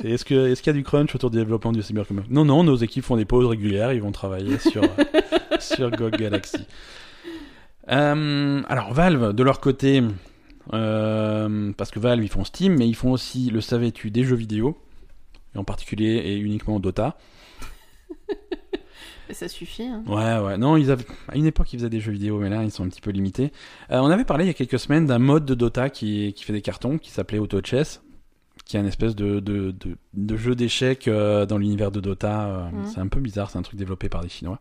Est-ce, 0.05 0.25
qu'il 0.25 0.37
y 0.39 0.71
a 0.71 0.73
du 0.73 0.85
crunch 0.85 1.15
autour 1.15 1.31
du 1.31 1.39
développement 1.39 1.73
du 1.73 1.83
Cyberpunk 1.83 2.31
Non, 2.31 2.45
non, 2.45 2.63
nos 2.63 2.77
équipes 2.77 3.05
font 3.05 3.17
des 3.17 3.25
pauses 3.25 3.47
régulières, 3.47 3.93
ils 3.93 4.03
vont 4.03 4.13
travailler 4.13 4.59
sur, 4.59 4.83
sur 5.61 5.91
GOG 5.91 6.17
Galaxy. 6.17 6.67
Euh, 7.91 8.63
alors, 8.69 8.93
Valve, 8.93 9.33
de 9.33 9.43
leur 9.43 9.61
côté, 9.61 10.03
euh, 10.73 11.73
parce 11.77 11.91
que 11.91 11.99
Valve, 11.99 12.23
ils 12.23 12.31
font 12.31 12.45
Steam, 12.45 12.77
mais 12.77 12.89
ils 12.89 12.95
font 12.95 13.13
aussi, 13.13 13.51
le 13.51 13.61
savais-tu, 13.61 14.11
des 14.11 14.25
jeux 14.25 14.37
vidéo, 14.37 14.79
et 15.55 15.59
en 15.59 15.65
particulier 15.65 16.23
et 16.25 16.37
uniquement 16.37 16.79
Dota. 16.81 17.19
Ça 19.31 19.49
suffit. 19.49 19.85
Hein. 19.85 20.05
Ouais, 20.07 20.39
ouais. 20.39 20.59
Non, 20.59 20.77
ils 20.77 20.91
avaient... 20.91 21.07
à 21.29 21.37
une 21.37 21.47
époque, 21.47 21.73
ils 21.73 21.79
faisaient 21.79 21.91
des 21.91 22.01
jeux 22.01 22.13
vidéo, 22.13 22.39
mais 22.39 22.51
là, 22.51 22.63
ils 22.63 22.71
sont 22.71 22.85
un 22.85 22.89
petit 22.89 23.01
peu 23.01 23.11
limités. 23.11 23.53
Euh, 23.91 23.99
on 23.99 24.11
avait 24.11 24.25
parlé 24.25 24.45
il 24.45 24.49
y 24.49 24.51
a 24.51 24.55
quelques 24.55 24.79
semaines 24.79 25.07
d'un 25.07 25.19
mode 25.19 25.47
de 25.47 25.55
Dota 25.55 25.89
qui, 25.91 26.33
qui 26.35 26.45
fait 26.45 26.53
des 26.53 26.63
cartons, 26.63 26.99
qui 26.99 27.11
s'appelait 27.11 27.39
Auto 27.39 27.61
Chess, 27.65 28.03
qui 28.65 28.77
est 28.77 28.81
un 28.81 28.87
espèce 28.87 29.15
de, 29.15 29.41
de, 29.41 29.73
de, 29.73 29.97
de 30.15 30.37
jeu 30.37 30.55
d'échecs 30.55 31.07
euh, 31.09 31.45
dans 31.47 31.59
l'univers 31.59 31.91
de 31.91 32.01
Dota. 32.01 32.47
euh, 32.47 32.71
Mhm. 32.71 32.87
C'est 32.87 33.01
un 33.01 33.09
peu 33.09 33.21
bizarre, 33.21 33.51
c'est 33.51 33.59
un 33.59 33.63
truc 33.63 33.79
développé 33.79 34.09
par 34.09 34.23
des 34.23 34.29
Chinois. 34.29 34.59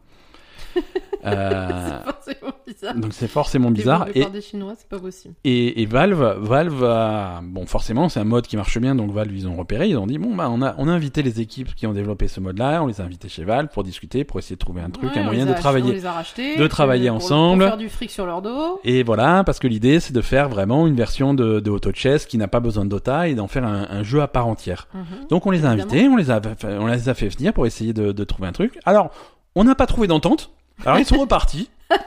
Euh, 1.26 2.00
C'est 2.26 2.40
forcément 2.40 2.52
bizarre. 2.66 2.96
donc 2.96 3.14
c'est 3.14 3.28
forcément 3.28 3.72
bizarre. 3.72 4.08
Et, 4.16 4.22
par 4.22 4.32
des 4.32 4.42
Chinois, 4.42 4.74
c'est 4.78 4.88
pas 4.88 5.00
possible. 5.00 5.34
et, 5.44 5.82
et 5.82 5.86
Valve, 5.86 6.38
Valve 6.40 6.84
a- 6.84 7.42
bon 7.44 7.66
forcément 7.66 8.08
c'est 8.10 8.20
un 8.20 8.24
mode 8.26 8.48
qui 8.48 8.56
marche 8.58 8.78
bien, 8.80 8.96
donc 8.96 9.12
Valve 9.12 9.32
ils 9.36 9.48
ont 9.48 9.56
repéré, 9.56 9.88
ils 9.90 9.98
ont 9.98 10.08
dit 10.08 10.18
bon 10.18 10.34
bah 10.36 10.50
on 10.50 10.62
a, 10.62 10.74
on 10.78 10.88
a 10.88 10.92
invité 10.92 11.22
les 11.22 11.42
équipes 11.42 11.76
qui 11.76 11.86
ont 11.88 11.94
développé 11.94 12.28
ce 12.28 12.40
mode-là, 12.40 12.82
on 12.84 12.88
les 12.88 13.02
a 13.02 13.04
invités 13.04 13.28
chez 13.30 13.44
Valve 13.44 13.68
pour 13.74 13.84
discuter, 13.84 14.24
pour 14.24 14.40
essayer 14.40 14.56
de 14.56 14.60
trouver 14.60 14.82
un 14.82 14.90
truc, 14.90 15.14
Ouais, 15.14 15.20
un 15.22 15.24
moyen 15.26 15.46
de 15.46 15.54
travailler. 15.54 15.92
On 15.92 15.94
les 15.94 16.06
a 16.06 16.12
rachetés. 16.14 16.56
de 16.58 16.68
travailler 16.68 17.08
pour- 17.08 17.18
ensemble. 17.18 17.60
Pour 17.64 17.70
faire 17.70 17.78
du 17.78 17.90
fric 17.90 18.10
sur 18.12 18.26
leur 18.26 18.42
dos. 18.42 18.80
Et 18.84 19.04
voilà, 19.04 19.44
parce 19.44 19.60
que 19.60 19.68
l'idée 19.68 20.00
c'est 20.00 20.14
de 20.14 20.22
faire 20.22 20.48
vraiment 20.50 20.88
une 20.88 20.96
version 20.96 21.34
de, 21.34 21.60
de 21.60 21.70
Auto 21.70 21.92
Chess 21.94 22.26
qui 22.26 22.38
n'a 22.38 22.48
pas 22.48 22.60
besoin 22.62 22.86
de 22.86 22.90
Dota 22.90 23.28
et 23.28 23.36
d'en 23.36 23.48
faire 23.48 23.66
un, 23.66 23.86
un 23.90 24.04
jeu 24.04 24.22
à 24.22 24.28
part 24.28 24.48
entière. 24.48 24.88
Mhm. 24.94 25.28
Donc 25.30 25.46
on 25.46 25.52
les 25.52 25.66
a 25.66 25.74
Évidemment. 25.74 25.92
invités, 25.92 26.08
on 26.10 26.16
les 26.16 26.32
a, 26.32 26.42
on 26.80 26.88
les 26.88 27.10
a 27.10 27.14
fait 27.14 27.28
venir 27.28 27.54
pour 27.54 27.66
essayer 27.66 27.94
de, 27.94 28.12
de 28.12 28.24
trouver 28.24 28.48
un 28.48 28.52
truc. 28.54 28.80
Alors, 28.86 29.10
on 29.56 29.64
n'a 29.66 29.76
pas 29.76 29.86
trouvé 29.86 30.08
d'entente. 30.08 30.52
Alors 30.86 31.00
ils 31.00 31.06
sont 31.06 31.20
repartis. 31.20 31.70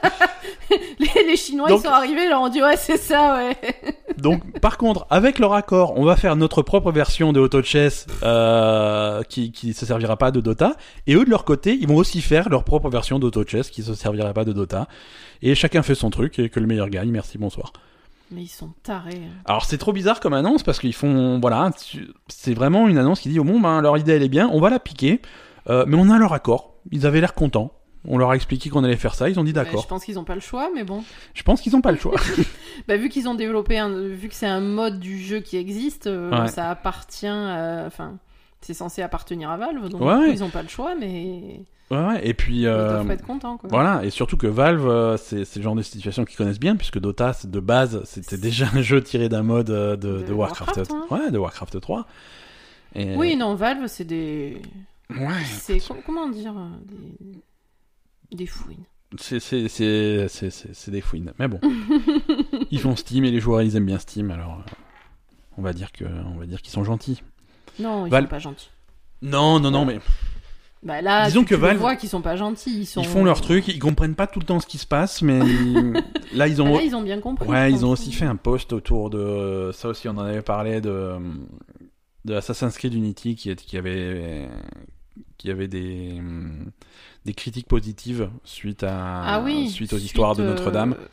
Les, 0.99 1.25
les 1.25 1.37
Chinois, 1.37 1.69
Donc- 1.69 1.79
ils 1.79 1.83
sont 1.87 1.93
arrivés, 1.93 2.23
ils 2.25 2.29
leur 2.29 2.41
ont 2.41 2.49
dit 2.49 2.61
ouais, 2.61 2.75
c'est 2.75 2.97
ça, 2.97 3.35
ouais. 3.37 3.55
Donc 4.17 4.59
par 4.59 4.77
contre, 4.77 5.05
avec 5.09 5.39
leur 5.39 5.53
accord, 5.53 5.93
on 5.97 6.03
va 6.03 6.15
faire 6.17 6.35
notre 6.35 6.61
propre 6.61 6.91
version 6.91 7.31
de 7.31 7.39
Auto 7.39 7.61
Chess 7.61 8.05
euh, 8.23 9.23
qui 9.23 9.51
qui 9.51 9.73
se 9.73 9.85
servira 9.85 10.17
pas 10.17 10.31
de 10.31 10.41
Dota. 10.41 10.75
Et 11.05 11.15
eux 11.15 11.23
de 11.23 11.29
leur 11.29 11.45
côté, 11.45 11.77
ils 11.79 11.87
vont 11.87 11.95
aussi 11.95 12.21
faire 12.21 12.49
leur 12.49 12.63
propre 12.63 12.89
version 12.89 13.19
d'Auto 13.19 13.45
Chess 13.45 13.69
qui 13.69 13.83
se 13.83 13.93
servira 13.93 14.33
pas 14.33 14.43
de 14.43 14.51
Dota. 14.51 14.87
Et 15.41 15.55
chacun 15.55 15.83
fait 15.83 15.95
son 15.95 16.09
truc 16.09 16.39
et 16.39 16.49
que 16.49 16.59
le 16.59 16.67
meilleur 16.67 16.89
gagne. 16.89 17.09
Merci, 17.11 17.37
bonsoir. 17.37 17.71
Mais 18.31 18.41
ils 18.41 18.47
sont 18.49 18.71
tarés. 18.83 19.21
Alors 19.45 19.63
c'est 19.63 19.77
trop 19.77 19.93
bizarre 19.93 20.19
comme 20.19 20.33
annonce 20.33 20.63
parce 20.63 20.79
qu'ils 20.79 20.95
font 20.95 21.39
voilà 21.39 21.69
c'est 22.27 22.53
vraiment 22.53 22.89
une 22.89 22.97
annonce 22.97 23.21
qui 23.21 23.29
dit 23.29 23.39
au 23.39 23.45
bon 23.45 23.61
ben 23.61 23.79
leur 23.81 23.97
idée 23.97 24.13
elle 24.13 24.23
est 24.23 24.27
bien 24.27 24.49
on 24.51 24.59
va 24.59 24.69
la 24.69 24.79
piquer 24.79 25.21
euh, 25.69 25.85
mais 25.87 25.95
on 25.97 26.09
a 26.09 26.17
leur 26.17 26.33
accord 26.33 26.73
ils 26.91 27.05
avaient 27.05 27.21
l'air 27.21 27.33
contents 27.33 27.71
on 28.07 28.17
leur 28.17 28.31
a 28.31 28.35
expliqué 28.35 28.69
qu'on 28.69 28.83
allait 28.83 28.95
faire 28.95 29.13
ça 29.15 29.29
ils 29.29 29.39
ont 29.39 29.43
dit 29.43 29.53
Bah, 29.53 29.63
d'accord 29.63 29.81
je 29.83 29.87
pense 29.87 30.05
qu'ils 30.05 30.17
ont 30.17 30.23
pas 30.23 30.35
le 30.35 30.41
choix, 30.41 30.69
mais 30.73 30.83
bon. 30.83 31.03
je 31.33 31.43
pense 31.43 31.61
qu'ils 31.61 31.75
ont 31.75 31.81
pas 31.81 31.91
le 31.91 31.97
choix 31.97 32.15
Bah, 32.87 32.97
vu 32.97 33.09
qu'ils 33.09 33.27
ont 33.27 33.35
développé 33.35 33.77
un, 33.77 33.89
vu 33.89 34.29
que 34.29 34.35
c'est 34.35 34.45
un 34.47 34.61
mode 34.61 34.99
du 34.99 35.19
jeu 35.19 35.39
qui 35.39 35.57
existe, 35.57 36.07
euh, 36.07 36.29
Ouais. 36.31 36.47
ça 36.47 36.69
appartient, 36.69 37.27
enfin, 37.27 38.17
c'est 38.61 38.73
censé 38.73 39.01
appartenir 39.01 39.49
à 39.51 39.57
Valve, 39.57 39.89
donc 39.89 40.01
Ouais, 40.01 40.07
du 40.13 40.19
coup, 40.19 40.25
ouais. 40.27 40.31
ils 40.33 40.43
ont 40.43 40.49
pas 40.49 40.61
le 40.63 40.67
choix, 40.69 40.95
mais 40.95 41.61
ouais, 41.91 41.97
ouais, 41.97 42.27
et 42.27 42.33
puis 42.33 42.61
ils 42.61 42.67
euh, 42.67 42.93
doivent 42.95 43.11
être 43.11 43.25
contents, 43.25 43.57
quoi. 43.57 43.69
voilà 43.69 44.03
et 44.03 44.09
surtout 44.09 44.35
que 44.37 44.47
Valve 44.47 44.87
euh, 44.87 45.15
c'est 45.17 45.45
c'est 45.45 45.59
le 45.59 45.63
genre 45.63 45.75
de 45.75 45.81
situation 45.81 46.25
qu'ils 46.25 46.35
connaissent 46.37 46.59
bien 46.59 46.75
puisque 46.75 46.99
Dota 46.99 47.31
de 47.43 47.59
base 47.59 48.01
c'était 48.05 48.37
déjà 48.37 48.65
un 48.73 48.81
jeu 48.81 49.01
tiré 49.01 49.29
d'un 49.29 49.43
mode 49.43 49.69
euh, 49.69 49.95
de, 49.95 50.19
De 50.19 50.23
de 50.23 50.33
Warcraft, 50.33 50.77
Warcraft, 50.77 50.91
hein. 50.91 51.05
ouais 51.15 51.31
de 51.31 51.37
Warcraft 51.37 51.79
3 51.79 52.05
et... 52.95 53.15
Oui, 53.15 53.35
non, 53.35 53.53
Valve, 53.55 53.87
c'est 53.87 54.05
des, 54.05 54.61
ouais 55.11 55.43
c'est 55.45 55.79
com- 55.85 55.97
comment 56.05 56.27
dire, 56.29 56.53
des, 56.85 57.39
des 58.35 58.45
fouines. 58.45 58.83
c'est 59.19 59.39
c'est 59.39 59.67
c'est 59.69 60.27
c'est 60.27 60.49
c'est- 60.49 60.73
c'est 60.73 60.91
des 60.91 61.01
fouines 61.01 61.31
mais 61.39 61.47
bon 61.47 61.59
ils 62.71 62.79
font 62.79 62.95
Steam 62.95 63.23
et 63.23 63.31
les 63.31 63.39
joueurs 63.39 63.61
ils 63.61 63.75
aiment 63.75 63.85
bien 63.85 63.99
Steam 63.99 64.31
alors 64.31 64.59
euh, 64.67 64.71
on 65.57 65.61
va 65.61 65.73
dire 65.73 65.91
que 65.91 66.05
on 66.05 66.37
va 66.37 66.45
dire 66.45 66.61
qu'ils 66.61 66.71
sont 66.73 66.83
gentils 66.83 67.21
Non, 67.79 68.05
ils 68.05 68.09
Val- 68.11 68.23
sont 68.25 68.29
pas 68.29 68.39
gentils. 68.39 68.69
non 69.21 69.59
non 69.59 69.71
non 69.71 69.85
mais 69.85 69.99
Bah 70.83 71.01
là, 71.01 71.25
Disons 71.25 71.41
tu, 71.41 71.47
que 71.49 71.55
tu 71.55 71.61
Valve- 71.61 71.73
le 71.73 71.79
vois 71.79 71.95
qu'ils 71.95 72.09
sont 72.09 72.21
pas 72.21 72.35
gentils, 72.35 72.81
ils 72.81 72.85
sont. 72.85 73.01
ils 73.01 73.07
font 73.07 73.23
leur 73.23 73.41
truc 73.41 73.67
ils 73.67 73.79
comprennent 73.79 74.13
pas 74.15 74.27
tout 74.27 74.39
le 74.39 74.45
temps 74.45 74.59
ce 74.59 74.67
qui 74.67 74.77
se 74.77 74.85
passe 74.85 75.21
mais 75.21 75.39
là 76.33 76.47
ils 76.47 76.57
Bah 76.57 76.63
ont 76.63 76.75
là, 76.75 76.81
ils 76.83 76.95
ont 76.95 77.01
bien 77.01 77.19
compris. 77.19 77.47
ouais 77.47 77.71
ils 77.71 77.85
ont 77.85 77.89
aussi 77.91 78.11
fait 78.11 78.25
un 78.25 78.35
post 78.35 78.73
autour 78.73 79.09
de 79.09 79.71
ça 79.73 79.87
aussi 79.89 80.07
on 80.09 80.17
en 80.17 80.19
avait 80.25 80.41
parlé 80.43 80.81
de 80.81 81.13
de 82.25 82.33
Assassin's 82.35 82.77
Creed 82.77 82.93
Unity 82.93 83.35
qui 83.35 83.49
est 83.49 83.55
qui 83.55 83.77
avait 83.77 84.49
qui 85.37 85.49
avait 85.51 85.67
des 85.67 86.21
des 87.25 87.33
critiques 87.33 87.67
positives 87.67 88.29
suite 88.43 88.83
à 88.83 89.23
Ah 89.23 89.41
oui. 89.43 89.69
suite 89.69 89.93
aux 89.93 89.97
histoires 89.97 90.35
de 90.35 90.43
Notre-Dame 90.43 90.95
euh, 90.99 91.05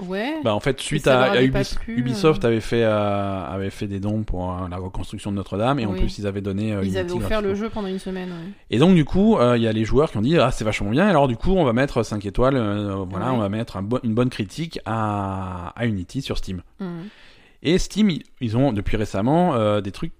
Ouais. 0.00 0.36
Bah 0.44 0.54
en 0.54 0.60
fait, 0.60 0.78
suite 0.80 1.08
à, 1.08 1.24
à 1.32 1.42
Ubis- 1.42 1.76
plu, 1.76 1.98
Ubisoft 1.98 2.44
avait 2.44 2.60
fait 2.60 2.84
euh, 2.84 3.44
avait 3.44 3.68
fait 3.70 3.88
des 3.88 3.98
dons 3.98 4.22
pour 4.22 4.52
euh, 4.52 4.68
la 4.68 4.76
reconstruction 4.76 5.32
de 5.32 5.36
Notre-Dame 5.36 5.80
et 5.80 5.86
en 5.86 5.92
plus 5.94 6.18
ils 6.18 6.26
avaient 6.28 6.40
donné 6.40 6.72
euh, 6.72 6.84
Ils 6.84 6.96
avaient 6.96 7.10
offert 7.10 7.42
le 7.42 7.56
jeu 7.56 7.68
pendant 7.68 7.88
une 7.88 7.98
semaine. 7.98 8.28
ouais. 8.30 8.52
Et 8.70 8.78
donc 8.78 8.94
du 8.94 9.04
coup, 9.04 9.36
euh, 9.38 9.56
il 9.56 9.62
y 9.64 9.66
a 9.66 9.72
les 9.72 9.84
joueurs 9.84 10.12
qui 10.12 10.16
ont 10.18 10.22
dit 10.22 10.38
ah 10.38 10.52
c'est 10.52 10.62
vachement 10.62 10.90
bien. 10.90 11.08
Alors 11.08 11.26
du 11.26 11.36
coup, 11.36 11.50
on 11.50 11.64
va 11.64 11.72
mettre 11.72 12.04
5 12.04 12.24
étoiles. 12.26 12.54
euh, 12.56 13.04
voilà, 13.10 13.26
Ouais. 13.30 13.32
on 13.32 13.38
va 13.38 13.48
mettre 13.48 13.76
un 13.76 13.82
bo- 13.82 13.98
une 14.04 14.14
bonne 14.14 14.30
critique 14.30 14.78
à, 14.86 15.72
à 15.74 15.84
Unity 15.86 16.22
sur 16.22 16.38
Steam. 16.38 16.62
Mhm. 16.78 17.08
Et 17.62 17.78
Steam, 17.78 18.10
ils- 18.40 18.56
ont 18.56 18.72
depuis 18.72 18.96
récemment 18.96 19.54
euh, 19.56 19.80
des 19.80 19.90
trucs 19.90 20.12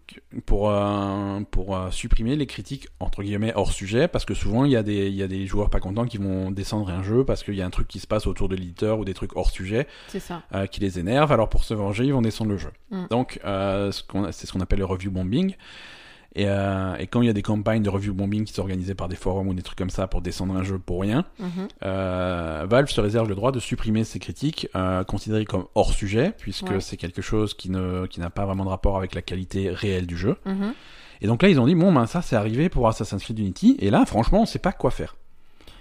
pour 0.44 0.70
euh, 0.70 1.40
pour 1.50 1.76
euh, 1.76 1.90
supprimer 1.90 2.34
les 2.34 2.46
critiques 2.46 2.88
entre 2.98 3.22
guillemets 3.22 3.52
hors 3.54 3.72
sujet 3.72 4.08
parce 4.08 4.24
que 4.24 4.34
souvent 4.34 4.64
il 4.64 4.72
y 4.72 4.76
a 4.76 4.82
des 4.82 5.08
y 5.10 5.22
a 5.22 5.28
des 5.28 5.46
joueurs 5.46 5.70
pas 5.70 5.78
contents 5.78 6.04
qui 6.06 6.18
vont 6.18 6.50
descendre 6.50 6.90
un 6.90 7.02
jeu 7.02 7.24
parce 7.24 7.44
qu'il 7.44 7.54
y 7.54 7.62
a 7.62 7.66
un 7.66 7.70
truc 7.70 7.86
qui 7.86 8.00
se 8.00 8.08
passe 8.08 8.26
autour 8.26 8.48
de 8.48 8.56
l'éditeur 8.56 8.98
ou 8.98 9.04
des 9.04 9.14
trucs 9.14 9.36
hors 9.36 9.50
sujet 9.50 9.86
ça. 10.18 10.42
qui 10.72 10.80
les 10.80 10.98
énerve. 10.98 11.30
Alors 11.30 11.48
pour 11.48 11.62
se 11.62 11.74
venger, 11.74 12.04
ils 12.06 12.12
vont 12.12 12.22
descendre 12.22 12.50
le 12.50 12.58
jeu. 12.58 12.72
Mm. 12.90 13.04
Donc 13.10 13.38
c'est 13.42 14.46
ce 14.46 14.52
qu'on 14.52 14.60
appelle 14.60 14.80
le 14.80 14.84
review 14.84 15.10
bombing. 15.12 15.54
Et, 16.34 16.44
euh, 16.46 16.94
et 16.96 17.06
quand 17.06 17.22
il 17.22 17.26
y 17.26 17.30
a 17.30 17.32
des 17.32 17.42
campagnes 17.42 17.82
de 17.82 17.88
review 17.88 18.12
bombing 18.14 18.44
qui 18.44 18.52
sont 18.52 18.60
organisées 18.60 18.94
par 18.94 19.08
des 19.08 19.16
forums 19.16 19.48
ou 19.48 19.54
des 19.54 19.62
trucs 19.62 19.78
comme 19.78 19.90
ça 19.90 20.06
pour 20.06 20.20
descendre 20.20 20.54
un 20.54 20.62
jeu 20.62 20.78
pour 20.78 21.00
rien, 21.00 21.24
Mhm. 21.40 21.68
euh, 21.84 22.66
Valve 22.68 22.88
se 22.88 23.00
réserve 23.00 23.28
le 23.28 23.34
droit 23.34 23.50
de 23.50 23.58
supprimer 23.58 24.04
ces 24.04 24.18
critiques 24.18 24.68
euh, 24.76 25.02
considérées 25.04 25.46
comme 25.46 25.64
hors 25.74 25.92
sujet 25.92 26.34
puisque 26.38 26.68
Ouais. 26.68 26.80
c'est 26.80 26.96
quelque 26.96 27.22
chose 27.22 27.54
qui 27.54 27.70
ne 27.70 28.06
qui 28.06 28.20
n'a 28.20 28.30
pas 28.30 28.44
vraiment 28.44 28.64
de 28.64 28.68
rapport 28.70 28.96
avec 28.98 29.14
la 29.14 29.22
qualité 29.22 29.70
réelle 29.70 30.06
du 30.06 30.16
jeu. 30.16 30.36
Mhm. 30.44 30.74
Et 31.22 31.26
donc 31.26 31.42
là 31.42 31.48
ils 31.48 31.58
ont 31.58 31.66
dit 31.66 31.74
bon 31.74 31.92
ben 31.92 32.06
ça 32.06 32.22
c'est 32.22 32.36
arrivé 32.36 32.68
pour 32.68 32.86
Assassin's 32.88 33.22
Creed 33.24 33.38
Unity 33.38 33.76
et 33.80 33.90
là 33.90 34.04
franchement 34.06 34.42
on 34.42 34.46
sait 34.46 34.58
pas 34.60 34.72
quoi 34.72 34.90
faire. 34.90 35.16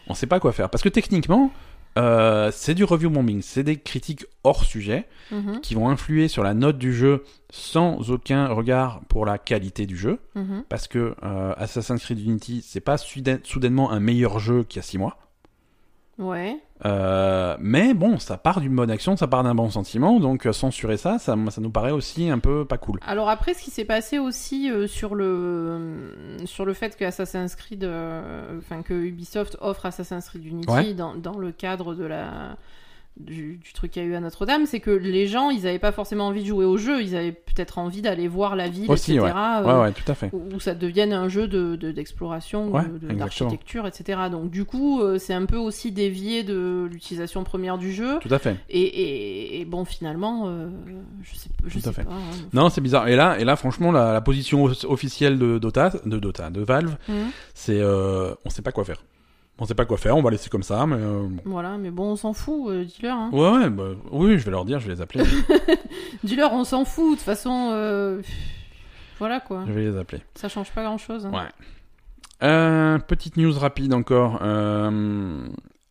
On 0.08 0.14
sait 0.14 0.28
pas 0.28 0.40
quoi 0.40 0.54
faire 0.54 0.70
parce 0.70 0.82
que 0.82 0.90
techniquement 0.90 1.52
euh, 1.98 2.52
c'est 2.54 2.74
du 2.76 2.84
review 2.84 3.10
bombing, 3.10 3.42
c'est 3.42 3.64
des 3.64 3.76
critiques 3.78 4.26
hors 4.44 4.64
sujet 4.64 5.08
Mhm. 5.32 5.60
qui 5.62 5.76
vont 5.76 5.90
influer 5.90 6.30
sur 6.30 6.42
la 6.44 6.54
note 6.54 6.78
du 6.78 6.94
jeu 6.94 7.24
sans 7.50 8.12
aucun 8.12 8.48
regard 8.48 9.02
pour 9.10 9.26
la 9.26 9.38
qualité 9.38 9.86
du 9.86 9.98
jeu. 9.98 10.20
Mhm. 10.36 10.64
Parce 10.70 10.88
que 10.88 11.16
euh, 11.24 11.54
Assassin's 11.58 12.02
Creed 12.02 12.20
Unity, 12.22 12.64
c'est 12.66 12.80
pas 12.80 12.98
soudain- 12.98 13.40
soudainement 13.44 13.92
un 13.92 14.00
meilleur 14.00 14.40
jeu 14.40 14.64
qu'il 14.64 14.78
y 14.78 14.80
a 14.80 14.84
6 14.84 14.98
mois. 14.98 15.18
Ouais. 16.20 16.58
Euh, 16.86 17.56
mais 17.60 17.94
bon, 17.94 18.18
ça 18.18 18.38
part 18.38 18.60
d'une 18.62 18.76
bonne 18.76 18.90
action, 18.90 19.16
ça 19.18 19.28
part 19.28 19.44
d'un 19.44 19.54
bon 19.56 19.70
sentiment, 19.70 20.20
donc 20.20 20.46
euh, 20.48 20.52
censurer 20.54 20.98
ça, 20.98 21.20
ça, 21.20 21.36
ça 21.50 21.62
nous 21.62 21.70
paraît 21.70 21.92
aussi 21.92 22.30
un 22.30 22.40
peu 22.40 22.66
pas 22.66 22.78
cool. 22.78 23.00
Alors 23.06 23.30
après, 23.30 23.54
ce 23.54 23.62
qui 23.62 23.70
s'est 23.72 23.86
passé 23.86 24.18
aussi 24.20 24.70
euh, 24.72 24.88
sur 24.88 25.14
le 25.16 26.18
sur 26.46 26.66
le 26.66 26.74
fait 26.74 26.96
que 26.98 27.06
Assassin's 27.06 27.56
Creed, 27.56 27.84
euh, 27.84 28.58
enfin 28.60 28.82
que 28.82 28.94
Ubisoft 28.94 29.58
offre 29.62 29.86
Assassin's 29.86 30.28
Creed 30.30 30.46
Unity 30.46 30.72
Ouais. 30.72 30.94
dans, 30.94 31.14
dans 31.16 31.38
le 31.38 31.52
cadre 31.52 31.94
de 31.94 32.06
la 32.06 32.58
du, 33.20 33.58
du 33.58 33.74
truc 33.74 33.92
qu'il 33.92 34.04
y 34.04 34.06
a 34.06 34.08
eu 34.08 34.16
à 34.16 34.20
Notre-Dame, 34.20 34.66
c'est 34.66 34.80
que 34.80 34.92
les 34.92 35.28
gens, 35.28 35.50
ils 35.50 35.68
avaient 35.68 35.80
pas 35.80 35.92
forcément 35.92 36.28
envie 36.28 36.42
de 36.44 36.48
jouer 36.48 36.66
au 36.66 36.78
jeu, 36.78 37.02
ils 37.02 37.16
avaient 37.16 37.32
peut-être 37.32 37.78
envie 37.80 38.02
d'aller 38.02 38.28
voir 38.28 38.56
la 38.56 38.68
ville, 38.70 38.90
Aussi, 38.92 39.14
etc. 39.16 39.26
Ouais, 39.34 39.72
euh, 39.72 39.82
ouais, 39.82 39.92
tout 39.92 40.10
à 40.12 40.16
fait. 40.16 40.30
où 40.34 40.42
où 40.56 40.60
ça 40.60 40.76
devienne 40.76 41.14
un 41.14 41.28
jeu 41.30 41.48
de 41.48 41.76
de- 41.76 41.92
d'exploration, 41.92 42.70
de- 42.72 43.08
de- 43.08 43.14
d'architecture, 43.14 43.86
etc. 43.88 44.20
Donc 44.32 44.50
du 44.52 44.66
coup, 44.66 45.02
euh, 45.02 45.18
c'est 45.18 45.34
un 45.34 45.46
peu 45.46 45.58
aussi 45.58 45.92
dévié 45.92 46.44
de 46.44 46.88
l'utilisation 46.92 47.44
première 47.44 47.78
du 47.78 47.92
jeu. 47.92 48.20
Tout 48.22 48.34
à 48.34 48.40
fait. 48.40 48.56
Et, 48.70 48.82
et- 48.82 49.62
et 49.62 49.66
bon, 49.66 49.86
finalement, 49.86 50.46
euh, 50.48 50.68
je 51.24 51.36
sais, 51.36 51.50
je 51.66 51.74
Tout 51.74 51.80
à 51.80 51.82
sais 51.82 51.94
fait. 51.94 52.04
pas. 52.04 52.12
hein. 52.12 52.48
Non, 52.54 52.70
c'est 52.70 52.82
bizarre. 52.82 53.08
Et 53.08 53.16
là, 53.16 53.40
et 53.40 53.44
là, 53.46 53.56
franchement, 53.56 53.92
la, 53.92 54.14
la 54.14 54.22
position 54.22 54.64
officielle 54.88 55.38
de 55.40 55.58
Dota, 55.58 55.92
de 56.06 56.20
Dota, 56.20 56.50
de 56.50 56.62
Valve, 56.62 56.98
Mhm. 57.08 57.16
c'est, 57.54 57.80
euh, 57.82 58.34
on 58.46 58.50
sait 58.50 58.62
pas 58.62 58.72
quoi 58.72 58.86
faire. 58.86 59.04
On 59.60 59.66
sait 59.66 59.74
pas 59.74 59.86
quoi 59.86 59.98
faire, 59.98 60.16
on 60.16 60.22
va 60.22 60.30
laisser 60.30 60.50
comme 60.50 60.62
ça, 60.64 60.86
mais 60.86 60.98
euh, 61.00 61.26
bon. 61.28 61.42
Voilà, 61.46 61.78
mais 61.80 61.90
bon, 61.90 62.12
on 62.12 62.16
s'en 62.16 62.34
fout, 62.34 62.70
euh, 62.70 62.86
dis-leur. 62.86 63.18
Hein. 63.18 63.30
Ouais, 63.34 63.50
ouais, 63.50 63.70
bah, 63.72 63.86
oui, 64.12 64.38
je 64.38 64.46
vais 64.46 64.52
leur 64.52 64.66
dire, 64.66 64.80
je 64.80 64.88
vais 64.88 64.94
les 64.94 65.02
appeler. 65.02 65.24
Dis-leur, 66.24 66.54
on 66.54 66.64
s'en 66.64 66.86
fout, 66.86 67.12
de 67.12 67.16
toute 67.16 67.24
façon. 67.26 67.70
euh, 67.72 68.22
Voilà 69.18 69.40
quoi, 69.40 69.64
je 69.68 69.72
vais 69.72 69.82
les 69.86 69.98
appeler. 69.98 70.22
ça 70.36 70.48
change 70.48 70.72
pas 70.72 70.84
grand-chose. 70.84 71.26
hein. 71.26 71.32
Ouais. 71.34 72.48
Euh, 72.48 73.00
petite 73.00 73.36
news 73.38 73.52
rapide 73.58 73.94
encore. 73.96 74.36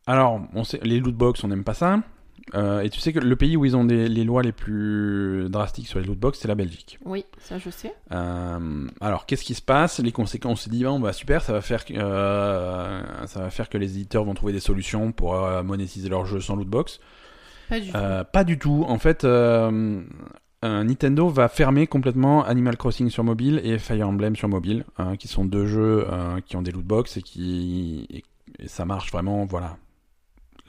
Alors, 0.08 0.40
on 0.54 0.62
sait, 0.62 0.78
les 0.84 1.00
lootbox, 1.00 1.42
on 1.42 1.48
n'aime 1.48 1.64
pas 1.64 1.74
ça. 1.74 1.98
Euh, 2.54 2.80
et 2.80 2.90
tu 2.90 3.00
sais 3.00 3.12
que 3.12 3.18
le 3.18 3.36
pays 3.36 3.56
où 3.56 3.64
ils 3.64 3.76
ont 3.76 3.84
des, 3.84 4.08
les 4.08 4.22
lois 4.22 4.42
les 4.42 4.52
plus 4.52 5.48
drastiques 5.48 5.88
sur 5.88 5.98
les 5.98 6.06
lootbox, 6.06 6.38
c'est 6.38 6.46
la 6.48 6.54
Belgique. 6.54 6.98
Oui, 7.04 7.24
ça 7.38 7.58
je 7.58 7.70
sais. 7.70 7.92
Euh, 8.12 8.86
alors, 9.00 9.26
qu'est-ce 9.26 9.42
qui 9.44 9.54
se 9.54 9.62
passe? 9.62 9.98
Les 9.98 10.12
conséquences, 10.12 10.52
on 10.52 10.56
s'est 10.56 10.70
dit, 10.70 10.84
bon, 10.84 11.00
bah 11.00 11.12
super, 11.12 11.42
ça 11.42 11.52
va 11.52 11.60
faire, 11.60 11.84
que- 11.84 11.94
euh, 11.96 13.26
ça 13.26 13.40
va 13.40 13.50
faire 13.50 13.68
que 13.68 13.78
les 13.78 13.96
éditeurs 13.96 14.24
vont 14.24 14.34
trouver 14.34 14.52
des 14.52 14.60
solutions 14.60 15.10
pour 15.12 15.34
monétiser 15.64 16.08
leur 16.08 16.24
jeu 16.24 16.40
sans 16.40 16.54
lootbox. 16.56 17.00
Pas 17.68 17.80
du 17.80 17.90
tout. 17.90 17.98
Pas 18.32 18.44
du 18.44 18.58
tout. 18.58 18.84
En 18.88 18.98
fait, 18.98 19.24
Nintendo 20.62 21.28
va 21.28 21.48
fermer 21.48 21.86
complètement 21.86 22.44
Animal 22.44 22.76
Crossing 22.76 23.10
sur 23.10 23.24
mobile 23.24 23.60
et 23.64 23.78
Fire 23.78 24.08
Emblem 24.08 24.36
sur 24.36 24.48
mobile, 24.48 24.84
hein, 24.98 25.16
qui 25.16 25.28
sont 25.28 25.44
deux 25.44 25.66
jeux 25.66 26.06
qui 26.46 26.56
ont 26.56 26.62
des 26.62 26.70
lootbox 26.72 27.16
et 27.16 27.22
qui 27.22 28.06
et 28.58 28.68
ça 28.68 28.84
marche 28.84 29.10
vraiment. 29.12 29.44
Voilà, 29.46 29.76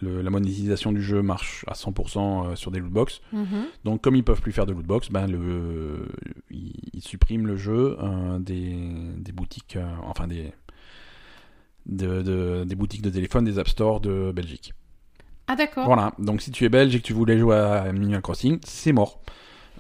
Le- 0.02 0.22
la 0.22 0.30
monétisation 0.30 0.92
du 0.92 1.02
jeu 1.02 1.22
marche 1.24 1.66
à 1.68 1.74
100% 1.74 2.50
euh, 2.52 2.56
sur 2.56 2.70
des 2.72 2.80
lootbox. 2.80 3.22
Mhm. 3.34 3.66
Donc, 3.84 4.02
comme 4.02 4.16
ils 4.16 4.24
peuvent 4.24 4.42
plus 4.42 4.52
faire 4.52 4.66
de 4.68 4.74
lootbox, 4.74 5.10
ben 5.10 5.26
le, 5.28 6.08
ils, 6.52 6.74
ils 6.94 7.02
suppriment 7.02 7.48
le 7.48 7.58
jeu 7.58 7.98
euh, 8.02 8.38
des, 8.40 8.76
des 9.18 9.32
boutiques, 9.32 9.76
euh, 9.76 9.86
enfin 10.04 10.28
des 10.28 10.52
de, 11.86 12.22
de- 12.22 12.64
des 12.66 12.76
boutiques 12.76 13.02
de 13.02 13.10
téléphone, 13.10 13.46
des 13.46 13.60
App 13.60 13.68
Store 13.70 14.00
de 14.02 14.32
Belgique. 14.32 14.74
Ah 15.48 15.56
d'accord. 15.56 15.86
Voilà, 15.86 16.12
donc 16.20 16.42
si 16.42 16.52
tu 16.52 16.66
es 16.66 16.70
belge 16.70 16.94
et 16.96 17.00
que 17.00 17.06
tu 17.06 17.14
voulais 17.14 17.38
jouer 17.38 17.56
à 17.56 17.84
Animal 17.84 18.22
Crossing, 18.22 18.60
c'est 18.66 18.92
mort. 18.92 19.22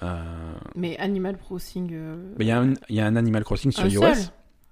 Euh, 0.03 0.53
Mais 0.75 0.97
Animal 0.99 1.37
Crossing. 1.37 1.91
il 2.39 2.45
y, 2.47 2.51
a 2.51 2.59
un- 2.61 2.73
il 2.89 2.95
y 2.95 3.01
a 3.01 3.05
un 3.05 3.15
Animal 3.17 3.43
Crossing 3.43 3.71
sur 3.71 3.83
Un 3.83 3.89
iOS. 3.89 4.01
seul 4.01 4.15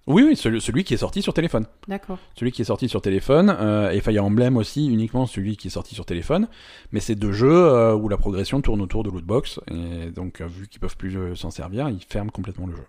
Oui, 0.07 0.23
oui, 0.23 0.35
celui, 0.35 0.61
celui 0.61 0.83
qui 0.83 0.93
est 0.93 0.97
sorti 0.97 1.23
sur 1.23 1.33
téléphone. 1.33 1.65
D'accord. 1.87 2.19
Celui 2.37 2.51
qui 2.51 2.61
est 2.61 2.65
sorti 2.65 2.87
sur 2.87 3.01
téléphone, 3.01 3.55
euh, 3.59 3.89
et 3.89 4.01
Fire 4.01 4.23
Emblem 4.23 4.55
aussi, 4.55 4.87
uniquement 4.87 5.25
celui 5.25 5.57
qui 5.57 5.67
est 5.67 5.71
sorti 5.71 5.95
sur 5.95 6.05
téléphone. 6.05 6.47
Mais 6.91 6.99
c'est 6.99 7.15
deux 7.15 7.31
jeux 7.31 7.51
euh, 7.51 7.95
où 7.95 8.07
la 8.07 8.17
progression 8.17 8.61
tourne 8.61 8.81
autour 8.81 9.03
de 9.03 9.09
lootbox, 9.09 9.59
et 9.71 10.11
donc 10.11 10.41
euh, 10.41 10.47
vu 10.47 10.67
qu'ils 10.67 10.79
peuvent 10.79 10.97
plus 10.97 11.17
euh, 11.17 11.33
s'en 11.35 11.49
servir, 11.49 11.89
ils 11.89 12.03
ferment 12.07 12.29
complètement 12.29 12.67
le 12.67 12.75
jeu. 12.75 12.85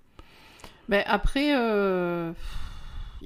Ben 0.88 1.02
après, 1.06 1.56
euh, 1.56 2.32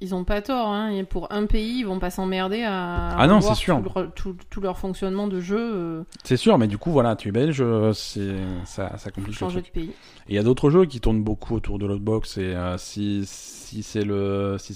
ils 0.00 0.14
ont 0.14 0.24
pas 0.24 0.42
tort. 0.42 0.68
Hein. 0.68 0.90
Et 0.90 1.04
Pour 1.04 1.32
un 1.32 1.46
pays, 1.46 1.78
ils 1.80 1.84
vont 1.86 1.98
pas 1.98 2.10
s'emmerder 2.10 2.62
à. 2.62 3.08
Ah 3.18 3.26
non, 3.26 3.40
c'est 3.40 3.54
sûr. 3.54 3.82
Tout, 3.82 3.90
leur- 3.94 4.12
tout- 4.14 4.36
tout 4.50 4.60
leur 4.60 4.78
fonctionnement 4.78 5.26
de 5.28 5.40
jeu, 5.40 5.58
euh, 5.58 6.02
C'est 6.24 6.36
sûr, 6.36 6.56
mais 6.58 6.66
du 6.68 6.78
coup, 6.78 6.90
voilà, 6.90 7.16
tu 7.16 7.28
es 7.28 7.32
belge, 7.32 7.60
euh, 7.60 7.92
c'est 7.92 8.34
ça, 8.64 8.96
ça 8.98 9.10
complique 9.10 9.34
le 9.34 9.38
changer 9.38 9.62
truc. 9.62 9.74
de 9.74 9.80
pays. 9.80 9.90
Et 10.28 10.30
il 10.30 10.34
y 10.34 10.38
a 10.38 10.42
d'autres 10.42 10.70
jeux 10.70 10.84
qui 10.86 11.00
tournent 11.00 11.22
beaucoup 11.22 11.54
autour 11.54 11.78
de 11.78 11.86
lootbox, 11.86 12.38
et 12.38 12.54
euh, 12.54 12.76
si, 12.78 13.22
si 13.26 13.82
c'est 13.82 14.04
le... 14.04 14.56
Si, 14.58 14.74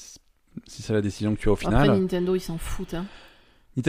si 0.66 0.82
c'est 0.82 0.92
la 0.92 1.00
décision 1.00 1.34
que 1.34 1.40
tu 1.40 1.48
as 1.48 1.52
au 1.52 1.56
final... 1.56 1.74
Après, 1.88 1.98
Nintendo, 1.98 2.34
ils 2.36 2.40
s'en 2.40 2.58
foutent. 2.58 2.94
Hein. 2.94 3.06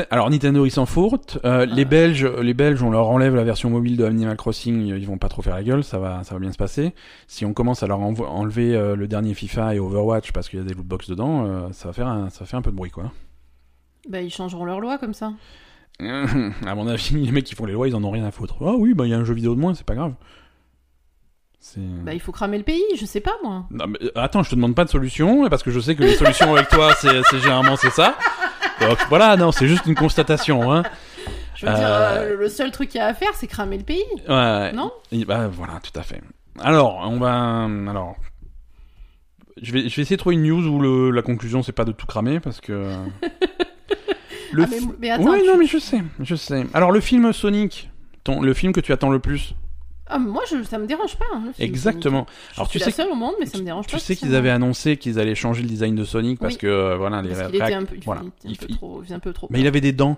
Alors 0.09 0.29
Nintendo 0.31 0.65
ils 0.65 0.71
s'en 0.71 0.86
foutent. 0.86 1.38
Euh, 1.45 1.65
Les 1.65 1.86
Belges, 1.86 2.25
les 2.25 2.53
Belges, 2.55 2.81
on 2.81 2.89
leur 2.89 3.07
enlève 3.07 3.36
la 3.36 3.43
version 3.43 3.69
mobile 3.69 3.97
de 3.97 4.03
Animal 4.05 4.36
Crossing, 4.36 4.88
ils 4.88 5.05
vont 5.05 5.19
pas 5.19 5.29
trop 5.29 5.43
faire 5.43 5.53
la 5.55 5.63
gueule, 5.63 5.83
ça 5.83 5.99
va, 5.99 6.23
ça 6.23 6.33
va 6.33 6.39
bien 6.39 6.51
se 6.51 6.57
passer. 6.57 6.93
Si 7.27 7.45
on 7.45 7.53
commence 7.53 7.83
à 7.83 7.88
leur 7.88 7.99
enlever 7.99 8.75
euh, 8.75 8.95
le 8.95 9.07
dernier 9.07 9.36
FIFA 9.36 9.75
et 9.75 9.79
Overwatch 9.79 10.31
parce 10.31 10.49
qu'il 10.49 10.59
y 10.59 10.61
a 10.61 10.65
des 10.65 10.73
lootbox 10.73 11.09
dedans, 11.09 11.45
euh, 11.45 11.67
ça 11.71 11.89
va 11.89 11.93
faire 11.93 12.07
un, 12.07 12.29
ça 12.29 12.39
va 12.39 12.45
faire 12.47 12.59
un 12.59 12.63
peu 12.63 12.71
de 12.71 12.75
bruit 12.75 12.89
quoi. 12.89 13.11
Ben, 14.09 14.25
ils 14.25 14.31
changeront 14.31 14.65
leur 14.65 14.79
loi 14.79 14.97
comme 14.97 15.13
ça. 15.13 15.33
à 15.99 16.75
mon 16.75 16.88
avis, 16.88 17.15
les 17.15 17.31
mecs 17.31 17.45
qui 17.45 17.55
font 17.55 17.65
les 17.65 17.73
lois, 17.73 17.88
ils 17.88 17.95
en 17.95 18.03
ont 18.03 18.11
rien 18.11 18.25
à 18.25 18.31
foutre. 18.31 18.55
Ah 18.61 18.73
oui, 18.75 18.93
bah 18.93 19.05
il 19.05 19.11
y 19.11 19.13
a 19.13 19.17
un 19.17 19.23
jeu 19.23 19.33
vidéo 19.33 19.53
de 19.55 19.59
moins, 19.59 19.75
c'est 19.75 19.86
pas 19.86 19.95
grave. 19.95 20.13
Bah, 21.77 22.13
il 22.13 22.19
faut 22.19 22.31
cramer 22.31 22.57
le 22.57 22.63
pays, 22.63 22.83
je 22.95 23.05
sais 23.05 23.21
pas 23.21 23.33
moi. 23.43 23.65
Non, 23.71 23.88
mais, 23.88 23.97
euh, 24.03 24.11
attends, 24.15 24.43
je 24.43 24.49
te 24.51 24.55
demande 24.55 24.75
pas 24.75 24.86
de 24.86 24.89
solution 24.89 25.49
parce 25.49 25.63
que 25.63 25.71
je 25.71 25.79
sais 25.79 25.95
que 25.95 26.03
les 26.03 26.13
solutions 26.15 26.53
avec 26.55 26.69
toi, 26.69 26.93
c'est 26.99 27.23
c'est 27.29 27.39
généralement 27.39 27.75
c'est 27.75 27.89
ça. 27.89 28.15
Donc 28.82 28.97
voilà, 29.09 29.36
non, 29.38 29.51
c'est 29.51 29.67
juste 29.67 29.86
une 29.86 29.95
constatation. 29.95 30.71
Hein. 30.71 30.84
Je 31.55 31.65
veux 31.65 31.73
dire, 31.73 31.82
Euh, 31.88 32.17
euh, 32.34 32.38
le 32.38 32.49
seul 32.49 32.71
truc 32.71 32.89
qu'il 32.89 32.99
y 32.99 33.01
a 33.01 33.07
à 33.07 33.13
faire, 33.13 33.30
c'est 33.36 33.47
cramer 33.47 33.78
le 33.78 33.84
pays. 33.84 34.03
Ouais. 34.28 34.71
Non 34.73 34.91
Et 35.11 35.23
bah, 35.26 35.47
voilà, 35.47 35.80
tout 35.82 35.97
à 35.97 36.03
fait. 36.03 36.21
Alors, 36.59 36.99
on 37.09 37.17
va. 37.17 37.63
Alors. 37.89 38.15
Je 39.61 39.71
vais, 39.71 39.88
je 39.88 39.95
vais 39.95 40.01
essayer 40.01 40.17
de 40.17 40.19
trouver 40.19 40.36
une 40.36 40.43
news 40.43 40.67
où 40.67 40.82
le, 40.82 41.11
la 41.11 41.21
conclusion 41.21 41.63
c'est 41.63 41.71
pas 41.71 41.86
de 41.86 41.93
tout 41.93 42.05
cramer 42.05 42.41
parce 42.41 42.59
que. 42.59 42.73
le 44.51 44.63
Ah, 44.63 44.67
mais 44.99 45.09
attends, 45.11 45.23
ouais, 45.32 45.41
tu- 45.41 45.47
non, 45.47 45.57
mais 45.57 45.65
je 45.65 45.78
sais, 45.78 46.01
je 46.19 46.36
sais. 46.36 46.65
Alors, 46.73 46.91
le 46.91 46.99
film 46.99 47.32
Sonic, 47.32 47.89
ton, 48.26 48.41
le 48.41 48.53
film 48.53 48.73
que 48.73 48.82
tu 48.82 48.91
attends 48.91 49.09
le 49.11 49.19
plus. 49.19 49.55
Ah, 50.07 50.19
moi, 50.19 50.43
je, 50.49 50.61
ça 50.63 50.77
me 50.77 50.85
dérange 50.85 51.15
pas. 51.17 51.25
hein, 51.33 51.51
Exactement. 51.59 52.27
Je 52.53 52.59
Alors, 52.59 52.69
suis 52.69 52.79
tu 52.79 52.85
la 52.85 52.91
sais, 52.91 53.01
seule 53.03 53.11
au 53.11 53.15
monde, 53.15 53.33
mais 53.39 53.45
ça 53.47 53.57
me 53.57 53.63
dérange 53.63 53.87
tu 53.87 53.93
pas. 53.95 53.99
sais 53.99 54.15
qu'ils 54.15 54.35
avaient 54.35 54.49
annoncé 54.51 54.97
qu'ils 54.97 55.19
allaient 55.19 55.33
changer 55.35 55.63
le 55.63 55.67
design 55.67 55.95
de 55.95 56.03
Sonic 56.03 56.39
parce 56.39 56.53
Oui. 56.53 56.59
que 56.59 56.67
euh, 56.67 56.95
voilà 56.97 57.21
les 57.21 57.29
Parce 57.29 57.47
qu'il 57.47 57.55
était 57.55 57.65
réac- 57.65 57.73
un 57.73 57.85
peu, 57.85 57.95
il 57.95 57.99
était 57.99 58.09
un 58.63 58.67
peu 58.67 58.73
trop, 58.75 58.99
il 59.01 59.03
faisait 59.05 59.15
un 59.15 59.19
peu 59.19 59.33
trop. 59.33 59.47
Mais 59.49 59.59
il 59.61 59.67
avait 59.67 59.81
des 59.81 59.93
dents. 59.93 60.17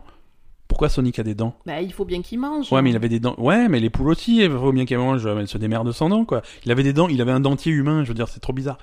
Pourquoi 0.68 0.90
Sonic 0.90 1.18
a 1.20 1.24
des 1.24 1.34
dents? 1.34 1.56
Bah, 1.66 1.82
il 1.82 1.94
faut 1.94 2.04
bien 2.04 2.22
qu'il 2.22 2.40
mange. 2.40 2.72
Ouais, 2.74 2.82
mais 2.82 2.90
il 2.90 2.96
avait 2.98 3.08
des 3.08 3.22
dents. 3.22 3.36
Ouais, 3.38 3.70
mais 3.70 3.80
les 3.80 3.90
poules 3.90 4.10
aussi, 4.10 4.42
il 4.44 4.52
faut 4.52 4.74
bien 4.74 4.84
qu'elles 4.86 4.98
mangent, 4.98 5.26
elles 5.26 5.48
se 5.48 5.58
démerdent 5.58 5.94
sans 5.94 6.10
dents, 6.10 6.26
quoi. 6.26 6.42
Il 6.66 6.72
avait 6.74 6.84
des 6.84 6.92
dents, 6.92 7.08
il 7.08 7.22
avait 7.22 7.32
un 7.32 7.40
dentier 7.40 7.72
humain, 7.72 8.04
je 8.04 8.10
veux 8.10 8.14
dire, 8.14 8.28
c'est 8.28 8.42
trop 8.42 8.52
bizarre. 8.52 8.78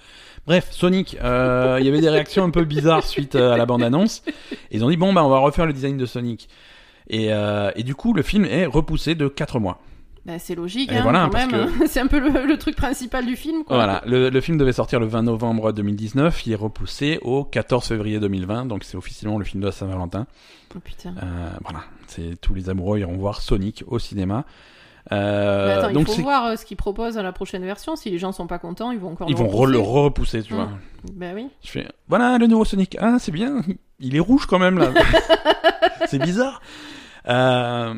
Bref, 0.46 0.68
Sonic, 0.70 1.18
euh, 1.22 1.76
il 1.80 1.84
y 1.84 1.88
avait 1.90 2.00
des 2.00 2.08
réactions 2.08 2.42
un 2.44 2.48
peu 2.50 2.64
bizarres 2.64 3.04
suite 3.04 3.34
euh, 3.34 3.52
à 3.52 3.58
la 3.58 3.66
bande-annonce. 3.66 4.22
Et 4.70 4.76
ils 4.78 4.84
ont 4.84 4.88
dit, 4.88 4.96
bon, 4.96 5.12
bah, 5.12 5.22
on 5.24 5.28
va 5.28 5.38
refaire 5.38 5.66
le 5.66 5.74
design 5.74 5.98
de 5.98 6.06
Sonic. 6.06 6.48
Et, 7.10 7.34
euh, 7.34 7.70
et 7.76 7.82
du 7.82 7.94
coup, 7.94 8.14
le 8.14 8.22
film 8.22 8.46
est 8.46 8.64
repoussé 8.64 9.14
de 9.14 9.28
4 9.28 9.60
mois. 9.60 9.78
Bah, 10.26 10.38
c'est 10.38 10.54
logique, 10.54 10.90
hein, 10.90 11.02
voilà, 11.02 11.28
quand 11.30 11.46
même. 11.50 11.68
c'est 11.86 12.00
un 12.00 12.06
peu 12.06 12.18
le, 12.18 12.46
le 12.46 12.56
truc 12.58 12.76
principal 12.76 13.26
du 13.26 13.36
film, 13.36 13.62
quoi. 13.64 13.76
Voilà, 13.76 14.02
le, 14.06 14.30
le 14.30 14.40
film 14.40 14.56
devait 14.56 14.72
sortir 14.72 14.98
le 15.00 15.06
20 15.06 15.24
novembre 15.24 15.72
2019, 15.72 16.46
il 16.46 16.52
est 16.52 16.56
repoussé 16.56 17.18
au 17.22 17.44
14 17.44 17.86
février 17.86 18.18
2020, 18.20 18.64
donc 18.66 18.84
c'est 18.84 18.96
officiellement 18.96 19.38
le 19.38 19.44
film 19.44 19.60
de 19.60 19.66
la 19.66 19.72
Saint-Valentin. 19.72 20.26
Oh, 20.74 20.78
putain. 20.80 21.10
Euh, 21.22 21.50
voilà, 21.62 21.80
c'est 22.06 22.40
tous 22.40 22.54
les 22.54 22.70
amoureux 22.70 22.98
iront 23.00 23.16
voir 23.18 23.42
Sonic 23.42 23.84
au 23.86 23.98
cinéma. 23.98 24.44
Euh, 25.12 25.78
attends, 25.80 25.92
donc 25.92 26.04
il 26.04 26.06
faut 26.06 26.12
c'est- 26.14 26.22
voir 26.22 26.46
euh, 26.46 26.56
ce 26.56 26.64
qu'ils 26.64 26.78
proposent 26.78 27.18
à 27.18 27.22
la 27.22 27.32
prochaine 27.32 27.62
version. 27.62 27.94
Si 27.94 28.08
les 28.10 28.16
gens 28.18 28.32
sont 28.32 28.46
pas 28.46 28.58
contents, 28.58 28.90
ils 28.90 28.98
vont 28.98 29.12
encore 29.12 29.28
ils 29.28 29.32
le 29.32 29.38
vont 29.38 29.48
re- 29.48 29.66
le 29.70 29.78
repousser. 29.78 30.38
repousser, 30.38 30.42
tu 30.42 30.54
vois. 30.54 30.70
Bah 31.12 31.26
oui. 31.34 31.48
Je 31.62 31.70
fais, 31.70 31.86
voilà 32.08 32.38
le 32.38 32.46
nouveau 32.46 32.64
Sonic. 32.64 32.96
Ah, 32.98 33.16
c'est 33.18 33.30
bien. 33.30 33.60
Il 34.00 34.16
est 34.16 34.20
rouge 34.20 34.46
quand 34.46 34.58
même 34.58 34.78
là. 34.78 34.88
c'est 36.06 36.18
bizarre. 36.18 36.62
Euh, 37.28 37.94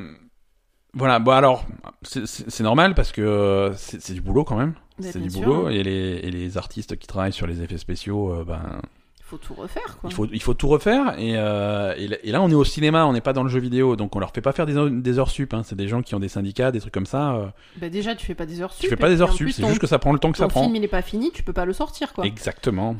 voilà. 0.96 1.18
Bon 1.20 1.30
alors, 1.32 1.64
c'est- 2.02 2.60
normal 2.60 2.94
parce 2.94 3.12
que 3.12 3.20
euh, 3.22 3.72
c'est 3.74 4.12
du 4.14 4.20
boulot 4.20 4.44
quand 4.44 4.56
même. 4.56 4.74
Bah, 4.98 5.06
C'est 5.12 5.20
du 5.20 5.30
sûr. 5.30 5.42
boulot 5.44 5.68
et 5.68 5.82
les, 5.82 6.20
et 6.22 6.30
les 6.30 6.56
artistes 6.56 6.96
qui 6.96 7.06
travaillent 7.06 7.32
sur 7.32 7.46
les 7.46 7.62
effets 7.62 7.78
spéciaux, 7.78 8.32
euh, 8.32 8.44
ben 8.44 8.80
faut 9.28 9.38
tout 9.38 9.54
refaire, 9.54 9.98
quoi. 10.00 10.08
il 10.08 10.14
faut 10.14 10.26
il 10.32 10.40
faut 10.40 10.54
tout 10.54 10.68
refaire 10.68 11.18
et, 11.18 11.32
euh, 11.36 11.92
et, 11.96 12.06
là- 12.06 12.16
et 12.22 12.30
là 12.30 12.40
on 12.42 12.48
est 12.48 12.54
au 12.54 12.62
cinéma, 12.64 13.06
on 13.06 13.12
n'est 13.12 13.20
pas 13.20 13.32
dans 13.32 13.42
le 13.42 13.48
jeu 13.48 13.58
vidéo, 13.58 13.96
donc 13.96 14.14
on 14.14 14.20
leur 14.20 14.30
fait 14.32 14.40
pas 14.40 14.52
faire 14.52 14.66
des, 14.66 14.76
heures- 14.76 14.88
des 14.88 15.18
heures 15.18 15.30
sup. 15.30 15.52
Hein. 15.52 15.62
C'est 15.64 15.74
des 15.74 15.88
gens 15.88 16.00
qui 16.00 16.14
ont 16.14 16.20
des 16.20 16.28
syndicats, 16.28 16.70
des 16.70 16.78
trucs 16.80 16.94
comme 16.94 17.06
ça. 17.06 17.34
euh. 17.34 17.46
Bah 17.78 17.88
déjà, 17.88 18.14
tu 18.14 18.24
fais 18.24 18.36
pas 18.36 18.46
des 18.46 18.60
heures 18.62 18.72
sup. 18.72 18.82
tu 18.82 18.88
fais 18.88 18.94
pas 18.96 19.08
des 19.08 19.20
heures 19.20 19.32
sup, 19.32 19.50
c'est 19.50 19.66
juste 19.66 19.80
que 19.80 19.88
ça 19.88 19.98
prend 19.98 20.12
le 20.12 20.20
temps 20.20 20.30
que 20.30 20.38
ça 20.38 20.46
prend. 20.46 20.62
film 20.62 20.76
il 20.76 20.84
est 20.84 20.88
pas 20.88 21.02
fini, 21.02 21.32
tu 21.32 21.42
peux 21.42 21.52
pas 21.52 21.64
le 21.64 21.72
sortir, 21.72 22.12
quoi. 22.12 22.24
Exactement, 22.24 22.96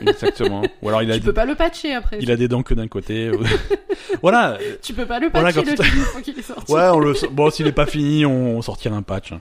exactement. 0.00 0.62
Ou 0.82 0.88
alors 0.88 1.02
il 1.02 1.10
a 1.10 1.14
Tu 1.16 1.20
peux 1.22 1.32
pas 1.32 1.44
le 1.44 1.56
patcher 1.56 1.92
après. 1.94 2.18
il 2.20 2.30
a 2.30 2.36
des 2.36 2.46
dents 2.46 2.62
que 2.62 2.74
d'un 2.74 2.86
côté. 2.88 3.30
voilà. 4.22 4.58
Tu 4.80 4.94
peux 4.94 5.06
pas 5.06 5.18
le 5.18 5.28
Voilà, 5.32 5.52
patcher 5.52 5.64
quand 5.74 5.78
le 5.78 5.84
film 5.84 5.96
une 5.98 6.04
fois 6.04 6.20
qu'il 6.20 6.38
est 6.38 6.42
sorti. 6.42 6.72
Ouais, 6.72 6.88
on 6.92 7.00
le... 7.00 7.14
bon, 7.32 7.50
s'il 7.50 7.66
est 7.66 7.72
pas 7.72 7.86
fini, 7.86 8.24
on, 8.24 8.56
on 8.58 8.62
sortira 8.62 8.94
un 8.96 9.02
patch. 9.02 9.32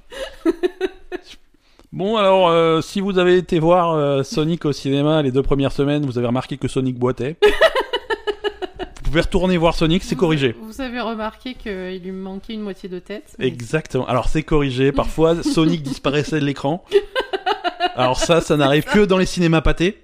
Bon, 1.94 2.18
alors, 2.18 2.50
euh, 2.50 2.82
si 2.82 3.00
vous 3.00 3.18
avez 3.18 3.38
été 3.38 3.60
voir 3.60 3.94
euh, 3.94 4.24
Sonic 4.24 4.66
au 4.66 4.74
cinéma 4.74 5.22
les 5.22 5.32
deux 5.32 5.44
premières 5.44 5.72
semaines, 5.72 6.06
vous 6.06 6.18
avez 6.18 6.28
remarqué 6.28 6.58
que 6.58 6.68
Sonic 6.68 7.00
boitait. 7.00 7.38
vous 7.42 9.02
pouvez 9.04 9.22
retourner 9.22 9.56
voir 9.56 9.76
Sonic, 9.76 10.04
c'est 10.04 10.18
corrigé. 10.18 10.58
Vous 10.62 10.82
avez 10.82 11.00
remarqué 11.00 11.54
qu'il 11.54 12.02
lui 12.04 12.12
manquait 12.12 12.54
une 12.54 12.64
moitié 12.64 12.90
de 12.90 13.00
tête. 13.00 13.34
Exactement. 13.40 14.06
Alors, 14.08 14.28
c'est 14.28 14.44
corrigé. 14.44 14.92
Parfois, 14.92 15.42
Sonic 15.42 15.84
disparaissait 15.84 16.42
de 16.42 16.46
l'écran. 16.46 16.84
Alors 17.96 18.20
ça, 18.20 18.42
ça 18.42 18.58
n'arrive 18.58 18.86
que 18.86 19.06
dans 19.06 19.18
les 19.18 19.26
cinémas 19.26 19.62
pâtés. 19.62 20.04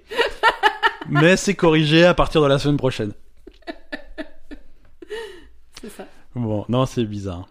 Mais 1.08 1.36
c'est 1.36 1.54
corrigé 1.54 2.04
à 2.04 2.14
partir 2.14 2.40
de 2.40 2.46
la 2.46 2.58
semaine 2.58 2.76
prochaine. 2.76 3.12
C'est 5.80 5.90
ça. 5.90 6.04
Bon, 6.34 6.64
non, 6.68 6.86
c'est 6.86 7.04
bizarre. 7.04 7.48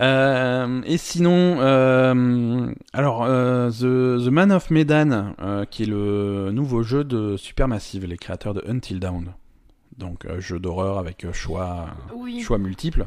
Euh, 0.00 0.80
et 0.84 0.96
sinon, 0.96 1.56
euh, 1.60 2.70
alors 2.92 3.24
euh, 3.24 3.70
The, 3.70 4.24
The 4.24 4.28
Man 4.30 4.52
of 4.52 4.70
Medan, 4.70 5.34
qui 5.70 5.82
est 5.82 5.86
le 5.86 6.50
nouveau 6.52 6.82
jeu 6.82 7.04
de 7.04 7.36
Supermassive, 7.36 8.06
les 8.06 8.16
créateurs 8.16 8.54
de 8.54 8.62
Until 8.68 9.00
Dawn. 9.00 9.32
Donc 9.96 10.26
jeu 10.38 10.60
d'horreur 10.60 10.98
avec 10.98 11.26
choix, 11.32 11.86
Oui, 12.14 12.40
choix 12.40 12.58
multiples. 12.58 13.06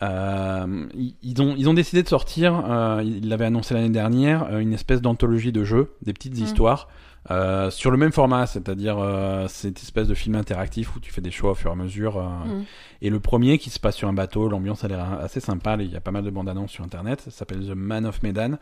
ils, 0.00 1.14
ils 1.22 1.42
ont, 1.42 1.54
ils 1.56 1.68
ont 1.68 1.74
décidé 1.74 2.02
de 2.02 2.08
sortir, 2.08 2.64
ils 3.04 3.28
l'avaient 3.28 3.44
annoncé 3.44 3.74
l'année 3.74 3.90
dernière, 3.90 4.56
une 4.58 4.72
espèce 4.72 5.02
d'anthologie 5.02 5.52
de 5.52 5.64
jeux, 5.64 5.92
des 6.00 6.14
petites 6.14 6.38
Mm. 6.40 6.44
histoires, 6.44 6.88
euh, 7.30 7.70
sur 7.70 7.90
le 7.90 7.96
même 7.96 8.12
format, 8.12 8.46
c'est-à-dire 8.46 8.98
euh, 8.98 9.46
cette 9.48 9.80
espèce 9.82 10.08
de 10.08 10.14
film 10.14 10.34
interactif 10.34 10.94
où 10.96 11.00
tu 11.00 11.10
fais 11.12 11.20
des 11.22 11.30
choix 11.30 11.52
au 11.52 11.54
fur 11.54 11.70
et 11.70 11.72
à 11.72 11.76
mesure. 11.76 12.18
euh, 12.18 12.22
Mm. 12.44 12.64
Et 13.02 13.10
le 13.10 13.20
premier 13.20 13.58
qui 13.58 13.70
se 13.70 13.78
passe 13.80 13.96
sur 13.96 14.08
un 14.08 14.12
bateau, 14.12 14.48
l'ambiance 14.48 14.84
a 14.84 14.88
l'air 14.88 15.18
assez 15.20 15.40
sympa, 15.40 15.76
il 15.80 15.90
y 15.92 15.96
a 15.96 16.00
pas 16.00 16.10
mal 16.10 16.22
de 16.24 16.30
bandes 16.30 16.48
annonces 16.48 16.70
sur 16.70 16.84
internet, 16.84 17.20
ça 17.22 17.30
s'appelle 17.30 17.66
The 17.66 17.74
Man 17.74 18.06
of 18.06 18.22
Medan, 18.22 18.52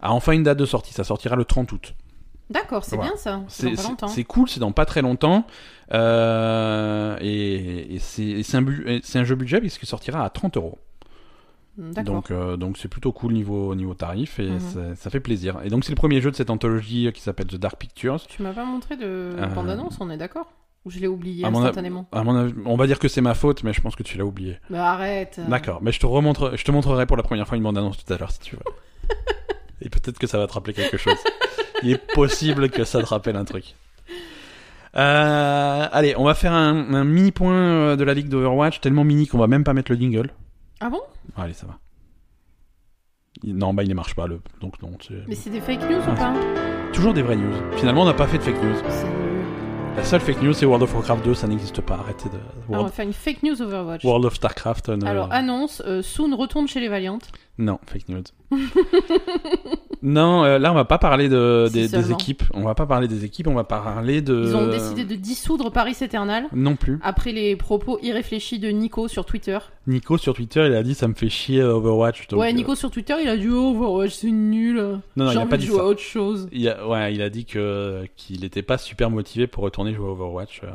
a 0.00 0.12
enfin 0.12 0.32
une 0.32 0.42
date 0.44 0.58
de 0.58 0.66
sortie, 0.66 0.92
ça 0.92 1.04
sortira 1.04 1.34
le 1.36 1.44
30 1.44 1.70
août. 1.72 1.94
D'accord, 2.50 2.84
c'est 2.84 2.96
Voilà. 2.96 3.10
bien 3.12 3.18
ça. 3.20 3.40
C'est 4.08 4.24
cool, 4.24 4.48
c'est 4.48 4.58
dans 4.60 4.72
pas 4.72 4.86
très 4.86 5.02
longtemps, 5.02 5.44
et, 7.20 7.94
et 7.94 7.98
c'est 7.98 8.54
un, 8.56 8.62
bu- 8.62 8.84
et 8.88 9.00
c'est 9.02 9.18
un 9.18 9.24
jeu 9.24 9.34
budget 9.34 9.60
puisqu'il 9.60 9.86
sortira 9.86 10.24
à 10.24 10.30
30 10.30 10.56
euros. 10.56 10.78
Donc 11.78 12.30
euh, 12.32 12.56
donc 12.56 12.76
c'est 12.76 12.88
plutôt 12.88 13.12
cool 13.12 13.32
niveau 13.32 13.74
niveau 13.76 13.94
tarif 13.94 14.40
et 14.40 14.50
Mhm. 14.50 14.58
ça, 14.60 14.80
ça 14.96 15.10
fait 15.10 15.20
plaisir. 15.20 15.58
Et 15.64 15.68
donc 15.70 15.84
c'est 15.84 15.92
le 15.92 15.96
premier 15.96 16.20
jeu 16.20 16.30
de 16.30 16.36
cette 16.36 16.50
anthologie 16.50 17.10
qui 17.14 17.20
s'appelle 17.22 17.46
The 17.46 17.54
Dark 17.56 17.76
Pictures. 17.78 18.26
Tu 18.26 18.42
m'as 18.42 18.52
pas 18.52 18.64
montré 18.64 18.96
de 18.96 19.04
Euh, 19.06 19.46
bande-annonce, 19.54 19.96
on 20.00 20.10
est 20.10 20.16
d'accord? 20.16 20.46
Ou 20.84 20.90
je 20.90 20.98
l'ai 20.98 21.06
oublié 21.06 21.44
À 21.44 21.50
mon 21.50 21.58
a- 21.60 21.62
instantanément? 21.66 22.08
À 22.12 22.22
mon 22.24 22.34
avis, 22.36 22.54
on 22.64 22.76
va 22.76 22.86
dire 22.86 22.98
que 22.98 23.06
c'est 23.08 23.20
ma 23.20 23.34
faute, 23.34 23.62
mais 23.62 23.72
je 23.72 23.80
pense 23.80 23.94
que 23.94 24.02
tu 24.02 24.18
l'as 24.18 24.24
oublié. 24.24 24.58
Bah 24.70 24.90
arrête. 24.92 25.40
D'accord, 25.48 25.78
mais 25.82 25.92
je 25.92 26.00
te 26.00 26.06
remontre, 26.06 26.56
je 26.56 26.64
te 26.64 26.70
montrerai 26.72 27.06
pour 27.06 27.16
la 27.16 27.22
première 27.22 27.46
fois 27.46 27.56
une 27.56 27.62
bande 27.62 27.78
annonce 27.78 28.02
tout 28.04 28.12
à 28.12 28.16
l'heure 28.16 28.30
si 28.32 28.40
tu 28.40 28.56
veux. 28.56 28.62
et 29.82 29.88
peut-être 29.88 30.18
que 30.18 30.26
ça 30.26 30.38
va 30.38 30.46
te 30.46 30.52
rappeler 30.54 30.72
quelque 30.74 30.96
chose. 30.96 31.18
Il 31.82 31.90
est 31.90 32.12
possible 32.12 32.70
que 32.70 32.82
ça 32.84 33.00
te 33.00 33.06
rappelle 33.06 33.36
un 33.36 33.44
truc. 33.44 33.74
Euh, 34.96 35.86
allez, 35.92 36.14
on 36.16 36.24
va 36.24 36.34
faire 36.34 36.52
un, 36.52 36.92
un 36.94 37.04
mini 37.04 37.30
point 37.30 37.52
euh, 37.54 37.96
de 37.96 38.04
la 38.04 38.14
ligue 38.14 38.28
d'Overwatch, 38.28 38.80
tellement 38.80 39.04
mini 39.04 39.26
qu'on 39.26 39.38
va 39.38 39.46
même 39.46 39.62
pas 39.64 39.74
mettre 39.74 39.92
le 39.92 39.98
jingle. 39.98 40.30
Ah 40.80 40.90
bon? 40.90 41.00
Allez, 41.36 41.52
ça 41.52 41.66
va. 41.66 41.78
Il- 43.42 43.56
Non, 43.56 43.72
bah 43.74 43.82
il 43.84 43.88
ne 43.88 43.94
marche 43.94 44.14
pas 44.14 44.26
le, 44.26 44.40
donc 44.60 44.80
non. 44.82 44.92
c'est- 45.00 45.24
Mais 45.28 45.34
c'est 45.34 45.50
des 45.50 45.60
fake 45.60 45.82
news 45.88 46.00
ou 46.00 46.14
pas? 46.16 46.34
Toujours 46.92 47.14
des 47.14 47.22
vraies 47.22 47.36
news. 47.36 47.52
Finalement, 47.76 48.02
on 48.02 48.06
n'a 48.06 48.14
pas 48.14 48.26
fait 48.26 48.38
de 48.38 48.42
fake 48.42 48.62
news. 48.62 48.74
C'est 48.88 49.04
nul. 49.04 49.44
La 49.96 50.04
seule 50.04 50.20
fake 50.20 50.42
news, 50.42 50.52
c'est 50.52 50.64
World 50.66 50.82
of 50.84 50.94
Warcraft 50.94 51.24
2, 51.24 51.34
ça 51.34 51.46
n'existe 51.48 51.80
pas. 51.80 51.94
Arrêtez 51.96 52.28
de. 52.28 52.36
Ah, 52.72 52.78
on 52.80 52.84
va 52.84 52.88
faire 52.90 53.04
une 53.04 53.12
fake 53.12 53.42
news 53.42 53.60
Overwatch. 53.60 54.04
World 54.04 54.24
of 54.26 54.34
Starcraft, 54.36 54.88
euh, 54.90 54.96
ne- 54.96 55.06
Alors, 55.06 55.28
annonce, 55.32 55.82
euh, 55.86 56.02
Soon 56.02 56.34
retourne 56.36 56.68
chez 56.68 56.80
les 56.80 56.88
Valiantes. 56.88 57.30
Non, 57.58 57.78
fake 57.86 58.08
news. 58.08 58.22
non, 60.02 60.44
euh, 60.44 60.58
là, 60.58 60.70
on 60.70 60.74
va 60.74 60.84
pas 60.84 60.98
parler 60.98 61.28
de, 61.28 61.68
des, 61.72 62.12
équipes. 62.12 62.44
On 62.54 62.62
va 62.62 62.74
pas 62.74 62.86
parler 62.86 63.08
des 63.08 63.24
équipes, 63.24 63.48
on 63.48 63.54
va 63.54 63.64
parler 63.64 64.22
de. 64.22 64.44
Ils 64.46 64.54
ont 64.56 64.68
décidé 64.68 65.04
de 65.04 65.16
dissoudre 65.16 65.72
Paris 65.72 65.96
Eternal 66.00 66.44
Non 66.52 66.76
plus. 66.76 67.00
après 67.02 67.32
les 67.32 67.56
propos 67.56 67.98
irréfléchis 68.00 68.60
de 68.60 68.68
Nico 68.68 69.08
sur 69.08 69.24
Twitter. 69.24 69.58
Nico 69.88 70.18
sur 70.18 70.34
Twitter, 70.34 70.66
il 70.66 70.74
a 70.74 70.82
dit 70.84 70.94
ça 70.94 71.08
me 71.08 71.14
fait 71.14 71.28
chier 71.28 71.60
euh, 71.60 71.74
Overwatch. 71.74 72.28
donc, 72.28 72.40
ouais, 72.40 72.50
euh, 72.50 72.52
Nico 72.52 72.76
sur 72.76 72.90
Twitter, 72.92 73.14
il 73.20 73.28
a 73.28 73.36
dit 73.36 73.48
oh, 73.50 73.70
Overwatch, 73.74 74.12
c'est 74.12 74.30
nul. 74.30 74.76
Non, 75.16 75.24
non, 75.24 75.32
il 75.32 75.38
a 75.38 75.46
pas 75.46 75.56
dit 75.56 75.66
jouer 75.66 75.78
ça. 75.78 75.82
à 75.82 75.86
autre 75.86 76.00
chose. 76.00 76.48
il 76.52 76.68
a, 76.68 76.86
ouais, 76.86 77.12
il 77.12 77.22
a 77.22 77.28
dit 77.30 77.44
que 77.44 78.04
qu'il 78.16 78.44
était 78.44 78.62
pas 78.62 78.78
super 78.78 79.10
motivé 79.10 79.48
pour 79.48 79.64
retourner 79.64 79.92
jouer 79.94 80.06
à 80.06 80.10
Overwatch. 80.12 80.60
euh, 80.62 80.68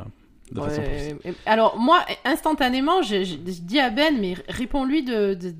de 0.52 0.60
façon 0.60 0.82
Ouais, 0.82 1.16
et- 1.24 1.32
Alors, 1.46 1.78
moi, 1.78 2.00
instantanément, 2.26 3.00
j'ai 3.02 3.24
dit 3.24 3.80
à 3.80 3.88
Ben, 3.88 4.14
mais 4.20 4.34
réponds-lui 4.48 5.02
de. 5.02 5.32
de- 5.34 5.54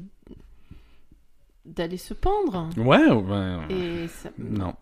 d'aller 1.66 1.96
se 1.98 2.14
pendre. 2.14 2.68
Ouais, 2.76 3.10
ouais. 3.10 3.56
Et 3.74 4.08
ça- 4.08 4.30
Non. 4.38 4.74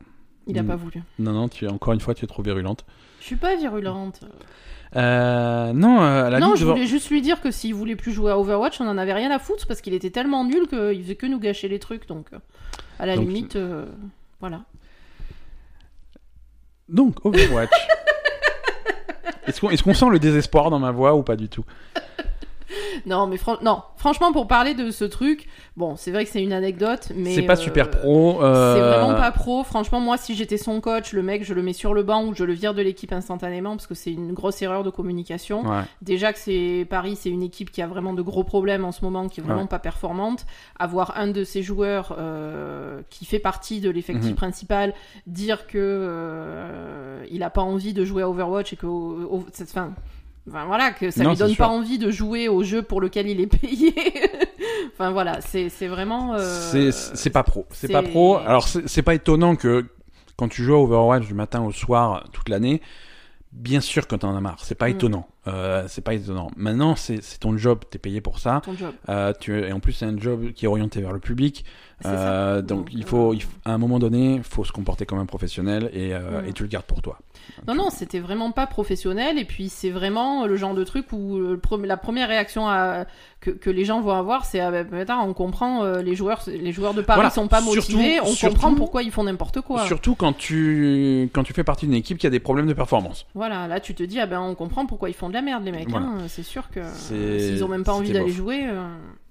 il 0.47 0.59
a 0.59 0.63
Mm. 0.63 0.67
pas 0.67 0.77
voulu. 0.77 1.03
Non, 1.19 1.33
non, 1.33 1.49
tu 1.49 1.65
es 1.65 1.69
encore 1.71 1.93
une 1.95 2.01
fois, 2.01 2.15
tu 2.15 2.25
es 2.25 2.29
trop 2.29 2.43
virulente. 2.43 2.85
Je 3.21 3.27
suis 3.27 3.37
pas 3.37 3.55
virulente. 3.57 4.21
Euh, 4.97 5.73
non, 5.73 6.03
euh, 6.03 6.25
à 6.25 6.31
la 6.31 6.39
non, 6.41 6.55
je 6.55 6.65
de- 6.67 6.71
voulais 6.71 6.87
juste 6.87 7.09
lui 7.11 7.23
dire 7.23 7.41
que 7.41 7.51
s'il 7.51 7.75
voulait 7.75 7.97
plus 7.97 8.13
jouer 8.13 8.31
à 8.33 8.39
Overwatch, 8.39 8.81
on 8.81 8.87
en 8.89 8.99
avait 8.99 9.15
rien 9.15 9.31
à 9.31 9.39
foutre 9.39 9.67
parce 9.67 9.81
qu'il 9.81 9.95
était 9.95 10.11
tellement 10.11 10.45
nul 10.45 10.67
qu'il 10.69 11.01
faisait 11.03 11.15
que 11.15 11.27
nous 11.27 11.39
gâcher 11.39 11.69
les 11.69 11.79
trucs. 11.79 12.07
Donc, 12.09 12.27
euh, 12.33 12.39
à 12.99 13.07
la 13.07 13.17
Donc, 13.17 13.27
limite, 13.27 13.57
euh, 13.57 13.87
voilà. 14.41 14.63
Donc, 16.89 17.25
Overwatch. 17.25 17.71
Est-ce 19.47 19.61
qu'on 19.61 19.71
est-ce 19.71 19.83
qu'on 19.83 19.95
sent 19.95 20.09
le 20.11 20.19
désespoir 20.21 20.71
dans 20.71 20.79
ma 20.79 20.93
voix 20.93 21.15
ou 21.17 21.23
pas 21.23 21.35
du 21.37 21.49
tout? 21.49 21.65
Non, 23.07 23.27
mais 23.27 23.37
fran- 23.37 23.59
non, 23.63 23.83
franchement, 23.97 24.33
pour 24.33 24.47
parler 24.47 24.75
de 24.75 24.91
ce 24.91 25.05
truc, 25.05 25.49
bon, 25.77 25.97
c'est 25.97 26.11
vrai 26.11 26.25
que 26.25 26.31
c'est 26.31 26.43
une 26.43 26.53
anecdote, 26.53 27.11
mais. 27.15 27.35
C'est 27.35 27.43
pas 27.43 27.55
euh, 27.55 27.57
super 27.57 27.91
pro. 27.91 28.43
euh, 28.43 28.75
C'est 28.75 28.81
vraiment 28.81 29.15
pas 29.19 29.31
pro. 29.33 29.65
Franchement, 29.65 30.01
moi, 30.01 30.17
si 30.17 30.35
j'étais 30.35 30.57
son 30.59 30.81
coach, 30.81 31.13
le 31.13 31.23
mec, 31.23 31.45
je 31.45 31.55
le 31.55 31.63
mets 31.63 31.73
sur 31.73 31.95
le 31.95 32.03
banc 32.03 32.25
ou 32.25 32.35
je 32.35 32.45
le 32.45 32.53
vire 32.53 32.75
de 32.75 32.83
l'équipe 32.83 33.13
instantanément 33.13 33.71
parce 33.77 33.87
que 33.87 33.95
c'est 33.95 34.13
une 34.13 34.33
grosse 34.33 34.61
erreur 34.63 34.85
de 34.85 34.91
communication. 34.91 35.63
Ouais. 35.63 35.83
Déjà 36.03 36.33
que 36.33 36.39
c'est 36.39 36.87
Paris, 36.89 37.17
c'est 37.19 37.31
une 37.31 37.43
équipe 37.43 37.71
qui 37.71 37.83
a 37.83 37.87
vraiment 37.87 38.13
de 38.13 38.23
gros 38.23 38.45
problèmes 38.45 38.85
en 38.85 38.93
ce 38.93 39.05
moment, 39.05 39.29
qui 39.29 39.41
est 39.41 39.43
vraiment 39.43 39.63
Ouais. 39.63 39.69
pas 39.69 39.79
performante. 39.79 40.47
Avoir 40.79 41.17
un 41.19 41.27
de 41.29 41.45
ses 41.45 41.63
joueurs 41.63 42.15
euh, 42.19 43.01
qui 43.11 43.25
fait 43.25 43.39
partie 43.39 43.81
de 43.81 43.91
l'effectif 43.91 44.31
Mhm. 44.31 44.37
principal 44.37 44.95
dire 45.27 45.67
que 45.67 47.23
il 47.31 47.43
a 47.43 47.51
pas 47.51 47.63
envie 47.63 47.93
de 47.95 48.05
jouer 48.05 48.23
à 48.23 48.29
Overwatch 48.29 48.73
et 48.73 48.77
que 48.77 48.87
au- 48.87 49.29
au- 49.31 49.47
cette 49.53 49.71
fin. 49.71 49.93
Enfin, 50.49 50.65
voilà, 50.67 50.91
que 50.91 51.11
ça 51.11 51.23
Non, 51.23 51.31
lui 51.31 51.37
donne 51.37 51.55
pas 51.57 51.69
envie 51.69 51.99
de 51.99 52.11
jouer 52.11 52.49
au 52.49 52.65
jeu 52.65 52.83
pour 52.83 53.01
lequel 53.01 53.29
il 53.29 53.41
est 53.41 53.47
payé. 53.47 53.95
enfin 54.93 55.11
voilà, 55.13 55.41
c'est 55.41 55.69
vraiment. 55.87 56.35
euh, 56.35 56.39
C'est 56.71 56.91
c'est 56.93 57.31
pas 57.31 57.45
pro. 57.45 57.67
C'est 57.71 57.93
pas 57.93 58.03
pro. 58.03 58.37
Alors, 58.39 58.67
c'est 58.67 58.89
c'est 58.89 59.03
pas 59.03 59.15
étonnant 59.15 59.55
que 59.57 59.87
quand 60.37 60.49
tu 60.49 60.63
joues 60.65 60.75
à 60.75 60.79
Overwatch 60.81 61.27
du 61.27 61.35
matin 61.35 61.63
au 61.63 61.71
soir 61.71 62.25
toute 62.33 62.49
l'année, 62.49 62.83
bien 63.53 63.81
sûr 63.81 64.09
que 64.09 64.17
t'en 64.17 64.35
as 64.37 64.41
marre. 64.41 64.59
C'est 64.65 64.75
pas 64.75 64.89
Mm. 64.89 64.93
étonnant. 64.93 65.29
Euh, 65.49 65.85
c'est 65.89 66.03
pas 66.03 66.15
étonnant. 66.15 66.51
Maintenant, 66.57 66.95
c'est 66.95 67.21
ton 67.41 67.57
job, 67.57 67.81
t'es 67.91 67.99
payé 67.99 68.21
pour 68.21 68.39
ça. 68.39 68.63
Ton 68.65 68.75
job. 68.77 68.93
Euh, 69.09 69.33
tu, 69.41 69.59
et 69.59 69.73
en 69.73 69.81
plus, 69.81 69.93
c'est 69.93 70.07
un 70.07 70.17
job 70.17 70.53
qui 70.53 70.67
est 70.67 70.69
orienté 70.69 71.01
vers 71.01 71.13
le 71.13 71.19
public. 71.19 71.65
Euh, 72.05 72.63
donc, 72.63 72.89
il 72.93 73.05
faut, 73.05 73.33
il 73.33 73.43
faut- 73.43 73.51
à 73.65 73.73
un 73.73 73.79
moment 73.79 74.01
donné, 74.01 74.35
il 74.35 74.43
faut 74.43 74.65
se 74.65 74.73
comporter 74.73 75.07
comme 75.07 75.21
un 75.21 75.27
professionnel 75.27 75.89
et, 75.93 76.13
Mm. 76.15 76.49
et 76.49 76.53
tu 76.53 76.65
le 76.65 76.69
gardes 76.69 76.85
pour 76.85 77.01
toi. 77.01 77.19
Non, 77.69 77.75
non, 77.77 77.91
c'était 77.91 78.19
vraiment 78.19 78.51
pas 78.51 78.67
professionnel. 78.67 79.39
Et 79.39 79.45
puis, 79.45 79.69
c'est 79.69 79.91
vraiment 79.91 80.47
le 80.47 80.57
genre 80.57 80.75
de 80.75 80.83
truc 80.85 81.13
où 81.13 81.39
le 81.39 81.61
la 81.87 81.97
première 81.97 82.29
réaction 82.29 82.69
à- 82.69 83.05
que, 83.41 83.51
que 83.51 83.71
les 83.71 83.85
gens 83.85 84.01
vont 84.01 84.13
avoir, 84.13 84.45
c'est 84.45 84.61
ah, 84.61 84.71
ben, 84.71 84.87
putain, 84.87 85.19
on 85.21 85.33
comprend, 85.33 85.85
les, 85.97 86.15
joueurs, 86.15 86.43
les 86.47 86.73
joueurs 86.73 86.95
de 86.95 87.03
Paris 87.03 87.19
Voilà. 87.19 87.31
sont 87.31 87.49
pas 87.49 87.61
Surtout- 87.61 87.93
motivés, 87.97 88.21
on 88.21 88.27
surtout- 88.27 88.55
comprend 88.55 88.75
pourquoi 88.75 89.03
ils 89.03 89.11
font 89.11 89.25
n'importe 89.25 89.61
quoi. 89.61 89.85
Surtout 89.87 90.15
quand 90.17 90.33
tu, 90.37 91.29
quand 91.33 91.43
tu 91.45 91.53
fais 91.53 91.65
partie 91.65 91.87
d'une 91.87 91.95
équipe 91.97 92.19
qui 92.19 92.27
a 92.27 92.31
des 92.31 92.39
problèmes 92.41 92.67
de 92.69 92.73
performance. 92.75 93.27
Voilà, 93.35 93.67
là, 93.69 93.81
tu 93.81 93.95
te 93.95 94.03
dis, 94.05 94.19
ah 94.21 94.27
ben, 94.27 94.41
on 94.41 94.55
comprend 94.55 94.87
pourquoi 94.87 95.09
ils 95.09 95.15
font 95.15 95.29
de 95.33 95.37
la 95.37 95.43
merde, 95.43 95.65
les 95.65 95.73
mecs. 95.73 95.89
Voilà. 95.89 96.07
hein. 96.07 96.19
C'est 96.29 96.43
sûr 96.43 96.69
que 96.71 96.81
euh, 96.81 97.39
s'ils 97.39 97.65
ont 97.65 97.69
même 97.69 97.85
pas 97.85 97.95
envie 97.95 98.13
d'aller 98.13 98.31
jouer. 98.31 98.63
euh, 98.65 98.87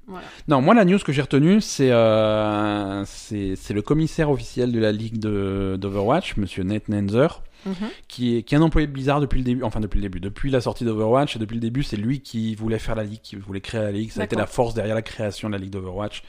voilà. 0.08 0.26
Non, 0.48 0.62
moi, 0.62 0.74
la 0.74 0.84
news 0.84 0.98
que 1.00 1.12
j'ai 1.14 1.22
retenue, 1.22 1.62
c'est 1.62 1.92
euh, 1.92 3.04
c'est 3.06 3.74
le 3.74 3.82
commissaire 3.82 4.30
officiel 4.30 4.72
de 4.72 4.80
la 4.80 4.92
ligue 4.92 5.20
d'Overwatch, 5.20 6.36
monsieur 6.38 6.64
Nate 6.64 6.90
Nanzer, 6.90 7.42
Mhm. 7.66 7.74
qui 8.08 8.38
est, 8.38 8.42
qui 8.44 8.56
est 8.56 8.58
un 8.58 8.62
employé 8.64 8.88
de 8.88 8.92
Blizzard 8.92 9.22
depuis 9.22 9.38
le 9.38 9.46
début, 9.46 9.62
enfin 9.64 9.80
depuis 9.80 9.98
le 10.00 10.02
début, 10.02 10.20
depuis 10.20 10.50
la 10.50 10.62
sortie 10.62 10.84
d'Overwatch, 10.84 11.36
et 11.36 11.40
depuis 11.40 11.54
le 11.54 11.62
début, 11.62 11.84
c'est 11.84 11.96
lui 11.96 12.20
qui 12.22 12.56
voulait 12.56 12.80
faire 12.80 12.96
la 12.96 13.04
ligue, 13.04 13.22
qui 13.22 13.36
voulait 13.36 13.62
créer 13.62 13.82
la 13.82 13.92
ligue. 13.92 14.10
Ça 14.12 14.22
a 14.22 14.26
été 14.26 14.36
la 14.36 14.48
force 14.48 14.74
derrière 14.74 14.96
la 14.96 15.04
création 15.04 15.48
de 15.48 15.54
la 15.54 15.60
ligue 15.60 15.70
d'Overwatch, 15.70 16.24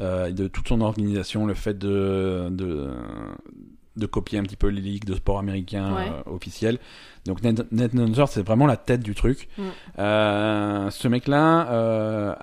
euh, 0.00 0.28
et 0.28 0.32
de 0.32 0.48
toute 0.48 0.66
son 0.68 0.80
organisation, 0.80 1.44
le 1.44 1.52
fait 1.52 1.76
de, 1.78 2.48
de, 2.50 2.88
de 3.96 4.06
copier 4.06 4.38
un 4.38 4.42
petit 4.44 4.56
peu 4.56 4.68
les 4.68 4.80
ligues 4.80 5.04
de 5.04 5.14
sport 5.14 5.38
américains 5.38 5.94
Ouais. 5.94 6.08
euh, 6.08 6.30
officielles. 6.32 6.78
Donc 7.26 7.42
Nate 7.42 7.94
Nanzer, 7.94 8.28
c'est 8.28 8.42
vraiment 8.42 8.66
la 8.66 8.76
tête 8.76 9.02
du 9.02 9.14
truc. 9.14 9.48
Mm. 9.58 9.62
Euh, 9.98 10.90
ce 10.90 11.08
mec-là 11.08 11.70
euh, 11.70 12.34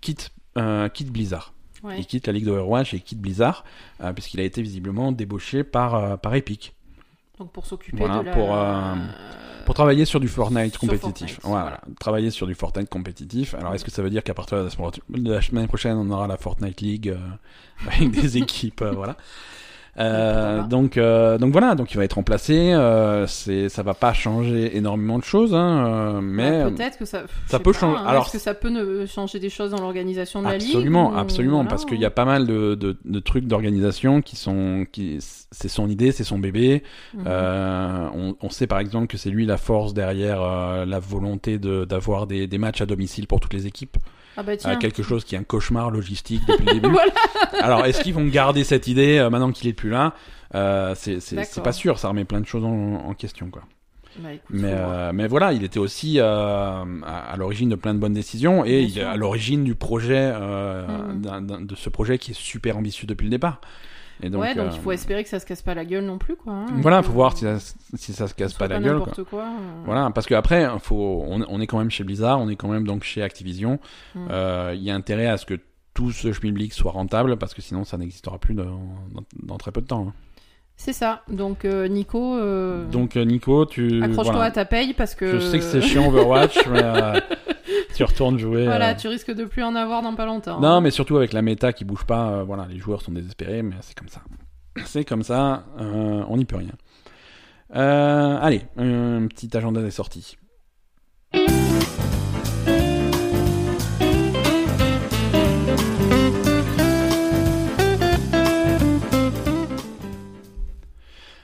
quitte, 0.00 0.30
euh, 0.58 0.88
quitte 0.88 1.10
Blizzard. 1.12 1.52
Ouais. 1.82 1.98
Il 1.98 2.06
quitte 2.06 2.26
la 2.26 2.32
ligue 2.34 2.44
d'Overwatch 2.44 2.92
et 2.92 2.98
il 2.98 3.02
quitte 3.02 3.20
Blizzard, 3.20 3.64
puisqu'il 4.14 4.38
a 4.40 4.42
été 4.42 4.60
visiblement 4.60 5.12
débauché 5.12 5.64
par, 5.64 6.18
par 6.18 6.34
Epic. 6.34 6.74
Donc, 7.38 7.52
pour 7.52 7.64
s'occuper 7.64 7.96
Voilà, 7.96 8.18
de 8.18 8.24
la. 8.26 8.32
pour, 8.34 8.54
euh, 8.54 8.94
Pour 9.64 9.74
travailler 9.74 10.04
sur 10.04 10.20
du 10.20 10.28
Fortnite 10.28 10.72
Sur 10.72 10.80
compétitif. 10.80 11.36
Fortnite, 11.36 11.40
voilà. 11.44 11.62
voilà. 11.62 11.80
Travailler 11.98 12.30
sur 12.30 12.46
du 12.46 12.54
Fortnite 12.54 12.90
compétitif. 12.90 13.54
Alors, 13.54 13.72
est-ce 13.74 13.84
que 13.86 13.90
ça 13.90 14.02
veut 14.02 14.10
dire 14.10 14.22
qu'à 14.22 14.34
partir 14.34 14.58
de 14.58 14.64
la 14.64 14.68
semaine, 14.70 14.90
de 15.08 15.32
la 15.32 15.40
semaine 15.40 15.66
prochaine, 15.68 15.96
on 15.96 16.10
aura 16.10 16.26
la 16.26 16.36
Fortnite 16.36 16.82
League 16.82 17.08
euh, 17.08 17.16
avec 17.90 18.10
des 18.10 18.36
équipes, 18.42 18.82
euh, 18.82 18.90
voilà. 18.90 19.16
Euh, 19.98 20.62
donc, 20.62 20.96
euh, 20.96 21.36
donc 21.36 21.52
voilà, 21.52 21.74
donc 21.74 21.92
il 21.92 21.96
va 21.96 22.04
être 22.04 22.14
remplacé. 22.14 22.72
Euh, 22.72 23.26
c'est, 23.26 23.68
ça 23.68 23.82
va 23.82 23.92
pas 23.94 24.12
changer 24.12 24.76
énormément 24.76 25.18
de 25.18 25.24
choses, 25.24 25.54
hein, 25.54 25.86
euh, 25.86 26.20
mais 26.22 26.64
Bah, 26.64 26.70
peut-être 26.70 26.98
que 26.98 27.04
ça. 27.04 27.22
ça 27.48 27.58
peut 27.58 27.72
pas, 27.72 27.78
changer- 27.80 27.98
hein. 27.98 28.04
alors- 28.06 28.24
Est-ce 28.24 28.32
que 28.32 28.38
ça 28.38 28.54
peut 28.54 28.68
ne- 28.70 29.04
changer 29.06 29.38
des 29.40 29.50
choses 29.50 29.72
dans 29.72 29.80
l'organisation 29.80 30.40
de 30.42 30.46
la 30.46 30.56
ligue 30.58 30.68
Absolument, 30.68 31.10
ou- 31.10 31.16
absolument, 31.18 31.54
voilà. 31.56 31.70
parce 31.70 31.84
qu'il 31.84 32.00
y 32.00 32.04
a 32.04 32.10
pas 32.10 32.24
mal 32.24 32.46
de, 32.46 32.74
de, 32.76 32.96
de 33.04 33.20
trucs 33.20 33.46
d'organisation 33.46 34.22
qui 34.22 34.36
sont, 34.36 34.86
qui, 34.92 35.18
c'est 35.20 35.68
son 35.68 35.88
idée, 35.88 36.12
c'est 36.12 36.24
son 36.24 36.38
bébé. 36.38 36.82
Euh, 37.26 38.08
on, 38.14 38.36
on 38.40 38.50
sait 38.50 38.66
par 38.66 38.78
exemple 38.78 39.06
que 39.08 39.16
c'est 39.16 39.30
lui 39.30 39.44
la 39.46 39.56
force 39.56 39.92
derrière 39.94 40.40
euh, 40.42 40.84
la 40.86 40.98
volonté 41.00 41.58
de, 41.58 41.84
d'avoir 41.84 42.26
des, 42.26 42.46
des 42.46 42.58
matchs 42.58 42.80
à 42.80 42.86
domicile 42.86 43.26
pour 43.26 43.40
toutes 43.40 43.54
les 43.54 43.66
équipes. 43.66 43.96
Ah 44.36 44.42
bah 44.42 44.52
Euh, 44.52 44.56
tiens. 44.56 44.76
quelque 44.76 45.02
chose 45.02 45.24
qui 45.24 45.34
est 45.34 45.38
un 45.38 45.42
cauchemar 45.44 45.90
logistique 45.90 46.42
depuis 46.48 46.66
le 46.66 46.72
début. 46.80 46.88
Voilà. 46.90 47.12
Alors, 47.60 47.84
est-ce 47.84 48.02
qu'ils 48.02 48.14
vont 48.14 48.24
garder 48.26 48.64
cette 48.64 48.86
idée 48.88 49.18
euh, 49.18 49.30
maintenant 49.30 49.50
qu'il 49.52 49.68
est 49.68 49.72
plus 49.72 49.90
là? 49.90 50.14
Euh, 50.54 50.94
C'est, 50.96 51.62
pas 51.62 51.72
sûr, 51.72 51.98
ça 51.98 52.08
remet 52.08 52.24
plein 52.24 52.40
de 52.40 52.46
choses 52.46 52.64
en, 52.64 52.70
en 53.06 53.14
question, 53.14 53.50
quoi. 53.50 53.62
Bah, 54.18 54.32
écoute, 54.32 54.44
Mais, 54.50 54.72
euh, 54.72 55.12
mais 55.14 55.28
voilà, 55.28 55.52
il 55.52 55.62
était 55.62 55.78
aussi 55.78 56.18
euh, 56.18 56.24
à, 57.04 57.32
à 57.32 57.36
l'origine 57.36 57.68
de 57.68 57.76
plein 57.76 57.94
de 57.94 58.00
bonnes 58.00 58.12
décisions 58.12 58.64
et 58.64 58.80
il 58.82 58.98
est 58.98 59.02
à 59.04 59.16
l'origine 59.16 59.62
du 59.62 59.76
projet, 59.76 60.32
euh, 60.34 60.84
d'un- 61.14 61.40
de 61.40 61.74
ce 61.76 61.88
projet 61.90 62.18
qui 62.18 62.32
est 62.32 62.34
super 62.34 62.76
ambitieux 62.76 63.06
depuis 63.06 63.24
le 63.24 63.30
départ. 63.30 63.60
Et 64.22 64.30
donc, 64.30 64.42
ouais, 64.42 64.54
donc 64.54 64.66
euh, 64.66 64.70
il 64.74 64.80
faut 64.80 64.92
espérer 64.92 65.22
que 65.22 65.30
ça 65.30 65.40
se 65.40 65.46
casse 65.46 65.62
pas 65.62 65.74
la 65.74 65.84
gueule 65.84 66.04
non 66.04 66.18
plus, 66.18 66.36
quoi. 66.36 66.52
hein. 66.52 66.66
voilà, 66.76 67.02
faut 67.02 67.12
voir 67.12 67.36
si 67.36 67.44
ça, 67.44 67.58
si 67.94 68.12
ça 68.12 68.26
se 68.28 68.34
casse 68.34 68.52
pas 68.54 68.68
la 68.68 68.78
gueule. 68.80 69.00
Quoi. 69.00 69.24
quoi. 69.24 69.42
euh. 69.44 69.82
Voilà, 69.84 70.10
parce 70.14 70.26
que 70.26 70.34
après, 70.34 70.68
faut, 70.80 71.24
on, 71.26 71.42
on 71.48 71.60
est 71.60 71.66
quand 71.66 71.78
même 71.78 71.90
chez 71.90 72.04
Blizzard, 72.04 72.40
on 72.40 72.48
est 72.48 72.56
quand 72.56 72.68
même 72.68 72.86
donc 72.86 73.02
chez 73.04 73.22
Activision. 73.22 73.78
Mhm. 74.14 74.28
Euh, 74.30 74.72
Il 74.76 74.82
y 74.82 74.90
a 74.90 74.94
intérêt 74.94 75.26
à 75.26 75.36
ce 75.36 75.46
que 75.46 75.54
tout 75.94 76.12
ce 76.12 76.32
schmilblick 76.32 76.72
soit 76.72 76.92
rentable, 76.92 77.36
parce 77.36 77.54
que 77.54 77.62
sinon 77.62 77.84
ça 77.84 77.96
n'existera 77.98 78.38
plus 78.38 78.54
dans, 78.54 78.64
dans, 79.12 79.24
dans 79.42 79.56
très 79.58 79.72
peu 79.72 79.80
de 79.80 79.86
temps. 79.86 80.06
hein. 80.08 80.12
C'est 80.76 80.94
ça. 80.94 81.22
Donc 81.28 81.66
euh, 81.66 81.88
Nico, 81.88 82.38
euh, 82.38 82.86
Donc 82.86 83.16
Nico, 83.16 83.66
tu 83.66 84.02
accroche-toi 84.02 84.32
voilà. 84.32 84.46
à 84.46 84.50
ta 84.50 84.64
paye 84.64 84.94
parce 84.94 85.14
que. 85.14 85.32
Je 85.32 85.38
sais 85.40 85.58
que 85.58 85.64
c'est 85.64 85.82
chiant 85.82 86.08
Overwatch, 86.08 86.58
mais 86.70 86.80
euh, 86.82 87.20
tu 87.94 88.04
retournes 88.04 88.38
jouer. 88.38 88.64
Voilà, 88.64 88.90
euh, 88.90 88.94
tu 88.94 89.08
risques 89.08 89.32
de 89.32 89.44
plus 89.44 89.62
en 89.62 89.74
avoir 89.74 90.02
dans 90.02 90.14
pas 90.14 90.26
longtemps. 90.26 90.60
Non, 90.60 90.80
mais 90.80 90.90
surtout 90.90 91.16
avec 91.16 91.32
la 91.32 91.42
méta 91.42 91.72
qui 91.72 91.84
bouge 91.84 92.04
pas, 92.04 92.30
euh, 92.30 92.42
voilà, 92.42 92.66
les 92.68 92.78
joueurs 92.78 93.02
sont 93.02 93.12
désespérés, 93.12 93.62
mais 93.62 93.76
c'est 93.80 93.98
comme 93.98 94.08
ça. 94.08 94.22
C'est 94.86 95.04
comme 95.04 95.24
ça, 95.24 95.64
euh, 95.80 96.22
on 96.28 96.36
n'y 96.36 96.44
peut 96.44 96.56
rien. 96.56 96.72
Allez, 97.72 98.62
un 98.76 99.26
petit 99.26 99.54
agenda 99.56 99.82
des 99.82 99.90
sorties. 99.90 100.36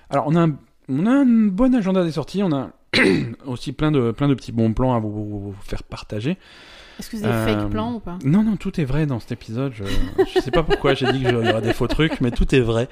Alors, 0.08 0.28
on 0.28 0.36
a, 0.36 0.42
un, 0.42 0.56
on 0.88 1.04
a 1.06 1.10
un 1.10 1.26
bon 1.26 1.74
agenda 1.74 2.04
des 2.04 2.12
sorties, 2.12 2.42
on 2.42 2.52
a 2.52 2.70
aussi 3.46 3.72
plein 3.72 3.90
de, 3.90 4.10
plein 4.12 4.28
de 4.28 4.34
petits 4.34 4.52
bons 4.52 4.72
plans 4.72 4.94
à 4.94 4.98
vous, 4.98 5.10
vous 5.10 5.54
faire 5.64 5.82
partager. 5.82 6.36
Est-ce 6.98 7.10
que 7.10 7.16
c'est 7.18 7.24
des 7.24 7.28
Euh, 7.28 7.46
fake 7.46 7.70
plans 7.70 7.92
ou 7.94 8.00
pas? 8.00 8.18
Non, 8.24 8.42
non, 8.42 8.56
tout 8.56 8.80
est 8.80 8.84
vrai 8.84 9.04
dans 9.06 9.20
cet 9.20 9.32
épisode. 9.32 9.72
Je, 9.74 9.84
je 10.34 10.40
sais 10.40 10.50
pas 10.50 10.62
pourquoi 10.62 10.94
j'ai 10.94 11.10
dit 11.12 11.18
qu'il 11.18 11.30
y 11.30 11.34
aurait 11.34 11.60
des 11.60 11.74
faux 11.74 11.88
trucs, 11.88 12.20
mais 12.22 12.30
tout 12.30 12.54
est 12.54 12.60
vrai. 12.60 12.88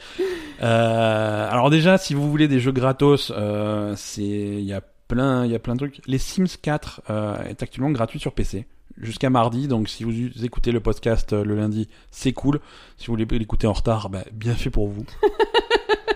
Euh, 0.63 1.49
alors 1.51 1.71
déjà, 1.71 1.97
si 1.97 2.13
vous 2.15 2.31
voulez 2.31 2.47
des 2.49 2.61
jeux 2.61 2.73
gratos, 2.73 3.33
euh, 3.35 3.95
c'est 3.97 4.23
il 4.23 4.65
y 4.65 4.75
a 4.75 4.83
plein, 5.09 5.45
il 5.47 5.53
y 5.53 5.55
a 5.55 5.59
plein 5.59 5.75
de 5.75 5.79
trucs. 5.79 6.01
Les 6.07 6.19
Sims 6.19 6.45
4 6.61 7.03
euh, 7.11 7.43
est 7.45 7.63
actuellement 7.63 7.91
gratuit 7.91 8.19
sur 8.21 8.33
PC 8.33 8.67
jusqu'à 8.99 9.31
mardi. 9.31 9.69
Donc 9.69 9.89
si 9.89 10.05
vous 10.05 10.13
écoutez 10.45 10.71
le 10.71 10.81
podcast 10.81 11.33
euh, 11.33 11.43
le 11.45 11.57
lundi, 11.57 11.89
c'est 12.11 12.33
cool. 12.33 12.61
Si 12.99 13.07
vous 13.07 13.15
voulez 13.15 13.27
l'écouter 13.39 13.67
en 13.67 13.73
retard, 13.73 14.11
bah, 14.11 14.25
bien 14.33 14.55
fait 14.55 14.71
pour 14.71 14.89
vous. 14.89 15.05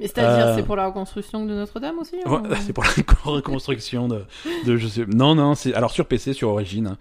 Mais 0.00 0.06
c'est-à-dire, 0.06 0.46
euh, 0.48 0.56
c'est 0.56 0.62
pour 0.62 0.76
la 0.76 0.86
reconstruction 0.86 1.44
de 1.44 1.54
Notre-Dame 1.54 1.98
aussi 1.98 2.16
ou- 2.24 2.30
Ouais, 2.30 2.40
c'est 2.60 2.72
pour 2.72 2.84
la 2.84 2.90
reconstruction 3.24 4.06
de, 4.08 4.24
de 4.66 4.76
je 4.76 4.86
sais. 4.86 5.04
Non, 5.06 5.34
non, 5.34 5.54
c'est 5.54 5.74
alors 5.74 5.90
sur 5.90 6.06
PC, 6.06 6.32
sur 6.34 6.50
Origin, 6.50 6.96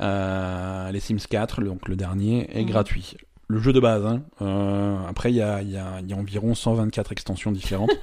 euh, 0.00 0.90
les 0.92 1.00
Sims 1.00 1.18
4, 1.28 1.60
le- 1.60 1.68
donc 1.68 1.88
le 1.88 1.96
dernier, 1.96 2.48
est 2.56 2.62
Mhm. 2.62 2.68
gratuit. 2.70 3.16
Le 3.48 3.58
jeu 3.60 3.72
de 3.72 3.80
base. 3.80 4.04
Hein. 4.04 4.22
Euh, 4.42 4.96
après, 5.08 5.30
il 5.32 5.36
y 5.36 5.42
a, 5.42 5.62
y, 5.62 5.76
a, 5.76 6.00
y 6.06 6.12
a 6.12 6.16
environ 6.16 6.54
124 6.54 7.12
extensions 7.12 7.52
différentes. 7.52 7.90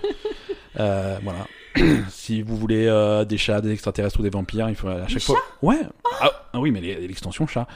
Euh, 0.80 1.20
voilà. 1.24 1.46
si 2.10 2.42
vous 2.42 2.58
voulez 2.58 2.88
des 3.30 3.38
chats, 3.38 3.62
des 3.62 3.72
extraterrestres 3.72 4.20
ou 4.20 4.24
des 4.24 4.32
vampires, 4.32 4.70
il 4.70 4.76
faut 4.76 4.88
à 4.88 5.02
chaque 5.08 5.14
Des 5.14 5.20
fois. 5.20 5.38
Ouais. 5.62 5.80
Ah, 6.20 6.32
ah 6.52 6.60
oui, 6.60 6.72
mais 6.72 6.82
l'extension 6.82 7.46
chat. 7.46 7.68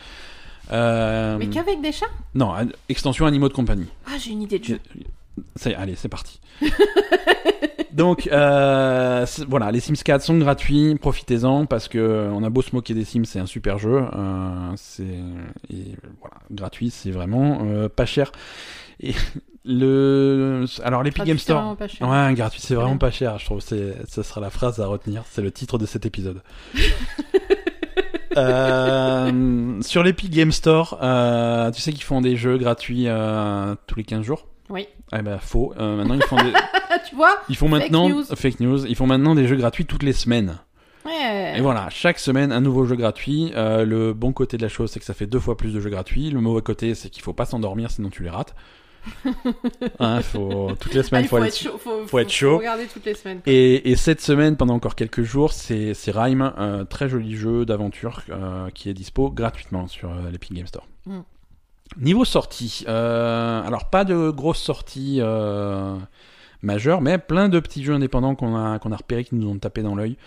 Euh, 0.72 1.38
Mais 1.38 1.46
qu'avec 1.48 1.80
des 1.80 1.92
chats? 1.92 2.08
Non, 2.34 2.56
extension 2.90 3.28
animaux 3.28 3.50
de 3.50 3.54
compagnie. 3.54 3.86
Ah, 4.08 4.18
j'ai 4.20 4.32
une 4.32 4.42
idée 4.42 4.58
de 4.58 4.64
jeu. 4.64 4.80
Ça 5.56 5.70
y 5.70 5.74
est, 5.74 5.76
allez, 5.76 5.96
c'est 5.96 6.10
parti. 6.10 6.40
Donc, 7.98 8.30
euh, 8.32 9.26
voilà, 9.48 9.72
les 9.72 9.80
Sims 9.80 9.96
4 9.96 10.22
sont 10.22 10.38
gratuits, 10.38 10.96
profitez-en, 11.02 11.66
parce 11.66 11.88
que 11.88 11.98
euh, 11.98 12.30
on 12.32 12.44
a 12.44 12.50
beau 12.52 12.62
se 12.62 12.76
moquer 12.76 12.94
des 12.94 13.04
Sims, 13.04 13.26
c'est 13.26 13.40
un 13.40 13.48
super 13.48 13.80
jeu. 13.80 14.04
Euh, 14.14 14.72
c'est 14.76 15.02
et 15.72 15.96
voilà, 16.20 16.36
gratuit, 16.52 16.92
c'est 16.92 17.10
vraiment 17.10 17.62
euh, 17.64 17.90
pas 17.90 18.06
cher. 18.06 18.32
Et 19.00 19.16
le, 19.66 20.66
alors 20.84 21.02
l'Epic 21.02 21.24
Game 21.24 21.40
c'est 21.40 21.46
Store, 21.46 21.62
vraiment 21.62 21.76
pas 21.76 21.88
cher. 21.88 22.08
ouais, 22.08 22.34
gratuit, 22.36 22.62
c'est 22.62 22.76
vraiment 22.76 23.00
pas 23.00 23.10
cher. 23.10 23.40
Je 23.40 23.46
trouve 23.46 23.62
que 23.62 23.64
c'est, 23.64 23.96
ça 24.08 24.22
sera 24.22 24.42
la 24.42 24.52
phrase 24.52 24.80
à 24.80 24.86
retenir. 24.86 25.24
C'est 25.32 25.42
le 25.42 25.50
titre 25.52 25.80
de 25.80 25.88
cet 25.88 26.06
épisode. 26.06 26.44
Sur 29.82 30.04
l'Epic 30.04 30.30
Game 30.30 30.52
Store, 30.52 31.00
tu 31.74 31.82
sais 31.82 31.92
qu'ils 31.92 32.04
font 32.04 32.22
des 32.22 32.36
jeux 32.36 32.60
gratuits 32.60 33.08
tous 33.88 33.96
les 33.96 34.04
15 34.04 34.24
jours? 34.24 34.46
Oui. 34.70 34.88
Eh 35.16 35.22
ben 35.22 35.38
faux. 35.40 35.74
Euh, 35.78 35.96
maintenant 35.98 36.16
ils 36.16 36.24
font 36.24 36.36
des, 36.38 36.52
Ah, 36.90 37.00
tu 37.10 37.16
vois 37.16 37.38
ils 37.50 37.56
font 37.56 37.70
Fake 37.70 37.80
maintenant 37.84 38.10
news. 38.10 38.24
fake 38.36 38.60
news. 38.60 38.86
Ils 38.86 38.96
font 38.96 39.08
maintenant 39.08 39.36
des 39.36 39.48
jeux 39.48 39.56
gratuits 39.56 39.86
toutes 39.86 40.04
les 40.04 40.14
semaines. 40.14 40.58
Ouais. 41.06 41.54
Et 41.58 41.62
voilà, 41.62 41.90
chaque 41.90 42.20
semaine 42.20 42.52
un 42.52 42.60
nouveau 42.60 42.86
jeu 42.86 42.96
gratuit. 42.98 43.54
Euh, 43.56 43.86
le 43.86 44.14
bon 44.14 44.34
côté 44.34 44.58
de 44.58 44.62
la 44.64 44.68
chose, 44.70 44.92
c'est 44.92 45.00
que 45.00 45.06
ça 45.06 45.14
fait 45.14 45.26
deux 45.28 45.40
fois 45.40 45.56
plus 45.56 45.74
de 45.74 45.80
jeux 45.80 45.90
gratuits. 45.90 46.30
Le 46.30 46.42
mauvais 46.42 46.62
côté, 46.62 46.94
c'est 46.96 47.10
qu'il 47.10 47.24
faut 47.24 47.32
pas 47.34 47.46
s'endormir, 47.46 47.90
sinon 47.92 48.10
tu 48.10 48.24
les 48.24 48.30
rates. 48.30 48.56
Hein, 50.00 50.22
faut 50.22 50.72
toutes 50.80 50.94
les 50.94 51.00
Ah, 51.00 51.04
semaines, 51.04 51.24
il 51.24 51.28
faut 51.28 51.38
faut 51.38 51.42
aller 51.42 51.48
être 51.48 51.58
chaud. 51.58 51.78
Faut, 51.78 52.06
faut 52.08 52.20
être 52.20 52.30
chaud. 52.30 52.58
regarder 52.58 52.86
toutes 52.88 53.06
les 53.06 53.14
semaines. 53.14 53.40
Et, 53.46 53.90
et 53.90 53.96
cette 53.96 54.20
semaine, 54.22 54.58
pendant 54.58 54.74
encore 54.74 54.96
quelques 54.96 55.24
jours, 55.24 55.54
c'est 55.54 55.94
c'est 55.94 56.12
Rhyme, 56.12 56.42
un 56.58 56.84
très 56.86 57.08
joli 57.08 57.36
jeu 57.38 57.66
d'aventure 57.66 58.22
euh, 58.30 58.70
qui 58.74 58.90
est 58.90 58.94
dispo 58.94 59.32
gratuitement 59.32 59.88
sur 59.88 60.14
l'Epic 60.32 60.54
Game 60.54 60.68
Store. 60.68 60.86
Mm. 61.06 61.20
Niveau 62.00 62.26
sortie, 62.26 62.84
euh, 62.88 63.66
alors 63.66 63.86
pas 63.86 64.04
de 64.04 64.30
grosses 64.30 64.62
sorties 64.62 65.18
euh, 65.22 65.96
majeurs, 66.62 67.02
mais 67.02 67.18
plein 67.18 67.50
de 67.50 67.60
petits 67.60 67.84
jeux 67.84 67.94
indépendants 67.94 68.36
qu'on 68.36 68.56
a, 68.56 68.78
qu'on 68.80 68.92
a 68.92 68.96
repérés 68.98 69.24
qui 69.24 69.36
nous 69.36 69.50
ont 69.50 69.58
tapé 69.58 69.82
dans 69.82 69.96
l'œil. 69.96 70.18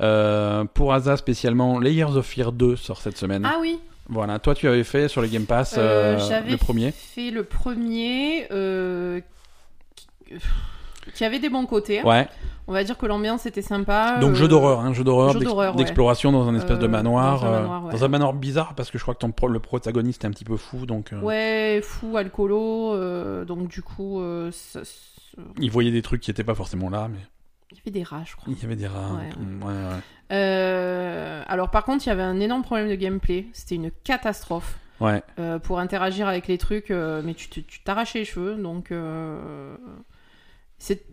Euh, 0.00 0.64
pour 0.64 0.92
Asa 0.92 1.16
spécialement, 1.16 1.80
Layers 1.80 2.16
of 2.16 2.26
Fear 2.26 2.52
2 2.52 2.76
sort 2.76 3.00
cette 3.00 3.16
semaine. 3.16 3.44
Ah 3.44 3.56
oui, 3.60 3.80
Voilà, 4.08 4.38
toi 4.38 4.54
tu 4.54 4.68
avais 4.68 4.84
fait 4.84 5.08
sur 5.08 5.22
le 5.22 5.28
Game 5.28 5.44
Pass 5.46 5.74
j'avais 5.74 6.50
le 6.52 6.56
premier. 6.56 6.92
fait 6.92 7.30
le 7.30 7.42
premier 7.42 8.46
qui- 11.14 11.24
avait 11.24 11.38
des 11.38 11.48
bons 11.48 11.66
côtés. 11.66 12.02
Ouais, 12.02 12.28
On 12.66 12.72
va 12.72 12.84
dire 12.84 12.98
que 12.98 13.06
l'ambiance 13.06 13.46
était 13.46 13.62
sympa. 13.62 14.18
donc 14.20 14.32
euh, 14.32 14.34
jeu 14.34 14.46
d'horreur, 14.48 14.80
hein, 14.80 14.92
jeu 14.92 15.02
d'horreur, 15.04 15.30
ouais. 15.34 15.76
d'exploration 15.76 16.32
dans 16.32 16.46
un 16.48 16.54
espèce 16.54 16.78
de 16.78 16.84
Euh, 16.84 16.88
manoir. 16.88 17.40
dans 17.40 17.46
un 17.46 17.48
euh, 17.50 17.60
manoir, 17.60 17.84
ouais. 17.86 17.92
dans 17.92 18.04
un 18.04 18.08
manoir 18.08 18.32
bizarre 18.34 18.74
parce 18.74 18.90
que 18.90 18.98
je 18.98 19.02
crois 19.04 19.14
que 19.14 19.20
ton 19.20 19.30
pro- 19.32 19.48
le 19.48 19.58
protagoniste 19.60 20.24
est 20.24 20.26
un 20.26 20.30
petit 20.32 20.44
peu 20.44 20.56
fou, 20.58 20.84
donc 20.84 21.12
euh, 21.12 21.20
Ouais, 21.22 21.80
fou, 21.82 22.16
alcoolo. 22.16 22.92
euh, 22.94 23.44
donc 23.46 23.68
du 23.68 23.80
coup, 23.82 24.20
euh, 24.20 24.50
ça- 24.52 24.80
il 25.58 25.70
voyait 25.70 25.90
des 25.92 26.02
trucs 26.02 26.20
qui 26.20 26.30
étaient 26.30 26.44
pas 26.44 26.54
forcément 26.54 26.90
là, 26.90 27.08
mais 27.10 27.18
il 27.70 27.76
y 27.76 27.80
avait 27.80 27.90
des 27.90 28.02
rats, 28.02 28.22
je 28.26 28.34
crois. 28.36 28.52
il 28.54 28.60
y 28.60 28.64
avait 28.66 28.76
des 28.76 28.86
rats. 28.86 29.12
Ouais, 29.18 29.28
tout. 29.30 29.38
Ouais, 29.66 29.72
ouais. 29.72 30.00
Euh, 30.52 31.42
alors 31.46 31.70
par 31.70 31.84
contre, 31.84 32.04
il 32.06 32.08
y 32.08 32.12
avait 32.12 32.22
un 32.22 32.40
énorme 32.40 32.62
problème 32.62 32.88
de 32.88 32.94
gameplay. 32.94 33.46
C'était 33.52 33.74
une 33.76 33.90
catastrophe. 34.04 34.78
Ouais. 35.00 35.22
Euh, 35.38 35.58
pour 35.60 35.78
interagir 35.78 36.26
avec 36.26 36.48
les 36.48 36.58
trucs, 36.58 36.90
euh, 36.90 37.22
mais 37.24 37.34
tu 37.34 37.62
t'arrachais 37.84 38.18
les 38.18 38.24
cheveux, 38.24 38.56
donc 38.56 38.90
euh, 38.90 39.76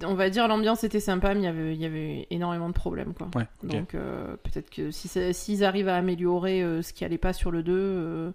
on 0.04 0.14
va 0.14 0.30
dire 0.30 0.48
l'ambiance 0.48 0.84
était 0.84 1.00
sympa, 1.00 1.34
mais 1.34 1.42
il 1.42 1.44
y 1.44 1.48
avait, 1.48 1.74
il 1.74 1.82
y 1.82 1.86
avait 1.86 2.28
énormément 2.30 2.68
de 2.68 2.74
problèmes, 2.74 3.14
quoi. 3.14 3.28
Ouais. 3.36 3.48
Donc 3.64 3.96
euh, 3.96 4.36
peut-être 4.44 4.70
que 4.70 4.92
si 4.92 5.10
s'ils 5.34 5.64
arrivent 5.64 5.90
à 5.90 5.96
améliorer 5.96 6.62
euh, 6.62 6.82
ce 6.82 6.94
qui 6.94 7.04
allait 7.04 7.18
pas 7.18 7.34
sur 7.34 7.52
le 7.52 7.64
2, 7.64 7.74
euh, 7.74 8.32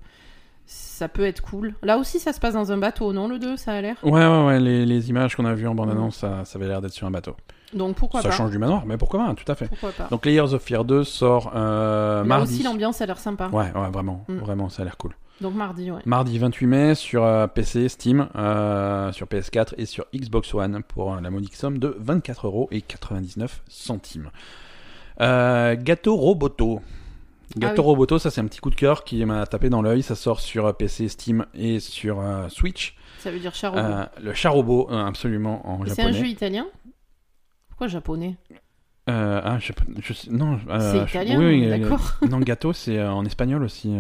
ça 0.67 1.09
peut 1.09 1.25
être 1.25 1.41
cool. 1.43 1.75
Là 1.83 1.99
aussi, 1.99 2.19
ça 2.19 2.33
se 2.33 2.41
passe 2.41 2.55
dans 2.55 2.73
un 2.73 2.79
bateau, 2.79 3.13
non 3.13 3.29
le 3.29 3.39
2, 3.39 3.57
ça 3.57 3.73
a 3.73 3.81
l'air? 3.81 3.97
Ouais, 4.03 4.27
ouais, 4.27 4.47
ouais, 4.47 4.61
les, 4.61 4.87
les 4.87 5.11
images 5.11 5.37
qu'on 5.37 5.45
a 5.45 5.55
vues 5.55 5.69
en 5.69 5.75
bande-annonce, 5.75 6.17
ça, 6.17 6.45
ça 6.45 6.59
avait 6.59 6.69
l'air 6.69 6.81
d'être 6.81 6.93
sur 6.93 7.07
un 7.07 7.11
bateau. 7.11 7.37
Donc 7.73 7.95
pourquoi 7.97 8.21
ça 8.23 8.31
pas 8.31 8.35
change 8.35 8.51
du 8.51 8.59
manoir, 8.59 8.85
mais 8.87 8.97
pourquoi 8.97 9.25
pas, 9.25 9.35
tout 9.35 9.51
à 9.51 9.55
fait. 9.55 9.69
Pourquoi 9.69 9.93
pas 9.93 10.09
Donc 10.11 10.27
Layers 10.27 10.55
of 10.55 10.63
Fear 10.63 10.85
2 10.85 11.05
sort 11.05 11.53
euh, 11.55 12.19
Là 12.19 12.25
mardi. 12.25 12.55
aussi, 12.55 12.63
l'ambiance 12.65 13.01
a 13.01 13.07
l'air 13.07 13.19
sympa. 13.19 13.49
Ouais, 13.53 13.71
ouais, 13.75 13.91
vraiment, 13.91 14.25
Mm. 14.29 14.39
vraiment, 14.39 14.69
ça 14.69 14.83
a 14.83 14.85
l'air 14.85 14.97
cool. 14.97 15.13
Donc 15.41 15.55
mardi, 15.55 15.91
ouais. 15.91 16.01
Mardi 16.05 16.37
28 16.39 16.67
mai 16.67 16.95
sur 16.95 17.25
euh, 17.25 17.47
PC, 17.47 17.89
Steam, 17.89 18.29
euh, 18.37 19.11
sur 19.13 19.27
PS4 19.27 19.73
et 19.79 19.87
sur 19.87 20.05
Xbox 20.15 20.53
One 20.53 20.83
pour 20.83 21.15
euh, 21.15 21.21
la 21.21 21.31
modique 21.31 21.55
somme 21.55 21.79
de 21.79 21.97
24,99€. 22.05 23.49
centimes. 23.69 24.31
Gâteau 25.19 26.17
Roboto. 26.17 26.81
Gâteau 27.57 27.75
Ah 27.79 27.81
oui. 27.83 27.87
Roboto, 27.87 28.19
ça 28.19 28.31
c'est 28.31 28.41
un 28.41 28.47
petit 28.47 28.61
coup 28.61 28.71
de 28.71 28.77
cœur 28.77 29.03
qui 29.05 29.25
m'a 29.25 29.45
tapé 29.47 29.71
dans 29.71 29.83
l'œil. 29.83 30.03
Ça 30.03 30.15
sort 30.15 30.41
sur 30.41 30.75
PC, 30.77 31.09
Steam 31.09 31.47
et 31.55 31.81
sur 31.81 32.23
Switch. 32.49 32.95
Ça 33.19 33.31
veut 33.31 33.39
dire 33.39 33.55
chat 33.55 33.69
robot. 33.71 33.83
Le 34.23 34.35
chat 34.35 34.51
robot, 34.51 34.89
absolument 34.91 35.69
en 35.69 35.85
c'est 35.85 35.93
un 35.93 35.95
japonais. 36.07 36.13
jeu 36.19 36.27
italien? 36.27 36.67
Pourquoi 37.81 37.93
japonais? 37.93 38.37
Euh, 39.09 39.41
ah, 39.43 39.59
je, 39.59 39.73
je 40.03 40.13
sais- 40.13 40.31
non, 40.31 40.59
euh, 40.69 40.93
C'est 41.07 41.11
italien, 41.17 41.39
oui, 41.39 41.63
oui, 41.63 41.67
d'accord. 41.67 42.13
non, 42.31 42.39
gâteau, 42.41 42.75
c'est 42.75 42.99
euh, 42.99 43.11
en 43.11 43.25
espagnol 43.25 43.63
aussi. 43.63 43.91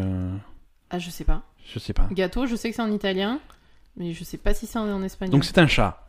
Ah, 0.90 0.98
je 0.98 1.08
sais 1.08 1.24
pas. 1.24 1.40
je 1.64 1.78
sais 1.78 1.94
pas. 1.94 2.06
Gâteau, 2.12 2.44
je 2.44 2.56
sais 2.56 2.68
que 2.68 2.76
c'est 2.76 2.82
en 2.82 2.92
italien, 2.92 3.40
mais 3.96 4.12
je 4.12 4.22
sais 4.22 4.36
pas 4.36 4.52
si 4.52 4.66
c'est 4.66 4.78
en, 4.78 4.86
en 4.86 5.02
espagnol. 5.02 5.32
Donc 5.32 5.46
c'est 5.46 5.56
un 5.56 5.66
chat. 5.66 6.06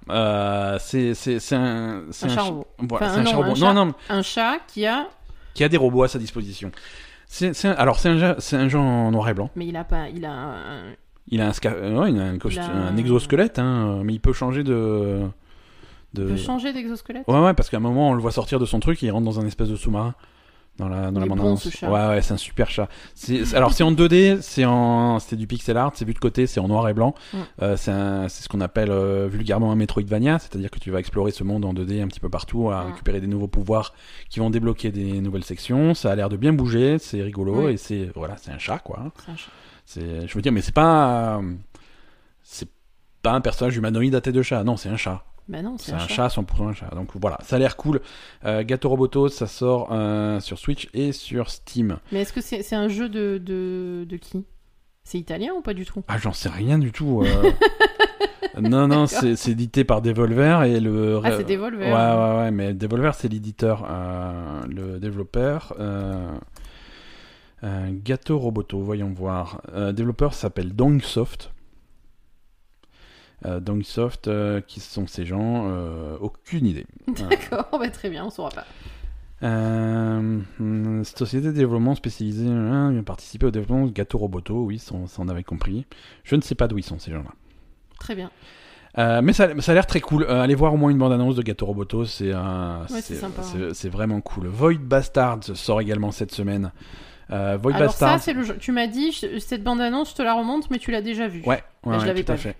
C'est 0.81 1.13
c'est 1.13 1.39
c'est 1.39 1.55
un 1.55 2.03
c'est 2.11 2.25
un 2.25 2.29
chat 2.29 2.35
ch- 2.41 2.49
robot. 2.49 2.67
Voilà, 2.79 3.05
Enfin, 3.05 3.13
c'est 3.13 3.19
un 3.21 3.23
non, 3.23 3.29
chat 3.31 3.37
robot. 3.37 3.49
un 3.51 3.53
Non 3.53 3.55
chat. 3.55 3.73
non, 3.73 3.93
Un 4.09 4.21
chat 4.21 4.59
qui 4.67 4.85
a, 4.85 5.07
qui 5.53 5.63
a 5.63 5.69
des 5.69 5.77
robots 5.77 6.03
à 6.03 6.09
sa 6.09 6.19
disposition. 6.19 6.71
C'est 7.27 7.53
c'est 7.53 7.69
un- 7.69 7.75
alors 7.75 7.99
c'est 7.99 8.09
un 8.09 8.35
c'est 8.39 8.57
un 8.57 8.67
jeu 8.67 8.79
en 8.79 9.11
noir 9.11 9.29
et 9.29 9.33
blanc. 9.33 9.49
mais 9.55 9.65
il 9.67 9.77
a 9.77 9.85
pas, 9.85 10.09
il 10.09 10.25
a 10.25 10.33
un, 10.33 10.81
Il 11.29 11.39
a 11.39 11.47
un 11.47 11.51
sca- 11.51 11.71
ouais, 11.97 12.11
il 12.11 12.19
a 12.19 12.23
un, 12.23 12.37
costu- 12.37 12.55
Il 12.55 12.59
a 12.59 12.65
un 12.65 12.87
un- 12.87 12.97
exosquelette 12.97 13.59
hein, 13.59 14.01
mais 14.03 14.11
il 14.13 14.19
peut 14.19 14.33
changer 14.33 14.63
de 14.65 15.21
de 16.13 16.23
il 16.23 16.29
peut 16.29 16.37
changer 16.37 16.73
d'exosquelette. 16.73 17.27
Ouais 17.27 17.39
ouais 17.39 17.53
parce 17.53 17.69
qu'à 17.69 17.77
un 17.77 17.81
moment 17.81 18.09
on 18.09 18.13
le 18.13 18.21
voit 18.21 18.31
sortir 18.31 18.59
de 18.59 18.65
son 18.65 18.79
truc 18.79 19.01
et 19.03 19.07
il 19.07 19.11
rentre 19.11 19.25
dans 19.25 19.39
un 19.39 19.45
espèce 19.47 19.69
de 19.69 19.75
sous-marin 19.75 20.13
dans 20.77 20.87
la 20.87 21.11
dans 21.11 21.19
la 21.19 21.25
est 21.25 21.29
bon, 21.29 21.35
bande-annonce. 21.35 21.63
ce 21.63 21.69
chat. 21.69 21.91
Ouais 21.91 22.07
ouais, 22.15 22.21
c'est 22.21 22.33
un 22.33 22.37
super 22.37 22.69
chat. 22.69 22.87
Alors 23.53 23.73
c'est 23.73 23.83
en 23.83 23.91
2D, 23.91 24.39
c'est 24.41 24.63
en 24.65 25.19
c'est 25.19 25.35
du 25.35 25.45
pixel 25.45 25.75
art, 25.77 25.91
c'est 25.95 26.05
vu 26.05 26.13
de 26.13 26.19
côté, 26.19 26.47
c'est 26.47 26.59
en 26.61 26.69
noir 26.69 26.87
et 26.89 26.93
blanc. 26.93 27.13
Mm. 27.33 27.37
Euh, 27.61 27.77
c'est 27.77 28.41
ce 28.43 28.47
qu'on 28.49 28.61
appelle 28.61 28.89
euh, 28.89 29.27
vulgairement 29.29 29.71
un 29.71 29.75
Metroidvania, 29.75 30.39
c'est-à-dire 30.39 30.71
que 30.71 30.79
tu 30.79 30.89
vas 30.89 30.99
explorer 30.99 31.31
ce 31.31 31.43
monde 31.43 31.65
en 31.65 31.73
2D 31.73 32.01
un 32.01 32.07
petit 32.07 32.21
peu 32.21 32.29
partout, 32.29 32.71
à 32.71 32.83
Mm. 32.83 32.87
récupérer 32.87 33.19
des 33.21 33.27
nouveaux 33.27 33.47
pouvoirs 33.49 33.93
qui 34.29 34.39
vont 34.39 34.49
débloquer 34.49 34.91
des 34.91 35.19
nouvelles 35.19 35.43
sections. 35.43 35.93
Ça 35.93 36.09
a 36.11 36.15
l'air 36.15 36.29
de 36.29 36.37
bien 36.37 36.53
bouger, 36.53 36.97
c'est 36.99 37.21
rigolo 37.21 37.65
Oui. 37.67 37.73
et 37.73 37.77
c'est 37.77 38.09
voilà, 38.15 38.37
c'est 38.37 38.51
un 38.51 38.57
chat 38.57 38.79
quoi. 38.79 39.11
C'est 39.25 39.31
un 39.31 39.35
chat. 39.35 39.51
Je 40.27 40.33
veux 40.33 40.41
dire 40.41 40.53
mais 40.53 40.61
c'est 40.61 40.73
pas 40.73 41.37
euh, 41.37 41.53
c'est 42.43 42.69
pas 43.21 43.33
un 43.33 43.41
personnage 43.41 43.75
humanoïde 43.75 44.15
à 44.15 44.21
tête 44.21 44.33
de 44.35 44.41
chat, 44.41 44.63
non, 44.63 44.77
c'est 44.77 44.89
un 44.89 44.97
chat. 44.97 45.25
Bah 45.51 45.61
non, 45.61 45.75
C'est 45.77 45.91
un 45.91 46.07
chat, 46.07 46.27
100% 46.29 46.69
un 46.69 46.73
chat. 46.73 46.89
Donc 46.95 47.09
voilà, 47.15 47.37
ça 47.43 47.57
a 47.57 47.59
l'air 47.59 47.75
cool. 47.75 47.99
Euh, 48.45 48.63
Gato 48.63 48.87
Roboto, 48.87 49.27
ça 49.27 49.47
sort 49.47 49.89
euh, 49.91 50.39
sur 50.39 50.57
Switch 50.57 50.87
et 50.93 51.11
sur 51.11 51.49
Steam. 51.49 51.97
Mais 52.13 52.21
est-ce 52.21 52.31
que 52.31 52.39
c'est 52.39 52.73
un 52.73 52.87
jeu 52.87 53.09
de, 53.09 53.37
de, 53.37 54.05
de 54.07 54.15
qui? 54.15 54.45
C'est 55.03 55.17
italien 55.17 55.51
ou 55.57 55.61
pas 55.61 55.73
du 55.73 55.83
tout? 55.83 56.03
Ah, 56.07 56.17
j'en 56.17 56.31
sais 56.31 56.47
rien 56.47 56.79
du 56.79 56.93
tout. 56.93 57.21
euh. 57.25 57.51
non, 58.61 58.87
non, 58.87 59.07
c'est 59.07 59.47
édité 59.49 59.83
par 59.83 60.01
Devolver 60.01 60.63
et 60.63 60.79
le. 60.79 61.19
Ah, 61.21 61.31
c'est 61.35 61.43
Devolver. 61.43 61.87
Ouais, 61.87 61.91
ouais, 61.93 62.37
ouais, 62.43 62.51
mais 62.51 62.73
Devolver, 62.73 63.13
c'est 63.13 63.27
l'éditeur, 63.27 63.85
euh, 63.89 64.61
le 64.69 64.99
développeur. 64.99 65.75
Gato 67.61 68.39
Roboto, 68.39 68.79
voyons 68.79 69.11
voir. 69.13 69.61
Développeur 69.93 70.33
s'appelle 70.33 70.73
Dongsoft. 70.73 71.51
Euh, 73.45 73.59
Dongsoft, 73.59 74.27
euh, 74.27 74.61
qui 74.61 74.79
sont 74.79 75.07
ces 75.07 75.25
gens 75.25 75.63
euh, 75.67 76.15
Aucune 76.21 76.65
idée. 76.67 76.85
D'accord, 77.07 77.67
bah, 77.79 77.89
très 77.89 78.09
bien, 78.09 78.23
on 78.25 78.29
saura 78.29 78.49
pas. 78.51 78.65
Euh, 79.43 80.39
hum, 80.59 81.03
société 81.03 81.47
de 81.47 81.51
développement 81.53 81.95
spécialisée 81.95 82.47
hein, 82.47 82.91
vient 82.91 83.01
participer 83.03 83.47
au 83.47 83.51
développement 83.51 83.87
de 83.87 83.91
Gato 83.91 84.17
Roboto, 84.19 84.63
oui, 84.63 84.77
ça, 84.77 84.93
on- 84.93 85.07
ça 85.07 85.23
avait 85.27 85.43
compris. 85.43 85.85
Je 86.23 86.35
ne 86.35 86.41
sais 86.41 86.53
pas 86.53 86.67
d'où 86.67 86.77
ils 86.77 86.83
sont 86.83 86.99
ces 86.99 87.11
gens-là. 87.11 87.31
Très 87.99 88.13
bien. 88.13 88.29
Euh, 88.99 89.21
mais 89.23 89.33
ça, 89.33 89.47
ça 89.61 89.71
a 89.71 89.75
l'air 89.75 89.87
très 89.87 90.01
cool. 90.01 90.23
Euh, 90.23 90.41
allez 90.41 90.53
voir 90.53 90.73
au 90.73 90.77
moins 90.77 90.91
une 90.91 90.97
bande-annonce 90.97 91.35
de 91.35 91.41
Gato 91.41 91.65
Roboto, 91.65 92.05
c'est 92.05 92.31
euh, 92.31 92.83
Ouais, 92.91 93.01
c'est 93.73 93.89
vraiment 93.89 94.21
cool. 94.21 94.47
Void 94.47 94.77
Bastards 94.79 95.55
sort 95.55 95.81
également 95.81 96.11
cette 96.11 96.31
semaine. 96.33 96.71
Euh, 97.31 97.57
Void 97.59 97.73
Alors 97.73 97.93
ça, 97.93 98.07
Bastards. 98.07 98.19
c'est 98.21 98.33
le. 98.33 98.57
Tu 98.57 98.71
m'as 98.73 98.87
dit, 98.87 99.13
cette 99.39 99.63
bande-annonce, 99.63 100.11
je 100.11 100.15
te 100.17 100.21
la 100.21 100.33
remonte, 100.33 100.69
mais 100.69 100.77
tu 100.77 100.91
l'as 100.91 101.01
déjà 101.01 101.27
vue. 101.29 101.39
Ouais, 101.45 101.47
ouais, 101.47 101.61
Mais 101.85 101.93
je 101.95 101.99
ouais, 102.01 102.05
l'avais 102.07 102.23
tout 102.25 102.33
à 102.33 102.35
pas 102.35 102.41
fait. 102.41 102.57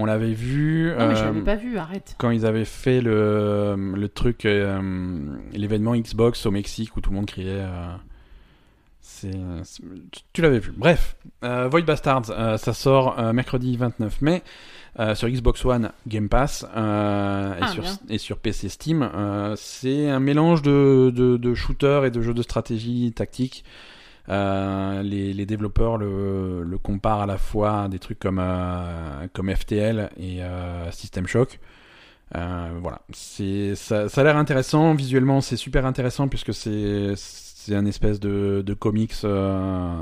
On 0.00 0.04
l'avait 0.04 0.32
vu. 0.32 0.92
Non, 0.96 1.08
mais 1.08 1.16
je 1.16 1.22
euh, 1.22 1.24
l'avais 1.24 1.40
pas 1.40 1.56
vue, 1.56 1.76
arrête. 1.76 2.14
quand 2.18 2.30
ils 2.30 2.46
avaient 2.46 2.64
fait 2.64 3.00
le, 3.00 3.74
le 3.96 4.08
truc, 4.08 4.44
euh, 4.44 4.80
l'événement 5.52 5.96
Xbox 5.96 6.46
au 6.46 6.52
Mexique 6.52 6.96
où 6.96 7.00
tout 7.00 7.10
le 7.10 7.16
monde 7.16 7.26
criait. 7.26 7.64
euh, 7.64 7.96
tu- 9.22 10.20
tu 10.32 10.42
l'avais 10.42 10.58
vu. 10.60 10.72
Bref, 10.76 11.16
euh, 11.42 11.68
Void 11.68 11.82
Bastards, 11.84 12.30
euh, 12.30 12.56
ça 12.58 12.72
sort 12.72 13.18
euh, 13.18 13.32
mercredi 13.32 13.76
29 13.76 14.20
mai 14.22 14.42
sur 15.14 15.28
Xbox 15.28 15.64
One 15.64 15.92
Game 16.08 16.28
Pass 16.28 16.64
et, 16.64 16.66
Ah, 16.76 17.68
sur, 17.72 17.84
et 18.08 18.18
sur 18.18 18.38
PC 18.38 18.68
Steam. 18.68 19.08
C'est 19.56 20.08
un 20.10 20.18
mélange 20.18 20.60
de, 20.62 21.12
de, 21.14 21.36
de 21.36 21.54
shooter 21.54 22.02
et 22.06 22.10
de 22.10 22.20
jeux 22.20 22.34
de 22.34 22.42
stratégie 22.42 23.12
tactique. 23.12 23.64
Euh, 24.30 25.02
les, 25.02 25.32
les 25.32 25.46
développeurs 25.46 25.96
le, 25.96 26.62
le 26.62 26.78
comparent 26.78 27.22
à 27.22 27.26
la 27.26 27.38
fois 27.38 27.84
à 27.84 27.88
des 27.88 27.98
trucs 27.98 28.18
comme, 28.18 28.38
euh, 28.40 29.26
comme 29.32 29.54
FTL 29.54 30.10
et 30.18 30.42
euh, 30.42 30.90
System 30.90 31.26
Shock. 31.26 31.58
Voilà, 32.32 33.00
c'est 33.10 33.74
ça, 33.74 34.08
ça 34.08 34.20
a 34.20 34.24
l'air 34.24 34.36
intéressant 34.36 34.94
visuellement, 34.94 35.40
c'est 35.40 35.56
super 35.56 35.86
intéressant 35.86 36.28
puisque 36.28 36.52
c'est 36.52 37.14
c'est 37.16 37.74
un 37.74 37.86
espèce 37.86 38.20
de, 38.20 38.62
de 38.64 38.74
comics 38.74 39.14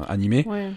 animé. 0.08 0.44
Ouais, 0.48 0.70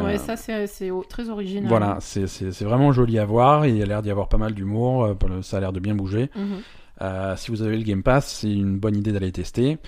ouais 0.00 0.18
ça, 0.18 0.36
c'est 0.36 0.90
très 1.08 1.28
original. 1.28 1.68
voilà, 1.68 1.98
c'est 2.00 2.26
c'est 2.26 2.50
c'est 2.50 2.64
vraiment 2.64 2.92
joli 2.92 3.18
à 3.18 3.26
voir. 3.26 3.66
Il 3.66 3.82
a 3.82 3.86
l'air 3.86 4.02
d'y 4.02 4.10
avoir 4.10 4.28
pas 4.28 4.38
mal 4.38 4.54
d'humour. 4.54 5.14
Ça 5.42 5.58
a 5.58 5.60
l'air 5.60 5.72
de 5.72 5.80
bien 5.80 5.94
bouger. 5.94 6.30
Mhm. 6.34 6.62
Euh, 7.02 7.36
si 7.36 7.50
vous 7.50 7.62
avez 7.62 7.76
le 7.76 7.82
Game 7.82 8.02
Pass, 8.02 8.26
c'est 8.40 8.52
une 8.52 8.78
bonne 8.78 8.96
idée 8.96 9.12
d'aller 9.12 9.32
tester. 9.32 9.78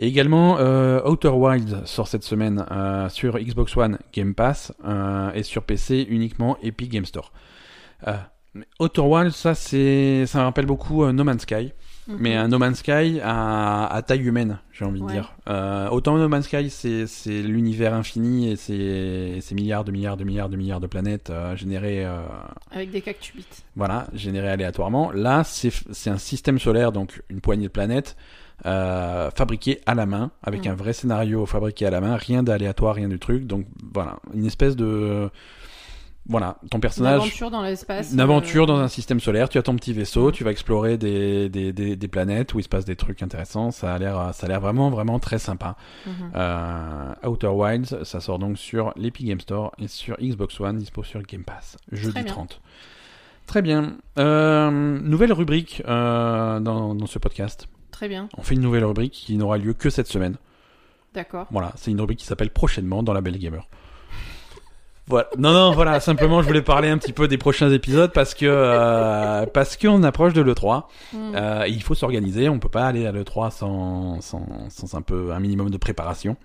Et 0.00 0.06
également, 0.06 0.58
euh, 0.58 1.02
Outer 1.08 1.28
Wilds 1.28 1.84
sort 1.86 2.06
cette 2.08 2.22
semaine 2.22 2.64
euh, 2.70 3.08
sur 3.08 3.38
Xbox 3.38 3.76
One 3.76 3.98
Game 4.12 4.34
Pass 4.34 4.72
euh, 4.84 5.32
et 5.32 5.42
sur 5.42 5.64
PC 5.64 6.06
uniquement 6.08 6.56
Epic 6.62 6.90
Game 6.90 7.04
Store. 7.04 7.32
Outer 8.80 9.02
Wilds, 9.02 9.34
ça, 9.34 9.54
c'est, 9.54 10.24
ça 10.26 10.38
me 10.38 10.44
rappelle 10.44 10.66
beaucoup 10.66 11.04
No 11.12 11.24
Man's 11.24 11.42
Sky, 11.42 11.72
Mhm. 12.08 12.16
mais 12.20 12.34
un 12.36 12.48
No 12.48 12.58
Man's 12.58 12.78
Sky 12.78 13.20
à, 13.22 13.86
à 13.86 14.00
taille 14.02 14.22
humaine, 14.22 14.58
j'ai 14.72 14.84
envie 14.86 15.00
de 15.02 15.06
dire. 15.08 15.34
Autant 15.92 16.16
No 16.16 16.26
Man's 16.28 16.46
Sky, 16.46 16.70
c'est, 16.70 17.42
l'univers 17.42 17.92
infini 17.92 18.50
et 18.50 18.56
c'est 18.56 19.54
milliards 19.54 19.84
de 19.84 19.92
milliards 19.92 20.16
de 20.16 20.24
milliards 20.24 20.48
de 20.48 20.56
milliards 20.56 20.80
de 20.80 20.86
planètes 20.86 21.30
générées 21.56 22.06
Avec 22.70 22.90
des 22.90 23.02
cactubites. 23.02 23.62
voilà, 23.76 24.06
généré 24.14 24.48
aléatoirement. 24.48 25.10
Là, 25.12 25.42
c'est 25.44 26.10
un 26.10 26.18
système 26.18 26.58
solaire, 26.58 26.92
donc 26.92 27.22
une 27.28 27.40
poignée 27.42 27.66
de 27.66 27.72
planètes, 27.72 28.16
euh, 28.66 29.30
fabriqué 29.30 29.80
à 29.86 29.94
la 29.94 30.06
main, 30.06 30.30
avec 30.42 30.66
Mm. 30.66 30.70
un 30.70 30.74
vrai 30.74 30.92
scénario 30.92 31.46
fabriqué 31.46 31.86
à 31.86 31.90
la 31.90 32.00
main, 32.00 32.16
rien 32.16 32.42
d'aléatoire, 32.42 32.94
rien 32.96 33.08
du 33.08 33.18
truc. 33.18 33.46
Donc 33.46 33.66
voilà, 33.94 34.16
une 34.34 34.46
espèce 34.46 34.74
de 34.76 35.30
voilà, 36.30 36.58
ton 36.70 36.76
Une 36.76 36.80
personnage. 36.82 37.14
aventure 37.22 37.50
dans 37.50 37.62
l'espace. 37.62 38.12
Une 38.12 38.20
aventure 38.20 38.64
euh, 38.64 38.66
dans 38.66 38.76
un 38.76 38.88
système 38.88 39.18
solaire, 39.18 39.48
tu 39.48 39.56
as 39.56 39.62
ton 39.62 39.74
petit 39.76 39.94
vaisseau, 39.94 40.26
Mhm. 40.26 40.32
tu 40.32 40.44
vas 40.44 40.50
explorer 40.50 40.98
des, 40.98 41.48
des, 41.48 41.72
des, 41.72 41.96
des 41.96 42.08
planètes 42.08 42.52
où 42.52 42.58
il 42.58 42.62
se 42.62 42.68
passe 42.68 42.84
des 42.84 42.96
trucs 42.96 43.22
intéressants, 43.22 43.70
ça 43.70 43.94
a 43.94 43.98
l'air 43.98 44.30
ça 44.34 44.44
a 44.44 44.48
l'air 44.50 44.60
vraiment 44.60 44.90
vraiment 44.90 45.18
très 45.20 45.38
sympa. 45.38 45.76
mhm. 46.06 46.12
Euh, 46.36 47.14
Outer 47.26 47.46
Wilds, 47.46 48.04
ça 48.04 48.20
sort 48.20 48.38
donc 48.38 48.58
sur 48.58 48.92
l'Epic 48.96 49.26
Game 49.26 49.40
Store 49.40 49.72
et 49.78 49.88
sur 49.88 50.18
Xbox 50.20 50.60
One, 50.60 50.76
dispo 50.76 51.02
sur 51.02 51.22
Game 51.22 51.44
Pass, 51.44 51.78
jeudi 51.92 52.12
Très 52.12 52.24
bien. 52.24 52.32
30. 52.34 52.60
Très 53.46 53.62
bien. 53.62 53.96
Euh, 54.18 54.70
nouvelle 55.00 55.32
rubrique 55.32 55.82
dans, 55.86 56.60
dans 56.60 57.06
ce 57.06 57.18
podcast. 57.18 57.68
Très 57.98 58.08
bien, 58.08 58.28
On 58.38 58.42
fait 58.42 58.54
une 58.54 58.60
nouvelle 58.60 58.84
rubrique 58.84 59.10
qui 59.12 59.36
n'aura 59.36 59.58
lieu 59.58 59.72
que 59.72 59.90
cette 59.90 60.06
semaine. 60.06 60.36
d'accord. 61.14 61.48
Voilà, 61.50 61.72
c'est 61.74 61.90
une 61.90 62.00
rubrique 62.00 62.20
qui 62.20 62.26
s'appelle 62.26 62.50
prochainement 62.50 63.02
dans 63.02 63.12
la 63.12 63.20
Belle 63.20 63.38
Gamer. 63.38 63.66
Voilà. 65.08 65.26
Non, 65.36 65.52
non, 65.52 65.72
voilà, 65.72 65.98
simplement 65.98 66.40
je 66.40 66.46
voulais 66.46 66.62
parler 66.62 66.90
un 66.90 66.98
petit 66.98 67.12
peu 67.12 67.26
des 67.26 67.38
prochains 67.38 67.72
épisodes 67.72 68.12
parce 68.12 68.34
que 68.34 68.46
euh, 68.46 69.46
parce 69.46 69.76
qu'on 69.76 70.04
approche 70.04 70.32
de 70.32 70.42
l'E3. 70.42 70.84
Mm. 71.12 71.32
Euh, 71.34 71.64
il 71.66 71.82
faut 71.82 71.96
s'organiser, 71.96 72.48
on 72.48 72.60
peut 72.60 72.68
pas 72.68 72.86
aller 72.86 73.04
à 73.04 73.10
l'E3 73.10 73.50
sans, 73.50 74.20
sans, 74.20 74.46
sans 74.68 74.94
un 74.94 75.02
peu 75.02 75.32
un 75.32 75.40
minimum 75.40 75.68
de 75.68 75.76
préparation. 75.76 76.36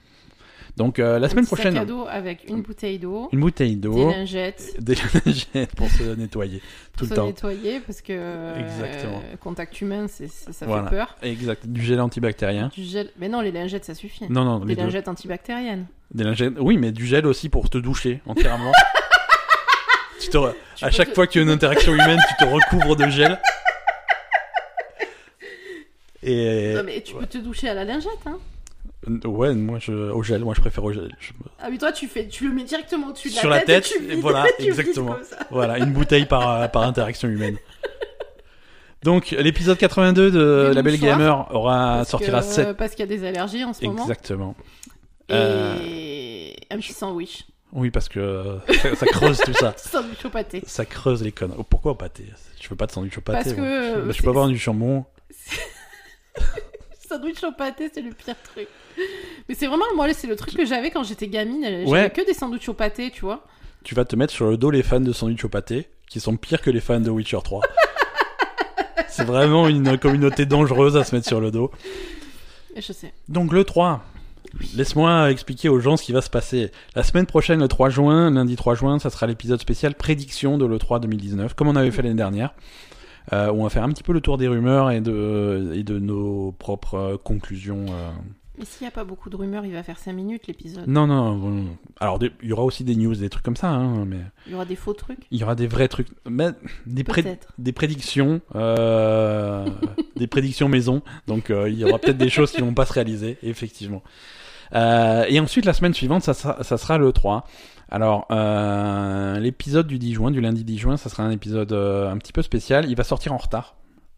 Donc 0.76 0.98
euh, 0.98 1.20
la 1.20 1.30
semaine 1.30 1.44
Un 1.44 1.48
prochaine, 1.48 1.78
à 1.78 1.86
dos 1.86 2.08
avec 2.10 2.50
une 2.50 2.64
bouteille 2.64 2.98
d'eau, 2.98 3.30
une 3.32 3.42
bouteille 3.42 3.76
des 3.76 3.82
d'eau, 3.88 4.10
lingettes 4.10 4.74
des 4.80 4.96
lingettes 4.96 5.76
pour 5.76 5.88
se 5.88 6.16
nettoyer 6.16 6.60
tout 6.60 6.66
pour 6.98 7.04
le 7.04 7.10
se 7.10 7.14
temps. 7.14 7.26
nettoyer 7.28 7.80
parce 7.82 8.02
que 8.02 8.12
euh, 8.12 8.60
Exactement. 8.60 9.22
contact 9.40 9.80
humain, 9.82 10.08
c'est, 10.08 10.28
ça 10.28 10.66
Voilà. 10.66 10.90
fait 10.90 10.96
peur. 10.96 11.16
Exact, 11.22 11.68
du 11.68 11.84
gel 11.84 12.02
antibactérien. 12.02 12.70
Du 12.74 12.84
gel, 12.84 13.12
mais 13.20 13.30
non, 13.30 13.42
les 13.42 13.52
lingettes 13.52 13.86
ça 13.86 13.94
suffit. 13.94 14.26
Non, 14.32 14.44
non, 14.46 14.60
Des 14.66 14.76
deux. 14.76 14.82
lingettes 14.82 15.08
antibactériennes. 15.08 15.86
Des 16.12 16.24
lingettes. 16.24 16.54
Oui, 16.60 16.78
mais 16.78 16.92
du 16.92 17.06
gel 17.06 17.28
aussi 17.28 17.50
pour 17.50 17.70
te 17.70 17.78
doucher 17.78 18.22
entièrement. 18.26 18.72
tu 20.20 20.30
te 20.30 20.38
re- 20.38 20.56
Tu 20.76 20.86
À 20.86 20.90
chaque 20.90 21.10
te- 21.10 21.14
fois 21.14 21.28
qu'il 21.28 21.40
y 21.42 21.44
a 21.44 21.48
une 21.48 21.54
interaction 21.54 21.94
humaine, 21.94 22.20
tu 22.30 22.46
te 22.46 22.50
recouvres 22.50 22.96
de 22.96 23.08
gel. 23.10 23.40
Et 26.24 26.74
Non, 26.76 26.84
mais 26.84 27.02
tu 27.02 27.14
peux 27.14 27.26
te 27.28 27.38
doucher 27.38 27.70
à 27.70 27.74
la 27.76 27.84
lingette, 27.86 28.10
hein. 28.26 28.40
Euh, 29.08 29.28
ouais, 29.28 29.54
moi 29.54 29.80
je 29.80 29.92
au 29.92 30.24
gel, 30.24 30.42
moi 30.44 30.54
je 30.56 30.62
préfère 30.62 30.84
au 30.84 30.92
gel. 30.94 31.14
Je- 31.20 31.32
Ah 31.60 31.70
mais 31.70 31.78
toi 31.78 31.92
tu 31.92 32.08
fais, 32.08 32.28
tu 32.28 32.48
le 32.48 32.54
mets 32.54 32.64
directement 32.64 33.08
au-dessus 33.08 33.30
de 33.30 33.36
la 33.36 33.40
Sur 33.42 33.50
la 33.50 33.60
tête, 33.62 33.86
et 33.86 33.98
tu 33.98 34.04
et 34.04 34.08
vides, 34.08 34.20
voilà, 34.22 34.46
tu 34.60 34.66
exactement. 34.66 35.14
comme 35.14 35.24
ça. 35.24 35.38
Voilà, 35.52 35.78
une 35.80 35.92
bouteille 35.94 36.26
par 36.26 36.70
par 36.72 36.84
interaction 36.84 37.28
humaine. 37.28 37.58
Donc 39.04 39.32
l'épisode 39.32 39.78
82 39.78 40.32
de 40.32 40.72
La 40.74 40.82
Belle 40.82 40.98
Gamer 41.00 41.54
aura 41.54 41.98
Parce 41.98 42.10
sortira 42.12 42.40
que- 42.40 42.46
7 42.46 42.78
Parce 42.78 42.92
qu'il 42.92 43.02
y 43.02 43.04
a 43.04 43.18
des 43.18 43.26
allergies 43.26 43.64
en 43.66 43.74
ce 43.74 43.86
moment. 43.86 44.02
exactement. 44.04 44.56
Et 45.30 45.34
Euh, 45.34 46.54
un 46.72 46.78
petit 46.78 46.94
sandwich. 46.94 47.46
Oui, 47.74 47.90
parce 47.90 48.08
que 48.08 48.20
euh, 48.20 48.60
ça, 48.82 48.96
ça 48.96 49.06
creuse 49.08 49.40
tout 49.40 49.54
ça. 49.54 49.74
Sandwich 49.78 50.24
au 50.26 50.30
pâté. 50.30 50.62
Ça 50.68 50.86
creuse 50.86 51.24
les 51.24 51.32
connes. 51.32 51.54
Oh, 51.58 51.64
pourquoi 51.64 51.94
au 51.94 51.96
pâté? 51.96 52.26
Je 52.62 52.70
veux 52.70 52.76
pas 52.76 52.86
de 52.86 52.92
sandwich 52.92 53.18
au 53.18 53.22
pâté. 53.22 53.44
Parce 53.44 53.56
que, 53.56 53.60
moi? 53.62 53.68
euh, 53.70 54.12
je, 54.14 54.22
peux 54.22 54.30
avoir 54.30 54.48
du 54.48 54.58
jambon. 54.58 55.06
Sandwich 57.14 57.44
au 57.44 57.52
pâté, 57.52 57.90
c'est 57.94 58.02
le 58.02 58.12
pire 58.12 58.36
truc. 58.44 58.68
Mais 59.48 59.56
c'est 59.56 59.68
vraiment, 59.68 59.86
moi, 59.96 60.12
c'est 60.14 60.28
le 60.28 60.36
truc 60.36 60.56
que 60.56 60.66
j'avais 60.66 60.90
quand 60.92 61.04
j'étais 61.04 61.28
gamine. 61.28 61.62
J'avais 61.64 61.86
Ouais. 61.88 62.10
que 62.10 62.26
des 62.26 62.34
sandwichs 62.34 62.68
au 62.70 62.74
pâté, 62.74 63.12
tu 63.12 63.22
vois. 63.22 63.46
Tu 63.84 63.94
vas 63.96 64.06
te 64.06 64.16
mettre 64.16 64.34
sur 64.34 64.50
le 64.50 64.58
dos 64.58 64.72
les 64.72 64.82
fans 64.84 65.00
de 65.00 65.12
sandwich 65.12 65.44
au 65.46 65.50
pâté, 65.50 65.88
qui 66.10 66.20
sont 66.20 66.38
pires 66.38 66.62
que 66.62 66.70
les 66.72 66.80
fans 66.80 67.00
de 67.00 67.10
Witcher 67.10 67.40
3. 67.44 67.62
C'est 69.08 69.26
vraiment 69.26 69.68
une 69.68 69.98
communauté 70.00 70.46
dangereuse 70.46 70.98
à 70.98 71.04
se 71.04 71.14
mettre 71.14 71.28
sur 71.28 71.40
le 71.40 71.52
dos. 71.52 71.70
Et 72.76 72.82
je 72.82 72.94
sais. 72.94 73.14
Donc 73.30 73.52
le 73.54 73.64
3. 73.64 74.04
Laisse-moi 74.76 75.32
expliquer 75.32 75.70
aux 75.70 75.80
gens 75.80 75.98
ce 75.98 76.04
qui 76.04 76.12
va 76.12 76.22
se 76.22 76.30
passer. 76.30 76.72
La 76.96 77.04
semaine 77.04 77.26
prochaine, 77.26 77.60
le 77.60 77.68
3 77.68 77.90
juin, 77.90 78.32
lundi 78.32 78.56
3 78.56 78.76
juin, 78.76 79.00
ça 79.00 79.10
sera 79.10 79.26
l'épisode 79.28 79.60
spécial 79.60 79.96
prédiction 79.96 80.58
de 80.58 80.66
l'E3 80.66 81.00
2019, 81.00 81.54
comme 81.56 81.68
on 81.68 81.76
avait 81.76 81.92
fait 81.92 82.02
l'année 82.04 82.16
dernière. 82.16 82.54
Euh, 83.32 83.50
où 83.52 83.62
on 83.62 83.64
va 83.64 83.70
faire 83.70 83.84
un 83.84 83.90
petit 83.90 84.04
peu 84.04 84.12
le 84.12 84.20
tour 84.20 84.38
des 84.38 84.48
rumeurs 84.50 84.92
et 84.92 85.00
de, 85.00 85.72
et 85.76 85.84
de 85.84 85.98
nos 85.98 86.52
propres 86.52 86.96
euh, 86.96 87.18
conclusions. 87.18 87.86
euh. 87.90 88.12
Mais 88.58 88.66
s'il 88.66 88.84
n'y 88.84 88.88
a 88.90 88.92
pas 88.92 89.04
beaucoup 89.06 89.30
de 89.30 89.36
rumeurs, 89.36 89.66
il 89.66 89.72
va 89.74 89.82
faire 89.82 89.98
5 89.98 90.12
minutes 90.14 90.46
l'épisode. 90.48 90.86
Non, 90.88 91.08
non, 91.08 91.36
bon. 91.38 91.66
alors 92.00 92.20
il 92.44 92.50
y 92.50 92.54
aura 92.54 92.64
aussi 92.64 92.84
des 92.84 92.96
news, 92.96 93.16
des 93.16 93.30
trucs 93.30 93.44
comme 93.44 93.56
ça, 93.56 93.70
hein, 93.70 94.06
mais 94.06 94.20
Il 94.46 94.52
y 94.52 94.56
aura 94.56 94.66
des 94.66 94.76
faux 94.76 94.94
trucs. 94.94 95.20
il 95.32 95.40
y 95.40 95.44
aura 95.44 95.56
des 95.56 95.66
vrais 95.68 95.88
trucs, 95.88 96.10
mais 96.30 96.50
des, 96.86 97.04
pré- 97.04 97.24
Peut-être. 97.24 97.52
des 97.58 97.72
prédictions, 97.72 98.42
euh, 98.56 99.66
des 100.18 100.28
prédictions 100.28 100.70
maison. 100.70 101.02
Donc 101.26 101.50
euh, 101.50 101.68
il 101.70 101.80
y 101.80 101.84
aura 101.86 101.98
peut-être 101.98 102.18
des 102.18 102.30
choses 102.30 102.52
qui 102.52 102.62
vont 102.62 102.74
pas 102.76 102.86
se 102.86 102.94
réaliser, 102.94 103.38
effectivement. 103.42 104.04
Euh, 104.76 105.26
et 105.28 105.40
ensuite 105.40 105.66
la 105.66 105.74
semaine 105.74 105.94
suivante, 105.94 106.24
ça 106.24 106.34
sera, 106.34 106.64
ça 106.64 106.78
sera 106.78 106.98
le 106.98 107.12
3. 107.12 107.46
Alors 107.90 108.26
euh, 108.32 109.40
l'épisode 109.40 109.88
du 109.88 110.00
10 110.00 110.14
juin, 110.14 110.32
du 110.32 110.42
lundi 110.42 110.64
10 110.64 110.78
juin, 110.78 110.98
ça 110.98 111.10
sera 111.10 111.24
un 111.24 111.32
épisode 111.32 111.72
euh, 111.74 112.12
un 112.12 112.18
petit 112.18 112.34
peu 112.34 112.42
spécial. 112.42 112.90
Il 112.90 112.96
va 112.96 113.04
sortir 113.04 113.34
en 113.34 113.38
retard. 113.38 113.76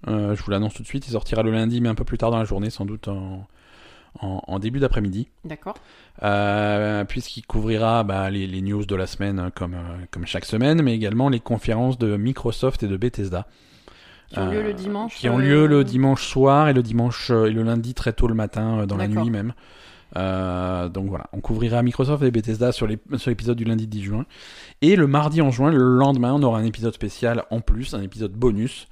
Je 0.08 0.42
vous 0.44 0.52
l'annonce 0.52 0.76
tout 0.76 0.84
de 0.84 0.88
suite. 0.88 1.08
Il 1.08 1.12
sortira 1.12 1.42
le 1.42 1.52
lundi, 1.52 1.82
mais 1.82 1.90
un 1.90 1.96
peu 1.96 2.04
plus 2.04 2.18
tard 2.20 2.30
dans 2.30 2.38
la 2.38 2.46
journée, 2.46 2.70
sans 2.70 2.86
doute 2.86 3.08
en, 3.08 3.48
en, 4.22 4.42
en 4.46 4.60
début 4.60 4.80
d'après-midi. 4.80 5.28
D'accord. 5.44 5.76
Euh, 6.24 7.04
puisqu'il 7.06 7.46
couvrira 7.46 8.04
bah, 8.04 8.30
les, 8.30 8.46
les 8.48 8.62
news 8.62 8.86
de 8.86 8.96
la 8.96 9.08
semaine 9.08 9.50
comme, 9.56 9.74
euh, 9.74 10.06
comme 10.12 10.28
chaque 10.28 10.46
semaine, 10.46 10.82
mais 10.84 10.94
également 10.94 11.28
les 11.30 11.40
conférences 11.40 11.98
de 11.98 12.18
Microsoft 12.18 12.84
et 12.84 12.88
de 12.88 12.98
Bethesda. 12.98 13.48
Qui 14.30 14.40
ont 14.40 14.50
lieu 14.52 14.60
Euh, 14.60 14.64
le 14.64 14.74
dimanche. 14.74 15.16
Qui 15.16 15.28
ont 15.30 15.38
lieu 15.38 15.66
le 15.66 15.84
dimanche 15.84 16.26
soir 16.28 16.70
et 16.70 16.74
le 16.74 16.84
dimanche 16.84 17.32
et 17.32 17.50
le 17.50 17.64
lundi 17.64 17.94
très 17.94 18.14
tôt 18.14 18.28
le 18.28 18.36
matin, 18.36 18.86
dans 18.86 18.98
la 18.98 19.08
nuit 19.08 19.30
même. 19.30 19.54
Euh, 20.18 20.90
donc 20.90 21.08
voilà, 21.10 21.26
on 21.34 21.42
couvrira 21.42 21.82
Microsoft 21.84 22.24
et 22.24 22.32
Bethesda 22.32 22.72
sur 22.72 22.88
l'épisode 22.88 23.58
du 23.58 23.64
lundi 23.66 23.88
10 23.88 24.04
juin. 24.04 24.26
Et 24.82 24.96
le 24.96 25.08
mardi 25.08 25.42
en 25.42 25.52
juin, 25.52 25.72
le 25.72 25.98
lendemain, 25.98 26.34
on 26.34 26.44
aura 26.44 26.60
un 26.60 26.66
épisode 26.66 26.94
spécial 26.94 27.44
en 27.50 27.62
plus, 27.62 27.94
un 27.94 28.02
épisode 28.02 28.34
bonus. 28.34 28.88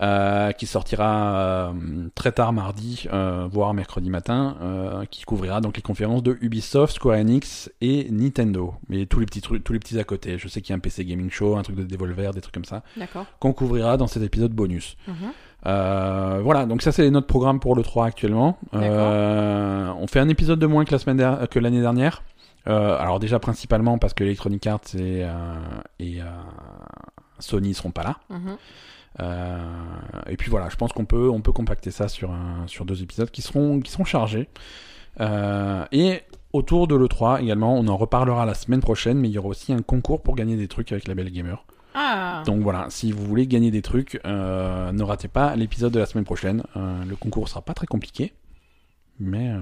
euh, 0.00 0.50
qui 0.50 0.66
sortira 0.66 1.36
euh, 1.36 1.72
très 2.16 2.32
tard 2.32 2.52
mardi, 2.52 3.06
euh, 3.12 3.46
voire 3.48 3.74
mercredi 3.74 4.10
matin, 4.10 4.56
qui 5.10 5.22
couvrira 5.22 5.60
donc 5.60 5.76
les 5.76 5.82
conférences 5.82 6.22
de 6.22 6.36
Ubisoft, 6.40 6.94
Square 6.94 7.18
Enix 7.20 7.70
et 7.80 8.08
Nintendo. 8.10 8.74
Mais 8.88 9.06
tous 9.06 9.20
les 9.20 9.26
petits 9.26 9.40
trucs, 9.40 9.62
tous 9.62 9.72
les 9.72 9.78
petits 9.78 9.98
à 10.00 10.04
côté. 10.04 10.36
Je 10.36 10.48
sais 10.48 10.60
qu'il 10.60 10.70
y 10.70 10.72
a 10.72 10.76
un 10.76 10.80
PC 10.80 11.04
Gaming 11.04 11.30
Show, 11.30 11.56
un 11.56 11.62
truc 11.62 11.76
de 11.76 11.84
Devolver, 11.84 12.32
des 12.32 12.40
trucs 12.40 12.54
comme 12.54 12.64
ça, 12.64 12.82
qu'on 13.38 13.52
couvrira 13.52 13.96
dans 13.96 14.08
cet 14.08 14.24
épisode 14.24 14.52
bonus. 14.52 14.96
Mhm. 15.06 15.14
Euh, 15.66 16.40
voilà, 16.42 16.66
donc 16.66 16.82
ça 16.82 16.92
c'est 16.92 17.08
notre 17.10 17.26
programme 17.26 17.58
pour 17.60 17.74
le 17.74 17.82
3 17.82 18.06
actuellement. 18.06 18.58
Euh, 18.74 19.90
on 19.98 20.06
fait 20.06 20.20
un 20.20 20.28
épisode 20.28 20.58
de 20.58 20.66
moins 20.66 20.84
que 20.84 20.92
la 20.92 20.98
semaine 20.98 21.16
der- 21.16 21.48
que 21.50 21.58
l'année 21.58 21.80
dernière. 21.80 22.22
Euh, 22.66 22.96
alors 22.98 23.18
déjà 23.20 23.38
principalement 23.38 23.98
parce 23.98 24.14
que 24.14 24.24
Electronic 24.24 24.66
Arts 24.66 24.94
et, 24.98 25.24
et 26.00 26.18
Sony 27.38 27.74
seront 27.74 27.90
pas 27.90 28.02
là. 28.02 28.16
Mhm. 28.30 28.56
Et 30.28 30.36
puis 30.36 30.50
voilà, 30.50 30.68
je 30.68 30.76
pense 30.76 30.92
qu'on 30.92 31.04
peut 31.04 31.30
on 31.30 31.40
peut 31.40 31.52
compacter 31.52 31.90
ça 31.90 32.08
sur 32.08 32.30
un, 32.30 32.66
sur 32.66 32.84
deux 32.84 33.02
épisodes 33.02 33.30
qui 33.30 33.42
seront 33.42 33.80
qui 33.80 33.90
seront 33.90 34.04
chargés. 34.04 34.48
Euh, 35.20 35.84
et 35.92 36.22
autour 36.52 36.86
de 36.88 36.94
le 36.96 37.06
3 37.08 37.40
également, 37.40 37.76
on 37.76 37.86
en 37.88 37.96
reparlera 37.96 38.44
la 38.46 38.54
semaine 38.54 38.80
prochaine, 38.80 39.18
mais 39.18 39.28
il 39.28 39.32
y 39.32 39.38
aura 39.38 39.48
aussi 39.48 39.72
un 39.72 39.82
concours 39.82 40.22
pour 40.22 40.34
gagner 40.34 40.56
des 40.56 40.68
trucs 40.68 40.90
avec 40.92 41.06
la 41.06 41.14
Belle 41.14 41.30
Gamer. 41.30 41.64
Ah. 41.94 42.42
Donc 42.44 42.60
voilà, 42.62 42.86
si 42.90 43.12
vous 43.12 43.24
voulez 43.24 43.46
gagner 43.46 43.70
des 43.70 43.82
trucs, 43.82 44.20
euh, 44.26 44.90
ne 44.90 45.02
ratez 45.02 45.28
pas 45.28 45.54
l'épisode 45.54 45.92
de 45.92 46.00
la 46.00 46.06
semaine 46.06 46.24
prochaine. 46.24 46.64
Euh, 46.76 47.04
le 47.04 47.16
concours 47.16 47.48
sera 47.48 47.62
pas 47.62 47.74
très 47.74 47.86
compliqué, 47.86 48.34
mais 49.20 49.50
euh, 49.50 49.58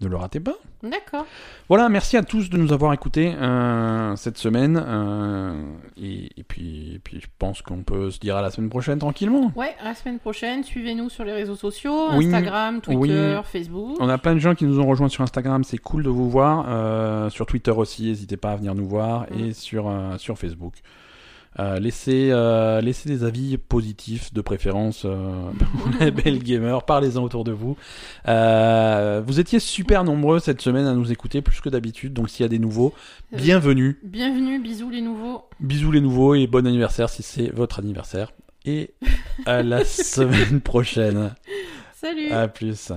ne 0.00 0.08
le 0.08 0.16
ratez 0.16 0.40
pas. 0.40 0.54
D'accord. 0.82 1.24
Voilà, 1.68 1.88
merci 1.88 2.16
à 2.16 2.22
tous 2.22 2.50
de 2.50 2.58
nous 2.58 2.72
avoir 2.72 2.92
écoutés 2.92 3.34
euh, 3.34 4.14
cette 4.16 4.36
semaine. 4.36 4.82
euh, 4.86 5.64
et, 5.96 6.28
et 6.36 6.42
puis, 6.42 6.94
et 6.94 6.98
puis, 6.98 7.20
je 7.20 7.26
pense 7.38 7.62
qu'on 7.62 7.82
peut 7.82 8.10
se 8.10 8.18
dire 8.18 8.36
à 8.36 8.42
la 8.42 8.50
semaine 8.50 8.68
prochaine 8.68 8.98
tranquillement. 8.98 9.50
Ouais, 9.56 9.74
à 9.80 9.84
la 9.84 9.94
semaine 9.94 10.18
prochaine, 10.18 10.62
suivez-nous 10.62 11.08
sur 11.08 11.24
les 11.24 11.32
réseaux 11.32 11.56
sociaux, 11.56 12.10
Oui. 12.16 12.26
Instagram, 12.26 12.80
Twitter, 12.80 13.36
Oui. 13.38 13.42
Facebook. 13.50 13.96
On 14.00 14.08
a 14.08 14.18
plein 14.18 14.34
de 14.34 14.40
gens 14.40 14.54
qui 14.54 14.64
nous 14.66 14.78
ont 14.80 14.86
rejoints 14.86 15.08
sur 15.08 15.22
Instagram, 15.22 15.64
c'est 15.64 15.78
cool 15.78 16.02
de 16.02 16.10
vous 16.10 16.28
voir. 16.28 16.66
Euh, 16.68 17.30
sur 17.30 17.46
Twitter 17.46 17.70
aussi, 17.70 18.04
n'hésitez 18.08 18.36
pas 18.36 18.50
à 18.52 18.56
venir 18.56 18.74
nous 18.74 18.86
voir. 18.86 19.22
Mm. 19.30 19.40
Et 19.40 19.52
sur, 19.54 19.90
sur 20.18 20.36
Facebook. 20.38 20.74
Euh, 21.60 21.78
laissez, 21.78 22.30
euh, 22.32 22.80
laissez 22.80 23.08
des 23.08 23.22
avis 23.22 23.58
positifs 23.58 24.32
de 24.34 24.40
préférence 24.40 25.02
euh, 25.04 25.50
pour 25.58 25.88
la 26.00 26.10
belle 26.10 26.42
gamer, 26.42 26.84
parlez-en 26.84 27.22
autour 27.22 27.44
de 27.44 27.52
vous. 27.52 27.76
Euh, 28.26 29.22
vous 29.24 29.38
étiez 29.38 29.60
super 29.60 30.02
nombreux 30.02 30.40
cette 30.40 30.60
semaine 30.60 30.86
à 30.86 30.94
nous 30.94 31.12
écouter 31.12 31.42
plus 31.42 31.60
que 31.60 31.68
d'habitude, 31.68 32.12
donc 32.12 32.28
s'il 32.28 32.42
y 32.42 32.46
a 32.46 32.48
des 32.48 32.58
nouveaux, 32.58 32.92
Euh, 33.32 33.36
bienvenue. 33.36 33.98
Bienvenue, 34.02 34.58
bisous 34.60 34.90
les 34.90 35.00
nouveaux. 35.00 35.44
Bisous 35.60 35.92
les 35.92 36.00
nouveaux 36.00 36.34
et 36.34 36.46
bon 36.48 36.66
anniversaire 36.66 37.08
si 37.08 37.22
c'est 37.22 37.50
votre 37.54 37.78
anniversaire. 37.78 38.32
Et 38.64 38.90
à 39.46 39.62
la 39.62 39.84
semaine 39.84 40.60
prochaine. 40.60 41.34
Salut. 41.94 42.30
À 42.32 42.48
plus. 42.48 42.90